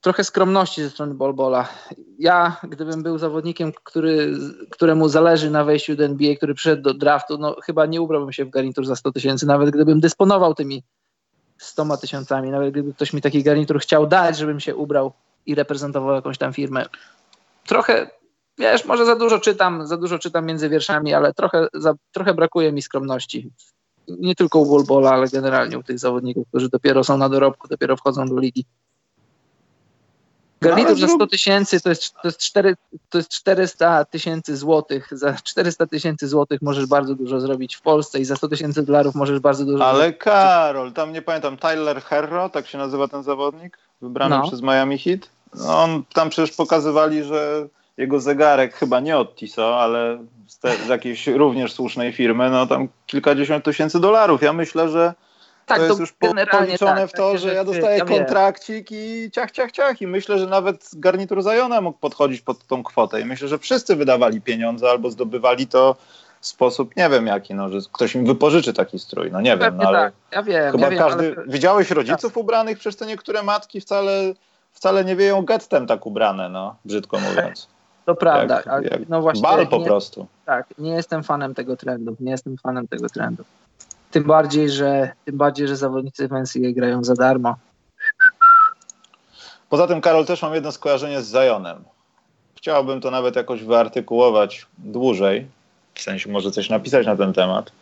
trochę 0.00 0.24
skromności 0.24 0.82
ze 0.82 0.90
strony 0.90 1.14
Bolbola. 1.14 1.68
Ja, 2.18 2.60
gdybym 2.62 3.02
był 3.02 3.18
zawodnikiem, 3.18 3.72
który, 3.84 4.32
któremu 4.70 5.08
zależy 5.08 5.50
na 5.50 5.64
wejściu 5.64 5.96
do 5.96 6.04
NBA, 6.04 6.36
który 6.36 6.54
przyszedł 6.54 6.82
do 6.82 6.94
draftu, 6.94 7.38
no 7.38 7.56
chyba 7.64 7.86
nie 7.86 8.02
ubrałbym 8.02 8.32
się 8.32 8.44
w 8.44 8.50
garnitur 8.50 8.86
za 8.86 8.96
100 8.96 9.12
tysięcy, 9.12 9.46
nawet 9.46 9.70
gdybym 9.70 10.00
dysponował 10.00 10.54
tymi 10.54 10.82
100 11.58 11.96
tysiącami, 11.96 12.50
nawet 12.50 12.70
gdyby 12.70 12.94
ktoś 12.94 13.12
mi 13.12 13.20
taki 13.20 13.42
garnitur 13.42 13.80
chciał 13.80 14.06
dać, 14.06 14.38
żebym 14.38 14.60
się 14.60 14.76
ubrał 14.76 15.12
i 15.46 15.54
reprezentował 15.54 16.14
jakąś 16.14 16.38
tam 16.38 16.52
firmę. 16.52 16.86
Trochę, 17.66 18.10
wiesz, 18.58 18.84
może 18.84 19.06
za 19.06 19.16
dużo 19.16 19.38
czytam, 19.38 19.86
za 19.86 19.96
dużo 19.96 20.18
czytam 20.18 20.46
między 20.46 20.68
wierszami, 20.68 21.14
ale 21.14 21.34
trochę, 21.34 21.66
za, 21.74 21.94
trochę 22.12 22.34
brakuje 22.34 22.72
mi 22.72 22.82
skromności. 22.82 23.50
Nie 24.08 24.34
tylko 24.34 24.58
u 24.58 24.66
Bolbola, 24.66 25.10
ale 25.10 25.28
generalnie 25.28 25.78
u 25.78 25.82
tych 25.82 25.98
zawodników, 25.98 26.48
którzy 26.48 26.68
dopiero 26.68 27.04
są 27.04 27.16
na 27.16 27.28
dorobku, 27.28 27.68
dopiero 27.68 27.96
wchodzą 27.96 28.26
do 28.26 28.38
ligi. 28.38 28.64
Garnitur 30.60 30.98
za 30.98 31.08
100 31.08 31.26
tysięcy 31.26 31.80
to 31.80 31.88
jest, 31.88 32.14
to, 32.14 32.28
jest 32.28 32.38
4, 32.38 32.76
to 33.10 33.18
jest 33.18 33.30
400 33.30 34.04
tysięcy 34.04 34.56
złotych. 34.56 35.08
Za 35.12 35.32
400 35.32 35.86
tysięcy 35.86 36.28
złotych 36.28 36.62
możesz 36.62 36.86
bardzo 36.86 37.14
dużo 37.14 37.40
zrobić 37.40 37.76
w 37.76 37.80
Polsce 37.80 38.18
i 38.20 38.24
za 38.24 38.36
100 38.36 38.48
tysięcy 38.48 38.82
dolarów 38.82 39.14
możesz 39.14 39.38
bardzo 39.38 39.64
dużo 39.64 39.86
Ale 39.86 39.98
zrobić. 39.98 40.18
Karol, 40.18 40.92
tam 40.92 41.12
nie 41.12 41.22
pamiętam, 41.22 41.56
Tyler 41.56 42.02
Herro, 42.02 42.48
tak 42.48 42.66
się 42.66 42.78
nazywa 42.78 43.08
ten 43.08 43.22
zawodnik, 43.22 43.78
wybrany 44.02 44.36
No. 44.36 44.48
przez 44.48 44.62
Miami 44.62 44.98
Heat. 44.98 45.20
No, 45.54 45.82
on 45.82 46.02
tam 46.12 46.30
przecież 46.30 46.56
pokazywali, 46.56 47.24
że 47.24 47.68
jego 47.96 48.20
zegarek 48.20 48.74
chyba 48.74 49.00
nie 49.00 49.18
od 49.18 49.34
Tiso, 49.36 49.80
ale 49.80 50.18
z, 50.46 50.58
te, 50.58 50.76
z 50.86 50.88
jakiejś 50.88 51.26
również 51.26 51.72
słusznej 51.72 52.12
firmy, 52.12 52.50
no 52.50 52.66
tam 52.66 52.88
kilkadziesiąt 53.06 53.64
tysięcy 53.64 54.00
dolarów. 54.00 54.42
Ja 54.42 54.52
myślę, 54.52 54.88
że 54.88 55.14
Tak, 55.66 55.78
to 55.78 55.84
jest 55.84 56.00
już 56.00 56.12
po, 56.12 56.26
generalnie 56.26 56.66
policzone 56.66 57.00
tak, 57.00 57.10
w 57.10 57.12
to, 57.12 57.26
takie 57.26 57.38
że 57.38 57.54
ja 57.54 57.64
dostaję 57.64 57.98
ja 57.98 58.04
kontrakcik 58.04 58.92
i 58.92 59.30
ciach, 59.32 59.50
ciach, 59.50 59.72
ciach. 59.72 60.02
I 60.02 60.06
myślę, 60.06 60.38
że 60.38 60.46
nawet 60.46 60.90
garnitur 60.92 61.42
Zajona 61.42 61.80
mógł 61.80 61.98
podchodzić 61.98 62.40
pod 62.40 62.66
tą 62.66 62.82
kwotę. 62.82 63.20
I 63.20 63.24
myślę, 63.24 63.48
że 63.48 63.58
wszyscy 63.58 63.96
wydawali 63.96 64.40
pieniądze 64.40 64.90
albo 64.90 65.10
zdobywali 65.10 65.66
to 65.66 65.96
w 66.40 66.46
sposób, 66.46 66.96
nie 66.96 67.08
wiem 67.08 67.26
jaki, 67.26 67.54
no, 67.54 67.68
że 67.68 67.78
ktoś 67.92 68.14
im 68.14 68.26
wypożyczy 68.26 68.72
taki 68.72 68.98
strój. 68.98 69.30
No 69.32 69.40
nie 69.40 69.56
wiem, 69.56 69.76
no, 69.76 69.88
ale 69.88 69.98
tak, 69.98 70.14
ja 70.32 70.42
wiem, 70.42 70.72
chyba 70.72 70.84
ja 70.84 70.90
wiem, 70.90 70.98
każdy... 70.98 71.26
ale 71.26 71.36
Tak. 71.36 71.50
Widziałeś 71.50 71.90
rodziców 71.90 72.36
ubranych? 72.36 72.78
Przecież 72.78 72.96
te 72.96 73.06
niektóre 73.06 73.42
matki 73.42 73.80
wcale, 73.80 74.32
wcale 74.72 75.04
nie 75.04 75.16
wieją 75.16 75.42
gettem 75.42 75.86
tak 75.86 76.06
ubrane, 76.06 76.48
no, 76.48 76.76
brzydko 76.84 77.18
mówiąc. 77.18 77.68
to 78.06 78.14
prawda. 78.14 78.62
Jak- 78.66 78.90
jak 78.90 79.08
no 79.08 79.22
właśnie, 79.22 79.42
Bal 79.42 79.66
po 79.66 79.78
nie, 79.78 79.84
prostu. 79.84 80.26
Tak, 80.44 80.66
nie 80.78 80.90
jestem 80.90 81.22
fanem 81.22 81.54
tego 81.54 81.76
trendu. 81.76 82.16
Nie 82.20 82.30
jestem 82.30 82.56
fanem 82.58 82.88
tego 82.88 83.08
trendu. 83.08 83.44
Tym 84.10 84.24
bardziej, 84.24 84.70
że 84.70 85.12
tym 85.24 85.36
bardziej, 85.36 85.68
że 85.68 85.76
zawodnicy 85.76 86.24
NCAA 86.24 86.72
grają 86.72 87.04
za 87.04 87.14
darmo. 87.14 87.56
Poza 89.68 89.86
tym, 89.86 90.00
Karol, 90.00 90.26
też 90.26 90.42
mam 90.42 90.54
jedno 90.54 90.72
skojarzenie 90.72 91.22
z 91.22 91.26
Zajonem. 91.26 91.84
Chciałbym 92.56 93.00
to 93.00 93.10
nawet 93.10 93.36
jakoś 93.36 93.62
wyartykułować 93.62 94.66
dłużej, 94.78 95.46
w 95.94 96.00
sensie 96.00 96.30
może 96.30 96.50
coś 96.50 96.70
napisać 96.70 97.06
na 97.06 97.16
ten 97.16 97.32
temat, 97.32 97.72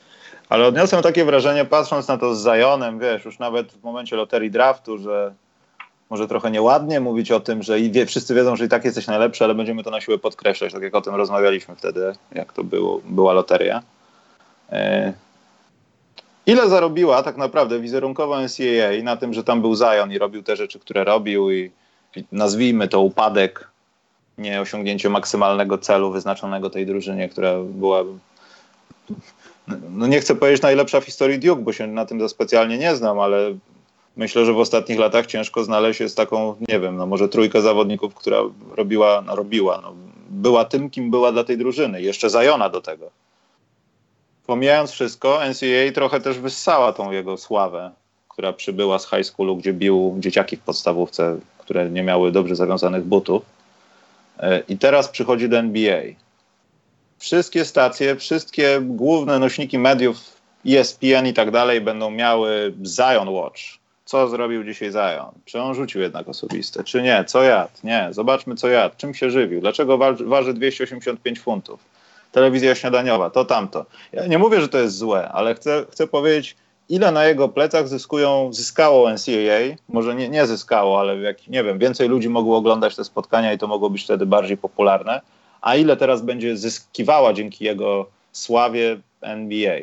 ale 0.49 0.67
odniosłem 0.67 1.03
takie 1.03 1.25
wrażenie, 1.25 1.65
patrząc 1.65 2.09
na 2.09 2.19
to 2.19 2.35
z 2.35 2.41
Zajonem, 2.41 2.99
wiesz, 2.99 3.25
już 3.25 3.39
nawet 3.39 3.73
w 3.73 3.83
momencie 3.83 4.17
loterii 4.17 4.51
draftu, 4.51 4.99
że 4.99 5.35
może 6.11 6.29
trochę 6.29 6.51
nieładnie 6.51 7.01
mówić 7.01 7.31
o 7.31 7.41
tym, 7.41 7.63
że 7.63 7.81
i 7.81 7.91
wie, 7.91 8.07
wszyscy 8.07 8.35
wiedzą, 8.35 8.57
że 8.57 8.65
i 8.65 8.69
tak 8.69 8.85
jesteś 8.85 9.07
najlepszy, 9.07 9.45
ale 9.45 9.55
będziemy 9.55 9.85
to 9.85 9.91
na 9.91 10.01
siłę 10.01 10.19
podkreślać, 10.19 10.73
tak 10.73 10.83
jak 10.83 10.95
o 10.95 11.01
tym 11.01 11.15
rozmawialiśmy 11.15 11.77
wtedy, 11.77 12.13
jak 12.33 12.53
to 12.53 12.65
było, 12.65 13.01
była 13.05 13.33
loteria. 13.33 13.83
E, 16.47 16.51
Ile 16.53 16.69
zarobiła 16.69 17.23
tak 17.23 17.37
naprawdę 17.37 17.81
wizerunkowo 17.81 18.41
NCAA 18.41 19.03
na 19.03 19.17
tym, 19.17 19.35
że 19.35 19.45
tam 19.45 19.61
był 19.61 19.77
Zion 19.77 20.13
i 20.13 20.19
robił 20.19 20.43
te 20.43 20.57
rzeczy, 20.57 20.79
które 20.79 21.05
robił 21.05 21.51
i, 21.51 21.71
nazwijmy 22.33 22.89
to 22.89 23.01
upadek, 23.01 23.69
nie 24.39 24.61
osiągnięcie 24.61 25.11
maksymalnego 25.11 25.79
celu 25.79 26.11
wyznaczonego 26.11 26.71
tej 26.71 26.87
drużynie, 26.87 27.29
która 27.29 27.55
była 27.59 28.05
no 29.91 30.07
nie 30.07 30.21
chcę 30.21 30.35
powiedzieć 30.35 30.63
najlepsza 30.63 31.01
w 31.01 31.05
historii 31.05 31.39
Duke, 31.39 31.63
bo 31.63 31.73
się 31.73 31.87
na 31.87 32.07
tym 32.07 32.21
za 32.21 32.29
specjalnie 32.29 32.79
nie 32.79 32.97
znam, 32.97 33.21
ale 33.21 33.55
myślę, 34.17 34.45
że 34.45 34.53
w 34.53 34.59
ostatnich 34.59 34.99
latach 34.99 35.27
ciężko 35.27 35.65
znaleźć 35.65 36.01
jest 36.01 36.17
taką, 36.17 36.55
nie 36.69 36.81
wiem, 36.81 36.97
no 36.97 37.07
może 37.07 37.29
trójkę 37.29 37.63
zawodników, 37.63 38.15
która 38.15 38.39
robiła, 38.77 39.23
no 39.27 39.37
robiła, 39.37 39.81
no, 39.83 39.95
była 40.31 40.65
tym, 40.65 40.91
kim 40.91 41.11
była 41.11 41.33
dla 41.33 41.45
tej 41.45 41.59
drużyny. 41.59 42.03
Jeszcze 42.03 42.31
Zajona 42.31 42.69
do 42.69 42.81
tego. 42.81 43.11
Pomijając 44.47 44.91
wszystko, 44.91 45.41
NCAA 45.51 45.93
trochę 45.95 46.21
też 46.21 46.39
wyssała 46.39 46.93
tą 46.93 47.11
jego 47.11 47.37
sławę, 47.37 47.91
która 48.29 48.53
przybyła 48.53 48.99
z 48.99 49.11
high 49.11 49.27
schoolu, 49.27 49.57
gdzie 49.57 49.73
bił 49.73 50.17
dzieciaki 50.19 50.57
w 50.57 50.61
podstawówce, 50.61 51.39
które 51.59 51.91
nie 51.91 52.03
miały 52.03 52.33
dobrze 52.33 52.57
zawiązanych 52.57 53.05
butów. 53.05 53.43
E, 54.39 54.63
I 54.69 54.79
teraz 54.79 55.09
przychodzi 55.09 55.49
do 55.49 55.59
NBA. 55.59 56.03
Wszystkie 57.19 57.65
stacje, 57.65 58.17
wszystkie 58.17 58.81
główne 58.81 59.39
nośniki 59.39 59.79
mediów, 59.79 60.17
ESPN 60.67 61.27
i 61.27 61.33
tak 61.33 61.51
dalej 61.51 61.81
będą 61.81 62.11
miały 62.11 62.75
Zion 62.87 63.29
Watch. 63.29 63.61
Co 64.05 64.29
zrobił 64.29 64.65
dzisiaj 64.65 64.93
Zion? 64.93 65.33
Czy 65.45 65.61
on 65.61 65.75
rzucił 65.75 66.01
jednak 66.01 66.29
osobiste? 66.29 66.85
Czy 66.85 67.03
nie? 67.03 67.25
Co 67.25 67.43
jadł? 67.43 67.73
Nie. 67.85 68.09
Zobaczmy, 68.11 68.55
co 68.55 68.69
jadł. 68.69 68.95
Czym 68.99 69.15
się 69.15 69.31
żywił? 69.31 69.61
Dlaczego 69.61 69.99
waży 70.27 70.55
285 70.55 71.41
funtów? 71.41 71.94
Telewizja 72.35 72.75
śniadaniowa, 72.75 73.31
to 73.31 73.45
tamto. 73.45 73.87
Ja 74.13 74.27
nie 74.27 74.39
mówię, 74.39 74.61
że 74.61 74.69
to 74.69 74.79
jest 74.79 74.97
złe, 74.97 75.29
ale 75.29 75.55
chcę, 75.55 75.85
chcę 75.91 76.07
powiedzieć, 76.07 76.57
ile 76.89 77.13
na 77.13 77.25
jego 77.25 77.49
plecach 77.49 77.89
zyskują, 77.89 78.53
zyskało 78.53 79.11
NCAA, 79.11 79.77
może 79.89 80.15
nie, 80.15 80.29
nie 80.29 80.47
zyskało, 80.47 81.01
ale 81.01 81.19
jak, 81.19 81.49
nie 81.49 81.65
wiem, 81.65 81.79
więcej 81.79 82.09
ludzi 82.09 82.29
mogło 82.29 82.57
oglądać 82.57 82.97
te 82.97 83.05
spotkania 83.05 83.53
i 83.53 83.59
to 83.59 83.67
mogło 83.67 83.91
być 83.91 84.05
wtedy 84.05 84.27
bardziej 84.27 84.57
popularne, 84.57 85.21
a 85.61 85.77
ile 85.77 85.97
teraz 85.97 86.23
będzie 86.23 86.57
zyskiwała 86.57 87.33
dzięki 87.33 87.65
jego 87.65 88.07
sławie 88.33 89.01
NBA. 89.21 89.81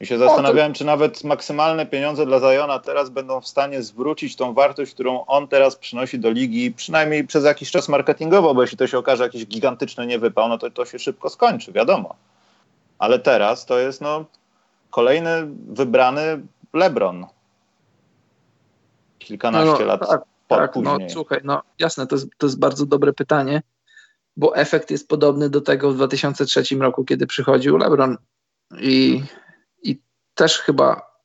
I 0.00 0.06
się 0.06 0.18
zastanawiałem, 0.18 0.72
czy 0.72 0.84
nawet 0.84 1.24
maksymalne 1.24 1.86
pieniądze 1.86 2.26
dla 2.26 2.38
Zajona 2.38 2.78
teraz 2.78 3.10
będą 3.10 3.40
w 3.40 3.48
stanie 3.48 3.82
zwrócić 3.82 4.36
tą 4.36 4.54
wartość, 4.54 4.94
którą 4.94 5.24
on 5.26 5.48
teraz 5.48 5.76
przynosi 5.76 6.18
do 6.18 6.30
ligi, 6.30 6.72
przynajmniej 6.72 7.26
przez 7.26 7.44
jakiś 7.44 7.70
czas 7.70 7.88
marketingowo, 7.88 8.54
bo 8.54 8.62
jeśli 8.62 8.78
to 8.78 8.86
się 8.86 8.98
okaże 8.98 9.22
jakiś 9.22 9.46
gigantyczny 9.46 10.06
niewypał, 10.06 10.48
no 10.48 10.58
to 10.58 10.70
to 10.70 10.84
się 10.84 10.98
szybko 10.98 11.30
skończy, 11.30 11.72
wiadomo. 11.72 12.14
Ale 12.98 13.18
teraz 13.18 13.66
to 13.66 13.78
jest 13.78 14.00
no 14.00 14.24
kolejny 14.90 15.48
wybrany 15.68 16.40
LeBron. 16.72 17.26
Kilkanaście 19.18 19.80
No, 19.80 19.86
lat 19.86 20.08
tak, 20.08 20.22
po, 20.48 20.56
tak, 20.56 20.76
no 20.76 20.92
później. 20.92 21.10
słuchaj, 21.10 21.40
no 21.44 21.62
jasne, 21.78 22.06
to 22.06 22.14
jest, 22.14 22.28
to 22.38 22.46
jest 22.46 22.58
bardzo 22.58 22.86
dobre 22.86 23.12
pytanie, 23.12 23.62
bo 24.36 24.56
efekt 24.56 24.90
jest 24.90 25.08
podobny 25.08 25.50
do 25.50 25.60
tego 25.60 25.90
w 25.90 25.94
2003 25.94 26.62
roku, 26.80 27.04
kiedy 27.04 27.26
przychodził 27.26 27.76
LeBron 27.76 28.16
i, 28.80 29.22
i 29.22 29.22
też 30.36 30.58
chyba 30.58 31.16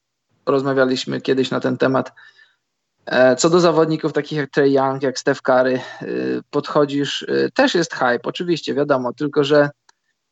rozmawialiśmy 0.46 1.22
kiedyś 1.22 1.52
na 1.52 1.60
ten 1.60 1.78
temat. 1.78 2.14
E, 3.06 3.36
Co 3.36 3.50
do 3.50 3.60
zawodników 3.60 4.14
takich 4.14 4.38
jak 4.38 4.50
Trey 4.50 4.74
Young, 4.74 5.04
jak 5.04 5.20
Steph 5.20 5.42
Curry, 5.42 5.80
y, 6.02 6.42
podchodzisz, 6.50 7.22
y, 7.22 7.50
też 7.54 7.76
jest 7.76 7.94
hype, 7.94 8.20
oczywiście, 8.24 8.74
wiadomo, 8.74 9.14
tylko 9.14 9.44
że 9.44 9.70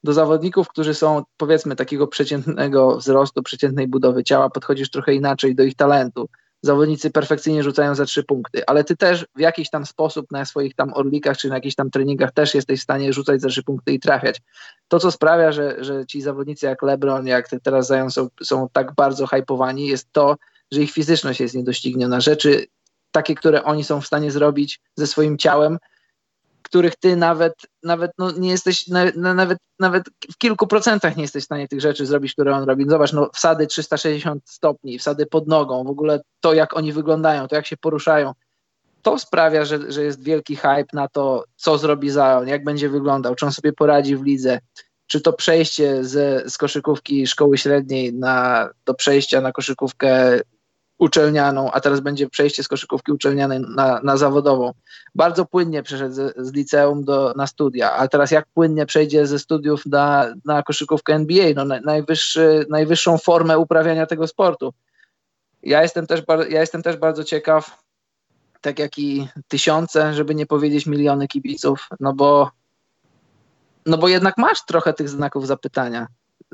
do 0.03 0.13
zawodników, 0.13 0.67
którzy 0.67 0.93
są 0.93 1.23
powiedzmy 1.37 1.75
takiego 1.75 2.07
przeciętnego 2.07 2.97
wzrostu, 2.97 3.43
przeciętnej 3.43 3.87
budowy 3.87 4.23
ciała, 4.23 4.49
podchodzisz 4.49 4.89
trochę 4.89 5.13
inaczej 5.13 5.55
do 5.55 5.63
ich 5.63 5.75
talentu. 5.75 6.29
Zawodnicy 6.61 7.11
perfekcyjnie 7.11 7.63
rzucają 7.63 7.95
za 7.95 8.05
trzy 8.05 8.23
punkty, 8.23 8.65
ale 8.65 8.83
ty 8.83 8.97
też 8.97 9.25
w 9.35 9.39
jakiś 9.39 9.69
tam 9.69 9.85
sposób 9.85 10.31
na 10.31 10.45
swoich 10.45 10.75
tam 10.75 10.93
orlikach 10.93 11.37
czy 11.37 11.49
na 11.49 11.55
jakichś 11.55 11.75
tam 11.75 11.89
treningach 11.89 12.31
też 12.31 12.55
jesteś 12.55 12.79
w 12.79 12.83
stanie 12.83 13.13
rzucać 13.13 13.41
za 13.41 13.49
trzy 13.49 13.63
punkty 13.63 13.93
i 13.93 13.99
trafiać. 13.99 14.41
To, 14.87 14.99
co 14.99 15.11
sprawia, 15.11 15.51
że, 15.51 15.83
że 15.83 16.05
ci 16.05 16.21
zawodnicy 16.21 16.65
jak 16.65 16.83
LeBron, 16.83 17.27
jak 17.27 17.49
teraz 17.63 17.87
Zion 17.87 18.11
są, 18.11 18.27
są 18.43 18.67
tak 18.73 18.95
bardzo 18.95 19.27
hypowani, 19.27 19.87
jest 19.87 20.07
to, 20.11 20.35
że 20.71 20.81
ich 20.81 20.91
fizyczność 20.91 21.39
jest 21.39 21.55
niedościgniona. 21.55 22.21
Rzeczy 22.21 22.67
takie, 23.11 23.35
które 23.35 23.63
oni 23.63 23.83
są 23.83 24.01
w 24.01 24.07
stanie 24.07 24.31
zrobić 24.31 24.81
ze 24.95 25.07
swoim 25.07 25.37
ciałem, 25.37 25.77
których 26.69 26.95
ty 26.95 27.15
nawet, 27.15 27.53
nawet 27.83 28.11
no, 28.17 28.31
nie 28.31 28.49
jesteś, 28.49 28.87
na, 28.87 29.05
na, 29.15 29.33
nawet, 29.33 29.57
nawet 29.79 30.03
w 30.33 30.37
kilku 30.37 30.67
procentach 30.67 31.15
nie 31.15 31.21
jesteś 31.21 31.43
w 31.43 31.45
stanie 31.45 31.67
tych 31.67 31.81
rzeczy 31.81 32.05
zrobić, 32.05 32.33
które 32.33 32.55
on 32.55 32.63
robi. 32.63 32.85
Zobacz, 32.89 33.13
no, 33.13 33.29
wsady 33.33 33.67
360 33.67 34.49
stopni, 34.49 34.99
wsady 34.99 35.25
pod 35.25 35.47
nogą, 35.47 35.83
w 35.83 35.89
ogóle 35.89 36.21
to, 36.39 36.53
jak 36.53 36.77
oni 36.77 36.93
wyglądają, 36.93 37.47
to, 37.47 37.55
jak 37.55 37.65
się 37.65 37.77
poruszają. 37.77 38.33
To 39.01 39.19
sprawia, 39.19 39.65
że, 39.65 39.91
że 39.91 40.03
jest 40.03 40.23
wielki 40.23 40.55
hype 40.55 40.87
na 40.93 41.07
to, 41.07 41.43
co 41.55 41.77
zrobi 41.77 42.09
Zion, 42.09 42.47
jak 42.47 42.63
będzie 42.63 42.89
wyglądał, 42.89 43.35
czy 43.35 43.45
on 43.45 43.51
sobie 43.51 43.73
poradzi 43.73 44.15
w 44.15 44.23
lidze, 44.23 44.59
czy 45.07 45.21
to 45.21 45.33
przejście 45.33 46.03
z, 46.03 46.43
z 46.53 46.57
koszykówki 46.57 47.27
szkoły 47.27 47.57
średniej 47.57 48.13
na, 48.13 48.69
do 48.85 48.93
przejścia 48.93 49.41
na 49.41 49.51
koszykówkę 49.51 50.39
uczelnianą, 50.99 51.71
a 51.71 51.79
teraz 51.79 51.99
będzie 51.99 52.29
przejście 52.29 52.63
z 52.63 52.67
koszykówki 52.67 53.11
uczelnianej 53.11 53.59
na, 53.59 53.99
na 54.03 54.17
zawodową. 54.17 54.73
Bardzo 55.15 55.45
płynnie 55.45 55.83
przeszedł 55.83 56.13
z, 56.13 56.35
z 56.37 56.53
liceum 56.53 57.03
do, 57.03 57.33
na 57.37 57.47
studia, 57.47 57.93
a 57.93 58.07
teraz 58.07 58.31
jak 58.31 58.45
płynnie 58.53 58.85
przejdzie 58.85 59.27
ze 59.27 59.39
studiów 59.39 59.85
na, 59.85 60.33
na 60.45 60.63
koszykówkę 60.63 61.13
NBA, 61.13 61.53
no, 61.55 61.65
na, 61.65 61.79
najwyższy, 61.79 62.65
najwyższą 62.69 63.17
formę 63.17 63.57
uprawiania 63.57 64.05
tego 64.05 64.27
sportu. 64.27 64.73
Ja 65.63 65.81
jestem, 65.81 66.07
też, 66.07 66.21
ja 66.49 66.61
jestem 66.61 66.83
też 66.83 66.97
bardzo 66.97 67.23
ciekaw, 67.23 67.83
tak 68.61 68.79
jak 68.79 68.99
i 68.99 69.27
tysiące, 69.47 70.13
żeby 70.13 70.35
nie 70.35 70.45
powiedzieć 70.45 70.85
miliony 70.85 71.27
kibiców, 71.27 71.87
no 71.99 72.13
bo, 72.13 72.51
no 73.85 73.97
bo 73.97 74.07
jednak 74.07 74.37
masz 74.37 74.65
trochę 74.65 74.93
tych 74.93 75.09
znaków 75.09 75.47
zapytania. 75.47 76.07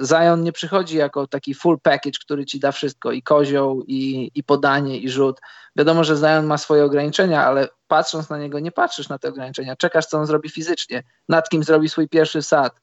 Zion 0.04 0.44
nie 0.44 0.52
przychodzi 0.52 0.98
jako 0.98 1.28
taki 1.28 1.54
full 1.54 1.80
package, 1.80 2.20
który 2.22 2.46
ci 2.46 2.60
da 2.60 2.72
wszystko, 2.72 3.12
i 3.12 3.24
kozioł, 3.24 3.84
i, 3.88 4.32
i 4.36 4.44
podanie, 4.44 4.98
i 5.00 5.10
rzut. 5.10 5.42
Wiadomo, 5.76 6.04
że 6.04 6.16
Zion 6.16 6.46
ma 6.46 6.58
swoje 6.58 6.86
ograniczenia, 6.86 7.46
ale 7.46 7.68
patrząc 7.88 8.30
na 8.30 8.38
niego 8.38 8.60
nie 8.60 8.72
patrzysz 8.72 9.10
na 9.10 9.18
te 9.18 9.30
ograniczenia, 9.30 9.76
czekasz 9.76 10.06
co 10.06 10.18
on 10.18 10.26
zrobi 10.26 10.50
fizycznie, 10.50 11.04
nad 11.30 11.50
kim 11.50 11.64
zrobi 11.64 11.90
swój 11.90 12.10
pierwszy 12.10 12.42
sad, 12.42 12.82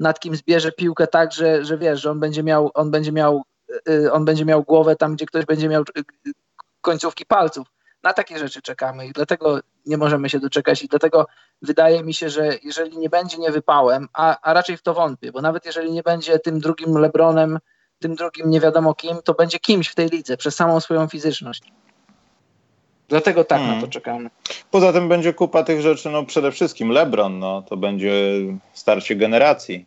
nad 0.00 0.20
kim 0.20 0.36
zbierze 0.36 0.72
piłkę 0.72 1.06
tak, 1.06 1.32
że, 1.32 1.64
że 1.64 1.78
wiesz, 1.78 2.00
że 2.00 2.10
on 2.10 2.20
będzie 2.20 2.42
miał, 2.42 2.70
on 2.74 2.90
będzie 2.90 3.12
miał, 3.12 3.42
y, 3.88 4.12
on 4.12 4.24
będzie 4.24 4.44
miał 4.44 4.62
głowę 4.62 4.96
tam, 4.96 5.14
gdzie 5.14 5.26
ktoś 5.26 5.44
będzie 5.44 5.68
miał 5.68 5.82
y, 5.82 6.32
końcówki 6.80 7.26
palców. 7.26 7.66
Na 8.02 8.12
takie 8.12 8.38
rzeczy 8.38 8.62
czekamy 8.62 9.06
i 9.06 9.12
dlatego 9.12 9.60
nie 9.86 9.96
możemy 9.96 10.28
się 10.28 10.38
doczekać 10.38 10.82
i 10.82 10.88
dlatego 10.88 11.26
wydaje 11.62 12.02
mi 12.02 12.14
się, 12.14 12.30
że 12.30 12.50
jeżeli 12.62 12.98
nie 12.98 13.08
będzie 13.08 13.38
niewypałem, 13.38 14.08
a, 14.12 14.38
a 14.42 14.52
raczej 14.52 14.76
w 14.76 14.82
to 14.82 14.94
wątpię, 14.94 15.32
bo 15.32 15.40
nawet 15.40 15.66
jeżeli 15.66 15.92
nie 15.92 16.02
będzie 16.02 16.38
tym 16.38 16.60
drugim 16.60 16.98
Lebronem, 16.98 17.58
tym 17.98 18.14
drugim 18.14 18.50
nie 18.50 18.60
wiadomo 18.60 18.94
kim, 18.94 19.16
to 19.24 19.34
będzie 19.34 19.58
kimś 19.58 19.88
w 19.88 19.94
tej 19.94 20.08
lidze 20.08 20.36
przez 20.36 20.54
samą 20.54 20.80
swoją 20.80 21.08
fizyczność. 21.08 21.62
Dlatego 23.08 23.44
tak 23.44 23.58
hmm. 23.58 23.76
na 23.76 23.82
to 23.86 23.92
czekamy. 23.92 24.30
Poza 24.70 24.92
tym 24.92 25.08
będzie 25.08 25.32
kupa 25.32 25.62
tych 25.62 25.80
rzeczy, 25.80 26.10
no 26.10 26.24
przede 26.24 26.52
wszystkim 26.52 26.90
LeBron, 26.90 27.38
no 27.38 27.62
to 27.62 27.76
będzie 27.76 28.12
starcie 28.72 29.16
generacji. 29.16 29.86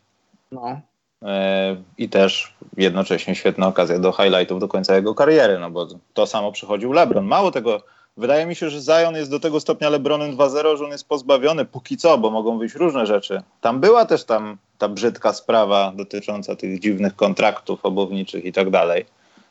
No. 0.51 0.81
E, 1.23 1.75
I 1.97 2.09
też 2.09 2.53
jednocześnie 2.77 3.35
świetna 3.35 3.67
okazja 3.67 3.99
do 3.99 4.11
highlightów 4.11 4.59
do 4.59 4.67
końca 4.67 4.95
jego 4.95 5.15
kariery, 5.15 5.59
no 5.59 5.71
bo 5.71 5.87
to 6.13 6.27
samo 6.27 6.51
przychodził 6.51 6.93
LeBron. 6.93 7.25
Mało 7.25 7.51
tego, 7.51 7.81
wydaje 8.17 8.45
mi 8.45 8.55
się, 8.55 8.69
że 8.69 8.81
Zion 8.81 9.15
jest 9.15 9.31
do 9.31 9.39
tego 9.39 9.59
stopnia 9.59 9.89
LeBronem 9.89 10.37
2-0, 10.37 10.77
że 10.77 10.85
on 10.85 10.91
jest 10.91 11.07
pozbawiony 11.07 11.65
póki 11.65 11.97
co, 11.97 12.17
bo 12.17 12.31
mogą 12.31 12.57
wyjść 12.57 12.75
różne 12.75 13.05
rzeczy. 13.05 13.41
Tam 13.61 13.79
była 13.79 14.05
też 14.05 14.23
tam 14.23 14.57
ta 14.77 14.89
brzydka 14.89 15.33
sprawa 15.33 15.91
dotycząca 15.95 16.55
tych 16.55 16.79
dziwnych 16.79 17.15
kontraktów 17.15 17.85
obowniczych 17.85 18.45
i 18.45 18.53
tak 18.53 18.69
dalej 18.69 19.05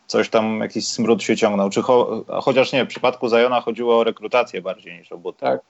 coś 0.07 0.29
tam, 0.29 0.61
jakiś 0.61 0.89
smród 0.89 1.23
się 1.23 1.37
ciągnął. 1.37 1.71
Czy 1.71 1.83
cho 1.83 2.25
chociaż 2.43 2.73
nie, 2.73 2.85
w 2.85 2.89
przypadku 2.89 3.29
Zajona 3.29 3.61
chodziło 3.61 3.99
o 3.99 4.05
rekrutację 4.05 4.63
bardziej 4.63 4.99
niż 4.99 5.13
o 5.13 5.19
buty. 5.19 5.41
Tak. 5.41 5.61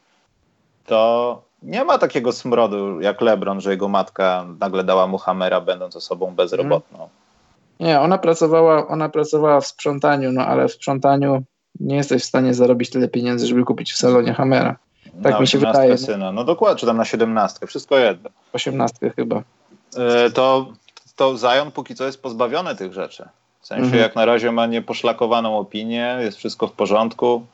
To 0.86 1.42
nie 1.62 1.84
ma 1.84 1.98
takiego 1.98 2.32
smrodu 2.32 3.00
jak 3.00 3.20
LeBron, 3.20 3.60
że 3.60 3.70
jego 3.70 3.88
matka 3.88 4.46
nagle 4.60 4.84
dała 4.84 5.06
mu 5.06 5.18
hamera, 5.18 5.60
będąc 5.60 5.96
osobą 5.96 6.34
bezrobotną. 6.34 6.98
Hmm. 6.98 7.16
Nie, 7.80 8.00
ona 8.00 8.18
pracowała, 8.18 8.88
ona 8.88 9.08
pracowała 9.08 9.60
w 9.60 9.66
sprzątaniu, 9.66 10.32
no 10.32 10.46
ale 10.46 10.68
w 10.68 10.72
sprzątaniu 10.72 11.42
nie 11.80 11.96
jesteś 11.96 12.22
w 12.22 12.26
stanie 12.26 12.54
zarobić 12.54 12.90
tyle 12.90 13.08
pieniędzy, 13.08 13.46
żeby 13.46 13.64
kupić 13.64 13.92
w 13.92 13.96
salonie 13.96 14.34
hamera. 14.34 14.76
Tak 15.22 15.32
na 15.32 15.40
mi 15.40 15.46
się 15.46 15.58
wydaje. 15.58 15.98
Syna. 15.98 16.32
No 16.32 16.44
dokładnie, 16.44 16.80
czy 16.80 16.86
tam 16.86 16.96
na 16.96 17.04
17, 17.04 17.66
wszystko 17.66 17.98
jedno. 17.98 18.30
18 18.52 19.10
chyba. 19.16 19.42
E, 19.96 20.30
to, 20.30 20.72
to 21.16 21.36
Zion 21.36 21.70
póki 21.70 21.94
co 21.94 22.04
jest 22.06 22.22
pozbawiony 22.22 22.76
tych 22.76 22.92
rzeczy. 22.92 23.28
W 23.60 23.66
sensie 23.66 23.84
mhm. 23.84 24.02
jak 24.02 24.16
na 24.16 24.24
razie 24.24 24.52
ma 24.52 24.66
nieposzlakowaną 24.66 25.58
opinię, 25.58 26.16
jest 26.20 26.38
wszystko 26.38 26.66
w 26.66 26.72
porządku. 26.72 27.46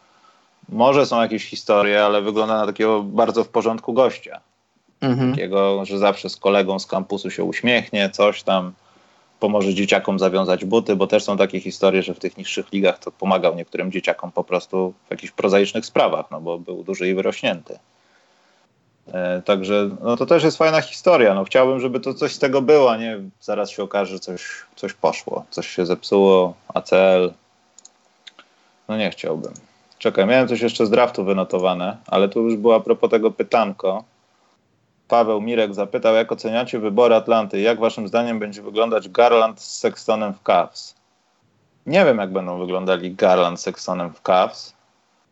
Może 0.69 1.07
są 1.07 1.23
jakieś 1.23 1.45
historie, 1.45 2.05
ale 2.05 2.23
wygląda 2.23 2.57
na 2.57 2.67
takiego 2.67 3.03
bardzo 3.03 3.45
w 3.45 3.49
porządku 3.49 3.93
gościa. 3.93 4.41
Mhm. 5.01 5.31
Takiego, 5.31 5.85
że 5.85 5.99
zawsze 5.99 6.29
z 6.29 6.37
kolegą 6.37 6.79
z 6.79 6.87
kampusu 6.87 7.31
się 7.31 7.45
uśmiechnie, 7.45 8.11
coś 8.11 8.43
tam 8.43 8.73
pomoże 9.41 9.75
dzieciakom 9.75 10.19
zawiązać 10.19 10.65
buty, 10.65 10.97
bo 10.97 11.07
też 11.07 11.25
są 11.25 11.37
takie 11.37 11.61
historie, 11.61 12.03
że 12.03 12.15
w 12.15 12.19
tych 12.19 12.37
niższych 12.37 12.73
ligach 12.73 12.99
to 12.99 13.11
pomagał 13.11 13.55
niektórym 13.55 13.93
dzieciakom 13.93 14.33
po 14.33 14.45
prostu 14.45 14.95
w 15.07 15.11
jakichś 15.11 15.33
prozaicznych 15.33 15.87
sprawach, 15.87 16.31
no 16.31 16.41
bo 16.41 16.59
był 16.59 16.85
duży 16.85 17.09
i 17.09 17.15
wyrośnięty. 17.15 17.79
E, 19.13 19.43
także 19.43 19.91
no 20.03 20.17
to 20.17 20.27
też 20.27 20.45
jest 20.45 20.57
fajna 20.57 20.81
historia. 20.81 21.35
No, 21.35 21.45
chciałbym, 21.45 21.81
żeby 21.81 22.01
to 22.01 22.15
coś 22.15 22.33
z 22.33 22.39
tego 22.39 22.63
było, 22.63 22.93
a 22.93 22.97
nie 22.97 23.19
zaraz 23.41 23.71
się 23.71 23.83
okaże, 23.83 24.13
że 24.13 24.21
coś, 24.21 24.43
coś 24.77 24.93
poszło, 24.93 25.45
coś 25.51 25.69
się 25.69 25.87
zepsuło, 25.87 26.55
ACL. 26.75 27.33
No 28.89 28.97
nie 28.97 29.11
chciałbym. 29.11 29.53
Czekaj, 29.99 30.27
miałem 30.27 30.49
coś 30.49 30.61
jeszcze 30.61 30.87
z 30.87 30.91
draftu 30.91 31.25
wynotowane, 31.25 31.97
ale 32.07 32.29
tu 32.29 32.43
już 32.43 32.57
było 32.57 32.75
a 32.75 32.81
propos 32.81 33.11
tego 33.11 33.31
pytanko. 33.31 34.05
Paweł 35.11 35.41
Mirek 35.41 35.75
zapytał, 35.75 36.15
jak 36.15 36.33
oceniacie 36.33 36.79
wybory 36.79 37.15
Atlanty? 37.15 37.61
Jak 37.61 37.81
waszym 37.81 38.09
zdaniem 38.09 38.39
będzie 38.39 38.63
wyglądać 38.63 39.09
Garland 39.09 39.61
z 39.61 39.79
Sextonem 39.79 40.35
w 40.35 40.43
Cavs? 40.43 40.95
Nie 41.87 42.05
wiem, 42.05 42.19
jak 42.19 42.33
będą 42.33 42.59
wyglądali 42.59 43.15
Garland 43.15 43.61
z 43.61 43.63
Sextonem 43.63 44.13
w 44.13 44.23
Cavs. 44.23 44.75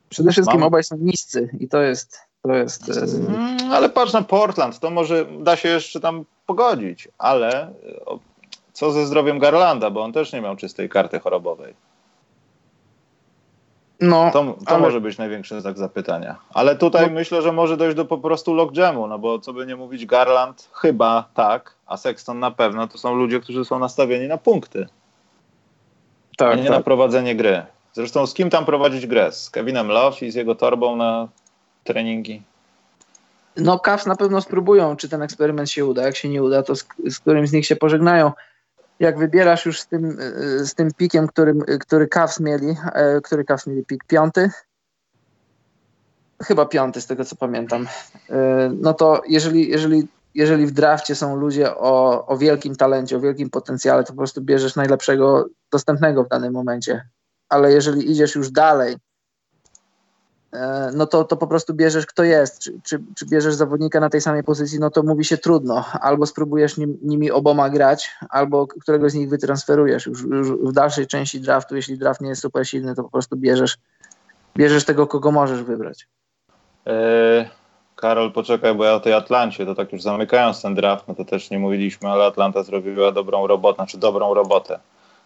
Przede 0.08 0.32
wszystkim 0.32 0.60
Mam... 0.60 0.66
obaj 0.66 0.84
są 0.84 0.96
niscy 0.96 1.50
i 1.60 1.68
to 1.68 1.80
jest 1.80 2.28
to 2.42 2.52
jest. 2.52 2.88
E, 2.88 3.02
mm, 3.02 3.72
ale 3.72 3.88
patrz 3.88 4.12
na 4.12 4.22
Portland, 4.22 4.78
to 4.78 4.90
może 4.90 5.26
da 5.40 5.56
się 5.56 5.68
jeszcze 5.68 6.00
tam 6.00 6.24
pogodzić, 6.46 7.08
ale 7.18 7.72
co 8.72 8.92
ze 8.92 9.06
zdrowiem 9.06 9.38
Garlanda, 9.38 9.90
bo 9.90 10.02
on 10.02 10.12
też 10.12 10.32
nie 10.32 10.40
miał 10.40 10.56
czystej 10.56 10.88
karty 10.88 11.20
chorobowej. 11.20 11.74
No, 14.00 14.30
to, 14.32 14.56
to 14.66 14.70
ale... 14.70 14.78
może 14.78 15.00
być 15.00 15.18
największy 15.18 15.60
znak 15.60 15.78
zapytania. 15.78 16.36
Ale 16.54 16.76
tutaj 16.76 17.06
no. 17.06 17.12
myślę, 17.12 17.42
że 17.42 17.52
może 17.52 17.76
dojść 17.76 17.96
do 17.96 18.04
po 18.04 18.18
prostu 18.18 18.54
lockjamu, 18.54 19.06
no 19.06 19.18
bo 19.18 19.38
co 19.38 19.52
by 19.52 19.66
nie 19.66 19.76
mówić, 19.76 20.06
Garland 20.06 20.68
chyba 20.72 21.28
tak, 21.34 21.74
a 21.86 21.96
Sexton 21.96 22.38
na 22.38 22.50
pewno 22.50 22.88
to 22.88 22.98
są 22.98 23.14
ludzie, 23.14 23.40
którzy 23.40 23.64
są 23.64 23.78
nastawieni 23.78 24.28
na 24.28 24.38
punkty. 24.38 24.86
Tak, 26.36 26.52
a 26.52 26.54
nie 26.54 26.62
tak. 26.62 26.72
na 26.72 26.80
prowadzenie 26.80 27.36
gry. 27.36 27.62
Zresztą 27.92 28.26
z 28.26 28.34
kim 28.34 28.50
tam 28.50 28.64
prowadzić 28.64 29.06
grę? 29.06 29.32
Z 29.32 29.50
Kevinem 29.50 29.88
Love 29.88 30.26
i 30.26 30.30
z 30.30 30.34
jego 30.34 30.54
torbą 30.54 30.96
na 30.96 31.28
treningi? 31.84 32.42
No, 33.56 33.78
Cavs 33.78 34.06
na 34.06 34.16
pewno 34.16 34.40
spróbują, 34.40 34.96
czy 34.96 35.08
ten 35.08 35.22
eksperyment 35.22 35.70
się 35.70 35.86
uda. 35.86 36.02
Jak 36.02 36.16
się 36.16 36.28
nie 36.28 36.42
uda, 36.42 36.62
to 36.62 36.76
z, 36.76 36.86
z 37.08 37.18
którym 37.18 37.46
z 37.46 37.52
nich 37.52 37.66
się 37.66 37.76
pożegnają. 37.76 38.32
Jak 39.00 39.18
wybierasz 39.18 39.66
już 39.66 39.80
z 39.80 39.86
tym, 39.86 40.18
z 40.58 40.74
tym 40.74 40.90
pikiem, 40.96 41.26
który, 41.26 41.54
który 41.80 42.08
Cavs 42.08 42.40
mieli, 42.40 42.76
e, 42.92 43.20
który 43.20 43.44
Cavs 43.44 43.66
mieli 43.66 43.84
pik? 43.84 44.04
Piąty, 44.04 44.50
chyba 46.42 46.66
piąty 46.66 47.00
z 47.00 47.06
tego 47.06 47.24
co 47.24 47.36
pamiętam, 47.36 47.86
e, 48.30 48.70
no 48.80 48.94
to 48.94 49.22
jeżeli, 49.28 49.68
jeżeli, 49.70 50.08
jeżeli 50.34 50.66
w 50.66 50.70
drafcie 50.70 51.14
są 51.14 51.36
ludzie 51.36 51.76
o, 51.76 52.26
o 52.26 52.38
wielkim 52.38 52.76
talencie, 52.76 53.16
o 53.16 53.20
wielkim 53.20 53.50
potencjale, 53.50 54.04
to 54.04 54.12
po 54.12 54.16
prostu 54.16 54.40
bierzesz 54.40 54.76
najlepszego 54.76 55.46
dostępnego 55.72 56.24
w 56.24 56.28
danym 56.28 56.52
momencie. 56.52 57.08
Ale 57.48 57.72
jeżeli 57.72 58.10
idziesz 58.10 58.34
już 58.34 58.50
dalej 58.50 58.96
E, 58.96 59.07
no 60.94 61.06
to, 61.06 61.24
to 61.24 61.36
po 61.36 61.46
prostu 61.46 61.74
bierzesz 61.74 62.06
kto 62.06 62.24
jest, 62.24 62.58
czy, 62.58 62.80
czy, 62.82 63.02
czy, 63.16 63.26
bierzesz 63.26 63.54
zawodnika 63.54 64.00
na 64.00 64.10
tej 64.10 64.20
samej 64.20 64.44
pozycji, 64.44 64.80
no 64.80 64.90
to 64.90 65.02
mówi 65.02 65.24
się 65.24 65.38
trudno. 65.38 65.84
Albo 66.00 66.26
spróbujesz 66.26 66.76
nim, 66.76 66.98
nimi 67.02 67.30
oboma 67.30 67.70
grać, 67.70 68.10
albo 68.30 68.66
któregoś 68.66 69.12
z 69.12 69.14
nich 69.14 69.28
wytransferujesz. 69.28 70.06
Już, 70.06 70.22
już, 70.22 70.50
w 70.50 70.72
dalszej 70.72 71.06
części 71.06 71.40
draftu, 71.40 71.76
jeśli 71.76 71.98
draft 71.98 72.20
nie 72.20 72.28
jest 72.28 72.42
super 72.42 72.68
silny, 72.68 72.94
to 72.94 73.02
po 73.02 73.10
prostu 73.10 73.36
bierzesz, 73.36 73.76
bierzesz 74.56 74.84
tego, 74.84 75.06
kogo 75.06 75.32
możesz 75.32 75.62
wybrać. 75.62 76.06
Eee, 76.86 77.48
Karol, 77.96 78.32
poczekaj, 78.32 78.74
bo 78.74 78.84
ja 78.84 78.94
o 78.94 79.00
tej 79.00 79.12
Atlancie, 79.12 79.66
to 79.66 79.74
tak 79.74 79.92
już 79.92 80.02
zamykając 80.02 80.62
ten 80.62 80.74
draft, 80.74 81.08
no 81.08 81.14
to 81.14 81.24
też 81.24 81.50
nie 81.50 81.58
mówiliśmy, 81.58 82.08
ale 82.08 82.24
Atlanta 82.24 82.62
zrobiła 82.62 83.12
dobrą 83.12 83.46
robotę, 83.46 83.76
znaczy 83.76 83.98
dobrą 83.98 84.34
robotę. 84.34 84.78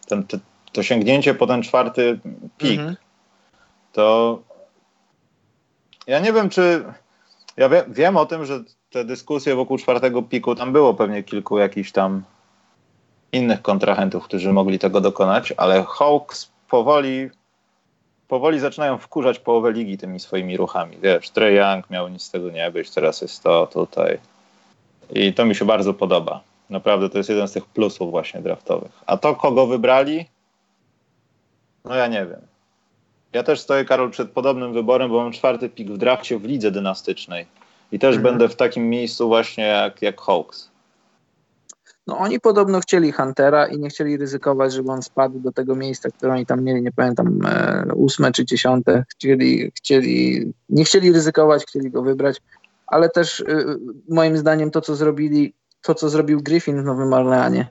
Ten, 0.08 0.26
to, 0.26 0.36
to 0.72 0.82
sięgnięcie 0.82 1.34
po 1.34 1.46
ten 1.46 1.62
czwarty 1.62 2.20
pik, 2.58 2.78
mhm. 2.80 2.96
to 3.92 4.38
ja 6.06 6.18
nie 6.18 6.32
wiem, 6.32 6.48
czy. 6.48 6.84
Ja 7.56 7.68
wie, 7.68 7.84
wiem 7.88 8.16
o 8.16 8.26
tym, 8.26 8.44
że 8.44 8.60
te 8.90 9.04
dyskusje 9.04 9.54
wokół 9.54 9.78
czwartego 9.78 10.22
piku, 10.22 10.54
tam 10.54 10.72
było 10.72 10.94
pewnie 10.94 11.22
kilku 11.22 11.58
jakichś 11.58 11.92
tam 11.92 12.22
innych 13.32 13.62
kontrahentów, 13.62 14.24
którzy 14.24 14.52
mogli 14.52 14.78
tego 14.78 15.00
dokonać, 15.00 15.52
ale 15.56 15.84
Hawks 15.88 16.50
powoli, 16.68 17.30
powoli 18.28 18.60
zaczynają 18.60 18.98
wkurzać 18.98 19.38
połowę 19.38 19.72
ligi 19.72 19.98
tymi 19.98 20.20
swoimi 20.20 20.56
ruchami. 20.56 20.98
Wiesz, 21.02 21.30
Trey 21.30 21.56
Young 21.56 21.90
miał 21.90 22.08
nic 22.08 22.22
z 22.22 22.30
tego 22.30 22.50
nie 22.50 22.70
być, 22.70 22.90
teraz 22.90 23.22
jest 23.22 23.42
to 23.42 23.66
tutaj. 23.66 24.18
I 25.10 25.32
to 25.34 25.44
mi 25.44 25.54
się 25.54 25.64
bardzo 25.64 25.94
podoba. 25.94 26.40
Naprawdę 26.70 27.08
to 27.08 27.18
jest 27.18 27.30
jeden 27.30 27.48
z 27.48 27.52
tych 27.52 27.64
plusów 27.64 28.10
właśnie 28.10 28.40
draftowych. 28.40 28.92
A 29.06 29.16
to, 29.16 29.34
kogo 29.34 29.66
wybrali, 29.66 30.26
no 31.84 31.94
ja 31.94 32.06
nie 32.06 32.26
wiem. 32.26 32.51
Ja 33.32 33.42
też 33.42 33.60
stoję, 33.60 33.84
Karol, 33.84 34.10
przed 34.10 34.30
podobnym 34.30 34.72
wyborem, 34.72 35.10
bo 35.10 35.22
mam 35.22 35.32
czwarty 35.32 35.68
pik 35.68 35.90
w 35.90 35.98
drafcie 35.98 36.38
w 36.38 36.44
lidze 36.44 36.70
dynastycznej. 36.70 37.46
I 37.92 37.98
też 37.98 38.16
mhm. 38.16 38.22
będę 38.22 38.48
w 38.48 38.56
takim 38.56 38.90
miejscu 38.90 39.28
właśnie 39.28 39.64
jak, 39.64 40.02
jak 40.02 40.20
Hawks. 40.20 40.72
No 42.06 42.18
oni 42.18 42.40
podobno 42.40 42.80
chcieli 42.80 43.12
Huntera 43.12 43.66
i 43.66 43.78
nie 43.78 43.88
chcieli 43.88 44.16
ryzykować, 44.16 44.72
żeby 44.72 44.90
on 44.90 45.02
spadł 45.02 45.38
do 45.38 45.52
tego 45.52 45.76
miejsca, 45.76 46.10
które 46.10 46.32
oni 46.32 46.46
tam 46.46 46.62
mieli, 46.64 46.82
nie 46.82 46.92
pamiętam, 46.92 47.38
e, 47.46 47.94
ósme 47.94 48.32
czy 48.32 48.44
dziesiąte. 48.44 49.04
Chcieli, 49.08 49.72
chcieli, 49.74 50.52
nie 50.68 50.84
chcieli 50.84 51.12
ryzykować, 51.12 51.64
chcieli 51.64 51.90
go 51.90 52.02
wybrać, 52.02 52.40
ale 52.86 53.08
też 53.08 53.40
e, 53.40 53.44
moim 54.08 54.36
zdaniem 54.36 54.70
to, 54.70 54.80
co 54.80 54.96
zrobili, 54.96 55.54
to, 55.82 55.94
co 55.94 56.08
zrobił 56.08 56.42
Griffin 56.42 56.82
w 56.82 56.84
Nowym 56.84 57.12
Orleanie, 57.12 57.66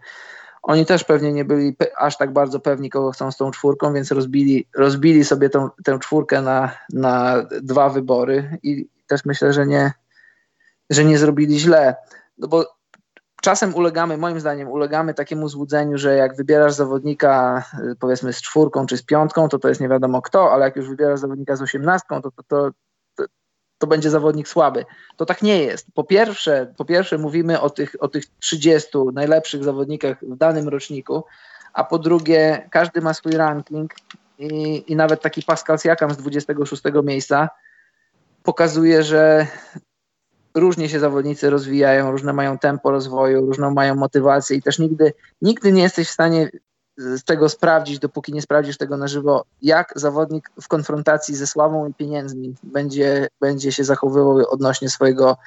oni 0.61 0.85
też 0.85 1.03
pewnie 1.03 1.33
nie 1.33 1.45
byli 1.45 1.75
aż 1.97 2.17
tak 2.17 2.33
bardzo 2.33 2.59
pewni, 2.59 2.89
kogo 2.89 3.11
chcą 3.11 3.31
z 3.31 3.37
tą 3.37 3.51
czwórką, 3.51 3.93
więc 3.93 4.11
rozbili, 4.11 4.67
rozbili 4.75 5.25
sobie 5.25 5.49
tą, 5.49 5.69
tę 5.83 5.99
czwórkę 5.99 6.41
na, 6.41 6.71
na 6.93 7.45
dwa 7.61 7.89
wybory 7.89 8.57
i 8.63 8.87
też 9.07 9.25
myślę, 9.25 9.53
że 9.53 9.67
nie, 9.67 9.93
że 10.89 11.05
nie 11.05 11.17
zrobili 11.17 11.59
źle. 11.59 11.95
No 12.37 12.47
bo 12.47 12.65
czasem 13.41 13.75
ulegamy, 13.75 14.17
moim 14.17 14.39
zdaniem, 14.39 14.67
ulegamy 14.67 15.13
takiemu 15.13 15.49
złudzeniu, 15.49 15.97
że 15.97 16.15
jak 16.15 16.35
wybierasz 16.35 16.73
zawodnika 16.73 17.63
powiedzmy 17.99 18.33
z 18.33 18.41
czwórką 18.41 18.85
czy 18.85 18.97
z 18.97 19.03
piątką, 19.03 19.49
to 19.49 19.59
to 19.59 19.69
jest 19.69 19.81
nie 19.81 19.89
wiadomo 19.89 20.21
kto, 20.21 20.51
ale 20.51 20.65
jak 20.65 20.75
już 20.75 20.89
wybierasz 20.89 21.19
zawodnika 21.19 21.55
z 21.55 21.61
osiemnastką, 21.61 22.21
to, 22.21 22.31
to, 22.31 22.43
to, 22.47 22.69
to 23.81 23.87
będzie 23.87 24.09
zawodnik 24.09 24.47
słaby. 24.47 24.85
To 25.17 25.25
tak 25.25 25.41
nie 25.41 25.63
jest. 25.63 25.87
Po 25.93 26.03
pierwsze, 26.03 26.73
po 26.77 26.85
pierwsze 26.85 27.17
mówimy 27.17 27.61
o 27.61 27.69
tych, 27.69 27.95
o 27.99 28.07
tych 28.07 28.23
30 28.39 28.89
najlepszych 29.13 29.63
zawodnikach 29.63 30.17
w 30.21 30.37
danym 30.37 30.67
roczniku, 30.67 31.23
a 31.73 31.83
po 31.83 31.99
drugie 31.99 32.67
każdy 32.71 33.01
ma 33.01 33.13
swój 33.13 33.31
ranking 33.31 33.93
i, 34.39 34.83
i 34.87 34.95
nawet 34.95 35.21
taki 35.21 35.43
Pascal 35.43 35.79
Siakam 35.79 36.13
z 36.13 36.17
26 36.17 36.83
miejsca 37.03 37.49
pokazuje, 38.43 39.03
że 39.03 39.47
różnie 40.55 40.89
się 40.89 40.99
zawodnicy 40.99 41.49
rozwijają, 41.49 42.11
różne 42.11 42.33
mają 42.33 42.57
tempo 42.57 42.91
rozwoju, 42.91 43.45
różną 43.45 43.71
mają 43.71 43.95
motywację 43.95 44.57
i 44.57 44.61
też 44.61 44.79
nigdy, 44.79 45.13
nigdy 45.41 45.71
nie 45.71 45.81
jesteś 45.81 46.07
w 46.07 46.11
stanie 46.11 46.49
z 47.01 47.23
tego 47.23 47.49
sprawdzić, 47.49 47.99
dopóki 47.99 48.33
nie 48.33 48.41
sprawdzisz 48.41 48.77
tego 48.77 48.97
na 48.97 49.07
żywo, 49.07 49.45
jak 49.61 49.93
zawodnik 49.95 50.51
w 50.61 50.67
konfrontacji 50.67 51.35
ze 51.35 51.47
sławą 51.47 51.87
i 51.87 51.93
pieniędzmi 51.93 52.55
będzie, 52.63 53.27
będzie 53.41 53.71
się 53.71 53.83
zachowywał 53.83 54.37
odnośnie 54.49 54.89
swojego 54.89 55.37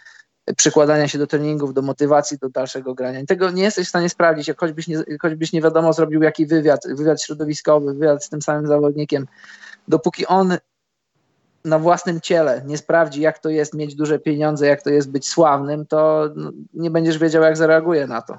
przykładania 0.57 1.09
się 1.09 1.18
do 1.18 1.26
treningów, 1.26 1.74
do 1.74 1.82
motywacji, 1.82 2.38
do 2.38 2.48
dalszego 2.48 2.94
grania. 2.94 3.20
I 3.20 3.26
tego 3.26 3.50
nie 3.50 3.62
jesteś 3.62 3.86
w 3.86 3.88
stanie 3.88 4.09
sprawdzić, 4.09 4.48
jak 4.48 4.61
choćbyś 4.61 4.88
nie, 4.88 5.02
choćbyś 5.22 5.52
nie 5.52 5.62
wiadomo 5.62 5.92
zrobił 5.92 6.22
jaki 6.22 6.46
wywiad, 6.46 6.80
wywiad 6.96 7.22
środowiskowy, 7.22 7.94
wywiad 7.94 8.24
z 8.24 8.28
tym 8.28 8.42
samym 8.42 8.66
zawodnikiem, 8.66 9.26
dopóki 9.88 10.26
on 10.26 10.57
na 11.64 11.78
własnym 11.78 12.20
ciele 12.20 12.62
nie 12.66 12.78
sprawdzi, 12.78 13.20
jak 13.20 13.38
to 13.38 13.48
jest 13.48 13.74
mieć 13.74 13.94
duże 13.94 14.18
pieniądze, 14.18 14.66
jak 14.66 14.82
to 14.82 14.90
jest 14.90 15.11
być 15.11 15.28
sławnym, 15.28 15.86
to 15.86 16.30
no, 16.36 16.50
nie 16.74 16.90
będziesz 16.90 17.18
wiedział, 17.18 17.42
jak 17.42 17.57
zareaguje 17.57 18.07
na 18.07 18.22
to. 18.22 18.38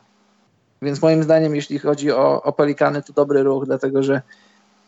Więc 0.82 1.01
moim 1.01 1.23
zdaniem, 1.23 1.55
jeśli 1.55 1.80
chodzi 1.80 2.11
o, 2.11 2.43
o 2.43 2.53
Pelikany, 2.53 3.01
to 3.01 3.13
dobry 3.13 3.43
ruch, 3.43 3.65
dlatego 3.65 4.03
że 4.03 4.21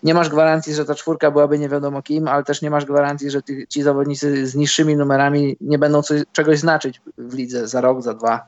nie 0.03 0.13
masz 0.13 0.29
gwarancji, 0.29 0.73
że 0.73 0.85
ta 0.85 0.95
czwórka 0.95 1.31
byłaby 1.31 1.59
nie 1.59 1.69
wiadomo 1.69 2.01
kim, 2.01 2.27
ale 2.27 2.43
też 2.43 2.61
nie 2.61 2.69
masz 2.69 2.85
gwarancji, 2.85 3.31
że 3.31 3.41
ty, 3.41 3.67
ci 3.67 3.83
zawodnicy 3.83 4.47
z 4.47 4.55
niższymi 4.55 4.95
numerami 4.95 5.57
nie 5.61 5.77
będą 5.77 6.01
coś, 6.01 6.21
czegoś 6.31 6.59
znaczyć 6.59 7.01
w 7.17 7.33
lidze 7.33 7.67
za 7.67 7.81
rok, 7.81 8.01
za 8.01 8.13
dwa. 8.13 8.45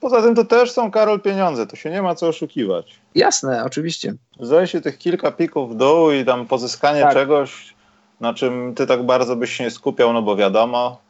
Poza 0.00 0.22
tym 0.22 0.34
to 0.34 0.44
też 0.44 0.70
są, 0.70 0.90
Karol, 0.90 1.20
pieniądze, 1.20 1.66
to 1.66 1.76
się 1.76 1.90
nie 1.90 2.02
ma 2.02 2.14
co 2.14 2.28
oszukiwać. 2.28 3.00
Jasne, 3.14 3.64
oczywiście. 3.64 4.14
Zajście 4.40 4.80
tych 4.80 4.98
kilka 4.98 5.32
pików 5.32 5.74
w 5.74 5.76
dół 5.76 6.12
i 6.12 6.24
tam 6.24 6.46
pozyskanie 6.46 7.00
tak. 7.00 7.12
czegoś, 7.12 7.74
na 8.20 8.34
czym 8.34 8.74
ty 8.74 8.86
tak 8.86 9.06
bardzo 9.06 9.36
byś 9.36 9.52
się 9.52 9.64
nie 9.64 9.70
skupiał, 9.70 10.12
no 10.12 10.22
bo 10.22 10.36
wiadomo, 10.36 11.00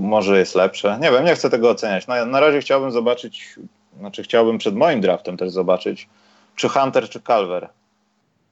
może 0.00 0.38
jest 0.38 0.54
lepsze. 0.54 0.98
Nie 1.02 1.10
wiem, 1.10 1.24
nie 1.24 1.34
chcę 1.34 1.50
tego 1.50 1.70
oceniać. 1.70 2.06
Na, 2.06 2.24
na 2.24 2.40
razie 2.40 2.60
chciałbym 2.60 2.90
zobaczyć, 2.92 3.58
znaczy 3.98 4.22
chciałbym 4.22 4.58
przed 4.58 4.74
moim 4.74 5.00
draftem 5.00 5.36
też 5.36 5.50
zobaczyć, 5.50 6.08
czy 6.56 6.68
Hunter, 6.68 7.08
czy 7.08 7.20
Calver. 7.20 7.68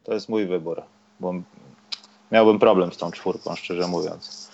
To 0.05 0.15
jest 0.15 0.29
mój 0.29 0.47
wybór, 0.47 0.83
bo 1.21 1.35
miałbym 2.33 2.59
problem 2.59 2.93
z 2.93 2.97
tą 2.97 3.11
czwórką, 3.11 3.57
szczerze 3.57 3.87
mówiąc. 3.87 4.51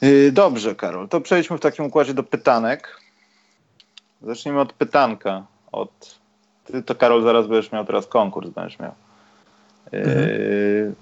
Yy, 0.00 0.32
dobrze, 0.32 0.74
Karol, 0.74 1.08
to 1.08 1.20
przejdźmy 1.20 1.58
w 1.58 1.60
takim 1.60 1.84
układzie 1.84 2.14
do 2.14 2.22
pytanek. 2.22 3.00
Zacznijmy 4.22 4.60
od 4.60 4.72
pytanka. 4.72 5.46
Od... 5.72 6.18
Ty 6.64 6.82
to, 6.82 6.94
Karol, 6.94 7.22
zaraz 7.22 7.46
będziesz 7.46 7.72
miał 7.72 7.84
teraz 7.84 8.06
konkurs, 8.06 8.50
będziesz 8.50 8.78
miał. 8.78 8.92
Mhm. 9.92 10.94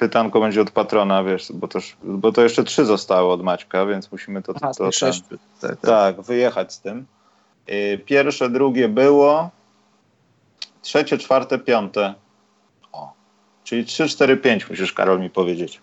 Pytanko 0.00 0.40
będzie 0.40 0.60
od 0.60 0.70
patrona, 0.70 1.24
wiesz, 1.24 1.52
bo 1.54 1.68
to, 1.68 1.78
bo 2.02 2.32
to 2.32 2.42
jeszcze 2.42 2.64
trzy 2.64 2.84
zostały 2.84 3.32
od 3.32 3.42
Maćka, 3.42 3.86
więc 3.86 4.12
musimy 4.12 4.42
to, 4.42 4.52
Aha, 4.56 4.72
to, 4.78 4.92
sześć, 4.92 5.22
tak, 5.60 5.70
tak. 5.70 5.80
tak, 5.80 6.20
wyjechać 6.20 6.72
z 6.72 6.80
tym. 6.80 7.06
Yy, 7.66 7.98
pierwsze, 7.98 8.50
drugie 8.50 8.88
było, 8.88 9.50
trzecie, 10.82 11.18
czwarte, 11.18 11.58
piąte. 11.58 12.14
O, 12.92 13.12
czyli 13.64 13.84
trzy, 13.84 14.08
cztery, 14.08 14.36
pięć 14.36 14.70
musisz, 14.70 14.92
Karol, 14.92 15.20
mi 15.20 15.30
powiedzieć. 15.30 15.80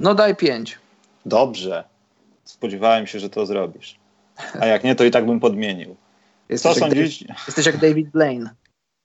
No 0.00 0.14
daj 0.14 0.36
pięć. 0.36 0.78
Dobrze. 1.26 1.84
Spodziewałem 2.44 3.06
się, 3.06 3.20
że 3.20 3.30
to 3.30 3.46
zrobisz. 3.46 3.96
A 4.60 4.66
jak 4.66 4.84
nie, 4.84 4.94
to 4.94 5.04
i 5.04 5.10
tak 5.10 5.26
bym 5.26 5.40
podmienił. 5.40 5.96
Jesteś, 6.48 6.74
co 6.74 6.80
sądzicie? 6.80 7.34
jesteś 7.46 7.66
jak 7.66 7.76
David 7.76 8.10
Blaine. 8.10 8.50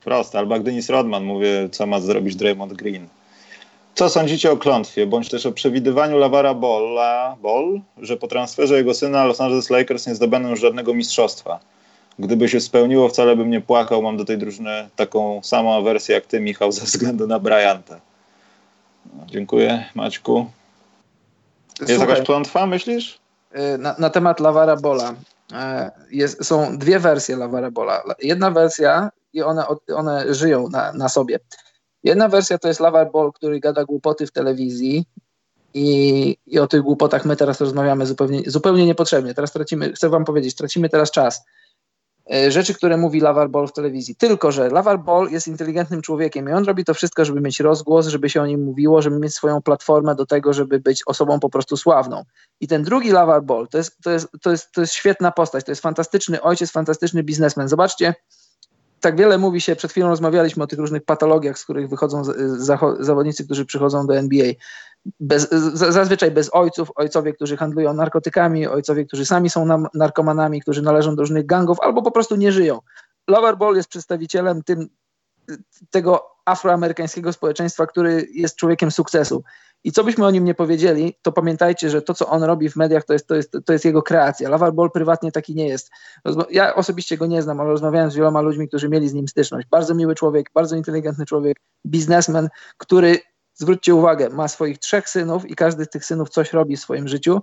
Proste, 0.04 0.40
albo 0.40 0.54
jak 0.54 0.64
Denis 0.64 0.90
Rodman 0.90 1.24
mówię, 1.24 1.70
co 1.72 1.86
ma 1.86 2.00
zrobić 2.00 2.36
Draymond 2.36 2.74
Green. 2.74 3.08
Co 3.96 4.10
sądzicie 4.10 4.52
o 4.52 4.58
klątwie, 4.58 5.08
bądź 5.08 5.30
też 5.30 5.46
o 5.46 5.52
przewidywaniu 5.52 6.18
Lavara 6.18 6.54
Balla, 6.54 7.36
Ball, 7.42 7.82
że 7.98 8.18
po 8.18 8.28
transferze 8.28 8.78
jego 8.78 8.94
syna 8.94 9.26
Los 9.26 9.42
Angeles 9.42 9.70
Lakers 9.70 10.08
nie 10.08 10.16
zdobędą 10.16 10.56
żadnego 10.56 10.94
mistrzostwa? 10.94 11.60
Gdyby 12.20 12.50
się 12.50 12.60
spełniło, 12.60 13.10
wcale 13.10 13.36
bym 13.36 13.50
nie 13.50 13.62
płakał. 13.62 14.02
Mam 14.02 14.18
do 14.18 14.26
tej 14.26 14.38
drużyny 14.38 14.90
taką 14.96 15.42
samą 15.44 15.84
wersję 15.84 16.16
jak 16.16 16.26
ty, 16.26 16.40
Michał, 16.40 16.72
ze 16.82 16.82
względu 16.82 17.28
na 17.28 17.40
Bryanta. 17.40 18.00
No, 19.06 19.26
dziękuję, 19.28 19.86
Maćku. 19.96 20.46
Jest 21.80 21.92
Słuchaj, 21.92 22.10
jakaś 22.10 22.26
klątwa, 22.26 22.66
myślisz? 22.66 23.20
Y, 23.56 23.78
na, 23.78 23.96
na 24.00 24.10
temat 24.10 24.40
Lavara 24.40 24.76
Bola. 24.76 25.14
E, 25.54 25.92
jest, 26.12 26.46
są 26.46 26.78
dwie 26.78 27.00
wersje 27.00 27.36
Lavara 27.38 27.72
Bola. 27.72 28.04
Jedna 28.22 28.52
wersja 28.52 29.10
i 29.34 29.42
one, 29.44 29.66
one 29.96 30.34
żyją 30.34 30.70
na, 30.70 30.94
na 30.94 31.10
sobie. 31.10 31.40
Jedna 32.04 32.30
wersja 32.30 32.58
to 32.58 32.68
jest 32.68 32.82
Ball, 33.14 33.32
który 33.34 33.60
gada 33.60 33.86
głupoty 33.86 34.28
w 34.28 34.32
telewizji 34.32 35.06
i, 35.74 36.38
i 36.47 36.60
o 36.60 36.68
tych 36.68 36.82
głupotach 36.82 37.26
my 37.26 37.36
teraz 37.36 37.62
rozmawiamy 37.62 38.06
zupełnie, 38.06 38.41
zupełnie 38.47 38.86
niepotrzebnie. 38.86 39.34
Teraz 39.34 39.52
tracimy, 39.52 39.93
chcę 39.93 40.10
wam 40.10 40.26
powiedzieć, 40.26 40.56
tracimy 40.56 40.89
teraz 40.89 41.12
czas. 41.12 41.41
E, 42.34 42.52
rzeczy, 42.52 42.74
które 42.74 42.97
mówi 42.97 43.22
Lavar 43.22 43.50
Ball 43.50 43.68
w 43.68 43.74
telewizji. 43.74 44.16
Tylko, 44.16 44.52
że 44.52 44.70
Lavar 44.70 45.00
Ball 45.00 45.30
jest 45.32 45.47
inteligentnym 45.47 46.02
człowiekiem 46.02 46.50
i 46.50 46.52
on 46.52 46.66
robi 46.66 46.86
to 46.86 46.93
wszystko, 46.93 47.26
żeby 47.26 47.41
mieć 47.41 47.60
rozgłos, 47.60 48.08
żeby 48.08 48.30
się 48.30 48.41
o 48.41 48.45
nim 48.45 48.64
mówiło, 48.64 49.02
żeby 49.02 49.20
mieć 49.20 49.34
swoją 49.34 49.62
platformę 49.62 50.16
do 50.16 50.26
tego, 50.26 50.54
żeby 50.54 50.80
być 50.80 51.04
osobą 51.06 51.39
po 51.39 51.50
prostu 51.50 51.78
sławną. 51.78 52.24
I 52.60 52.68
ten 52.68 52.84
drugi 52.84 53.12
Lavar 53.12 53.43
Ball 53.43 53.68
to 53.68 53.78
jest, 53.78 53.97
to 54.04 54.12
jest, 54.12 54.28
to 54.41 54.52
jest, 54.52 54.72
to 54.72 54.82
jest 54.82 54.93
świetna 54.93 55.32
postać, 55.32 55.66
to 55.66 55.72
jest 55.72 55.82
fantastyczny 55.82 56.41
ojciec, 56.41 56.72
fantastyczny 56.72 57.24
biznesmen. 57.24 57.68
Zobaczcie, 57.68 58.14
tak 59.00 59.18
wiele 59.18 59.38
mówi 59.38 59.62
się, 59.62 59.76
przed 59.76 59.91
chwilą 59.91 60.08
rozmawialiśmy 60.08 60.64
o 60.64 60.68
tych 60.68 60.80
różnych 60.80 61.04
patologiach, 61.04 61.60
z 61.60 61.64
których 61.64 61.89
wychodzą 61.89 62.24
zawodnicy, 63.00 63.45
którzy 63.45 63.66
przychodzą 63.66 64.08
do 64.08 64.18
NBA. 64.18 64.54
Bez, 65.20 65.50
zazwyczaj 65.74 66.32
bez 66.32 66.54
ojców, 66.54 66.91
ojcowie, 66.95 67.34
którzy 67.34 67.58
handlują 67.58 67.93
narkotykami, 67.93 68.68
ojcowie, 68.68 69.06
którzy 69.06 69.26
sami 69.26 69.50
są 69.50 69.86
narkomanami, 69.93 70.62
którzy 70.62 70.82
należą 70.82 71.16
do 71.16 71.22
różnych 71.22 71.45
gangów, 71.45 71.78
albo 71.82 72.02
po 72.02 72.12
prostu 72.12 72.36
nie 72.36 72.52
żyją. 72.52 72.80
Lover 73.28 73.58
Ball 73.58 73.76
jest 73.76 73.89
przedstawicielem 73.89 74.64
tym, 74.64 74.89
tego 75.89 76.26
afroamerykańskiego 76.45 77.34
społeczeństwa, 77.34 77.88
który 77.88 78.28
jest 78.34 78.56
człowiekiem 78.56 78.91
sukcesu. 78.91 79.43
I 79.84 79.92
co 79.92 80.04
byśmy 80.04 80.26
o 80.26 80.32
nim 80.32 80.46
nie 80.46 80.54
powiedzieli, 80.54 81.14
to 81.22 81.32
pamiętajcie, 81.32 81.90
że 81.90 82.02
to, 82.02 82.14
co 82.14 82.28
on 82.28 82.44
robi 82.44 82.70
w 82.70 82.76
mediach, 82.76 83.06
to 83.06 83.14
jest, 83.14 83.28
to 83.28 83.36
jest, 83.36 83.58
to 83.66 83.74
jest 83.74 83.86
jego 83.86 84.02
kreacja. 84.02 84.50
Lavar 84.50 84.74
Ball 84.74 84.92
prywatnie 84.92 85.32
taki 85.32 85.56
nie 85.56 85.68
jest. 85.68 85.90
Ja 86.52 86.76
osobiście 86.76 87.18
go 87.18 87.26
nie 87.26 87.42
znam, 87.42 87.60
ale 87.60 87.70
rozmawiałem 87.70 88.12
z 88.12 88.16
wieloma 88.16 88.42
ludźmi, 88.42 88.68
którzy 88.68 88.90
mieli 88.90 89.10
z 89.10 89.14
nim 89.14 89.28
styczność. 89.28 89.68
Bardzo 89.72 89.96
miły 89.96 90.16
człowiek, 90.16 90.50
bardzo 90.54 90.76
inteligentny 90.76 91.26
człowiek, 91.26 91.58
biznesmen, 91.86 92.50
który, 92.78 93.20
zwróćcie 93.54 93.96
uwagę, 93.96 94.30
ma 94.30 94.48
swoich 94.48 94.78
trzech 94.78 95.10
synów 95.10 95.50
i 95.50 95.56
każdy 95.56 95.86
z 95.86 95.90
tych 95.90 96.06
synów 96.06 96.30
coś 96.30 96.54
robi 96.54 96.78
w 96.78 96.80
swoim 96.80 97.08
życiu. 97.08 97.42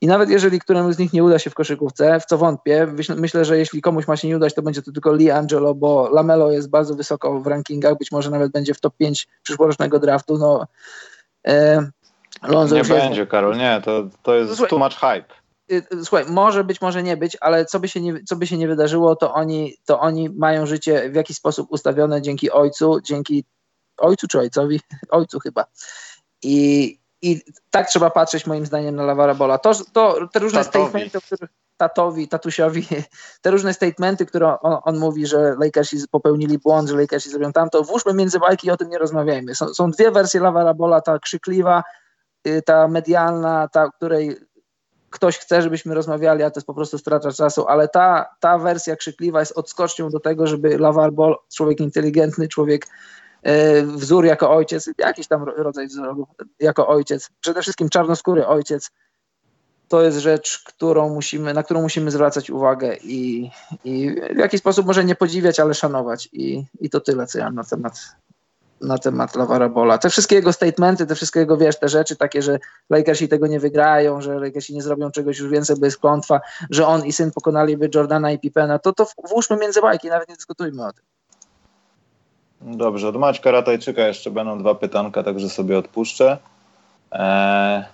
I 0.00 0.06
nawet 0.06 0.30
jeżeli 0.30 0.60
któremuś 0.60 0.94
z 0.94 0.98
nich 0.98 1.12
nie 1.12 1.24
uda 1.24 1.38
się 1.38 1.50
w 1.50 1.54
koszykówce, 1.54 2.20
w 2.20 2.26
co 2.26 2.38
wątpię, 2.38 2.86
myślę, 3.16 3.44
że 3.44 3.58
jeśli 3.58 3.80
komuś 3.80 4.06
ma 4.06 4.16
się 4.16 4.28
nie 4.28 4.36
udać, 4.36 4.54
to 4.54 4.62
będzie 4.62 4.82
to 4.82 4.92
tylko 4.92 5.12
Lee 5.12 5.30
Angelo, 5.30 5.74
bo 5.74 6.08
Lamelo 6.12 6.52
jest 6.52 6.70
bardzo 6.70 6.94
wysoko 6.94 7.40
w 7.40 7.46
rankingach, 7.46 7.98
być 7.98 8.12
może 8.12 8.30
nawet 8.30 8.52
będzie 8.52 8.74
w 8.74 8.80
top 8.80 8.96
5 8.96 9.28
przyszłorocznego 9.42 9.98
draftu. 9.98 10.38
No, 10.38 10.66
Lonzo 12.42 12.76
nie 12.76 12.84
będzie, 12.84 13.20
jest... 13.20 13.30
Karol, 13.30 13.56
nie, 13.56 13.80
to, 13.84 14.08
to 14.22 14.34
jest 14.34 14.48
Słuchaj, 14.56 14.70
too 14.70 14.78
much 14.78 14.94
hype. 14.94 15.34
Y, 15.72 16.04
słuchaj, 16.04 16.24
może 16.28 16.64
być, 16.64 16.80
może 16.80 17.02
nie 17.02 17.16
być, 17.16 17.36
ale 17.40 17.64
co 17.64 17.80
by 17.80 17.88
się 17.88 18.00
nie, 18.00 18.24
co 18.24 18.36
by 18.36 18.46
się 18.46 18.56
nie 18.56 18.68
wydarzyło, 18.68 19.16
to 19.16 19.34
oni, 19.34 19.74
to 19.84 20.00
oni 20.00 20.28
mają 20.28 20.66
życie 20.66 21.10
w 21.10 21.14
jakiś 21.14 21.36
sposób 21.36 21.66
ustawione 21.70 22.22
dzięki 22.22 22.50
ojcu, 22.50 23.00
dzięki 23.00 23.44
ojcu 23.98 24.28
czy 24.28 24.38
ojcowi? 24.38 24.80
Ojcu 25.10 25.38
chyba. 25.38 25.64
I, 26.42 26.98
i 27.26 27.40
tak 27.70 27.88
trzeba 27.88 28.10
patrzeć 28.10 28.46
moim 28.46 28.66
zdaniem 28.66 28.96
na 28.96 29.02
Lavara 29.02 29.34
Bola. 29.34 29.58
To, 29.58 29.72
to, 29.92 30.28
te 30.32 30.38
różne 30.38 30.64
Tatowi. 30.64 30.84
statementy, 30.88 31.18
o 31.18 31.20
których 31.20 31.50
tatowi, 31.76 32.28
tatusiowi, 32.28 32.86
te 33.42 33.50
różne 33.50 33.74
statementy, 33.74 34.26
które 34.26 34.60
on, 34.60 34.78
on, 34.84 34.98
mówi, 34.98 35.26
że 35.26 35.56
Lakersi 35.60 35.96
popełnili 36.10 36.58
błąd, 36.58 36.88
że 36.88 36.96
Lakersi 36.96 37.30
zrobią 37.30 37.52
tamto, 37.52 37.82
włóżmy 37.82 38.14
między 38.14 38.38
bajki 38.38 38.66
i 38.66 38.70
o 38.70 38.76
tym 38.76 38.88
nie 38.88 38.98
rozmawiajmy. 38.98 39.54
Są, 39.54 39.74
są 39.74 39.90
dwie 39.90 40.10
wersje 40.10 40.40
Lavara 40.40 40.74
Bola, 40.74 41.00
ta 41.00 41.18
krzykliwa, 41.18 41.82
y, 42.46 42.62
ta 42.62 42.88
medialna, 42.88 43.68
ta, 43.68 43.90
której 43.90 44.36
ktoś 45.10 45.38
chce, 45.38 45.62
żebyśmy 45.62 45.94
rozmawiali, 45.94 46.42
a 46.42 46.50
to 46.50 46.60
jest 46.60 46.66
po 46.66 46.74
prostu 46.74 46.98
strata 46.98 47.32
czasu, 47.32 47.66
ale 47.68 47.88
ta, 47.88 48.26
ta 48.40 48.58
wersja 48.58 48.96
krzykliwa 48.96 49.40
jest 49.40 49.58
odskocznią 49.58 50.10
do 50.10 50.20
tego, 50.20 50.46
żeby 50.46 50.78
Lavar 50.78 51.12
Ball, 51.12 51.36
człowiek 51.54 51.80
inteligentny, 51.80 52.48
człowiek 52.48 52.86
wzór 53.84 54.24
jako 54.24 54.50
ojciec, 54.50 54.90
jakiś 54.98 55.26
tam 55.26 55.44
rodzaj 55.44 55.86
wzoru 55.86 56.26
jako 56.60 56.88
ojciec, 56.88 57.30
przede 57.40 57.62
wszystkim 57.62 57.88
czarnoskóry 57.88 58.46
ojciec, 58.46 58.90
to 59.88 60.02
jest 60.02 60.18
rzecz, 60.18 60.62
którą 60.64 61.14
musimy, 61.14 61.54
na 61.54 61.62
którą 61.62 61.82
musimy 61.82 62.10
zwracać 62.10 62.50
uwagę 62.50 62.96
i, 63.02 63.50
i 63.84 64.16
w 64.34 64.38
jakiś 64.38 64.60
sposób 64.60 64.86
może 64.86 65.04
nie 65.04 65.14
podziwiać, 65.14 65.60
ale 65.60 65.74
szanować. 65.74 66.28
I, 66.32 66.64
i 66.80 66.90
to 66.90 67.00
tyle, 67.00 67.26
co 67.26 67.38
ja 67.38 67.50
na 67.50 67.64
temat, 67.64 68.00
na 68.80 68.98
temat 68.98 69.36
Lavara 69.36 69.68
Bola. 69.68 69.98
Te 69.98 70.10
wszystkie 70.10 70.36
jego 70.36 70.52
statementy, 70.52 71.06
te 71.06 71.14
wszystkie 71.14 71.40
jego, 71.40 71.56
wiesz, 71.56 71.78
te 71.78 71.88
rzeczy 71.88 72.16
takie, 72.16 72.42
że 72.42 72.58
Lakersi 72.90 73.28
tego 73.28 73.46
nie 73.46 73.60
wygrają, 73.60 74.20
że 74.20 74.40
Lakersi 74.40 74.74
nie 74.74 74.82
zrobią 74.82 75.10
czegoś 75.10 75.38
już 75.38 75.48
więcej, 75.50 75.76
bo 75.76 75.84
jest 75.84 75.98
klątwa, 75.98 76.40
że 76.70 76.86
on 76.86 77.04
i 77.04 77.12
syn 77.12 77.30
pokonaliby 77.30 77.90
Jordana 77.94 78.32
i 78.32 78.38
Pippena, 78.38 78.78
to 78.78 78.92
to 78.92 79.06
włóżmy 79.28 79.56
między 79.56 79.80
bajki, 79.80 80.08
nawet 80.08 80.28
nie 80.28 80.34
dyskutujmy 80.34 80.86
o 80.86 80.92
tym. 80.92 81.04
Dobrze, 82.66 83.08
od 83.08 83.16
Maćka 83.16 83.50
Ratajczyka 83.50 84.06
jeszcze 84.06 84.30
będą 84.30 84.58
dwa 84.58 84.74
pytanka, 84.74 85.22
także 85.22 85.48
sobie 85.48 85.78
odpuszczę. 85.78 86.38
Eee, 87.12 87.84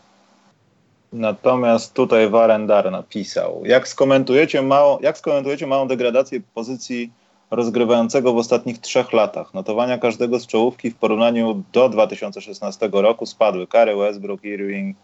natomiast 1.12 1.94
tutaj 1.94 2.28
Warendar 2.28 2.90
napisał, 2.90 3.62
jak 3.64 3.88
skomentujecie, 3.88 4.62
mało, 4.62 4.98
jak 5.02 5.18
skomentujecie 5.18 5.66
małą 5.66 5.88
degradację 5.88 6.40
pozycji 6.54 7.12
rozgrywającego 7.50 8.32
w 8.32 8.36
ostatnich 8.36 8.78
trzech 8.78 9.12
latach? 9.12 9.54
Notowania 9.54 9.98
każdego 9.98 10.38
z 10.38 10.46
czołówki 10.46 10.90
w 10.90 10.96
porównaniu 10.96 11.62
do 11.72 11.88
2016 11.88 12.88
roku 12.92 13.26
spadły. 13.26 13.66
Kary 13.66 13.96
Westbrook, 13.96 14.44
Irving, 14.44 14.96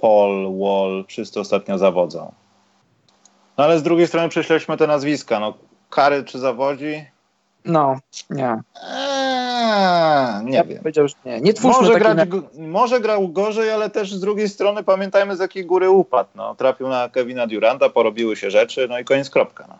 Paul, 0.00 0.58
Wall, 0.58 1.04
wszyscy 1.08 1.40
ostatnio 1.40 1.78
zawodzą. 1.78 2.32
No 3.58 3.64
ale 3.64 3.78
z 3.78 3.82
drugiej 3.82 4.06
strony 4.06 4.28
prześledźmy 4.28 4.76
te 4.76 4.86
nazwiska. 4.86 5.40
No, 5.40 5.54
Kary 5.90 6.24
czy 6.24 6.38
zawodzi? 6.38 7.15
No, 7.66 7.96
nie. 8.30 8.60
Eee, 8.82 10.44
nie 10.44 10.56
Ja 10.56 10.64
wiem. 10.64 10.78
powiedział, 10.78 11.08
że 11.08 11.14
nie. 11.24 11.40
Nie 11.40 11.54
twórzmy 11.54 11.82
Może, 11.82 11.98
grać, 11.98 12.28
go- 12.28 12.42
może 12.58 13.00
grał 13.00 13.28
gorzej, 13.28 13.70
ale 13.70 13.90
też 13.90 14.14
z 14.14 14.20
drugiej 14.20 14.48
strony 14.48 14.82
pamiętajmy 14.82 15.36
z 15.36 15.40
jakiej 15.40 15.66
góry 15.66 15.90
upadł. 15.90 16.28
No, 16.34 16.54
trafił 16.54 16.88
na 16.88 17.08
Kevina 17.08 17.46
Duranta, 17.46 17.88
porobiły 17.88 18.36
się 18.36 18.50
rzeczy, 18.50 18.86
no 18.90 18.98
i 18.98 19.04
koniec 19.04 19.30
kropka. 19.30 19.66
No. 19.68 19.78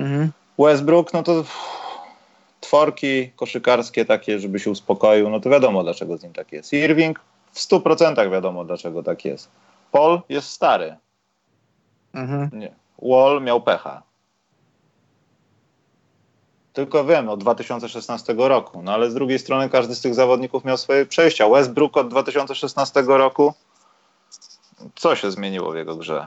Mhm. 0.00 0.30
Westbrook, 0.58 1.12
no 1.12 1.22
to 1.22 1.32
uff, 1.40 1.56
tworki 2.60 3.30
koszykarskie 3.36 4.04
takie, 4.04 4.38
żeby 4.38 4.58
się 4.58 4.70
uspokoił, 4.70 5.30
no 5.30 5.40
to 5.40 5.50
wiadomo 5.50 5.82
dlaczego 5.82 6.16
z 6.16 6.22
nim 6.22 6.32
tak 6.32 6.52
jest. 6.52 6.72
Irving 6.72 7.20
w 7.52 7.58
100% 7.60 8.30
wiadomo 8.30 8.64
dlaczego 8.64 9.02
tak 9.02 9.24
jest. 9.24 9.48
Paul 9.92 10.20
jest 10.28 10.48
stary. 10.48 10.96
Mhm. 12.14 12.50
Nie. 12.52 12.72
Wall 13.02 13.42
miał 13.42 13.60
pecha. 13.60 14.02
Tylko 16.72 17.04
wiem, 17.04 17.28
od 17.28 17.40
2016 17.40 18.34
roku. 18.38 18.82
No 18.82 18.92
ale 18.92 19.10
z 19.10 19.14
drugiej 19.14 19.38
strony 19.38 19.68
każdy 19.68 19.94
z 19.94 20.00
tych 20.00 20.14
zawodników 20.14 20.64
miał 20.64 20.76
swoje 20.76 21.06
przejścia. 21.06 21.48
Westbrook 21.48 21.96
od 21.96 22.08
2016 22.08 23.02
roku. 23.06 23.54
Co 24.94 25.16
się 25.16 25.30
zmieniło 25.30 25.72
w 25.72 25.76
jego 25.76 25.96
grze? 25.96 26.26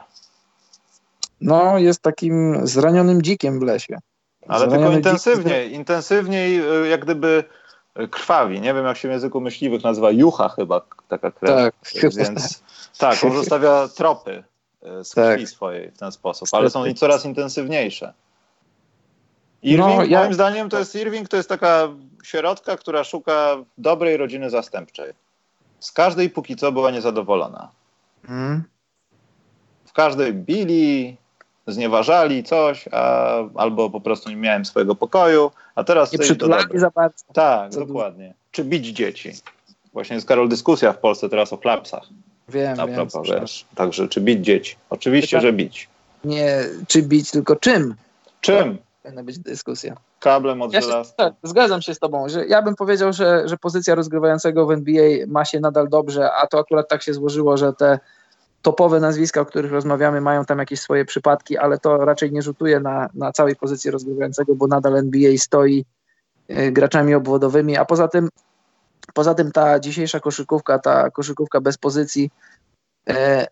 No, 1.41 1.77
jest 1.77 2.01
takim 2.01 2.67
zranionym 2.67 3.21
dzikiem 3.21 3.59
w 3.59 3.63
lesie. 3.63 3.97
Ale 4.47 4.59
Zraniony 4.59 4.79
tylko 4.79 4.91
dzik- 4.91 4.97
intensywniej. 4.97 5.73
Intensywniej 5.73 6.59
y, 6.83 6.87
jak 6.87 7.01
gdyby 7.05 7.43
y, 7.99 8.07
krwawi. 8.07 8.61
Nie 8.61 8.73
wiem 8.73 8.85
jak 8.85 8.97
się 8.97 9.07
w 9.07 9.11
języku 9.11 9.41
myśliwych 9.41 9.83
nazywa. 9.83 10.11
Jucha 10.11 10.49
chyba 10.49 10.81
taka 11.07 11.31
krew. 11.31 11.51
Tak, 11.55 11.75
chyba 11.85 12.15
Więc 12.15 12.63
tak, 12.97 13.23
on 13.23 13.31
zostawia 13.31 13.87
tropy 13.87 14.43
y, 15.01 15.03
z 15.03 15.09
Tak. 15.09 15.33
krwi 15.33 15.47
swojej 15.47 15.91
w 15.91 15.97
ten 15.97 16.11
sposób, 16.11 16.49
ale 16.51 16.69
są 16.69 16.85
i 16.85 16.93
coraz 16.95 17.25
intensywniejsze. 17.25 18.13
No, 19.63 19.69
Irving, 19.71 20.09
ja- 20.11 20.19
moim 20.19 20.33
zdaniem 20.33 20.69
to 20.69 20.79
jest 20.79 20.95
Irving, 20.95 21.29
to 21.29 21.37
jest 21.37 21.49
taka 21.49 21.87
sierotka, 22.23 22.77
która 22.77 23.03
szuka 23.03 23.55
dobrej 23.77 24.17
rodziny 24.17 24.49
zastępczej. 24.49 25.13
Z 25.79 25.91
każdej 25.91 26.29
póki 26.29 26.55
co 26.55 26.71
była 26.71 26.91
niezadowolona. 26.91 27.69
Mhm. 28.23 28.63
W 29.85 29.93
każdej 29.93 30.33
bili, 30.33 31.17
znieważali 31.67 32.43
coś, 32.43 32.85
a, 32.91 33.35
albo 33.55 33.89
po 33.89 34.01
prostu 34.01 34.29
nie 34.29 34.35
miałem 34.35 34.65
swojego 34.65 34.95
pokoju, 34.95 35.51
a 35.75 35.83
teraz 35.83 36.13
Nie 36.13 36.19
przytulali 36.19 36.79
za 36.79 36.89
bardzo. 36.89 37.25
Tak, 37.33 37.71
Co 37.71 37.85
dokładnie. 37.85 38.33
Czy 38.51 38.63
bić 38.63 38.85
dzieci? 38.87 39.31
Właśnie 39.93 40.15
jest 40.15 40.27
Karol 40.27 40.49
dyskusja 40.49 40.93
w 40.93 40.97
Polsce 40.97 41.29
teraz 41.29 41.53
o 41.53 41.57
klapsach. 41.57 42.03
Wiem, 42.49 42.79
A 42.79 42.85
wiem. 42.87 42.95
propos, 42.95 43.27
wiesz. 43.29 43.65
Także 43.75 44.07
czy 44.07 44.21
bić 44.21 44.45
dzieci? 44.45 44.75
Oczywiście, 44.89 45.37
Pytanie- 45.37 45.51
że 45.51 45.53
bić. 45.57 45.89
Nie 46.23 46.63
czy 46.87 47.01
bić, 47.01 47.31
tylko 47.31 47.55
czym 47.55 47.95
Czym? 48.41 48.77
Powinna 49.03 49.23
być 49.23 49.39
dyskusja. 49.39 49.95
Kablem 50.19 50.61
od 50.61 50.73
Ja 50.73 50.81
się, 50.81 50.87
żelazka. 50.87 51.15
tak, 51.17 51.33
zgadzam 51.43 51.81
się 51.81 51.95
z 51.95 51.99
tobą, 51.99 52.29
że 52.29 52.45
ja 52.45 52.61
bym 52.61 52.75
powiedział, 52.75 53.13
że, 53.13 53.47
że 53.47 53.57
pozycja 53.57 53.95
rozgrywającego 53.95 54.65
w 54.65 54.71
NBA 54.71 55.25
ma 55.27 55.45
się 55.45 55.59
nadal 55.59 55.89
dobrze, 55.89 56.31
a 56.33 56.47
to 56.47 56.59
akurat 56.59 56.89
tak 56.89 57.03
się 57.03 57.13
złożyło, 57.13 57.57
że 57.57 57.73
te 57.73 57.99
topowe 58.61 58.99
nazwiska, 58.99 59.41
o 59.41 59.45
których 59.45 59.71
rozmawiamy, 59.71 60.21
mają 60.21 60.45
tam 60.45 60.59
jakieś 60.59 60.79
swoje 60.79 61.05
przypadki, 61.05 61.57
ale 61.57 61.79
to 61.79 61.97
raczej 61.97 62.31
nie 62.31 62.41
rzutuje 62.41 62.79
na, 62.79 63.09
na 63.13 63.31
całej 63.31 63.55
pozycji 63.55 63.91
rozgrywającego, 63.91 64.55
bo 64.55 64.67
nadal 64.67 64.97
NBA 64.97 65.37
stoi 65.37 65.85
y, 66.49 66.71
graczami 66.71 67.13
obwodowymi, 67.13 67.77
a 67.77 67.85
poza 67.85 68.07
tym 68.07 68.29
poza 69.13 69.33
tym 69.33 69.51
ta 69.51 69.79
dzisiejsza 69.79 70.19
koszykówka, 70.19 70.79
ta 70.79 71.09
koszykówka 71.09 71.61
bez 71.61 71.77
pozycji 71.77 72.23
e, 72.25 72.62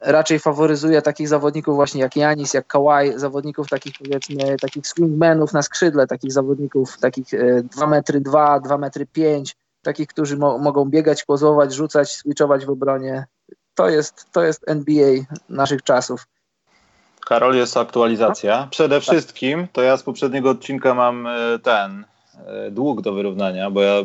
raczej 0.01 0.39
faworyzuje 0.39 1.01
takich 1.01 1.27
zawodników 1.27 1.75
właśnie 1.75 2.01
jak 2.01 2.15
Janis, 2.15 2.53
jak 2.53 2.67
Kawhi, 2.67 3.11
zawodników 3.15 3.69
takich 3.69 3.93
powiedzmy, 4.03 4.57
takich 4.61 4.87
swingmenów 4.87 5.53
na 5.53 5.61
skrzydle, 5.61 6.07
takich 6.07 6.31
zawodników 6.31 6.97
takich 6.97 7.33
e, 7.33 7.63
2 7.63 7.87
metry 7.87 8.21
2, 8.21 8.59
2 8.59 8.77
metry 8.77 9.05
5, 9.05 9.55
takich, 9.81 10.07
którzy 10.07 10.37
mo- 10.37 10.57
mogą 10.57 10.85
biegać, 10.85 11.23
pozować, 11.23 11.73
rzucać, 11.73 12.11
switchować 12.11 12.65
w 12.65 12.69
obronie. 12.69 13.25
To 13.75 13.89
jest, 13.89 14.31
to 14.31 14.43
jest 14.43 14.63
NBA 14.69 15.13
naszych 15.49 15.83
czasów. 15.83 16.27
Karol, 17.25 17.55
jest 17.55 17.77
aktualizacja. 17.77 18.67
Przede 18.71 19.01
wszystkim 19.01 19.67
to 19.73 19.81
ja 19.81 19.97
z 19.97 20.03
poprzedniego 20.03 20.49
odcinka 20.49 20.93
mam 20.93 21.27
e, 21.27 21.59
ten 21.63 22.05
e, 22.47 22.71
dług 22.71 23.01
do 23.01 23.13
wyrównania, 23.13 23.71
bo 23.71 23.81
ja 23.81 23.95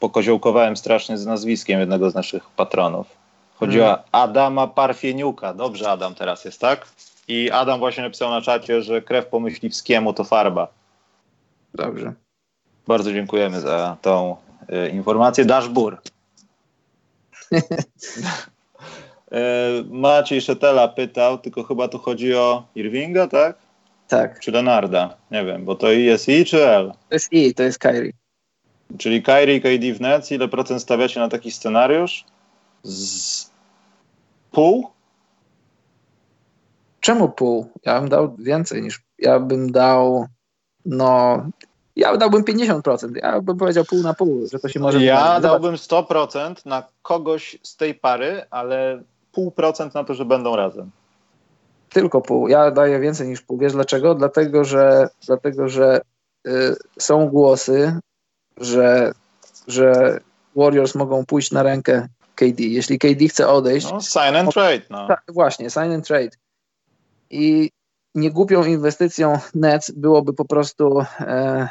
pokoziołkowałem 0.00 0.76
strasznie 0.76 1.18
z 1.18 1.26
nazwiskiem 1.26 1.80
jednego 1.80 2.10
z 2.10 2.14
naszych 2.14 2.50
patronów. 2.50 3.19
Chodzi 3.60 3.80
o 3.80 3.98
Adama 4.12 4.66
Parfieniuka. 4.66 5.54
Dobrze, 5.54 5.90
Adam 5.90 6.14
teraz 6.14 6.44
jest, 6.44 6.60
tak? 6.60 6.86
I 7.28 7.50
Adam 7.50 7.78
właśnie 7.78 8.02
napisał 8.02 8.30
na 8.30 8.40
czacie, 8.42 8.82
że 8.82 9.02
krew 9.02 9.26
po 9.26 9.40
myśliwskiemu 9.40 10.12
to 10.12 10.24
farba. 10.24 10.68
Dobrze. 11.74 12.12
Bardzo 12.86 13.12
dziękujemy 13.12 13.60
za 13.60 13.96
tą 14.02 14.36
e, 14.68 14.88
informację. 14.88 15.44
Daszbur. 15.44 16.00
e, 17.52 19.38
Maciej 19.90 20.40
Szetela 20.40 20.88
pytał, 20.88 21.38
tylko 21.38 21.64
chyba 21.64 21.88
tu 21.88 21.98
chodzi 21.98 22.34
o 22.34 22.64
Irvinga, 22.74 23.26
tak? 23.26 23.56
Tak. 24.08 24.40
Czy 24.40 24.50
Leonarda? 24.52 25.16
Nie 25.30 25.44
wiem, 25.44 25.64
bo 25.64 25.74
to 25.74 25.92
jest 25.92 26.28
I 26.28 26.44
czy 26.44 26.66
L? 26.66 26.92
To 27.08 27.14
jest 27.14 27.32
I, 27.32 27.54
to 27.54 27.62
jest 27.62 27.78
Kyrie. 27.78 28.12
Czyli 28.98 29.22
Kyrie 29.22 29.56
i 29.56 29.60
KD 29.60 29.92
w 29.94 30.00
Nets. 30.00 30.32
Ile 30.32 30.48
procent 30.48 30.82
stawiacie 30.82 31.20
na 31.20 31.28
taki 31.28 31.50
scenariusz? 31.50 32.24
Z 32.82 33.49
pół? 34.52 34.90
Czemu 37.00 37.28
pół? 37.28 37.66
Ja 37.84 38.00
bym 38.00 38.08
dał 38.08 38.36
więcej 38.38 38.82
niż. 38.82 39.02
Ja 39.18 39.40
bym 39.40 39.72
dał. 39.72 40.26
No. 40.84 41.42
Ja 41.96 42.16
dałbym 42.16 42.44
50%. 42.44 43.16
Ja 43.16 43.40
bym 43.40 43.56
powiedział 43.56 43.84
pół 43.84 44.02
na 44.02 44.14
pół, 44.14 44.46
że 44.52 44.58
to 44.58 44.68
się 44.68 44.80
może. 44.80 45.04
ja 45.04 45.40
dałbym 45.40 45.74
100% 45.74 46.66
na 46.66 46.82
kogoś 47.02 47.58
z 47.62 47.76
tej 47.76 47.94
pary, 47.94 48.44
ale 48.50 49.02
pół 49.32 49.50
procent 49.50 49.94
na 49.94 50.04
to, 50.04 50.14
że 50.14 50.24
będą 50.24 50.56
razem. 50.56 50.90
Tylko 51.88 52.20
pół. 52.20 52.48
Ja 52.48 52.70
daję 52.70 53.00
więcej 53.00 53.28
niż 53.28 53.42
pół. 53.42 53.58
Wiesz 53.58 53.72
dlaczego? 53.72 54.14
Dlatego, 54.14 54.64
że, 54.64 55.08
dlatego, 55.26 55.68
że 55.68 56.00
y, 56.46 56.50
są 56.98 57.28
głosy, 57.28 58.00
że, 58.56 59.12
że 59.68 60.20
Warriors 60.56 60.94
mogą 60.94 61.26
pójść 61.26 61.50
na 61.50 61.62
rękę 61.62 62.08
KD. 62.40 62.62
Jeśli 62.62 62.98
KD 62.98 63.28
chce 63.28 63.48
odejść, 63.48 63.90
No, 63.90 64.00
sign 64.00 64.36
and 64.36 64.54
trade, 64.54 64.82
no. 64.90 65.08
Tak, 65.08 65.22
właśnie, 65.28 65.70
sign 65.70 65.92
and 65.92 66.06
trade. 66.06 66.30
I 67.30 67.70
niegłupią 68.14 68.64
inwestycją 68.64 69.38
Nets 69.54 69.90
byłoby 69.90 70.32
po 70.32 70.44
prostu 70.44 71.00
e, 71.20 71.68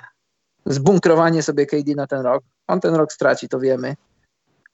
zbunkrowanie 0.66 1.44
sobie 1.44 1.66
KD 1.66 1.96
na 1.96 2.08
ten 2.08 2.22
rok. 2.22 2.44
On 2.68 2.80
ten 2.80 2.96
rok 2.96 3.14
straci, 3.14 3.50
to 3.50 3.60
wiemy, 3.60 3.96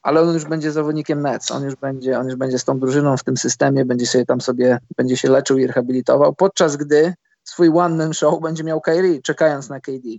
ale 0.02 0.22
on 0.22 0.34
już 0.34 0.46
będzie 0.46 0.72
zawodnikiem 0.72 1.22
Nets. 1.22 1.52
On 1.52 1.64
już 1.64 1.76
będzie, 1.76 2.20
on 2.20 2.26
już 2.26 2.36
będzie 2.36 2.60
z 2.60 2.64
tą 2.64 2.80
drużyną 2.80 3.18
w 3.18 3.24
tym 3.24 3.38
systemie, 3.38 3.86
będzie 3.86 4.06
się 4.06 4.26
tam 4.26 4.42
sobie, 4.42 4.80
będzie 4.98 5.18
się 5.18 5.30
leczył 5.30 5.58
i 5.58 5.68
rehabilitował, 5.68 6.36
podczas 6.36 6.76
gdy 6.76 7.14
swój 7.44 7.70
one-man 7.70 8.14
show 8.14 8.42
będzie 8.42 8.64
miał 8.64 8.82
Kyrie, 8.82 9.22
czekając 9.22 9.70
na 9.70 9.80
KD. 9.80 10.10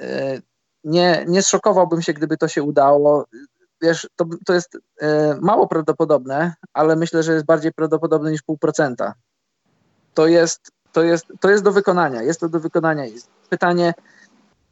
E, 0.00 0.40
nie, 0.84 1.24
nie 1.28 1.42
zszokowałbym 1.42 2.02
się, 2.02 2.12
gdyby 2.12 2.36
to 2.36 2.48
się 2.48 2.62
udało 2.62 3.26
wiesz, 3.82 4.08
to, 4.16 4.24
to 4.46 4.54
jest 4.54 4.78
e, 5.00 5.36
mało 5.40 5.68
prawdopodobne, 5.68 6.54
ale 6.72 6.96
myślę, 6.96 7.22
że 7.22 7.32
jest 7.32 7.44
bardziej 7.44 7.72
prawdopodobne 7.72 8.30
niż 8.30 8.42
pół 8.42 8.58
procenta. 8.58 9.14
To 10.14 10.26
jest, 10.26 10.70
to, 10.92 11.02
jest, 11.02 11.26
to 11.40 11.50
jest 11.50 11.64
do 11.64 11.72
wykonania, 11.72 12.22
jest 12.22 12.40
to 12.40 12.48
do 12.48 12.60
wykonania. 12.60 13.04
Pytanie, 13.48 13.94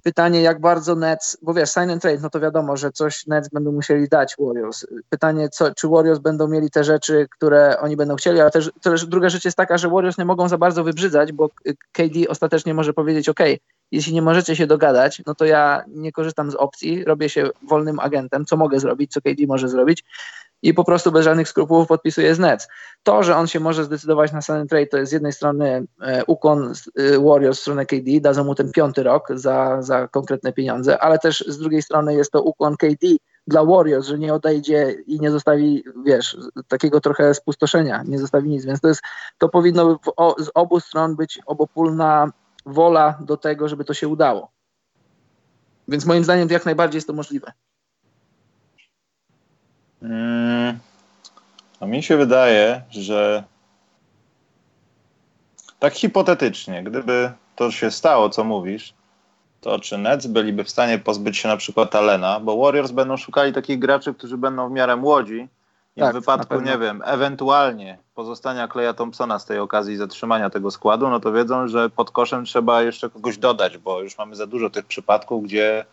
pytanie, 0.03 0.43
jak 0.43 0.61
bardzo 0.61 0.95
Nets, 0.95 1.39
bo 1.43 1.55
wiesz, 1.55 1.71
sign 1.71 1.91
and 1.91 2.03
trade, 2.03 2.19
no 2.23 2.31
to 2.31 2.41
wiadomo, 2.41 2.77
że 2.77 2.93
coś 2.93 3.27
Nets 3.27 3.49
będą 3.49 3.73
musieli 3.73 4.09
dać 4.09 4.37
Warriors. 4.39 4.87
Pytanie, 5.11 5.49
co, 5.49 5.75
czy 5.75 5.89
Warriors 5.89 6.19
będą 6.19 6.49
mieli 6.49 6.71
te 6.71 6.85
rzeczy, 6.85 7.27
które 7.31 7.81
oni 7.81 7.97
będą 7.97 8.17
chcieli, 8.17 8.41
ale 8.41 8.51
też, 8.51 8.71
też 8.83 9.07
druga 9.07 9.29
rzecz 9.29 9.45
jest 9.45 9.57
taka, 9.57 9.79
że 9.79 9.89
Warriors 9.89 10.19
nie 10.19 10.25
mogą 10.25 10.49
za 10.49 10.59
bardzo 10.59 10.85
wybrzydzać, 10.85 11.33
bo 11.33 11.49
KD 11.93 12.29
ostatecznie 12.29 12.75
może 12.75 12.93
powiedzieć, 12.93 13.29
ok, 13.29 13.41
jeśli 13.93 14.15
nie 14.15 14.23
możecie 14.23 14.57
się 14.57 14.67
dogadać, 14.67 15.23
no 15.27 15.35
to 15.35 15.45
ja 15.45 15.85
nie 15.89 16.13
korzystam 16.13 16.51
z 16.51 16.55
opcji, 16.55 17.05
robię 17.05 17.29
się 17.29 17.49
wolnym 17.69 18.01
agentem, 18.01 18.45
co 18.45 18.57
mogę 18.57 18.81
zrobić, 18.81 19.13
co 19.13 19.21
KD 19.21 19.47
może 19.49 19.69
zrobić. 19.69 20.05
i 20.63 20.75
po 20.75 20.85
prostu 20.85 21.13
bez 21.13 21.25
żadnych 21.25 21.49
skrupułów 21.49 21.89
podpisuje 21.89 22.35
z 22.35 22.39
Nets. 22.39 22.69
To, 23.03 23.23
że 23.23 23.37
on 23.37 23.47
się 23.47 23.61
może 23.61 23.85
zdecydować 23.85 24.33
na 24.33 24.43
Sun 24.43 24.69
Trade, 24.69 24.87
to 24.87 24.97
jest 24.97 25.11
z 25.11 25.13
jednej 25.13 25.33
strony 25.33 25.87
e, 26.01 26.25
ukłon 26.25 26.73
e, 26.97 27.19
Warriors 27.19 27.59
w 27.59 27.61
stronę 27.61 27.87
KD, 27.87 28.21
dadzą 28.21 28.45
mu 28.45 28.55
ten 28.55 28.73
piąty 28.73 29.03
rok 29.03 29.29
za, 29.35 29.83
za 29.83 30.09
konkretne 30.09 30.53
pieniądze, 30.53 30.99
ale 30.99 31.19
też 31.19 31.45
z 31.49 31.59
drugiej 31.59 31.83
strony 31.83 32.15
jest 32.15 32.33
to 32.33 32.43
ukłon 32.43 32.77
KD 32.77 33.07
dla 33.47 33.65
Warriors, 33.65 34.07
że 34.07 34.19
nie 34.19 34.35
odejdzie 34.35 34.97
i 35.07 35.21
nie 35.21 35.31
zostawi, 35.31 35.85
wiesz, 36.05 36.37
takiego 36.69 37.01
trochę 37.01 37.35
spustoszenia, 37.35 38.03
nie 38.07 38.19
zostawi 38.19 38.49
nic, 38.49 38.65
więc 38.65 38.81
to 38.81 38.89
jest, 38.89 39.03
to 39.39 39.49
powinno 39.49 39.99
o, 40.17 40.43
z 40.43 40.51
obu 40.55 40.81
stron 40.81 41.17
być 41.17 41.39
obopólna 41.47 42.33
wola 42.67 43.19
do 43.21 43.37
tego, 43.37 43.69
żeby 43.69 43.85
to 43.85 43.95
się 43.95 44.09
udało. 44.09 44.51
Więc 45.89 46.07
moim 46.07 46.25
zdaniem 46.25 46.49
jak 46.51 46.65
najbardziej 46.65 46.97
jest 46.97 47.07
to 47.07 47.13
możliwe. 47.13 47.53
Hmm. 50.01 50.79
A 51.81 51.87
mi 51.87 52.03
się 52.03 52.17
wydaje, 52.17 52.83
że 52.91 53.45
tak 55.79 55.95
hipotetycznie, 55.95 56.83
gdyby 56.83 57.33
to 57.57 57.71
się 57.71 57.91
stało, 57.91 58.31
co 58.31 58.45
mówisz, 58.45 58.95
to 59.61 59.79
czy 59.79 59.99
Nets 59.99 60.27
byliby 60.27 60.65
w 60.65 60.71
stanie 60.71 60.99
pozbyć 60.99 61.37
się 61.39 61.49
na 61.49 61.57
przykład 61.57 61.95
Alena, 61.95 62.41
bo 62.41 62.57
Warriors 62.57 62.91
będą 62.91 63.17
szukali 63.17 63.53
takich 63.53 63.79
graczy, 63.79 64.15
którzy 64.15 64.39
będą 64.39 64.69
w 64.69 64.73
miarę 64.73 64.97
młodzi 64.97 65.49
i 65.97 66.01
tak, 66.01 66.11
w 66.11 66.15
wypadku, 66.15 66.61
nie 66.61 66.79
wiem, 66.79 67.03
ewentualnie 67.05 67.99
pozostania 68.15 68.69
Kleja 68.69 68.95
Thompsona 68.95 69.39
z 69.39 69.47
tej 69.47 69.59
okazji 69.59 69.97
zatrzymania 69.97 70.51
tego 70.51 70.71
składu, 70.71 71.09
no 71.09 71.21
to 71.21 71.33
wiedzą, 71.33 71.69
że 71.69 71.91
pod 71.91 72.11
koszem 72.11 72.45
trzeba 72.45 72.83
jeszcze 72.83 73.11
kogoś 73.11 73.39
dodać, 73.39 73.79
bo 73.79 74.03
już 74.03 74.19
mamy 74.19 74.37
za 74.37 74.47
dużo 74.47 74.71
tych 74.71 74.87
przypadków, 74.87 75.45
gdzie 75.45 75.85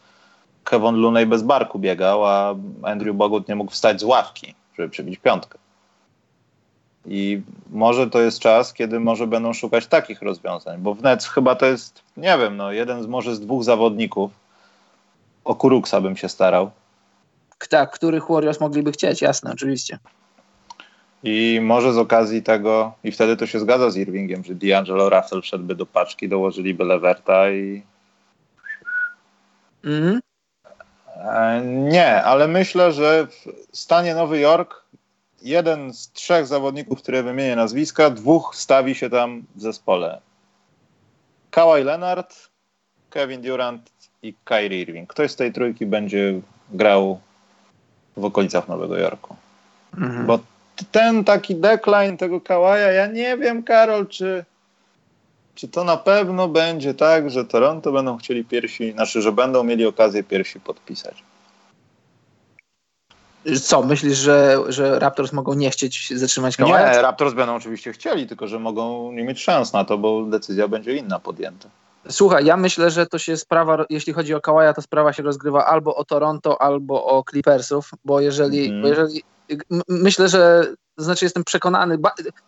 Kevin 0.63 0.95
Looney 0.95 1.25
bez 1.25 1.41
barku 1.41 1.79
biegał, 1.79 2.25
a 2.25 2.55
Andrew 2.83 3.15
Bogut 3.15 3.47
nie 3.47 3.55
mógł 3.55 3.71
wstać 3.71 3.99
z 3.99 4.03
ławki, 4.03 4.55
żeby 4.77 4.89
przebić 4.89 5.19
piątkę. 5.19 5.59
I 7.05 7.41
może 7.69 8.09
to 8.09 8.21
jest 8.21 8.39
czas, 8.39 8.73
kiedy 8.73 8.99
może 8.99 9.27
będą 9.27 9.53
szukać 9.53 9.87
takich 9.87 10.21
rozwiązań, 10.21 10.77
bo 10.81 10.93
w 10.93 11.03
Nets 11.03 11.27
chyba 11.27 11.55
to 11.55 11.65
jest, 11.65 12.01
nie 12.17 12.37
wiem, 12.37 12.57
no, 12.57 12.71
jeden 12.71 13.03
z 13.03 13.07
może 13.07 13.35
z 13.35 13.39
dwóch 13.39 13.63
zawodników. 13.63 14.31
O 15.43 15.55
Kuruksa 15.55 16.01
bym 16.01 16.17
się 16.17 16.29
starał. 16.29 16.71
Tak, 17.67 17.91
których 17.91 18.27
Warriors 18.29 18.59
mogliby 18.59 18.91
chcieć, 18.91 19.21
jasne, 19.21 19.51
oczywiście. 19.51 19.99
I 21.23 21.59
może 21.61 21.93
z 21.93 21.97
okazji 21.97 22.43
tego, 22.43 22.93
i 23.03 23.11
wtedy 23.11 23.37
to 23.37 23.47
się 23.47 23.59
zgadza 23.59 23.89
z 23.89 23.97
Irvingiem, 23.97 24.43
że 24.43 24.55
D'Angelo 24.55 25.09
Russell 25.09 25.41
wszedłby 25.41 25.75
do 25.75 25.85
paczki, 25.85 26.29
dołożyliby 26.29 26.83
Leverta 26.83 27.51
i. 27.51 27.83
Mhm. 29.83 30.19
E, 31.15 31.61
nie, 31.65 32.23
ale 32.23 32.47
myślę, 32.47 32.91
że 32.91 33.27
w 33.71 33.77
stanie 33.77 34.15
Nowy 34.15 34.39
Jork 34.39 34.83
jeden 35.41 35.93
z 35.93 36.11
trzech 36.11 36.47
zawodników, 36.47 37.01
które 37.01 37.23
wymienię 37.23 37.55
nazwiska, 37.55 38.09
dwóch 38.09 38.55
stawi 38.55 38.95
się 38.95 39.09
tam 39.09 39.43
w 39.55 39.61
zespole. 39.61 40.21
Kawhi 41.51 41.83
Leonard, 41.83 42.49
Kevin 43.09 43.41
Durant 43.41 43.91
i 44.21 44.33
Kyrie 44.43 44.81
Irving. 44.81 45.09
Ktoś 45.09 45.31
z 45.31 45.35
tej 45.35 45.53
trójki 45.53 45.85
będzie 45.85 46.41
grał 46.71 47.19
w 48.17 48.25
okolicach 48.25 48.67
Nowego 48.67 48.97
Jorku. 48.97 49.35
Mhm. 49.97 50.25
Bo 50.25 50.39
ten 50.91 51.23
taki 51.23 51.55
decline 51.55 52.17
tego 52.17 52.41
Kawaja, 52.41 52.91
ja 52.91 53.07
nie 53.07 53.37
wiem, 53.37 53.63
Karol, 53.63 54.07
czy, 54.07 54.45
czy 55.55 55.67
to 55.67 55.83
na 55.83 55.97
pewno 55.97 56.47
będzie 56.47 56.93
tak, 56.93 57.29
że 57.29 57.45
Toronto 57.45 57.91
będą 57.91 58.17
chcieli 58.17 58.45
pierwsi, 58.45 58.91
znaczy, 58.91 59.21
że 59.21 59.31
będą 59.31 59.63
mieli 59.63 59.85
okazję 59.85 60.23
pierwsi 60.23 60.59
podpisać. 60.59 61.23
Co, 63.61 63.83
myślisz, 63.83 64.17
że, 64.17 64.57
że 64.67 64.99
Raptors 64.99 65.33
mogą 65.33 65.53
nie 65.53 65.69
chcieć 65.69 66.13
zatrzymać 66.15 66.57
Kawaja? 66.57 66.93
Nie, 66.93 67.01
Raptors 67.01 67.33
będą 67.33 67.55
oczywiście 67.55 67.93
chcieli, 67.93 68.27
tylko 68.27 68.47
że 68.47 68.59
mogą 68.59 69.11
nie 69.11 69.23
mieć 69.23 69.41
szans 69.41 69.73
na 69.73 69.85
to, 69.85 69.97
bo 69.97 70.23
decyzja 70.23 70.67
będzie 70.67 70.95
inna 70.95 71.19
podjęta. 71.19 71.69
Słuchaj, 72.09 72.45
ja 72.45 72.57
myślę, 72.57 72.91
że 72.91 73.05
to 73.05 73.17
się 73.17 73.37
sprawa, 73.37 73.85
jeśli 73.89 74.13
chodzi 74.13 74.33
o 74.33 74.41
Kawaja, 74.41 74.73
to 74.73 74.81
sprawa 74.81 75.13
się 75.13 75.23
rozgrywa 75.23 75.65
albo 75.65 75.95
o 75.95 76.05
Toronto, 76.05 76.61
albo 76.61 77.05
o 77.05 77.23
Clippersów, 77.29 77.91
bo 78.05 78.19
jeżeli, 78.19 78.69
mm. 78.69 78.81
bo 78.81 78.87
jeżeli 78.87 79.23
myślę, 79.89 80.29
że 80.29 80.67
znaczy 80.97 81.25
jestem 81.25 81.43
przekonany, 81.43 81.97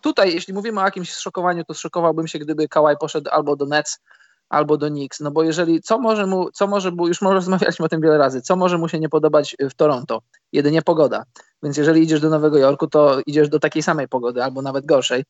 tutaj 0.00 0.34
jeśli 0.34 0.54
mówimy 0.54 0.80
o 0.80 0.84
jakimś 0.84 1.12
szokowaniu, 1.12 1.64
to 1.64 1.74
szokowałbym 1.74 2.28
się, 2.28 2.38
gdyby 2.38 2.68
Kawaj 2.68 2.96
poszedł 3.00 3.30
albo 3.30 3.56
do 3.56 3.66
Nets, 3.66 4.00
albo 4.48 4.76
do 4.76 4.88
Knicks, 4.88 5.20
no 5.20 5.30
bo 5.30 5.42
jeżeli, 5.42 5.82
co 5.82 5.98
może 5.98 6.26
mu, 6.26 6.50
co 6.50 6.66
może 6.66 6.90
mu, 6.90 7.08
już 7.08 7.20
rozmawialiśmy 7.40 7.84
o 7.84 7.88
tym 7.88 8.00
wiele 8.00 8.18
razy, 8.18 8.42
co 8.42 8.56
może 8.56 8.78
mu 8.78 8.88
się 8.88 8.98
nie 8.98 9.08
podobać 9.08 9.56
w 9.70 9.74
Toronto? 9.74 10.22
Jedynie 10.52 10.82
pogoda. 10.82 11.24
Więc 11.62 11.76
jeżeli 11.76 12.02
idziesz 12.02 12.20
do 12.20 12.30
Nowego 12.30 12.58
Jorku, 12.58 12.86
to 12.86 13.20
idziesz 13.26 13.48
do 13.48 13.58
takiej 13.58 13.82
samej 13.82 14.08
pogody, 14.08 14.42
albo 14.42 14.62
nawet 14.62 14.86
gorszej. 14.86 15.24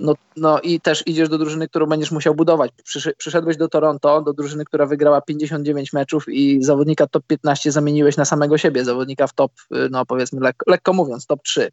No, 0.00 0.14
no 0.36 0.60
i 0.60 0.80
też 0.80 1.06
idziesz 1.06 1.28
do 1.28 1.38
drużyny, 1.38 1.68
którą 1.68 1.86
będziesz 1.86 2.10
musiał 2.10 2.34
budować. 2.34 2.70
Przyszedłeś 3.16 3.56
do 3.56 3.68
Toronto, 3.68 4.22
do 4.22 4.32
drużyny, 4.32 4.64
która 4.64 4.86
wygrała 4.86 5.20
59 5.20 5.92
meczów 5.92 6.28
i 6.28 6.62
zawodnika 6.62 7.06
top 7.06 7.24
15 7.26 7.72
zamieniłeś 7.72 8.16
na 8.16 8.24
samego 8.24 8.58
siebie, 8.58 8.84
zawodnika 8.84 9.26
w 9.26 9.32
top, 9.32 9.52
no 9.90 10.06
powiedzmy 10.06 10.40
lekko, 10.40 10.70
lekko 10.70 10.92
mówiąc, 10.92 11.26
top 11.26 11.42
3. 11.42 11.70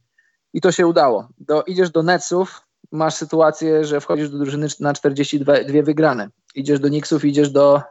I 0.53 0.61
to 0.61 0.72
się 0.72 0.88
udało. 0.88 1.28
Do, 1.39 1.63
idziesz 1.63 1.89
do 1.89 2.03
Netsów, 2.03 2.61
masz 2.91 3.15
sytuację, 3.15 3.86
że 3.86 4.01
wchodzisz 4.01 4.30
do 4.30 4.38
drużyny 4.38 4.67
na 4.80 4.93
42 4.93 5.53
wygrane. 5.84 6.30
Idziesz 6.55 6.80
do 6.80 6.88
Knicksów, 6.88 7.26
idziesz 7.26 7.49
do 7.49 7.82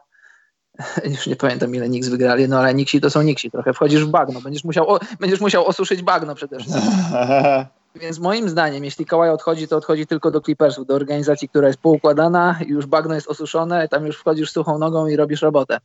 już 1.15 1.27
nie 1.27 1.37
pamiętam 1.37 1.75
ile 1.75 1.87
Knicks 1.87 2.09
wygrali, 2.09 2.49
no 2.49 2.59
ale 2.59 2.73
Knicksi 2.75 3.01
to 3.01 3.11
są 3.11 3.21
Knicksi, 3.21 3.51
trochę 3.51 3.73
wchodzisz 3.73 4.05
w 4.05 4.09
bagno, 4.09 4.41
będziesz 4.41 4.65
musiał, 4.65 4.91
o, 4.91 5.01
będziesz 5.21 5.41
musiał 5.41 5.67
osuszyć 5.67 6.03
bagno 6.03 6.35
przede 6.35 6.59
wszystkim. 6.59 6.83
Więc 8.01 8.19
moim 8.19 8.49
zdaniem, 8.49 8.85
jeśli 8.85 9.07
Kawhi 9.07 9.31
odchodzi, 9.31 9.69
to 9.69 9.77
odchodzi 9.77 10.07
tylko 10.07 10.31
do 10.31 10.41
Clippersów, 10.41 10.87
do 10.87 10.95
organizacji, 10.95 11.49
która 11.49 11.67
jest 11.67 11.81
poukładana, 11.81 12.59
już 12.67 12.87
bagno 12.87 13.15
jest 13.15 13.29
osuszone, 13.29 13.89
tam 13.89 14.07
już 14.07 14.17
wchodzisz 14.17 14.51
suchą 14.51 14.79
nogą 14.79 15.07
i 15.07 15.17
robisz 15.17 15.43
robotę. 15.43 15.79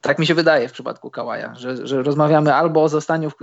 Tak 0.00 0.18
mi 0.18 0.26
się 0.26 0.34
wydaje 0.34 0.68
w 0.68 0.72
przypadku 0.72 1.10
Kawaja, 1.10 1.54
że, 1.54 1.86
że 1.86 2.02
rozmawiamy 2.02 2.54
albo 2.54 2.82
o 2.82 2.88
zostaniu 2.88 3.30
w, 3.30 3.34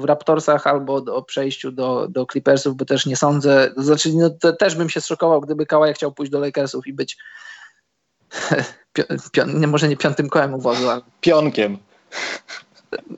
w 0.00 0.04
Raptorsach, 0.04 0.66
albo 0.66 0.94
o 0.94 1.22
przejściu 1.22 1.72
do, 1.72 2.08
do 2.08 2.26
Clippersów, 2.26 2.76
bo 2.76 2.84
też 2.84 3.06
nie 3.06 3.16
sądzę, 3.16 3.72
to 3.76 3.82
znaczy 3.82 4.10
no, 4.14 4.30
to 4.30 4.52
też 4.52 4.74
bym 4.74 4.90
się 4.90 5.00
zszokował, 5.00 5.40
gdyby 5.40 5.66
Kawaj 5.66 5.94
chciał 5.94 6.12
pójść 6.12 6.32
do 6.32 6.40
Lakersów 6.40 6.86
i 6.86 6.92
być 6.92 7.18
pion, 9.32 9.60
nie, 9.60 9.66
może 9.66 9.88
nie 9.88 9.96
piątym 9.96 10.28
kołem 10.28 10.54
uwozu, 10.54 10.90
ale... 10.90 11.00
Pionkiem. 11.20 11.78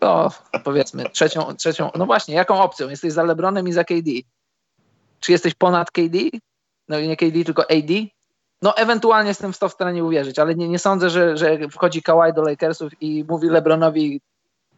No, 0.00 0.30
powiedzmy, 0.64 1.04
trzecią, 1.10 1.54
trzecią, 1.56 1.90
no 1.94 2.06
właśnie, 2.06 2.34
jaką 2.34 2.62
opcją? 2.62 2.88
Jesteś 2.88 3.12
za 3.12 3.22
LeBronem 3.22 3.68
i 3.68 3.72
za 3.72 3.84
KD. 3.84 4.10
Czy 5.24 5.32
jesteś 5.32 5.54
ponad 5.54 5.90
KD? 5.90 6.18
No 6.88 7.00
nie 7.00 7.16
KD, 7.16 7.44
tylko 7.44 7.62
AD? 7.62 7.90
No 8.62 8.76
ewentualnie 8.76 9.28
jestem 9.28 9.52
w 9.52 9.58
to 9.58 9.68
w 9.68 9.72
stanie 9.72 10.04
uwierzyć, 10.04 10.38
ale 10.38 10.54
nie, 10.54 10.68
nie 10.68 10.78
sądzę, 10.78 11.10
że, 11.10 11.36
że 11.36 11.58
wchodzi 11.68 12.02
Kawhi 12.02 12.32
do 12.34 12.42
Lakersów 12.42 12.92
i 13.00 13.24
mówi 13.28 13.48
LeBronowi 13.48 14.20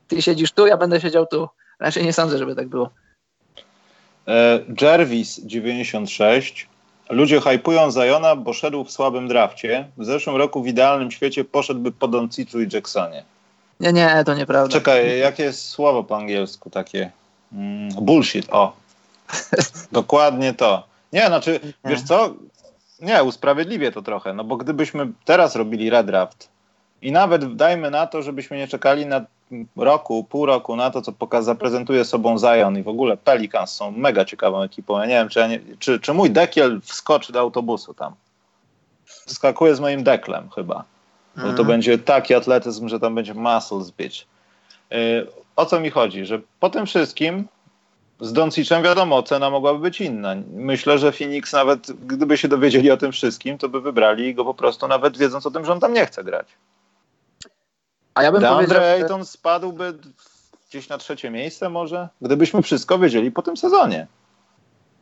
ty 0.09 0.22
siedzisz 0.22 0.53
tu, 0.53 0.66
ja 0.66 0.76
będę 0.76 1.01
siedział 1.01 1.26
tu. 1.26 1.49
Raczej 1.80 2.05
nie 2.05 2.12
sądzę, 2.12 2.38
żeby 2.38 2.55
tak 2.55 2.68
było. 2.68 2.90
E, 4.28 4.61
Jervis 4.80 5.40
96. 5.44 6.68
Ludzie 7.11 7.40
hypują 7.40 7.90
Zajona, 7.90 8.36
bo 8.36 8.53
szedł 8.53 8.84
w 8.84 8.90
słabym 8.90 9.28
drafcie. 9.28 9.88
W 9.97 10.05
zeszłym 10.05 10.36
roku 10.36 10.62
w 10.62 10.66
idealnym 10.66 11.11
świecie 11.11 11.44
poszedłby 11.44 11.92
po 11.92 12.09
Donciczu 12.09 12.61
i 12.61 12.68
Jacksonie. 12.72 13.24
Nie, 13.80 13.92
nie, 13.92 14.22
to 14.26 14.34
nieprawda. 14.34 14.72
Czekaj, 14.72 15.18
jakie 15.18 15.42
jest 15.42 15.68
słowo 15.68 16.05
po 16.05 16.16
angielsku 16.16 16.70
takie? 16.70 17.11
Mm, 17.53 17.88
bullshit, 17.88 18.47
o. 18.51 18.86
Dokładnie 19.93 20.55
to. 20.55 20.87
Nie, 21.12 21.27
znaczy, 21.27 21.61
wiesz 21.85 22.03
co? 22.03 22.35
Nie, 23.01 23.24
usprawiedliwię 23.24 23.93
to 23.93 24.03
trochę, 24.03 24.35
no 24.35 24.45
bo 24.45 24.57
gdybyśmy 24.57 25.12
teraz 25.24 25.57
robili 25.57 25.91
redraft 25.91 26.49
i 27.03 27.12
nawet 27.12 27.57
dajmy 27.57 27.91
na 27.91 28.07
to, 28.07 28.22
żebyśmy 28.22 28.57
nie 28.57 28.68
czekali 28.68 29.07
na 29.07 29.24
roku, 29.77 30.24
pół 30.24 30.47
roku 30.47 30.77
na 30.77 30.91
to, 30.91 31.03
co 31.03 31.12
pokaz 31.12 31.45
zaprezentuje 31.45 32.05
sobą 32.05 32.39
Zion 32.39 32.79
i 32.79 32.83
w 32.83 32.89
ogóle 32.89 33.16
Pelicans 33.16 33.70
są 33.70 33.91
mega 33.91 34.24
ciekawą 34.24 34.62
ekipą. 34.62 34.99
Ja 34.99 35.07
nie 35.07 35.14
wiem, 35.14 35.29
czy, 35.29 35.39
ja 35.39 35.47
nie, 35.47 35.61
czy, 35.79 36.01
czy 36.01 36.14
mój 36.14 36.31
dekiel 36.31 36.81
wskoczy 36.81 37.33
do 37.33 37.41
autobusu 37.41 37.95
tam. 37.95 38.14
Skakuje 39.07 39.74
z 39.74 39.81
moim 39.81 40.05
deklem 40.05 40.51
chyba. 40.51 40.85
Bo 41.37 41.43
to 41.43 41.49
mhm. 41.49 41.68
będzie 41.68 41.99
taki 41.99 42.35
atletyzm, 42.35 42.89
że 42.89 43.01
tam 43.01 43.14
będzie 43.14 43.35
muscles 43.35 43.91
być. 43.91 44.27
Yy, 44.91 45.27
o 45.57 45.66
co 45.66 45.81
mi 45.81 45.91
chodzi? 45.91 46.27
Że 46.27 46.41
po 46.61 46.70
tym 46.70 46.87
wszystkim 46.87 47.49
z 48.21 48.33
Doncicem 48.33 48.83
wiadomo, 48.83 49.23
cena 49.23 49.51
mogłaby 49.51 49.79
być 49.79 50.01
inna. 50.01 50.35
Myślę, 50.53 50.99
że 50.99 51.12
Phoenix 51.12 51.53
nawet 51.53 51.93
gdyby 52.07 52.39
się 52.39 52.49
dowiedzieli 52.49 52.91
o 52.91 52.97
tym 52.97 53.12
wszystkim, 53.12 53.59
to 53.59 53.69
by 53.69 53.81
wybrali 53.81 54.35
go 54.35 54.45
po 54.45 54.55
prostu 54.55 54.89
nawet 54.89 55.19
wiedząc 55.19 55.47
o 55.47 55.51
tym, 55.51 55.64
że 55.64 55.73
on 55.73 55.81
tam 55.81 55.93
nie 55.93 56.07
chce 56.07 56.25
grać. 56.25 56.47
A 58.14 58.23
ja 58.23 58.33
bym 58.33 58.41
DeAndre 58.41 58.67
powiedział, 58.67 59.03
Ayton 59.03 59.21
że... 59.21 59.27
spadłby 59.27 59.95
gdzieś 60.69 60.89
na 60.89 60.99
trzecie 60.99 61.31
miejsce 61.31 61.69
może, 61.69 62.09
gdybyśmy 62.21 62.62
wszystko 62.62 62.99
wiedzieli 62.99 63.33
po 63.33 63.43
tym 63.43 63.57
sezonie. 63.57 64.07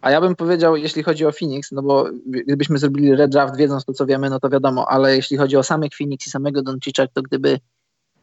A 0.01 0.11
ja 0.11 0.21
bym 0.21 0.37
powiedział, 0.37 0.77
jeśli 0.77 1.03
chodzi 1.03 1.27
o 1.27 1.33
Phoenix, 1.33 1.73
no 1.73 1.83
bo 1.83 2.07
gdybyśmy 2.27 2.79
zrobili 2.79 3.17
red 3.17 3.31
draft 3.31 3.57
wiedząc 3.57 3.85
to, 3.85 3.93
co 3.93 4.07
wiemy, 4.07 4.31
no 4.31 4.41
to 4.41 4.49
wiadomo, 4.49 4.89
ale 4.89 5.17
jeśli 5.17 5.37
chodzi 5.37 5.57
o 5.57 5.63
samych 5.63 5.93
Phoenix 5.99 6.27
i 6.27 6.31
samego 6.31 6.63
Doncicza, 6.63 7.07
to 7.07 7.23
gdyby 7.23 7.61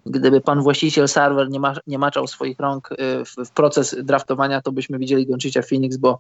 gdyby 0.06 0.42
pan 0.42 0.62
właściciel 0.62 1.08
serwer 1.08 1.50
nie, 1.50 1.60
ma, 1.60 1.74
nie 1.88 1.98
maczał 1.98 2.28
swoich 2.28 2.60
rąk 2.60 2.92
y, 2.92 2.96
w, 3.26 3.50
w 3.50 3.52
proces 3.52 3.96
draftowania, 4.04 4.62
to 4.62 4.72
byśmy 4.72 5.00
widzieli 5.00 5.28
Doncicia 5.28 5.62
Phoenix, 5.62 5.98
bo, 5.98 6.20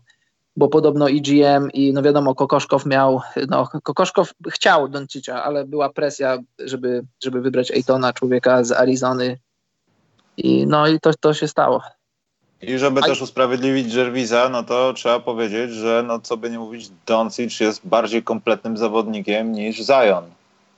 bo 0.56 0.68
podobno 0.68 1.10
EGM 1.10 1.72
i 1.74 1.94
no 1.94 2.02
wiadomo, 2.02 2.36
Kokoszkow 2.36 2.86
miał, 2.86 3.22
no 3.50 3.70
Kokoszkow 3.84 4.34
chciał 4.50 4.88
Doncicia, 4.88 5.44
ale 5.44 5.66
była 5.66 5.90
presja, 5.90 6.38
żeby, 6.60 7.04
żeby 7.24 7.42
wybrać 7.42 7.72
Ejtona, 7.72 8.14
człowieka 8.14 8.64
z 8.64 8.72
Arizony 8.72 9.38
i 10.38 10.68
no 10.68 10.88
i 10.88 11.00
to, 11.00 11.12
to 11.20 11.34
się 11.34 11.48
stało. 11.48 11.82
I 12.62 12.78
żeby 12.78 13.00
A... 13.00 13.04
też 13.04 13.22
usprawiedliwić 13.22 13.94
Jervisa, 13.94 14.50
no 14.50 14.64
to 14.64 14.94
trzeba 14.94 15.20
powiedzieć, 15.20 15.72
że 15.72 16.04
no 16.08 16.20
co 16.20 16.38
by 16.38 16.50
nie 16.50 16.60
mówić, 16.60 16.92
Doncic 17.06 17.60
jest 17.60 17.88
bardziej 17.88 18.24
kompletnym 18.24 18.78
zawodnikiem 18.78 19.52
niż 19.52 19.78
Zion. 19.78 20.24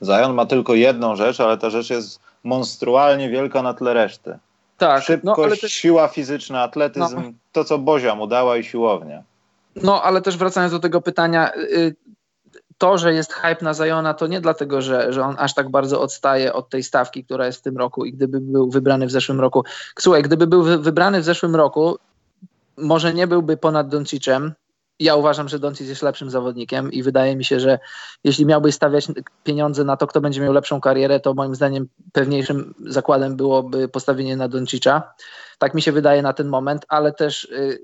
Zion 0.04 0.34
ma 0.34 0.46
tylko 0.46 0.76
jedną 0.76 1.16
rzecz, 1.16 1.40
ale 1.40 1.58
ta 1.58 1.70
rzecz 1.70 1.90
jest 1.90 2.20
monstrualnie 2.44 3.30
wielka 3.30 3.62
na 3.62 3.74
tle 3.74 3.94
reszty. 3.94 4.38
Tak. 4.78 5.04
Szybkość, 5.04 5.56
no, 5.56 5.68
też... 5.68 5.74
siła 5.74 6.08
fizyczna, 6.08 6.62
atletyzm, 6.62 7.16
no. 7.16 7.32
to 7.52 7.64
co 7.64 7.78
Bozia 7.78 8.16
mu 8.16 8.28
dała 8.28 8.58
i 8.58 8.64
siłownia. 8.64 9.24
No, 9.76 10.04
ale 10.04 10.22
też 10.22 10.38
wracając 10.38 10.74
do 10.74 10.80
tego 10.80 11.02
pytania, 11.02 11.56
y, 11.56 11.96
to, 12.78 12.98
że 12.98 13.14
jest 13.14 13.34
hype 13.34 13.58
na 13.62 13.74
Zajona, 13.74 14.14
to 14.14 14.28
nie 14.28 14.42
dlatego, 14.42 14.82
że, 14.82 15.14
że 15.14 15.24
on 15.24 15.36
aż 15.40 15.54
tak 15.54 15.70
bardzo 15.70 16.02
odstaje 16.02 16.54
od 16.54 16.70
tej 16.70 16.84
stawki, 16.84 17.24
która 17.24 17.46
jest 17.46 17.60
w 17.60 17.62
tym 17.62 17.78
roku 17.78 18.06
i 18.06 18.14
gdyby 18.14 18.40
był 18.40 18.70
wybrany 18.70 19.08
w 19.08 19.12
zeszłym 19.12 19.40
roku. 19.40 19.64
Słuchaj, 20.00 20.24
gdyby 20.24 20.48
był 20.48 20.64
wybrany 20.64 21.22
w 21.22 21.24
zeszłym 21.24 21.56
roku, 21.56 21.98
może 22.78 23.14
nie 23.14 23.28
byłby 23.28 23.58
ponad 23.58 23.88
Doncicem, 23.88 24.54
ja 25.00 25.16
uważam, 25.16 25.50
że 25.50 25.60
Doncic 25.60 25.90
jest 25.90 26.02
lepszym 26.02 26.30
zawodnikiem 26.30 26.92
i 26.92 27.04
wydaje 27.04 27.36
mi 27.36 27.46
się, 27.46 27.60
że 27.60 27.80
jeśli 28.24 28.46
miałbyś 28.46 28.76
stawiać 28.76 29.08
pieniądze 29.44 29.84
na 29.84 29.98
to, 29.98 30.08
kto 30.08 30.22
będzie 30.22 30.42
miał 30.42 30.54
lepszą 30.54 30.82
karierę, 30.82 31.20
to 31.20 31.34
moim 31.34 31.56
zdaniem 31.56 31.88
pewniejszym 32.12 32.74
zakładem 32.80 33.36
byłoby 33.36 33.88
postawienie 33.88 34.38
na 34.38 34.48
Doncicza. 34.48 35.14
Tak 35.58 35.74
mi 35.74 35.82
się 35.82 35.92
wydaje 35.92 36.22
na 36.22 36.34
ten 36.34 36.48
moment, 36.48 36.86
ale 36.88 37.12
też 37.12 37.44
y, 37.44 37.80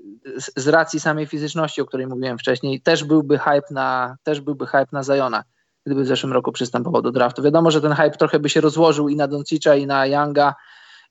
z 0.56 0.68
racji 0.68 1.00
samej 1.00 1.26
fizyczności, 1.26 1.80
o 1.80 1.86
której 1.86 2.06
mówiłem 2.06 2.38
wcześniej, 2.38 2.80
też 2.80 3.04
byłby 3.04 3.38
hype 3.38 3.62
na, 3.70 4.16
też 4.22 4.40
byłby 4.40 4.66
hype 4.66 4.88
na 4.92 5.02
Zajona, 5.02 5.44
gdyby 5.86 6.02
w 6.02 6.06
zeszłym 6.06 6.32
roku 6.32 6.52
przystępował 6.52 7.02
do 7.02 7.12
draftu. 7.12 7.42
Wiadomo, 7.42 7.70
że 7.70 7.80
ten 7.80 7.92
hype 7.92 8.10
trochę 8.10 8.38
by 8.38 8.48
się 8.48 8.60
rozłożył 8.60 9.08
i 9.08 9.16
na 9.16 9.28
Doncicza, 9.28 9.74
i 9.74 9.86
na 9.86 10.06
Younga, 10.06 10.54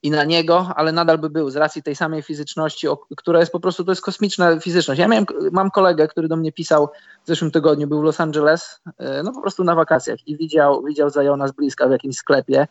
i 0.04 0.12
na 0.12 0.24
niego, 0.24 0.72
ale 0.76 0.92
nadal 0.92 1.18
by 1.18 1.30
był 1.30 1.50
z 1.50 1.56
racji 1.56 1.84
tej 1.84 1.96
samej 1.96 2.22
fizyczności, 2.22 2.88
która 3.18 3.40
jest 3.40 3.52
po 3.52 3.60
prostu, 3.60 3.84
to 3.84 3.92
jest 3.92 4.02
kosmiczna 4.02 4.60
fizyczność. 4.60 5.00
Ja 5.00 5.08
miałem, 5.08 5.26
mam 5.52 5.72
kolegę, 5.72 6.08
który 6.08 6.28
do 6.28 6.36
mnie 6.36 6.52
pisał 6.52 6.90
w 7.24 7.28
zeszłym 7.28 7.52
tygodniu, 7.52 7.88
był 7.88 8.02
w 8.02 8.04
Los 8.04 8.20
Angeles, 8.20 8.80
e, 8.98 9.24
no 9.24 9.32
po 9.32 9.42
prostu 9.42 9.64
na 9.64 9.76
wakacjach 9.76 10.28
i 10.28 10.38
widział, 10.38 10.84
widział 10.84 11.10
Zajona 11.10 11.48
z 11.48 11.52
bliska 11.52 11.88
w 11.88 11.92
jakimś 11.92 12.16
sklepie 12.16 12.68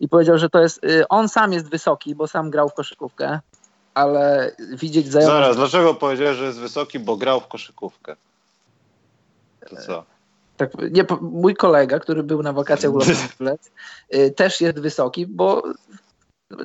i 0.00 0.08
powiedział, 0.08 0.38
że 0.38 0.50
to 0.50 0.62
jest, 0.62 0.84
e, 0.84 1.08
on 1.08 1.28
sam 1.28 1.52
jest 1.52 1.68
wysoki, 1.68 2.14
bo 2.14 2.28
sam 2.28 2.50
grał 2.50 2.68
w 2.68 2.74
koszykówkę, 2.74 3.40
ale 3.94 4.52
widzieć 4.72 5.08
Zajona... 5.08 5.32
Zaraz, 5.32 5.56
dlaczego 5.56 5.94
powiedziałeś, 5.94 6.36
że 6.36 6.44
jest 6.44 6.58
wysoki, 6.58 6.98
bo 6.98 7.16
grał 7.16 7.40
w 7.40 7.48
koszykówkę? 7.48 8.16
To 9.70 9.76
co? 9.76 10.04
Tak, 10.56 10.70
nie, 10.90 11.04
mój 11.20 11.54
kolega, 11.54 11.98
który 11.98 12.22
był 12.22 12.42
na 12.42 12.52
wakacjach 12.52 12.92
w 12.92 12.94
Los 12.94 13.08
Angeles, 13.30 13.70
e, 14.10 14.30
też 14.30 14.60
jest 14.60 14.80
wysoki, 14.80 15.26
bo 15.26 15.62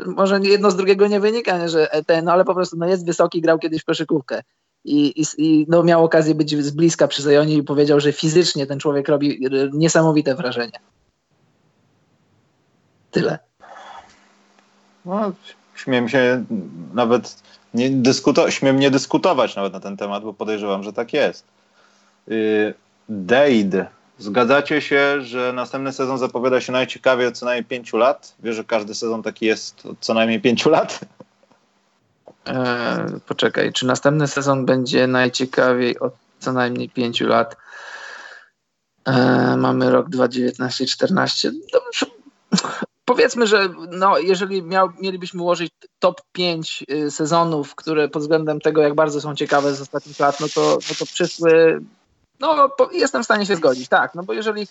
może 0.05 0.39
jedno 0.43 0.71
z 0.71 0.75
drugiego 0.75 1.07
nie 1.07 1.19
wynika, 1.19 1.57
nie, 1.57 1.69
że 1.69 1.89
ten, 2.05 2.25
no 2.25 2.31
ale 2.31 2.45
po 2.45 2.53
prostu 2.53 2.77
no 2.77 2.88
jest 2.88 3.05
wysoki, 3.05 3.41
grał 3.41 3.59
kiedyś 3.59 3.81
w 3.81 3.86
koszykówkę. 3.86 4.41
I, 4.86 5.21
i, 5.21 5.25
i 5.38 5.65
no 5.69 5.83
miał 5.83 6.05
okazję 6.05 6.36
być 6.36 6.63
z 6.63 6.71
bliska 6.71 7.07
przy 7.07 7.21
Zajonie 7.21 7.55
i 7.55 7.63
powiedział, 7.63 7.99
że 7.99 8.13
fizycznie 8.13 8.67
ten 8.67 8.79
człowiek 8.79 9.07
robi 9.07 9.47
niesamowite 9.73 10.36
wrażenie. 10.36 10.79
Tyle. 13.11 13.39
No, 15.05 15.31
śmiem 15.75 16.09
się 16.09 16.45
nawet 16.93 17.36
nie 17.73 17.89
dyskutować, 17.89 18.53
śmiem 18.53 18.79
nie 18.79 18.91
dyskutować 18.91 19.55
nawet 19.55 19.73
na 19.73 19.79
ten 19.79 19.97
temat, 19.97 20.23
bo 20.23 20.33
podejrzewam, 20.33 20.83
że 20.83 20.93
tak 20.93 21.13
jest. 21.13 21.45
Yy, 22.27 22.73
Dade 23.09 23.88
Zgadzacie 24.18 24.82
się, 24.82 25.22
że 25.22 25.53
następny 25.53 25.93
sezon 25.93 26.18
zapowiada 26.18 26.61
się 26.61 26.72
najciekawiej 26.72 27.28
od 27.28 27.38
co 27.38 27.45
najmniej 27.45 27.66
pięciu 27.66 27.97
lat? 27.97 28.36
Wiesz, 28.39 28.55
że 28.55 28.63
każdy 28.63 28.95
sezon 28.95 29.24
taki 29.24 29.45
jest 29.45 29.86
od 29.86 29.99
co 29.99 30.13
najmniej 30.13 30.41
pięciu 30.41 30.70
lat? 30.70 30.99
Eee, 32.45 33.20
poczekaj, 33.28 33.74
czy 33.74 33.86
następny 33.86 34.28
sezon 34.28 34.66
będzie 34.66 35.07
najciekawiej 35.07 35.99
od 35.99 36.13
co 36.39 36.53
najmniej 36.53 36.89
pięciu 36.89 37.28
lat? 37.28 37.55
Eee, 39.05 39.57
mamy 39.57 39.91
rok 39.91 40.09
2019-14. 40.09 41.51
Powiedzmy, 43.05 43.47
że 43.47 43.70
no, 43.91 44.18
jeżeli 44.18 44.63
miał, 44.63 44.89
mielibyśmy 45.01 45.41
ułożyć 45.41 45.72
top 45.99 46.22
5 46.32 46.86
y, 46.91 47.11
sezonów, 47.11 47.76
które 47.76 48.09
pod 48.09 48.22
względem 48.22 48.61
tego, 48.61 48.82
jak 48.82 48.95
bardzo 48.95 49.22
są 49.22 49.36
ciekawe 49.36 49.74
z 49.74 49.82
ostatnich 49.82 50.20
lat, 50.20 50.39
no 50.39 50.47
to, 50.55 50.61
no 50.61 50.95
to 50.99 51.05
przyszły 51.05 51.82
no, 52.39 52.69
jestem 52.91 53.21
w 53.21 53.25
stanie 53.25 53.45
się 53.45 53.55
zgodzić, 53.55 53.89
tak, 53.89 54.15
no 54.15 54.23
bo 54.23 54.33
jeżeli, 54.33 54.67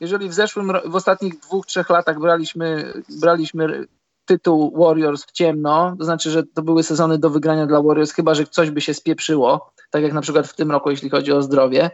jeżeli 0.00 0.28
w 0.28 0.34
zeszłym, 0.34 0.72
w 0.84 0.96
ostatnich 0.96 1.38
dwóch, 1.38 1.66
trzech 1.66 1.90
latach 1.90 2.18
braliśmy, 2.18 2.92
braliśmy 3.20 3.86
tytuł 4.24 4.78
Warriors 4.78 5.24
w 5.24 5.32
ciemno, 5.32 5.94
to 5.98 6.04
znaczy, 6.04 6.30
że 6.30 6.42
to 6.44 6.62
były 6.62 6.82
sezony 6.82 7.18
do 7.18 7.30
wygrania 7.30 7.66
dla 7.66 7.82
Warriors, 7.82 8.12
chyba, 8.12 8.34
że 8.34 8.46
coś 8.46 8.70
by 8.70 8.80
się 8.80 8.94
spieprzyło, 8.94 9.70
tak 9.90 10.02
jak 10.02 10.12
na 10.12 10.20
przykład 10.20 10.46
w 10.46 10.54
tym 10.54 10.70
roku, 10.70 10.90
jeśli 10.90 11.10
chodzi 11.10 11.32
o 11.32 11.42
zdrowie, 11.42 11.90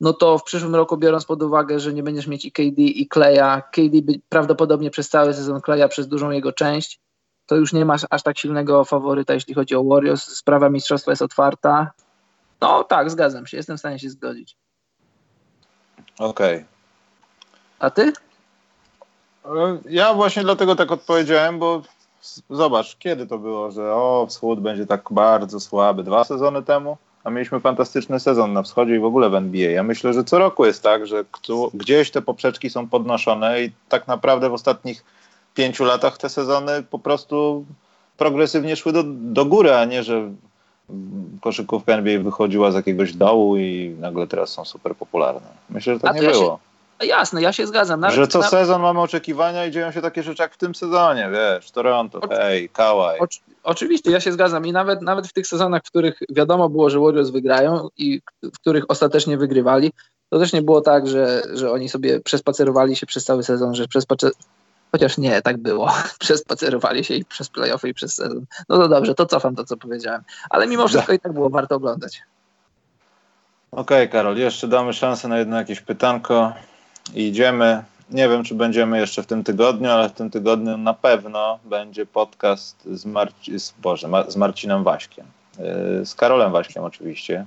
no 0.00 0.12
to 0.12 0.38
w 0.38 0.44
przyszłym 0.44 0.74
roku, 0.74 0.96
biorąc 0.96 1.24
pod 1.24 1.42
uwagę, 1.42 1.80
że 1.80 1.92
nie 1.92 2.02
będziesz 2.02 2.26
mieć 2.26 2.44
i 2.44 2.52
KD, 2.52 2.82
i 2.82 3.08
Kleja, 3.08 3.62
KD 3.72 4.02
by 4.02 4.20
prawdopodobnie 4.28 4.90
przez 4.90 5.08
cały 5.08 5.34
sezon 5.34 5.60
Kleja, 5.60 5.88
przez 5.88 6.08
dużą 6.08 6.30
jego 6.30 6.52
część, 6.52 7.00
to 7.46 7.56
już 7.56 7.72
nie 7.72 7.84
masz 7.84 8.06
aż 8.10 8.22
tak 8.22 8.38
silnego 8.38 8.84
faworyta, 8.84 9.34
jeśli 9.34 9.54
chodzi 9.54 9.74
o 9.74 9.84
Warriors. 9.84 10.22
Sprawa 10.22 10.70
mistrzostwa 10.70 11.12
jest 11.12 11.22
otwarta. 11.22 11.92
No 12.60 12.84
tak, 12.84 13.10
zgadzam 13.10 13.46
się, 13.46 13.56
jestem 13.56 13.76
w 13.76 13.80
stanie 13.80 13.98
się 13.98 14.10
zgodzić. 14.10 14.56
Okej. 16.18 16.54
Okay. 16.56 16.64
A 17.78 17.90
ty? 17.90 18.12
Ja 19.88 20.14
właśnie 20.14 20.42
dlatego 20.42 20.76
tak 20.76 20.92
odpowiedziałem, 20.92 21.58
bo 21.58 21.82
zobacz, 22.50 22.96
kiedy 22.96 23.26
to 23.26 23.38
było, 23.38 23.70
że 23.70 23.94
o, 23.94 24.26
wschód 24.28 24.60
będzie 24.60 24.86
tak 24.86 25.02
bardzo 25.10 25.60
słaby. 25.60 26.02
Dwa 26.02 26.24
sezony 26.24 26.62
temu, 26.62 26.96
a 27.24 27.30
mieliśmy 27.30 27.60
fantastyczny 27.60 28.20
sezon 28.20 28.52
na 28.52 28.62
wschodzie 28.62 28.96
i 28.96 28.98
w 28.98 29.04
ogóle 29.04 29.30
w 29.30 29.34
NBA. 29.34 29.70
Ja 29.70 29.82
myślę, 29.82 30.12
że 30.12 30.24
co 30.24 30.38
roku 30.38 30.66
jest 30.66 30.82
tak, 30.82 31.06
że 31.06 31.24
gdzieś 31.74 32.10
te 32.10 32.22
poprzeczki 32.22 32.70
są 32.70 32.88
podnoszone 32.88 33.62
i 33.62 33.72
tak 33.88 34.08
naprawdę 34.08 34.50
w 34.50 34.54
ostatnich 34.54 35.04
pięciu 35.54 35.84
latach 35.84 36.18
te 36.18 36.28
sezony 36.28 36.82
po 36.82 36.98
prostu 36.98 37.64
progresywnie 38.16 38.76
szły 38.76 38.92
do, 38.92 39.02
do 39.06 39.44
góry, 39.44 39.74
a 39.74 39.84
nie, 39.84 40.02
że 40.02 40.30
koszykówka 41.40 41.92
NBA 41.92 42.20
wychodziła 42.20 42.70
z 42.70 42.74
jakiegoś 42.74 43.12
dołu 43.12 43.56
i 43.56 43.96
nagle 44.00 44.26
teraz 44.26 44.50
są 44.50 44.64
super 44.64 44.96
popularne. 44.96 45.48
Myślę, 45.70 45.94
że 45.94 46.00
tak 46.00 46.14
nie 46.14 46.22
ja 46.22 46.30
było. 46.30 46.60
Się, 47.00 47.06
jasne, 47.06 47.42
ja 47.42 47.52
się 47.52 47.66
zgadzam. 47.66 48.00
Nawet, 48.00 48.16
że 48.16 48.28
co 48.28 48.38
nawet... 48.38 48.50
sezon 48.50 48.82
mamy 48.82 49.00
oczekiwania 49.00 49.66
i 49.66 49.70
dzieją 49.70 49.92
się 49.92 50.02
takie 50.02 50.22
rzeczy 50.22 50.42
jak 50.42 50.54
w 50.54 50.58
tym 50.58 50.74
sezonie, 50.74 51.30
wiesz, 51.32 51.70
Toronto, 51.70 52.20
Oczy... 52.20 52.36
hej, 52.36 52.68
Kawaj. 52.68 53.18
Oczywiście, 53.62 54.10
ja 54.10 54.20
się 54.20 54.32
zgadzam 54.32 54.66
i 54.66 54.72
nawet, 54.72 55.02
nawet 55.02 55.28
w 55.28 55.32
tych 55.32 55.46
sezonach, 55.46 55.82
w 55.84 55.90
których 55.90 56.18
wiadomo 56.30 56.68
było, 56.68 56.90
że 56.90 57.00
Warriors 57.00 57.30
wygrają 57.30 57.88
i 57.96 58.20
w 58.42 58.58
których 58.58 58.84
ostatecznie 58.88 59.38
wygrywali, 59.38 59.92
to 60.28 60.38
też 60.38 60.52
nie 60.52 60.62
było 60.62 60.80
tak, 60.80 61.08
że, 61.08 61.42
że 61.54 61.72
oni 61.72 61.88
sobie 61.88 62.20
przespacerowali 62.20 62.96
się 62.96 63.06
przez 63.06 63.24
cały 63.24 63.42
sezon, 63.42 63.74
że 63.74 63.86
Chociaż 64.92 65.18
nie, 65.18 65.42
tak 65.42 65.56
było. 65.56 65.92
Przespacerowali 66.18 67.04
się 67.04 67.14
i 67.14 67.24
przez 67.24 67.48
playoffy 67.48 67.88
i 67.88 67.94
przez 67.94 68.14
sezon. 68.14 68.44
No 68.68 68.78
to 68.78 68.88
dobrze, 68.88 69.14
to 69.14 69.26
cofam 69.26 69.56
to, 69.56 69.64
co 69.64 69.76
powiedziałem. 69.76 70.22
Ale 70.50 70.66
mimo 70.66 70.88
wszystko 70.88 71.12
i 71.12 71.18
tak 71.18 71.32
było 71.32 71.50
warto 71.50 71.74
oglądać. 71.74 72.22
Okej, 73.72 73.82
okay, 73.82 74.08
Karol, 74.08 74.36
jeszcze 74.36 74.68
damy 74.68 74.92
szansę 74.92 75.28
na 75.28 75.38
jedno 75.38 75.56
jakieś 75.56 75.80
pytanko 75.80 76.52
i 77.14 77.28
idziemy. 77.28 77.84
Nie 78.10 78.28
wiem, 78.28 78.44
czy 78.44 78.54
będziemy 78.54 78.98
jeszcze 78.98 79.22
w 79.22 79.26
tym 79.26 79.44
tygodniu, 79.44 79.90
ale 79.90 80.08
w 80.08 80.12
tym 80.12 80.30
tygodniu 80.30 80.76
na 80.76 80.94
pewno 80.94 81.58
będzie 81.64 82.06
podcast 82.06 82.76
z, 82.86 83.06
Marci- 83.06 83.58
z, 83.58 83.74
Boże, 83.82 84.08
z 84.28 84.36
Marcinem 84.36 84.84
Waśkiem. 84.84 85.26
Yy, 85.58 86.06
z 86.06 86.14
Karolem 86.14 86.52
Waśkiem 86.52 86.84
oczywiście. 86.84 87.46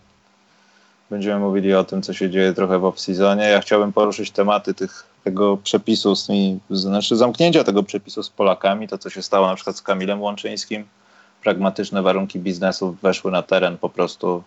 Będziemy 1.10 1.39
mówili 1.39 1.74
o 1.74 1.84
tym, 1.84 2.02
co 2.02 2.14
się 2.14 2.30
dzieje 2.30 2.54
trochę 2.54 2.80
w 2.80 2.82
off-seasonie. 2.82 3.41
Ja 3.41 3.62
chciałbym 3.62 3.94
poruszyć 3.94 4.32
tematy 4.32 4.74
tych 4.74 5.12
tego 5.24 5.57
przepisu, 5.57 6.15
z 6.15 6.26
tymi, 6.26 6.59
znaczy 6.69 7.15
zamknięcia 7.15 7.63
tego 7.63 7.84
przepisu 7.84 8.24
z 8.24 8.30
Polakami, 8.30 8.88
to 8.88 8.97
co 8.97 9.09
się 9.09 9.21
stało 9.21 9.47
na 9.47 9.55
przykład 9.55 9.76
z 9.76 9.82
Kamilem 9.82 10.21
Łączyńskim, 10.21 10.86
pragmatyczne 11.43 12.01
warunki 12.01 12.39
biznesu 12.39 12.95
weszły 13.01 13.32
na 13.32 13.41
teren 13.41 13.78
po 13.78 13.89
prostu 13.89 14.43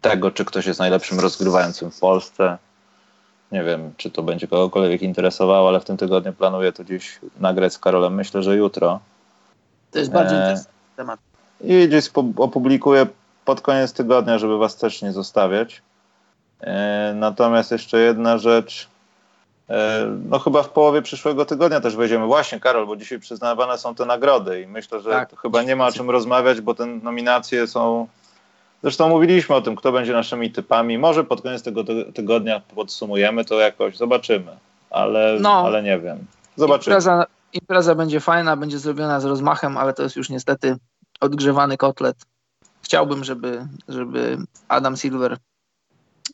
tego, 0.00 0.30
czy 0.30 0.44
ktoś 0.44 0.66
jest 0.66 0.80
najlepszym 0.80 1.20
rozgrywającym 1.20 1.90
w 1.90 2.00
Polsce. 2.00 2.58
Nie 3.52 3.64
wiem, 3.64 3.92
czy 3.96 4.10
to 4.10 4.22
będzie 4.22 4.48
kogokolwiek 4.48 5.02
interesowało, 5.02 5.68
ale 5.68 5.80
w 5.80 5.84
tym 5.84 5.96
tygodniu 5.96 6.32
planuję 6.32 6.72
to 6.72 6.84
gdzieś 6.84 7.18
nagrać 7.40 7.72
z 7.72 7.78
Karolem. 7.78 8.14
Myślę, 8.14 8.42
że 8.42 8.56
jutro. 8.56 9.00
To 9.90 9.98
jest 9.98 10.10
bardziej 10.10 10.38
e... 10.38 10.64
temat. 10.96 11.20
I 11.60 11.88
gdzieś 11.88 12.10
opublikuję 12.36 13.06
pod 13.44 13.60
koniec 13.60 13.92
tygodnia, 13.92 14.38
żeby 14.38 14.58
was 14.58 14.76
też 14.76 15.02
nie 15.02 15.12
zostawiać. 15.12 15.82
E... 16.60 17.12
Natomiast 17.16 17.70
jeszcze 17.70 17.98
jedna 17.98 18.38
rzecz 18.38 18.88
no 20.30 20.38
chyba 20.38 20.62
w 20.62 20.68
połowie 20.68 21.02
przyszłego 21.02 21.44
tygodnia 21.44 21.80
też 21.80 21.96
wejdziemy. 21.96 22.26
Właśnie, 22.26 22.60
Karol, 22.60 22.86
bo 22.86 22.96
dzisiaj 22.96 23.18
przyznawane 23.18 23.78
są 23.78 23.94
te 23.94 24.06
nagrody 24.06 24.60
i 24.60 24.66
myślę, 24.66 25.00
że 25.00 25.10
tak. 25.10 25.40
chyba 25.40 25.62
nie 25.62 25.76
ma 25.76 25.86
o 25.86 25.92
czym 25.92 26.10
rozmawiać, 26.10 26.60
bo 26.60 26.74
te 26.74 26.86
nominacje 26.86 27.66
są... 27.66 28.06
Zresztą 28.82 29.08
mówiliśmy 29.08 29.54
o 29.54 29.60
tym, 29.60 29.76
kto 29.76 29.92
będzie 29.92 30.12
naszymi 30.12 30.50
typami. 30.50 30.98
Może 30.98 31.24
pod 31.24 31.42
koniec 31.42 31.62
tego 31.62 31.84
tygodnia 32.14 32.60
podsumujemy 32.74 33.44
to 33.44 33.60
jakoś, 33.60 33.96
zobaczymy, 33.96 34.56
ale, 34.90 35.38
no, 35.40 35.62
ale 35.66 35.82
nie 35.82 35.98
wiem. 35.98 36.18
Zobaczymy. 36.56 36.94
Impreza, 36.94 37.26
impreza 37.52 37.94
będzie 37.94 38.20
fajna, 38.20 38.56
będzie 38.56 38.78
zrobiona 38.78 39.20
z 39.20 39.24
rozmachem, 39.24 39.76
ale 39.76 39.92
to 39.92 40.02
jest 40.02 40.16
już 40.16 40.30
niestety 40.30 40.76
odgrzewany 41.20 41.76
kotlet. 41.76 42.16
Chciałbym, 42.82 43.24
żeby, 43.24 43.66
żeby 43.88 44.38
Adam 44.68 44.96
Silver 44.96 45.36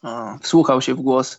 o, 0.03 0.39
wsłuchał 0.43 0.83
się 0.83 0.95
w 0.95 1.01
głos 1.01 1.39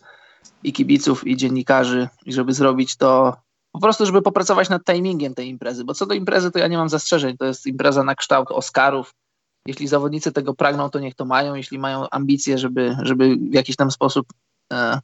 i 0.62 0.72
kibiców, 0.72 1.26
i 1.26 1.36
dziennikarzy, 1.36 2.08
i 2.26 2.32
żeby 2.32 2.52
zrobić 2.52 2.96
to 2.96 3.36
po 3.72 3.80
prostu, 3.80 4.06
żeby 4.06 4.22
popracować 4.22 4.68
nad 4.68 4.84
timingiem 4.84 5.34
tej 5.34 5.48
imprezy, 5.48 5.84
bo 5.84 5.94
co 5.94 6.06
do 6.06 6.14
imprezy, 6.14 6.50
to 6.50 6.58
ja 6.58 6.68
nie 6.68 6.76
mam 6.76 6.88
zastrzeżeń. 6.88 7.36
To 7.36 7.44
jest 7.44 7.66
impreza 7.66 8.02
na 8.04 8.14
kształt 8.14 8.50
Oscarów. 8.50 9.14
Jeśli 9.66 9.88
zawodnicy 9.88 10.32
tego 10.32 10.54
pragną, 10.54 10.90
to 10.90 10.98
niech 10.98 11.14
to 11.14 11.24
mają. 11.24 11.54
Jeśli 11.54 11.78
mają 11.78 12.10
ambicje, 12.10 12.58
żeby, 12.58 12.96
żeby 13.02 13.36
w 13.36 13.54
jakiś 13.54 13.76
tam 13.76 13.90
sposób 13.90 14.26
e, 14.72 15.00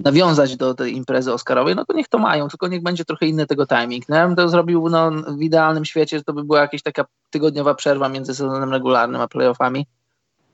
nawiązać 0.00 0.56
do 0.56 0.74
tej 0.74 0.96
imprezy 0.96 1.32
Oscarowej, 1.32 1.76
no 1.76 1.84
to 1.84 1.92
niech 1.92 2.08
to 2.08 2.18
mają, 2.18 2.48
tylko 2.48 2.68
niech 2.68 2.82
będzie 2.82 3.04
trochę 3.04 3.26
inny 3.26 3.46
tego 3.46 3.66
timing. 3.66 4.08
No, 4.08 4.16
ja 4.16 4.26
bym 4.26 4.36
to 4.36 4.48
zrobił 4.48 4.88
no, 4.88 5.10
w 5.10 5.42
idealnym 5.42 5.84
świecie, 5.84 6.22
to 6.22 6.32
by 6.32 6.44
była 6.44 6.60
jakaś 6.60 6.82
taka 6.82 7.04
tygodniowa 7.30 7.74
przerwa 7.74 8.08
między 8.08 8.34
sezonem 8.34 8.72
regularnym 8.72 9.20
a 9.20 9.28
playoffami 9.28 9.86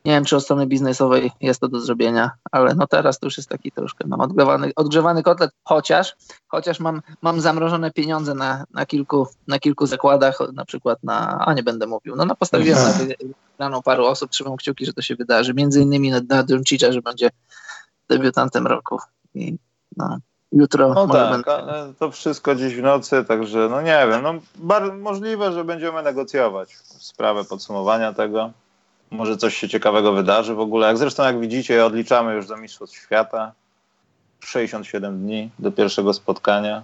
nie 0.04 0.12
wiem, 0.12 0.24
czy 0.24 0.36
od 0.36 0.44
strony 0.44 0.66
biznesowej 0.66 1.30
jest 1.40 1.60
to 1.60 1.68
do 1.68 1.80
zrobienia, 1.80 2.30
ale 2.52 2.74
no 2.74 2.86
teraz 2.86 3.18
to 3.18 3.26
już 3.26 3.36
jest 3.36 3.48
taki 3.48 3.72
troszkę 3.72 4.04
no, 4.08 4.16
odgrzewany, 4.16 4.72
odgrzewany 4.76 5.22
kotlet, 5.22 5.50
chociaż, 5.64 6.16
chociaż 6.48 6.80
mam, 6.80 7.02
mam 7.22 7.40
zamrożone 7.40 7.90
pieniądze 7.90 8.34
na, 8.34 8.64
na, 8.70 8.86
kilku, 8.86 9.28
na 9.46 9.58
kilku 9.58 9.86
zakładach, 9.86 10.38
na 10.52 10.64
przykład 10.64 10.98
na, 11.02 11.44
a 11.46 11.54
nie 11.54 11.62
będę 11.62 11.86
mówił, 11.86 12.16
no, 12.16 12.24
no 12.24 12.36
postawiłem 12.36 12.78
na 12.82 12.92
wygraną 12.92 13.82
paru 13.82 14.06
osób, 14.06 14.30
trzymam 14.30 14.56
kciuki, 14.56 14.86
że 14.86 14.92
to 14.92 15.02
się 15.02 15.14
wydarzy, 15.14 15.54
między 15.54 15.80
innymi 15.80 16.10
na, 16.10 16.20
na 16.28 16.44
że 16.92 17.02
będzie 17.02 17.30
debiutantem 18.08 18.66
roku 18.66 18.98
i 19.34 19.56
no, 19.96 20.18
jutro 20.52 20.94
no 20.94 21.08
tak, 21.08 21.30
będę... 21.30 21.56
ale 21.56 21.92
to 21.98 22.10
wszystko 22.10 22.54
dziś 22.54 22.76
w 22.76 22.82
nocy, 22.82 23.24
także 23.24 23.68
no 23.70 23.82
nie 23.82 24.06
wiem, 24.10 24.22
no 24.22 24.34
możliwe, 24.92 25.52
że 25.52 25.64
będziemy 25.64 26.02
negocjować 26.02 26.76
sprawę 26.86 27.44
podsumowania 27.44 28.12
tego. 28.12 28.50
Może 29.14 29.36
coś 29.36 29.56
się 29.56 29.68
ciekawego 29.68 30.12
wydarzy 30.12 30.54
w 30.54 30.60
ogóle. 30.60 30.86
Jak 30.86 30.98
zresztą, 30.98 31.22
jak 31.22 31.40
widzicie, 31.40 31.84
odliczamy 31.84 32.34
już 32.34 32.46
do 32.46 32.56
Mistrzostw 32.56 32.96
Świata. 32.96 33.52
67 34.40 35.20
dni 35.20 35.50
do 35.58 35.72
pierwszego 35.72 36.12
spotkania. 36.12 36.82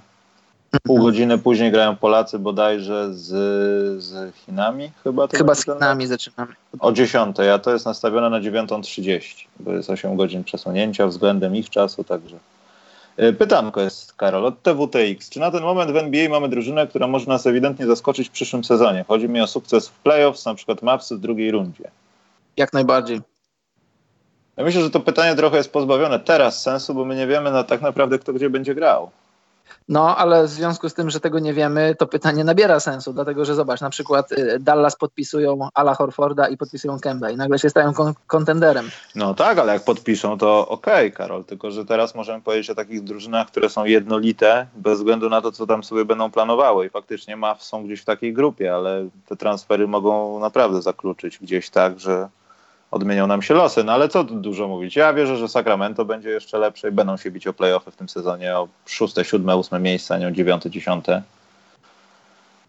Pół 0.82 0.96
mhm. 0.96 1.12
godziny 1.12 1.38
później 1.38 1.70
grają 1.70 1.96
Polacy 1.96 2.38
bodajże 2.38 3.14
z, 3.14 3.28
z 4.02 4.34
Chinami 4.36 4.90
chyba. 5.04 5.28
Chyba 5.28 5.54
z 5.54 5.64
Chinami 5.64 6.06
zaczynamy. 6.06 6.52
O 6.78 6.92
10, 6.92 7.40
a 7.40 7.58
to 7.58 7.72
jest 7.72 7.86
nastawione 7.86 8.30
na 8.30 8.40
9.30, 8.40 9.46
bo 9.60 9.72
jest 9.72 9.90
8 9.90 10.16
godzin 10.16 10.44
przesunięcia 10.44 11.06
względem 11.06 11.56
ich 11.56 11.70
czasu, 11.70 12.04
także. 12.04 12.38
E, 13.16 13.32
pytanko 13.32 13.80
jest, 13.80 14.12
Karol, 14.12 14.46
od 14.46 14.62
TWTX. 14.62 15.30
Czy 15.30 15.40
na 15.40 15.50
ten 15.50 15.62
moment 15.62 15.90
w 15.90 15.96
NBA 15.96 16.28
mamy 16.28 16.48
drużynę, 16.48 16.86
która 16.86 17.06
może 17.06 17.26
nas 17.26 17.46
ewidentnie 17.46 17.86
zaskoczyć 17.86 18.28
w 18.28 18.32
przyszłym 18.32 18.64
sezonie? 18.64 19.04
Chodzi 19.08 19.28
mi 19.28 19.40
o 19.40 19.46
sukces 19.46 19.88
w 19.88 19.92
playoffs, 19.92 20.46
na 20.46 20.54
przykład 20.54 20.82
Mavs 20.82 21.12
w 21.12 21.18
drugiej 21.18 21.50
rundzie. 21.50 21.90
Jak 22.56 22.72
najbardziej. 22.72 23.20
Ja 24.56 24.64
myślę, 24.64 24.82
że 24.82 24.90
to 24.90 25.00
pytanie 25.00 25.36
trochę 25.36 25.56
jest 25.56 25.72
pozbawione 25.72 26.18
teraz 26.18 26.62
sensu, 26.62 26.94
bo 26.94 27.04
my 27.04 27.16
nie 27.16 27.26
wiemy 27.26 27.50
na, 27.50 27.64
tak 27.64 27.80
naprawdę, 27.82 28.18
kto 28.18 28.32
gdzie 28.32 28.50
będzie 28.50 28.74
grał. 28.74 29.10
No, 29.88 30.16
ale 30.16 30.44
w 30.44 30.48
związku 30.48 30.88
z 30.88 30.94
tym, 30.94 31.10
że 31.10 31.20
tego 31.20 31.38
nie 31.38 31.54
wiemy, 31.54 31.94
to 31.98 32.06
pytanie 32.06 32.44
nabiera 32.44 32.80
sensu, 32.80 33.12
dlatego 33.12 33.44
że 33.44 33.54
zobacz, 33.54 33.80
na 33.80 33.90
przykład 33.90 34.32
y, 34.32 34.58
Dallas 34.60 34.96
podpisują 34.96 35.68
Ala 35.74 35.94
Horforda 35.94 36.48
i 36.48 36.56
podpisują 36.56 37.00
Kemba 37.00 37.30
i 37.30 37.36
nagle 37.36 37.58
się 37.58 37.70
stają 37.70 37.92
kon 37.92 38.14
kontenderem. 38.26 38.90
No 39.14 39.34
tak, 39.34 39.58
ale 39.58 39.72
jak 39.72 39.84
podpiszą, 39.84 40.38
to 40.38 40.68
okej, 40.68 41.06
okay, 41.06 41.10
Karol, 41.10 41.44
tylko 41.44 41.70
że 41.70 41.84
teraz 41.84 42.14
możemy 42.14 42.42
powiedzieć 42.42 42.70
o 42.70 42.74
takich 42.74 43.04
drużynach, 43.04 43.46
które 43.46 43.68
są 43.68 43.84
jednolite, 43.84 44.66
bez 44.74 44.98
względu 44.98 45.28
na 45.28 45.40
to, 45.40 45.52
co 45.52 45.66
tam 45.66 45.84
sobie 45.84 46.04
będą 46.04 46.30
planowały 46.30 46.86
i 46.86 46.90
faktycznie 46.90 47.36
MAF 47.36 47.62
są 47.62 47.84
gdzieś 47.84 48.00
w 48.00 48.04
takiej 48.04 48.32
grupie, 48.32 48.74
ale 48.74 49.08
te 49.26 49.36
transfery 49.36 49.88
mogą 49.88 50.40
naprawdę 50.40 50.82
zakluczyć 50.82 51.38
gdzieś 51.38 51.70
tak, 51.70 52.00
że 52.00 52.28
odmienią 52.90 53.26
nam 53.26 53.42
się 53.42 53.54
losy. 53.54 53.84
No 53.84 53.92
ale 53.92 54.08
co 54.08 54.24
dużo 54.24 54.68
mówić? 54.68 54.96
Ja 54.96 55.12
wierzę, 55.12 55.36
że 55.36 55.48
Sacramento 55.48 56.04
będzie 56.04 56.30
jeszcze 56.30 56.58
lepsze 56.58 56.88
i 56.88 56.92
będą 56.92 57.16
się 57.16 57.30
bić 57.30 57.46
o 57.46 57.52
playoffy 57.52 57.90
w 57.90 57.96
tym 57.96 58.08
sezonie 58.08 58.56
o 58.56 58.68
szóste, 58.86 59.24
siódme, 59.24 59.56
ósme 59.56 59.80
miejsce, 59.80 60.14
a 60.14 60.18
nie 60.18 60.28
o 60.28 60.30
dziewiąte, 60.30 60.70
dziesiąte. 60.70 61.22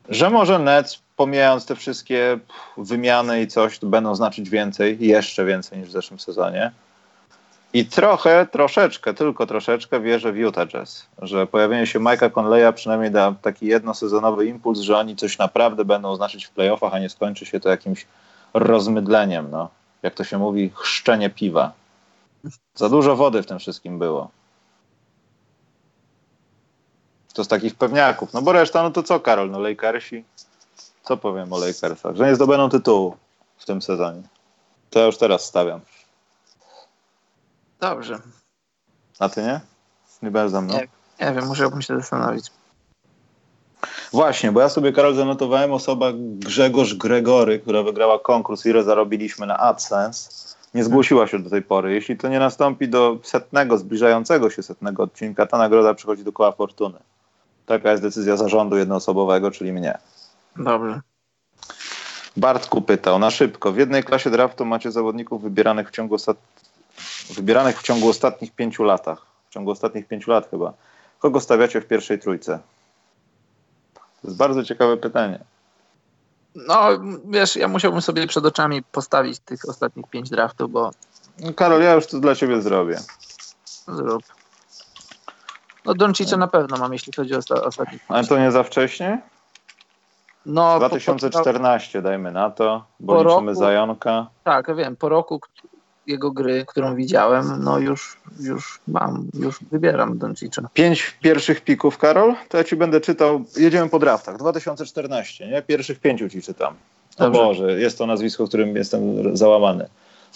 Że 0.10 0.30
może 0.30 0.60
Nets, 0.60 1.00
pomijając 1.16 1.66
te 1.66 1.76
wszystkie 1.76 2.40
wymiany 2.78 3.42
i 3.42 3.48
coś, 3.48 3.80
będą 3.80 4.16
znaczyć 4.16 4.50
więcej, 4.50 4.98
jeszcze 5.00 5.46
więcej 5.46 5.80
niż 5.80 5.88
w 5.88 5.92
zeszłym 5.92 6.20
sezonie. 6.20 6.72
I 7.74 7.86
trochę, 7.86 8.48
troszeczkę, 8.52 9.14
tylko 9.14 9.48
troszeczkę 9.48 10.00
wierzę 10.00 10.32
w 10.32 10.38
Utah 10.38 10.68
Jazz, 10.68 11.08
że 11.22 11.48
pojawienie 11.48 11.88
się 11.88 12.00
Mike'a 12.00 12.32
Conleya 12.32 12.74
przynajmniej 12.74 13.12
da 13.12 13.34
taki 13.42 13.66
jednosezonowy 13.66 14.46
impuls, 14.46 14.80
że 14.80 14.98
oni 14.98 15.16
coś 15.16 15.38
naprawdę 15.38 15.86
będą 15.86 16.16
znaczyć 16.16 16.46
w 16.46 16.52
playoffach, 16.52 16.94
a 16.94 17.00
nie 17.00 17.10
skończy 17.10 17.46
się 17.46 17.60
to 17.60 17.70
jakimś 17.70 18.06
rozmydleniem. 18.54 19.52
No 19.52 19.70
jak 20.04 20.14
to 20.14 20.24
się 20.24 20.38
mówi, 20.38 20.72
chrzczenie 20.76 21.30
piwa. 21.30 21.74
Za 22.76 22.90
dużo 22.90 23.16
wody 23.16 23.44
w 23.44 23.46
tym 23.46 23.60
wszystkim 23.60 24.00
było. 24.00 24.32
To 27.34 27.44
z 27.44 27.48
takich 27.48 27.76
pewniaków. 27.76 28.34
No 28.34 28.42
bo 28.42 28.52
reszta, 28.52 28.84
no 28.84 28.92
to 28.92 29.04
co 29.04 29.20
Karol, 29.20 29.52
no 29.52 29.60
Lakersi? 29.60 30.26
Co 31.04 31.18
powiem 31.18 31.54
o 31.54 31.60
Lakersach? 31.60 32.16
Że 32.16 32.26
nie 32.26 32.36
zdobędą 32.36 32.70
tytułu 32.70 33.18
w 33.58 33.66
tym 33.66 33.82
sezonie. 33.82 34.22
To 34.90 35.00
ja 35.00 35.06
już 35.06 35.18
teraz 35.18 35.46
stawiam. 35.46 35.82
Dobrze. 37.80 38.20
A 39.20 39.30
ty 39.30 39.42
nie? 39.42 39.62
Nie 40.22 40.32
będziesz 40.32 40.52
ze 40.52 40.62
mną? 40.62 40.74
Nie, 40.74 40.88
nie 41.28 41.34
wiem, 41.34 41.48
musiałbym 41.48 41.82
się 41.82 41.98
zastanowić. 41.98 42.52
Właśnie, 44.14 44.52
bo 44.52 44.62
ja 44.62 44.70
sobie, 44.70 44.94
Karol, 44.94 45.16
zanotowałem 45.16 45.74
osoba 45.74 46.08
Grzegorz 46.16 46.94
Gregory, 46.94 47.60
która 47.60 47.84
wygrała 47.84 48.20
konkurs 48.20 48.66
Ile 48.66 48.84
zarobiliśmy 48.84 49.46
na 49.46 49.58
AdSense. 49.58 50.30
Nie 50.74 50.84
zgłosiła 50.84 51.28
się 51.28 51.40
do 51.40 51.50
tej 51.50 51.62
pory. 51.62 51.94
Jeśli 51.94 52.18
to 52.18 52.28
nie 52.28 52.40
nastąpi 52.40 52.90
do 52.90 53.18
setnego, 53.24 53.78
zbliżającego 53.78 54.50
się 54.50 54.64
setnego 54.64 55.04
odcinka, 55.04 55.46
ta 55.46 55.58
nagroda 55.58 55.94
przychodzi 55.94 56.24
do 56.24 56.32
koła 56.32 56.52
fortuny. 56.52 57.00
Taka 57.66 57.92
jest 57.92 58.04
decyzja 58.04 58.38
zarządu 58.38 58.78
jednoosobowego, 58.78 59.52
czyli 59.52 59.74
mnie. 59.74 59.98
Dobrze. 60.56 61.02
Bartku 62.38 62.82
pytał 62.82 63.20
na 63.20 63.32
szybko. 63.32 63.72
W 63.72 63.78
jednej 63.78 64.04
klasie 64.04 64.30
draftu 64.30 64.66
macie 64.66 64.92
zawodników 64.92 65.42
wybieranych 65.42 65.90
w 65.90 65.92
ciągu, 65.92 66.16
ostat... 66.16 66.38
wybieranych 67.34 67.80
w 67.80 67.84
ciągu 67.84 68.10
ostatnich 68.10 68.52
pięciu 68.52 68.84
latach. 68.84 69.26
W 69.50 69.54
ciągu 69.54 69.72
ostatnich 69.72 70.08
pięciu 70.08 70.32
lat 70.32 70.50
chyba. 70.50 70.74
Kogo 71.20 71.40
stawiacie 71.40 71.82
w 71.82 71.88
pierwszej 71.88 72.20
trójce? 72.20 72.60
To 74.22 74.28
jest 74.28 74.38
bardzo 74.38 74.64
ciekawe 74.64 74.98
pytanie. 74.98 75.40
No, 76.56 76.90
wiesz, 77.26 77.56
ja 77.56 77.68
musiałbym 77.68 78.02
sobie 78.02 78.28
przed 78.28 78.46
oczami 78.46 78.84
postawić 78.84 79.40
tych 79.40 79.70
ostatnich 79.70 80.08
pięć 80.10 80.30
draftów, 80.30 80.72
bo... 80.72 80.92
No, 81.40 81.54
Karol, 81.54 81.82
ja 81.82 81.94
już 81.94 82.08
to 82.08 82.20
dla 82.20 82.36
ciebie 82.36 82.62
zrobię. 82.62 83.00
Zrób. 83.88 84.24
No 85.86 85.94
Doncicza 85.94 86.38
na 86.38 86.48
pewno 86.48 86.78
mam, 86.78 86.94
jeśli 86.94 87.14
chodzi 87.14 87.36
o 87.36 87.38
osta 87.38 87.64
ostatni. 87.64 88.00
Ale 88.08 88.28
to 88.28 88.40
nie 88.40 88.52
za 88.52 88.64
wcześnie? 88.64 89.22
No, 90.46 90.78
2014 90.78 92.00
po, 92.00 92.04
po, 92.04 92.10
dajmy 92.10 92.32
na 92.32 92.50
to, 92.50 92.86
bo 93.00 93.24
liczymy 93.24 93.52
roku, 93.52 93.60
Zajonka. 93.60 94.28
Tak, 94.44 94.76
wiem, 94.76 94.96
po 94.96 95.10
roku, 95.10 95.40
jego 96.08 96.32
gry, 96.32 96.66
którą 96.68 96.96
widziałem, 96.96 97.64
no 97.64 97.80
już, 97.80 98.18
już 98.40 98.80
mam, 98.88 99.28
już 99.34 99.60
wybieram 99.72 100.18
Doncicza. 100.18 100.62
Pięć 100.74 101.16
pierwszych 101.22 101.62
pików, 101.62 101.98
Karol? 101.98 102.36
To 102.50 102.58
ja 102.58 102.64
ci 102.64 102.76
będę 102.76 103.02
czytał, 103.02 103.44
jedziemy 103.58 103.90
po 103.90 104.00
draftach, 104.00 104.38
2014, 104.38 105.48
nie? 105.48 105.62
Pierwszych 105.62 106.00
pięciu 106.00 106.30
ci 106.30 106.42
czytam. 106.42 106.74
O. 107.18 107.30
Boże, 107.30 107.80
jest 107.80 107.98
to 107.98 108.06
nazwisko, 108.06 108.48
którym 108.48 108.76
jestem 108.76 109.02
załamany. 109.38 109.88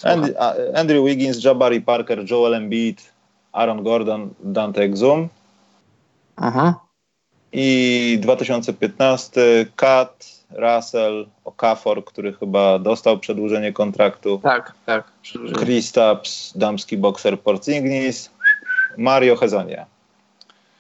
And, 0.04 0.34
Andrew 0.76 1.06
Wiggins, 1.06 1.44
Jabari 1.44 1.82
Parker, 1.82 2.32
Joel 2.32 2.54
Embiid, 2.54 3.12
Aaron 3.52 3.84
Gordon, 3.84 4.30
Dante 4.44 4.82
Exum. 4.82 5.30
Aha. 6.36 6.80
I 7.52 8.20
2015 8.22 9.66
Kat, 9.76 10.35
Russell, 10.52 11.28
Okafor, 11.46 12.06
który 12.06 12.34
chyba 12.34 12.80
dostał 12.80 13.20
przedłużenie 13.20 13.74
kontraktu. 13.74 14.40
Tak, 14.44 14.74
tak. 14.86 15.04
Kristaps, 15.56 16.58
damski 16.58 16.98
bokser 16.98 17.40
Porzingis, 17.40 18.30
Mario 18.98 19.36
Hezonia. 19.36 19.86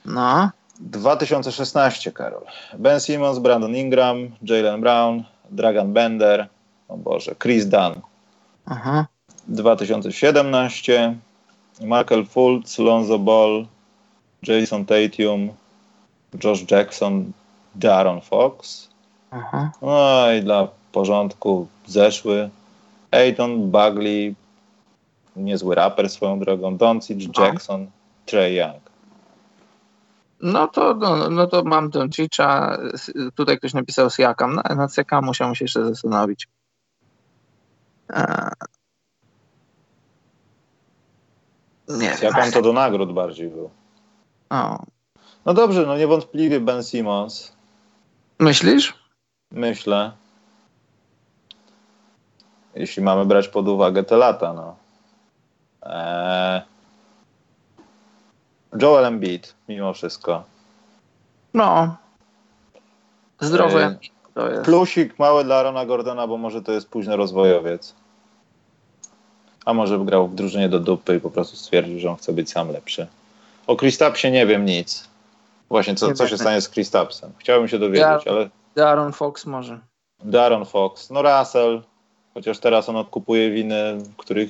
No. 0.05 0.49
2016, 0.79 2.11
Karol. 2.11 2.43
Ben 2.77 2.99
Simmons, 2.99 3.39
Brandon 3.39 3.75
Ingram, 3.75 4.31
Jalen 4.43 4.81
Brown, 4.81 5.23
Dragan 5.51 5.93
Bender, 5.93 6.47
o 6.87 6.97
Boże, 6.97 7.35
Chris 7.35 7.65
Dunn. 7.65 8.01
Jason 14.47 14.85
Tatum, 14.85 15.49
Josh 16.43 16.71
Jackson, 16.71 17.33
Darren 17.75 18.21
Fox. 18.21 18.89
Aha. 19.35 19.71
No 19.81 20.31
i 20.31 20.41
dla 20.41 20.67
porządku 20.91 21.67
zeszły 21.85 22.49
Ayton, 23.11 23.71
Bagley, 23.71 24.35
niezły 25.35 25.75
raper 25.75 26.09
swoją 26.09 26.39
drogą, 26.39 26.77
Doncic, 26.77 27.27
No. 27.37 27.45
Jackson, 27.45 27.87
Trey 28.25 28.55
Young. 28.55 28.81
No 30.41 30.67
to, 30.67 30.93
no, 30.93 31.29
no 31.29 31.47
to 31.47 31.63
mam 31.63 31.89
Doncicza, 31.89 32.77
tutaj 33.35 33.57
ktoś 33.57 33.73
napisał 33.73 34.09
Siakam, 34.09 34.55
na, 34.55 34.75
na 34.75 34.87
Siakam 34.87 35.25
musiałem 35.25 35.55
się 35.55 35.65
jeszcze 35.65 35.85
zastanowić. 35.85 36.47
E... 38.09 38.51
Nie 41.87 42.11
on 42.43 42.51
to 42.51 42.61
do 42.61 42.73
nagród 42.73 43.13
bardziej 43.13 43.49
był. 43.49 43.69
O. 44.49 44.83
No 45.45 45.53
dobrze, 45.53 45.85
no 45.85 45.97
niewątpliwie 45.97 46.59
Ben 46.59 46.83
Simmons, 46.83 47.55
Myślisz? 48.39 49.04
Myślę. 49.51 50.11
Jeśli 52.75 53.03
mamy 53.03 53.25
brać 53.25 53.47
pod 53.47 53.67
uwagę 53.67 54.03
te 54.03 54.17
lata, 54.17 54.53
no. 54.53 54.75
Eee, 55.83 56.61
Joel 58.81 59.05
Embiid, 59.05 59.53
mimo 59.69 59.93
wszystko. 59.93 60.43
No. 61.53 61.95
Zdrowy 63.39 63.83
E, 63.83 63.97
to 64.33 64.49
jest. 64.49 64.63
Plusik 64.65 65.19
mały 65.19 65.43
dla 65.43 65.55
Arona 65.55 65.85
Gordona, 65.85 66.27
bo 66.27 66.37
może 66.37 66.61
to 66.61 66.71
jest 66.71 66.89
późny 66.89 67.15
rozwojowiec. 67.15 67.95
A 69.65 69.73
może 69.73 69.99
grał 69.99 70.27
w 70.27 70.35
drużynie 70.35 70.69
do 70.69 70.79
dupy 70.79 71.15
i 71.15 71.19
po 71.19 71.29
prostu 71.31 71.55
stwierdził, 71.57 71.99
że 71.99 72.09
on 72.09 72.15
chce 72.15 72.33
być 72.33 72.51
sam 72.51 72.69
lepszy. 72.71 73.07
O 73.67 73.75
Kristapsie 73.75 74.31
nie 74.31 74.45
wiem 74.45 74.65
nic. 74.65 75.07
Właśnie, 75.69 75.95
co, 75.95 76.13
co 76.13 76.27
się 76.27 76.37
stanie 76.37 76.61
z 76.61 76.69
Kristapsem? 76.69 77.31
Chciałbym 77.37 77.67
się 77.67 77.79
dowiedzieć, 77.79 78.25
Ja- 78.25 78.31
ale 78.31 78.49
Darren 78.75 79.11
Fox 79.13 79.45
może. 79.45 79.79
Daron 80.23 80.65
Fox, 80.65 81.09
no 81.09 81.21
Russell, 81.21 81.81
chociaż 82.33 82.59
teraz 82.59 82.89
on 82.89 82.95
odkupuje 82.95 83.51
winy, 83.51 83.97
których, 84.17 84.49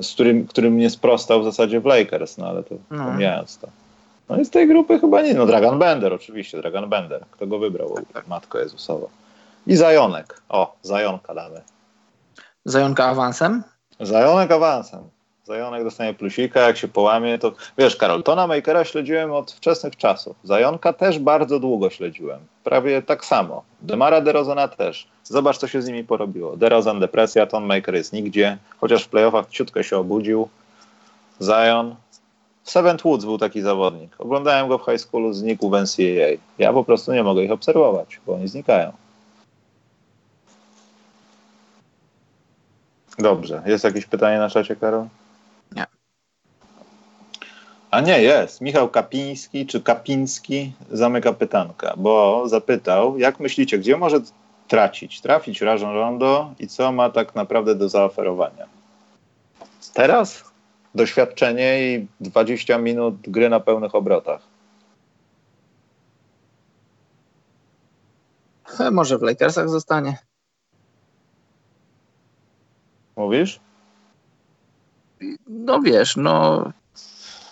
z 0.00 0.12
którym, 0.14 0.46
którym 0.46 0.76
nie 0.76 0.90
sprostał 0.90 1.40
w 1.40 1.44
zasadzie 1.44 1.80
w 1.80 1.84
Lakers, 1.84 2.38
no 2.38 2.46
ale 2.48 2.62
to 2.62 2.74
No. 2.90 3.04
pomijając 3.04 3.58
to. 3.58 3.68
No 4.28 4.36
i 4.40 4.44
z 4.44 4.50
tej 4.50 4.68
grupy 4.68 4.98
chyba 5.00 5.22
nie, 5.22 5.34
no 5.34 5.46
Dragan 5.46 5.78
Bender 5.78 6.12
oczywiście, 6.14 6.58
Dragan 6.58 6.88
Bender. 6.88 7.24
Kto 7.30 7.46
go 7.46 7.58
wybrał? 7.58 7.94
Matko 8.26 8.58
Jezusowa. 8.58 9.06
I 9.66 9.76
Zajonek. 9.76 10.40
O, 10.48 10.76
Zajonka 10.82 11.34
damy. 11.34 11.62
Zająka 12.64 13.04
awansem? 13.04 13.62
Zajonek 14.00 14.50
awansem. 14.50 15.00
Zajonek 15.46 15.84
dostanie 15.84 16.14
plusika, 16.14 16.60
jak 16.60 16.76
się 16.76 16.88
połamie, 16.88 17.38
to 17.38 17.52
wiesz, 17.78 17.96
Karol, 17.96 18.22
Tona 18.22 18.46
Makera 18.46 18.84
śledziłem 18.84 19.32
od 19.32 19.52
wczesnych 19.52 19.96
czasów. 19.96 20.36
Zajonka 20.44 20.92
też 20.92 21.18
bardzo 21.18 21.60
długo 21.60 21.90
śledziłem. 21.90 22.40
Prawie 22.64 23.02
tak 23.02 23.24
samo. 23.24 23.62
Demara 23.82 24.20
DeRozana 24.20 24.68
też. 24.68 25.08
Zobacz, 25.24 25.58
co 25.58 25.68
się 25.68 25.82
z 25.82 25.86
nimi 25.86 26.04
porobiło. 26.04 26.56
DeRozan 26.56 27.00
depresja, 27.00 27.46
Ton 27.46 27.64
Maker 27.64 27.94
jest 27.94 28.12
nigdzie, 28.12 28.58
chociaż 28.78 29.04
w 29.04 29.08
playoffach 29.08 29.46
ciutko 29.50 29.82
się 29.82 29.98
obudził. 29.98 30.48
Zion. 31.42 31.94
Seventh 32.64 33.04
Woods 33.04 33.24
był 33.24 33.38
taki 33.38 33.62
zawodnik. 33.62 34.14
Oglądałem 34.18 34.68
go 34.68 34.78
w 34.78 34.84
high 34.84 35.00
schoolu, 35.00 35.32
znikł 35.32 35.70
w 35.70 35.72
NCAA. 35.72 36.38
Ja 36.58 36.72
po 36.72 36.84
prostu 36.84 37.12
nie 37.12 37.22
mogę 37.22 37.44
ich 37.44 37.52
obserwować, 37.52 38.20
bo 38.26 38.34
oni 38.34 38.48
znikają. 38.48 38.92
Dobrze. 43.18 43.62
Jest 43.66 43.84
jakieś 43.84 44.06
pytanie 44.06 44.38
na 44.38 44.50
czacie, 44.50 44.76
Karol? 44.76 45.06
A 47.96 48.00
nie, 48.00 48.22
jest. 48.22 48.60
Michał 48.60 48.88
Kapiński 48.88 49.66
czy 49.66 49.80
Kapiński 49.80 50.72
zamyka 50.90 51.32
pytanka, 51.32 51.94
bo 51.96 52.42
zapytał, 52.48 53.18
jak 53.18 53.40
myślicie, 53.40 53.78
gdzie 53.78 53.96
może 53.96 54.20
tracić, 54.68 55.20
trafić 55.20 55.60
Rajon 55.60 55.94
Rondo 55.94 56.54
i 56.58 56.68
co 56.68 56.92
ma 56.92 57.10
tak 57.10 57.34
naprawdę 57.34 57.74
do 57.74 57.88
zaoferowania? 57.88 58.66
Teraz? 59.94 60.44
Doświadczenie 60.94 61.94
i 61.94 62.06
20 62.20 62.78
minut 62.78 63.16
gry 63.20 63.48
na 63.48 63.60
pełnych 63.60 63.94
obrotach. 63.94 64.40
E, 68.80 68.90
Może 68.90 69.18
w 69.18 69.22
Lakersach 69.22 69.68
zostanie. 69.68 70.18
Mówisz? 73.16 73.60
No 75.46 75.80
wiesz, 75.80 76.16
no 76.16 76.64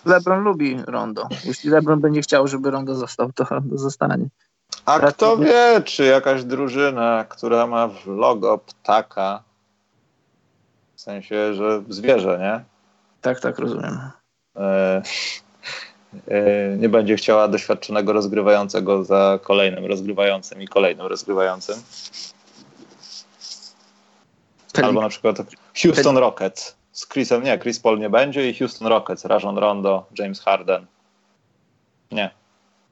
LeBron 0.05 0.43
lubi 0.43 0.77
Rondo. 0.87 1.27
Jeśli 1.43 1.69
LeBron 1.69 2.01
będzie 2.01 2.21
chciał, 2.21 2.47
żeby 2.47 2.71
Rondo 2.71 2.95
został, 2.95 3.31
to 3.31 3.43
Rondo 3.43 3.77
zostanie. 3.77 4.25
A 4.85 4.97
Raczej 4.97 5.13
kto 5.13 5.37
nie. 5.37 5.45
wie, 5.45 5.81
czy 5.85 6.05
jakaś 6.05 6.43
drużyna, 6.43 7.25
która 7.29 7.67
ma 7.67 7.87
w 7.87 8.07
logo 8.07 8.57
ptaka, 8.57 9.43
w 10.95 11.01
sensie, 11.01 11.53
że 11.53 11.83
zwierzę, 11.89 12.39
nie? 12.39 12.65
Tak, 13.21 13.39
tak, 13.39 13.59
rozumiem. 13.59 13.99
E, 14.55 15.01
e, 16.27 16.77
nie 16.77 16.89
będzie 16.89 17.15
chciała 17.15 17.47
doświadczonego 17.47 18.13
rozgrywającego 18.13 19.03
za 19.03 19.39
kolejnym 19.43 19.85
rozgrywającym 19.85 20.61
i 20.61 20.67
kolejnym 20.67 21.07
rozgrywającym. 21.07 21.75
Albo 24.83 25.01
na 25.01 25.09
przykład 25.09 25.37
Houston 25.83 26.17
Rockets 26.17 26.75
z 26.95 27.07
Chrisem, 27.07 27.43
nie, 27.43 27.59
Chris 27.59 27.79
Paul 27.79 27.99
nie 27.99 28.09
będzie 28.09 28.49
i 28.49 28.53
Houston 28.53 28.87
Rockets, 28.87 29.25
Rajon 29.25 29.57
Rondo, 29.57 30.05
James 30.19 30.41
Harden. 30.41 30.85
Nie, 32.11 32.29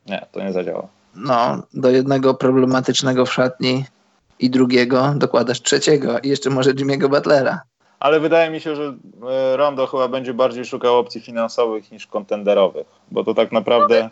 nie, 0.06 0.26
to 0.32 0.44
nie 0.44 0.54
zadziała. 0.54 0.88
No, 1.16 1.64
do 1.74 1.90
jednego 1.90 2.34
problematycznego 2.34 3.26
w 3.26 3.34
szatni 3.34 3.86
i 4.40 4.50
drugiego 4.50 5.14
dokładasz 5.16 5.62
trzeciego 5.62 6.20
i 6.20 6.30
jeszcze 6.30 6.50
może 6.50 6.74
Jimmy'ego 6.74 7.10
Butlera. 7.10 7.62
Ale 8.00 8.20
wydaje 8.20 8.50
mi 8.50 8.62
się, 8.62 8.76
że 8.76 8.94
e, 9.30 9.58
Rondo 9.58 9.88
chyba 9.88 10.08
będzie 10.08 10.34
bardziej 10.34 10.66
szukał 10.66 10.98
opcji 10.98 11.22
finansowych 11.22 11.92
niż 11.92 12.08
kontenderowych, 12.08 12.88
bo 13.12 13.24
to 13.24 13.34
tak 13.34 13.52
naprawdę 13.52 14.10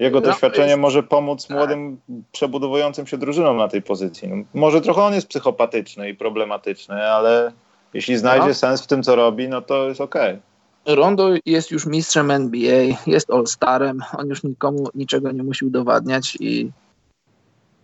jego 0.00 0.16
Rondo 0.16 0.30
doświadczenie 0.30 0.76
może 0.76 1.02
pomóc 1.02 1.50
młodym, 1.50 2.00
przebudowującym 2.32 3.06
się 3.06 3.18
drużynom 3.18 3.56
na 3.56 3.68
tej 3.68 3.82
pozycji. 3.82 4.28
No, 4.28 4.44
może 4.54 4.80
trochę 4.80 5.02
on 5.02 5.14
jest 5.14 5.28
psychopatyczny 5.28 6.08
i 6.08 6.14
problematyczny, 6.14 7.10
ale 7.10 7.52
jeśli 7.94 8.16
znajdzie 8.16 8.48
No. 8.48 8.54
sens 8.54 8.82
w 8.82 8.86
tym, 8.86 9.02
co 9.02 9.16
robi, 9.16 9.48
no 9.48 9.62
to 9.62 9.88
jest 9.88 10.00
okej. 10.00 10.38
Rondo 10.86 11.28
jest 11.46 11.70
już 11.70 11.86
mistrzem 11.86 12.30
NBA, 12.30 12.96
jest 13.06 13.30
All-Starem, 13.30 13.98
on 14.18 14.28
już 14.28 14.42
nikomu 14.42 14.88
niczego 14.94 15.32
nie 15.32 15.42
musi 15.42 15.64
udowadniać 15.64 16.36
i 16.40 16.70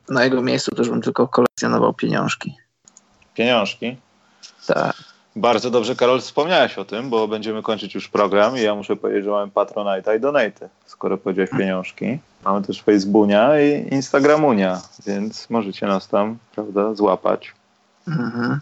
na 0.08 0.24
jego 0.24 0.42
miejscu 0.42 0.74
też 0.74 0.90
bym 0.90 1.02
tylko 1.02 1.28
kolekcjonował 1.28 1.94
pieniążki. 1.94 2.54
Pieniążki. 3.34 3.96
Tak. 4.66 4.94
Bardzo 5.36 5.70
dobrze, 5.70 5.96
Karol, 5.96 6.20
wspomniałeś 6.20 6.78
o 6.78 6.84
tym, 6.84 7.10
bo 7.10 7.28
będziemy 7.28 7.62
kończyć 7.62 7.94
już 7.94 8.08
program 8.08 8.56
i 8.56 8.60
ja 8.60 8.74
muszę 8.74 8.96
powiedzieć, 8.96 9.24
że 9.24 9.30
mamy 9.30 9.52
Patronite'a 9.52 10.16
i 10.16 10.20
Donate'y, 10.20 10.68
skoro 10.86 11.18
powiedziałeś 11.18 11.50
pieniążki. 11.50 12.18
Mamy 12.44 12.62
też 12.62 12.82
Facebooka 12.82 13.60
i 13.60 13.94
Instagramunia, 13.94 14.80
więc 15.06 15.50
możecie 15.50 15.86
nas 15.86 16.08
tam, 16.08 16.38
prawda, 16.54 16.94
złapać. 16.94 17.52
Mhm. 18.08 18.60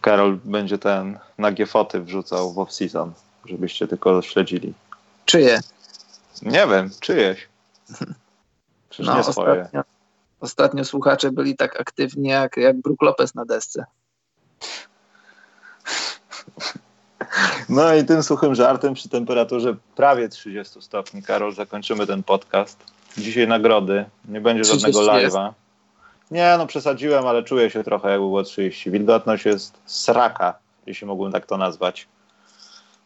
Karol 0.00 0.38
będzie 0.44 0.78
ten 0.78 1.18
nagie 1.38 1.66
foty 1.66 2.00
wrzucał 2.00 2.52
w 2.52 2.56
off-season, 2.56 3.10
żebyście 3.46 3.88
tylko 3.88 4.22
śledzili. 4.22 4.74
Czyje? 5.24 5.60
Nie 6.42 6.66
wiem, 6.66 6.90
czyjeś. 7.00 7.48
Przecież 8.90 9.06
No, 9.06 9.16
nie 9.16 9.24
swoje. 9.24 9.62
ostatnio, 9.62 9.82
ostatnio 10.40 10.84
słuchacze 10.84 11.32
byli 11.32 11.56
tak 11.56 11.80
aktywni 11.80 12.28
jak, 12.28 12.56
jak 12.56 12.80
Brook 12.80 13.02
Lopez 13.02 13.34
na 13.34 13.44
desce. 13.44 13.84
No 17.68 17.94
i 17.94 18.04
tym 18.04 18.22
suchym 18.22 18.54
żartem 18.54 18.94
przy 18.94 19.08
temperaturze 19.08 19.76
prawie 19.96 20.28
30 20.28 20.82
stopni, 20.82 21.22
Karol, 21.22 21.54
zakończymy 21.54 22.06
ten 22.06 22.22
podcast. 22.22 22.78
Dzisiaj 23.18 23.48
nagrody, 23.48 24.04
nie 24.28 24.40
będzie 24.40 24.62
30 24.62 24.92
żadnego 24.92 25.12
live'a. 25.12 25.52
Nie, 26.30 26.54
no 26.58 26.66
przesadziłem, 26.66 27.26
ale 27.26 27.42
czuję 27.42 27.70
się 27.70 27.84
trochę 27.84 28.10
jakby 28.10 28.26
było 28.26 28.42
30. 28.42 28.90
Wilgotność 28.90 29.44
jest 29.44 29.80
sraka, 29.86 30.58
jeśli 30.86 31.06
mógłbym 31.06 31.32
tak 31.32 31.46
to 31.46 31.56
nazwać. 31.56 32.08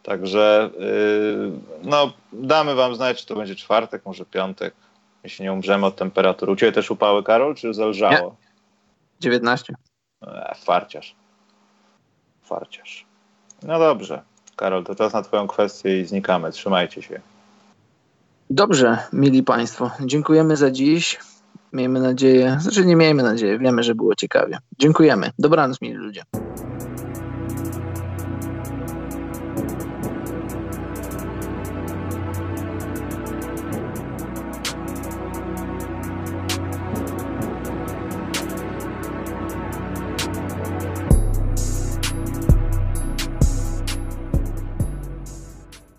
Także 0.02 0.70
yy, 0.78 1.52
no, 1.82 2.12
damy 2.32 2.74
wam 2.74 2.94
znać, 2.94 3.20
czy 3.20 3.26
to 3.26 3.36
będzie 3.36 3.56
czwartek, 3.56 4.06
może 4.06 4.24
piątek, 4.24 4.74
jeśli 5.24 5.42
nie 5.42 5.52
umrzemy 5.52 5.86
od 5.86 5.96
temperatury. 5.96 6.52
U 6.52 6.56
ciebie 6.56 6.72
też 6.72 6.90
upały, 6.90 7.22
Karol, 7.22 7.54
czy 7.54 7.74
zelżało? 7.74 8.36
19. 9.20 9.74
E, 10.22 10.54
farciarz. 10.64 11.14
Farciarz. 12.42 13.06
No 13.62 13.78
dobrze. 13.78 14.22
Karol, 14.56 14.84
to 14.84 14.94
czas 14.94 15.12
na 15.12 15.22
twoją 15.22 15.46
kwestię 15.46 16.00
i 16.00 16.04
znikamy. 16.04 16.52
Trzymajcie 16.52 17.02
się. 17.02 17.20
Dobrze, 18.50 18.98
mili 19.12 19.42
Państwo, 19.42 19.90
dziękujemy 20.00 20.56
za 20.56 20.70
dziś. 20.70 21.18
Miejmy 21.72 22.00
nadzieję, 22.00 22.56
znaczy 22.60 22.86
nie 22.86 22.96
miejmy 22.96 23.22
nadzieję, 23.22 23.58
wiemy, 23.58 23.82
że 23.82 23.94
było 23.94 24.14
ciekawie. 24.14 24.58
Dziękujemy. 24.78 25.30
Dobranoc, 25.38 25.80
mili 25.80 25.94
ludzie. 25.94 26.22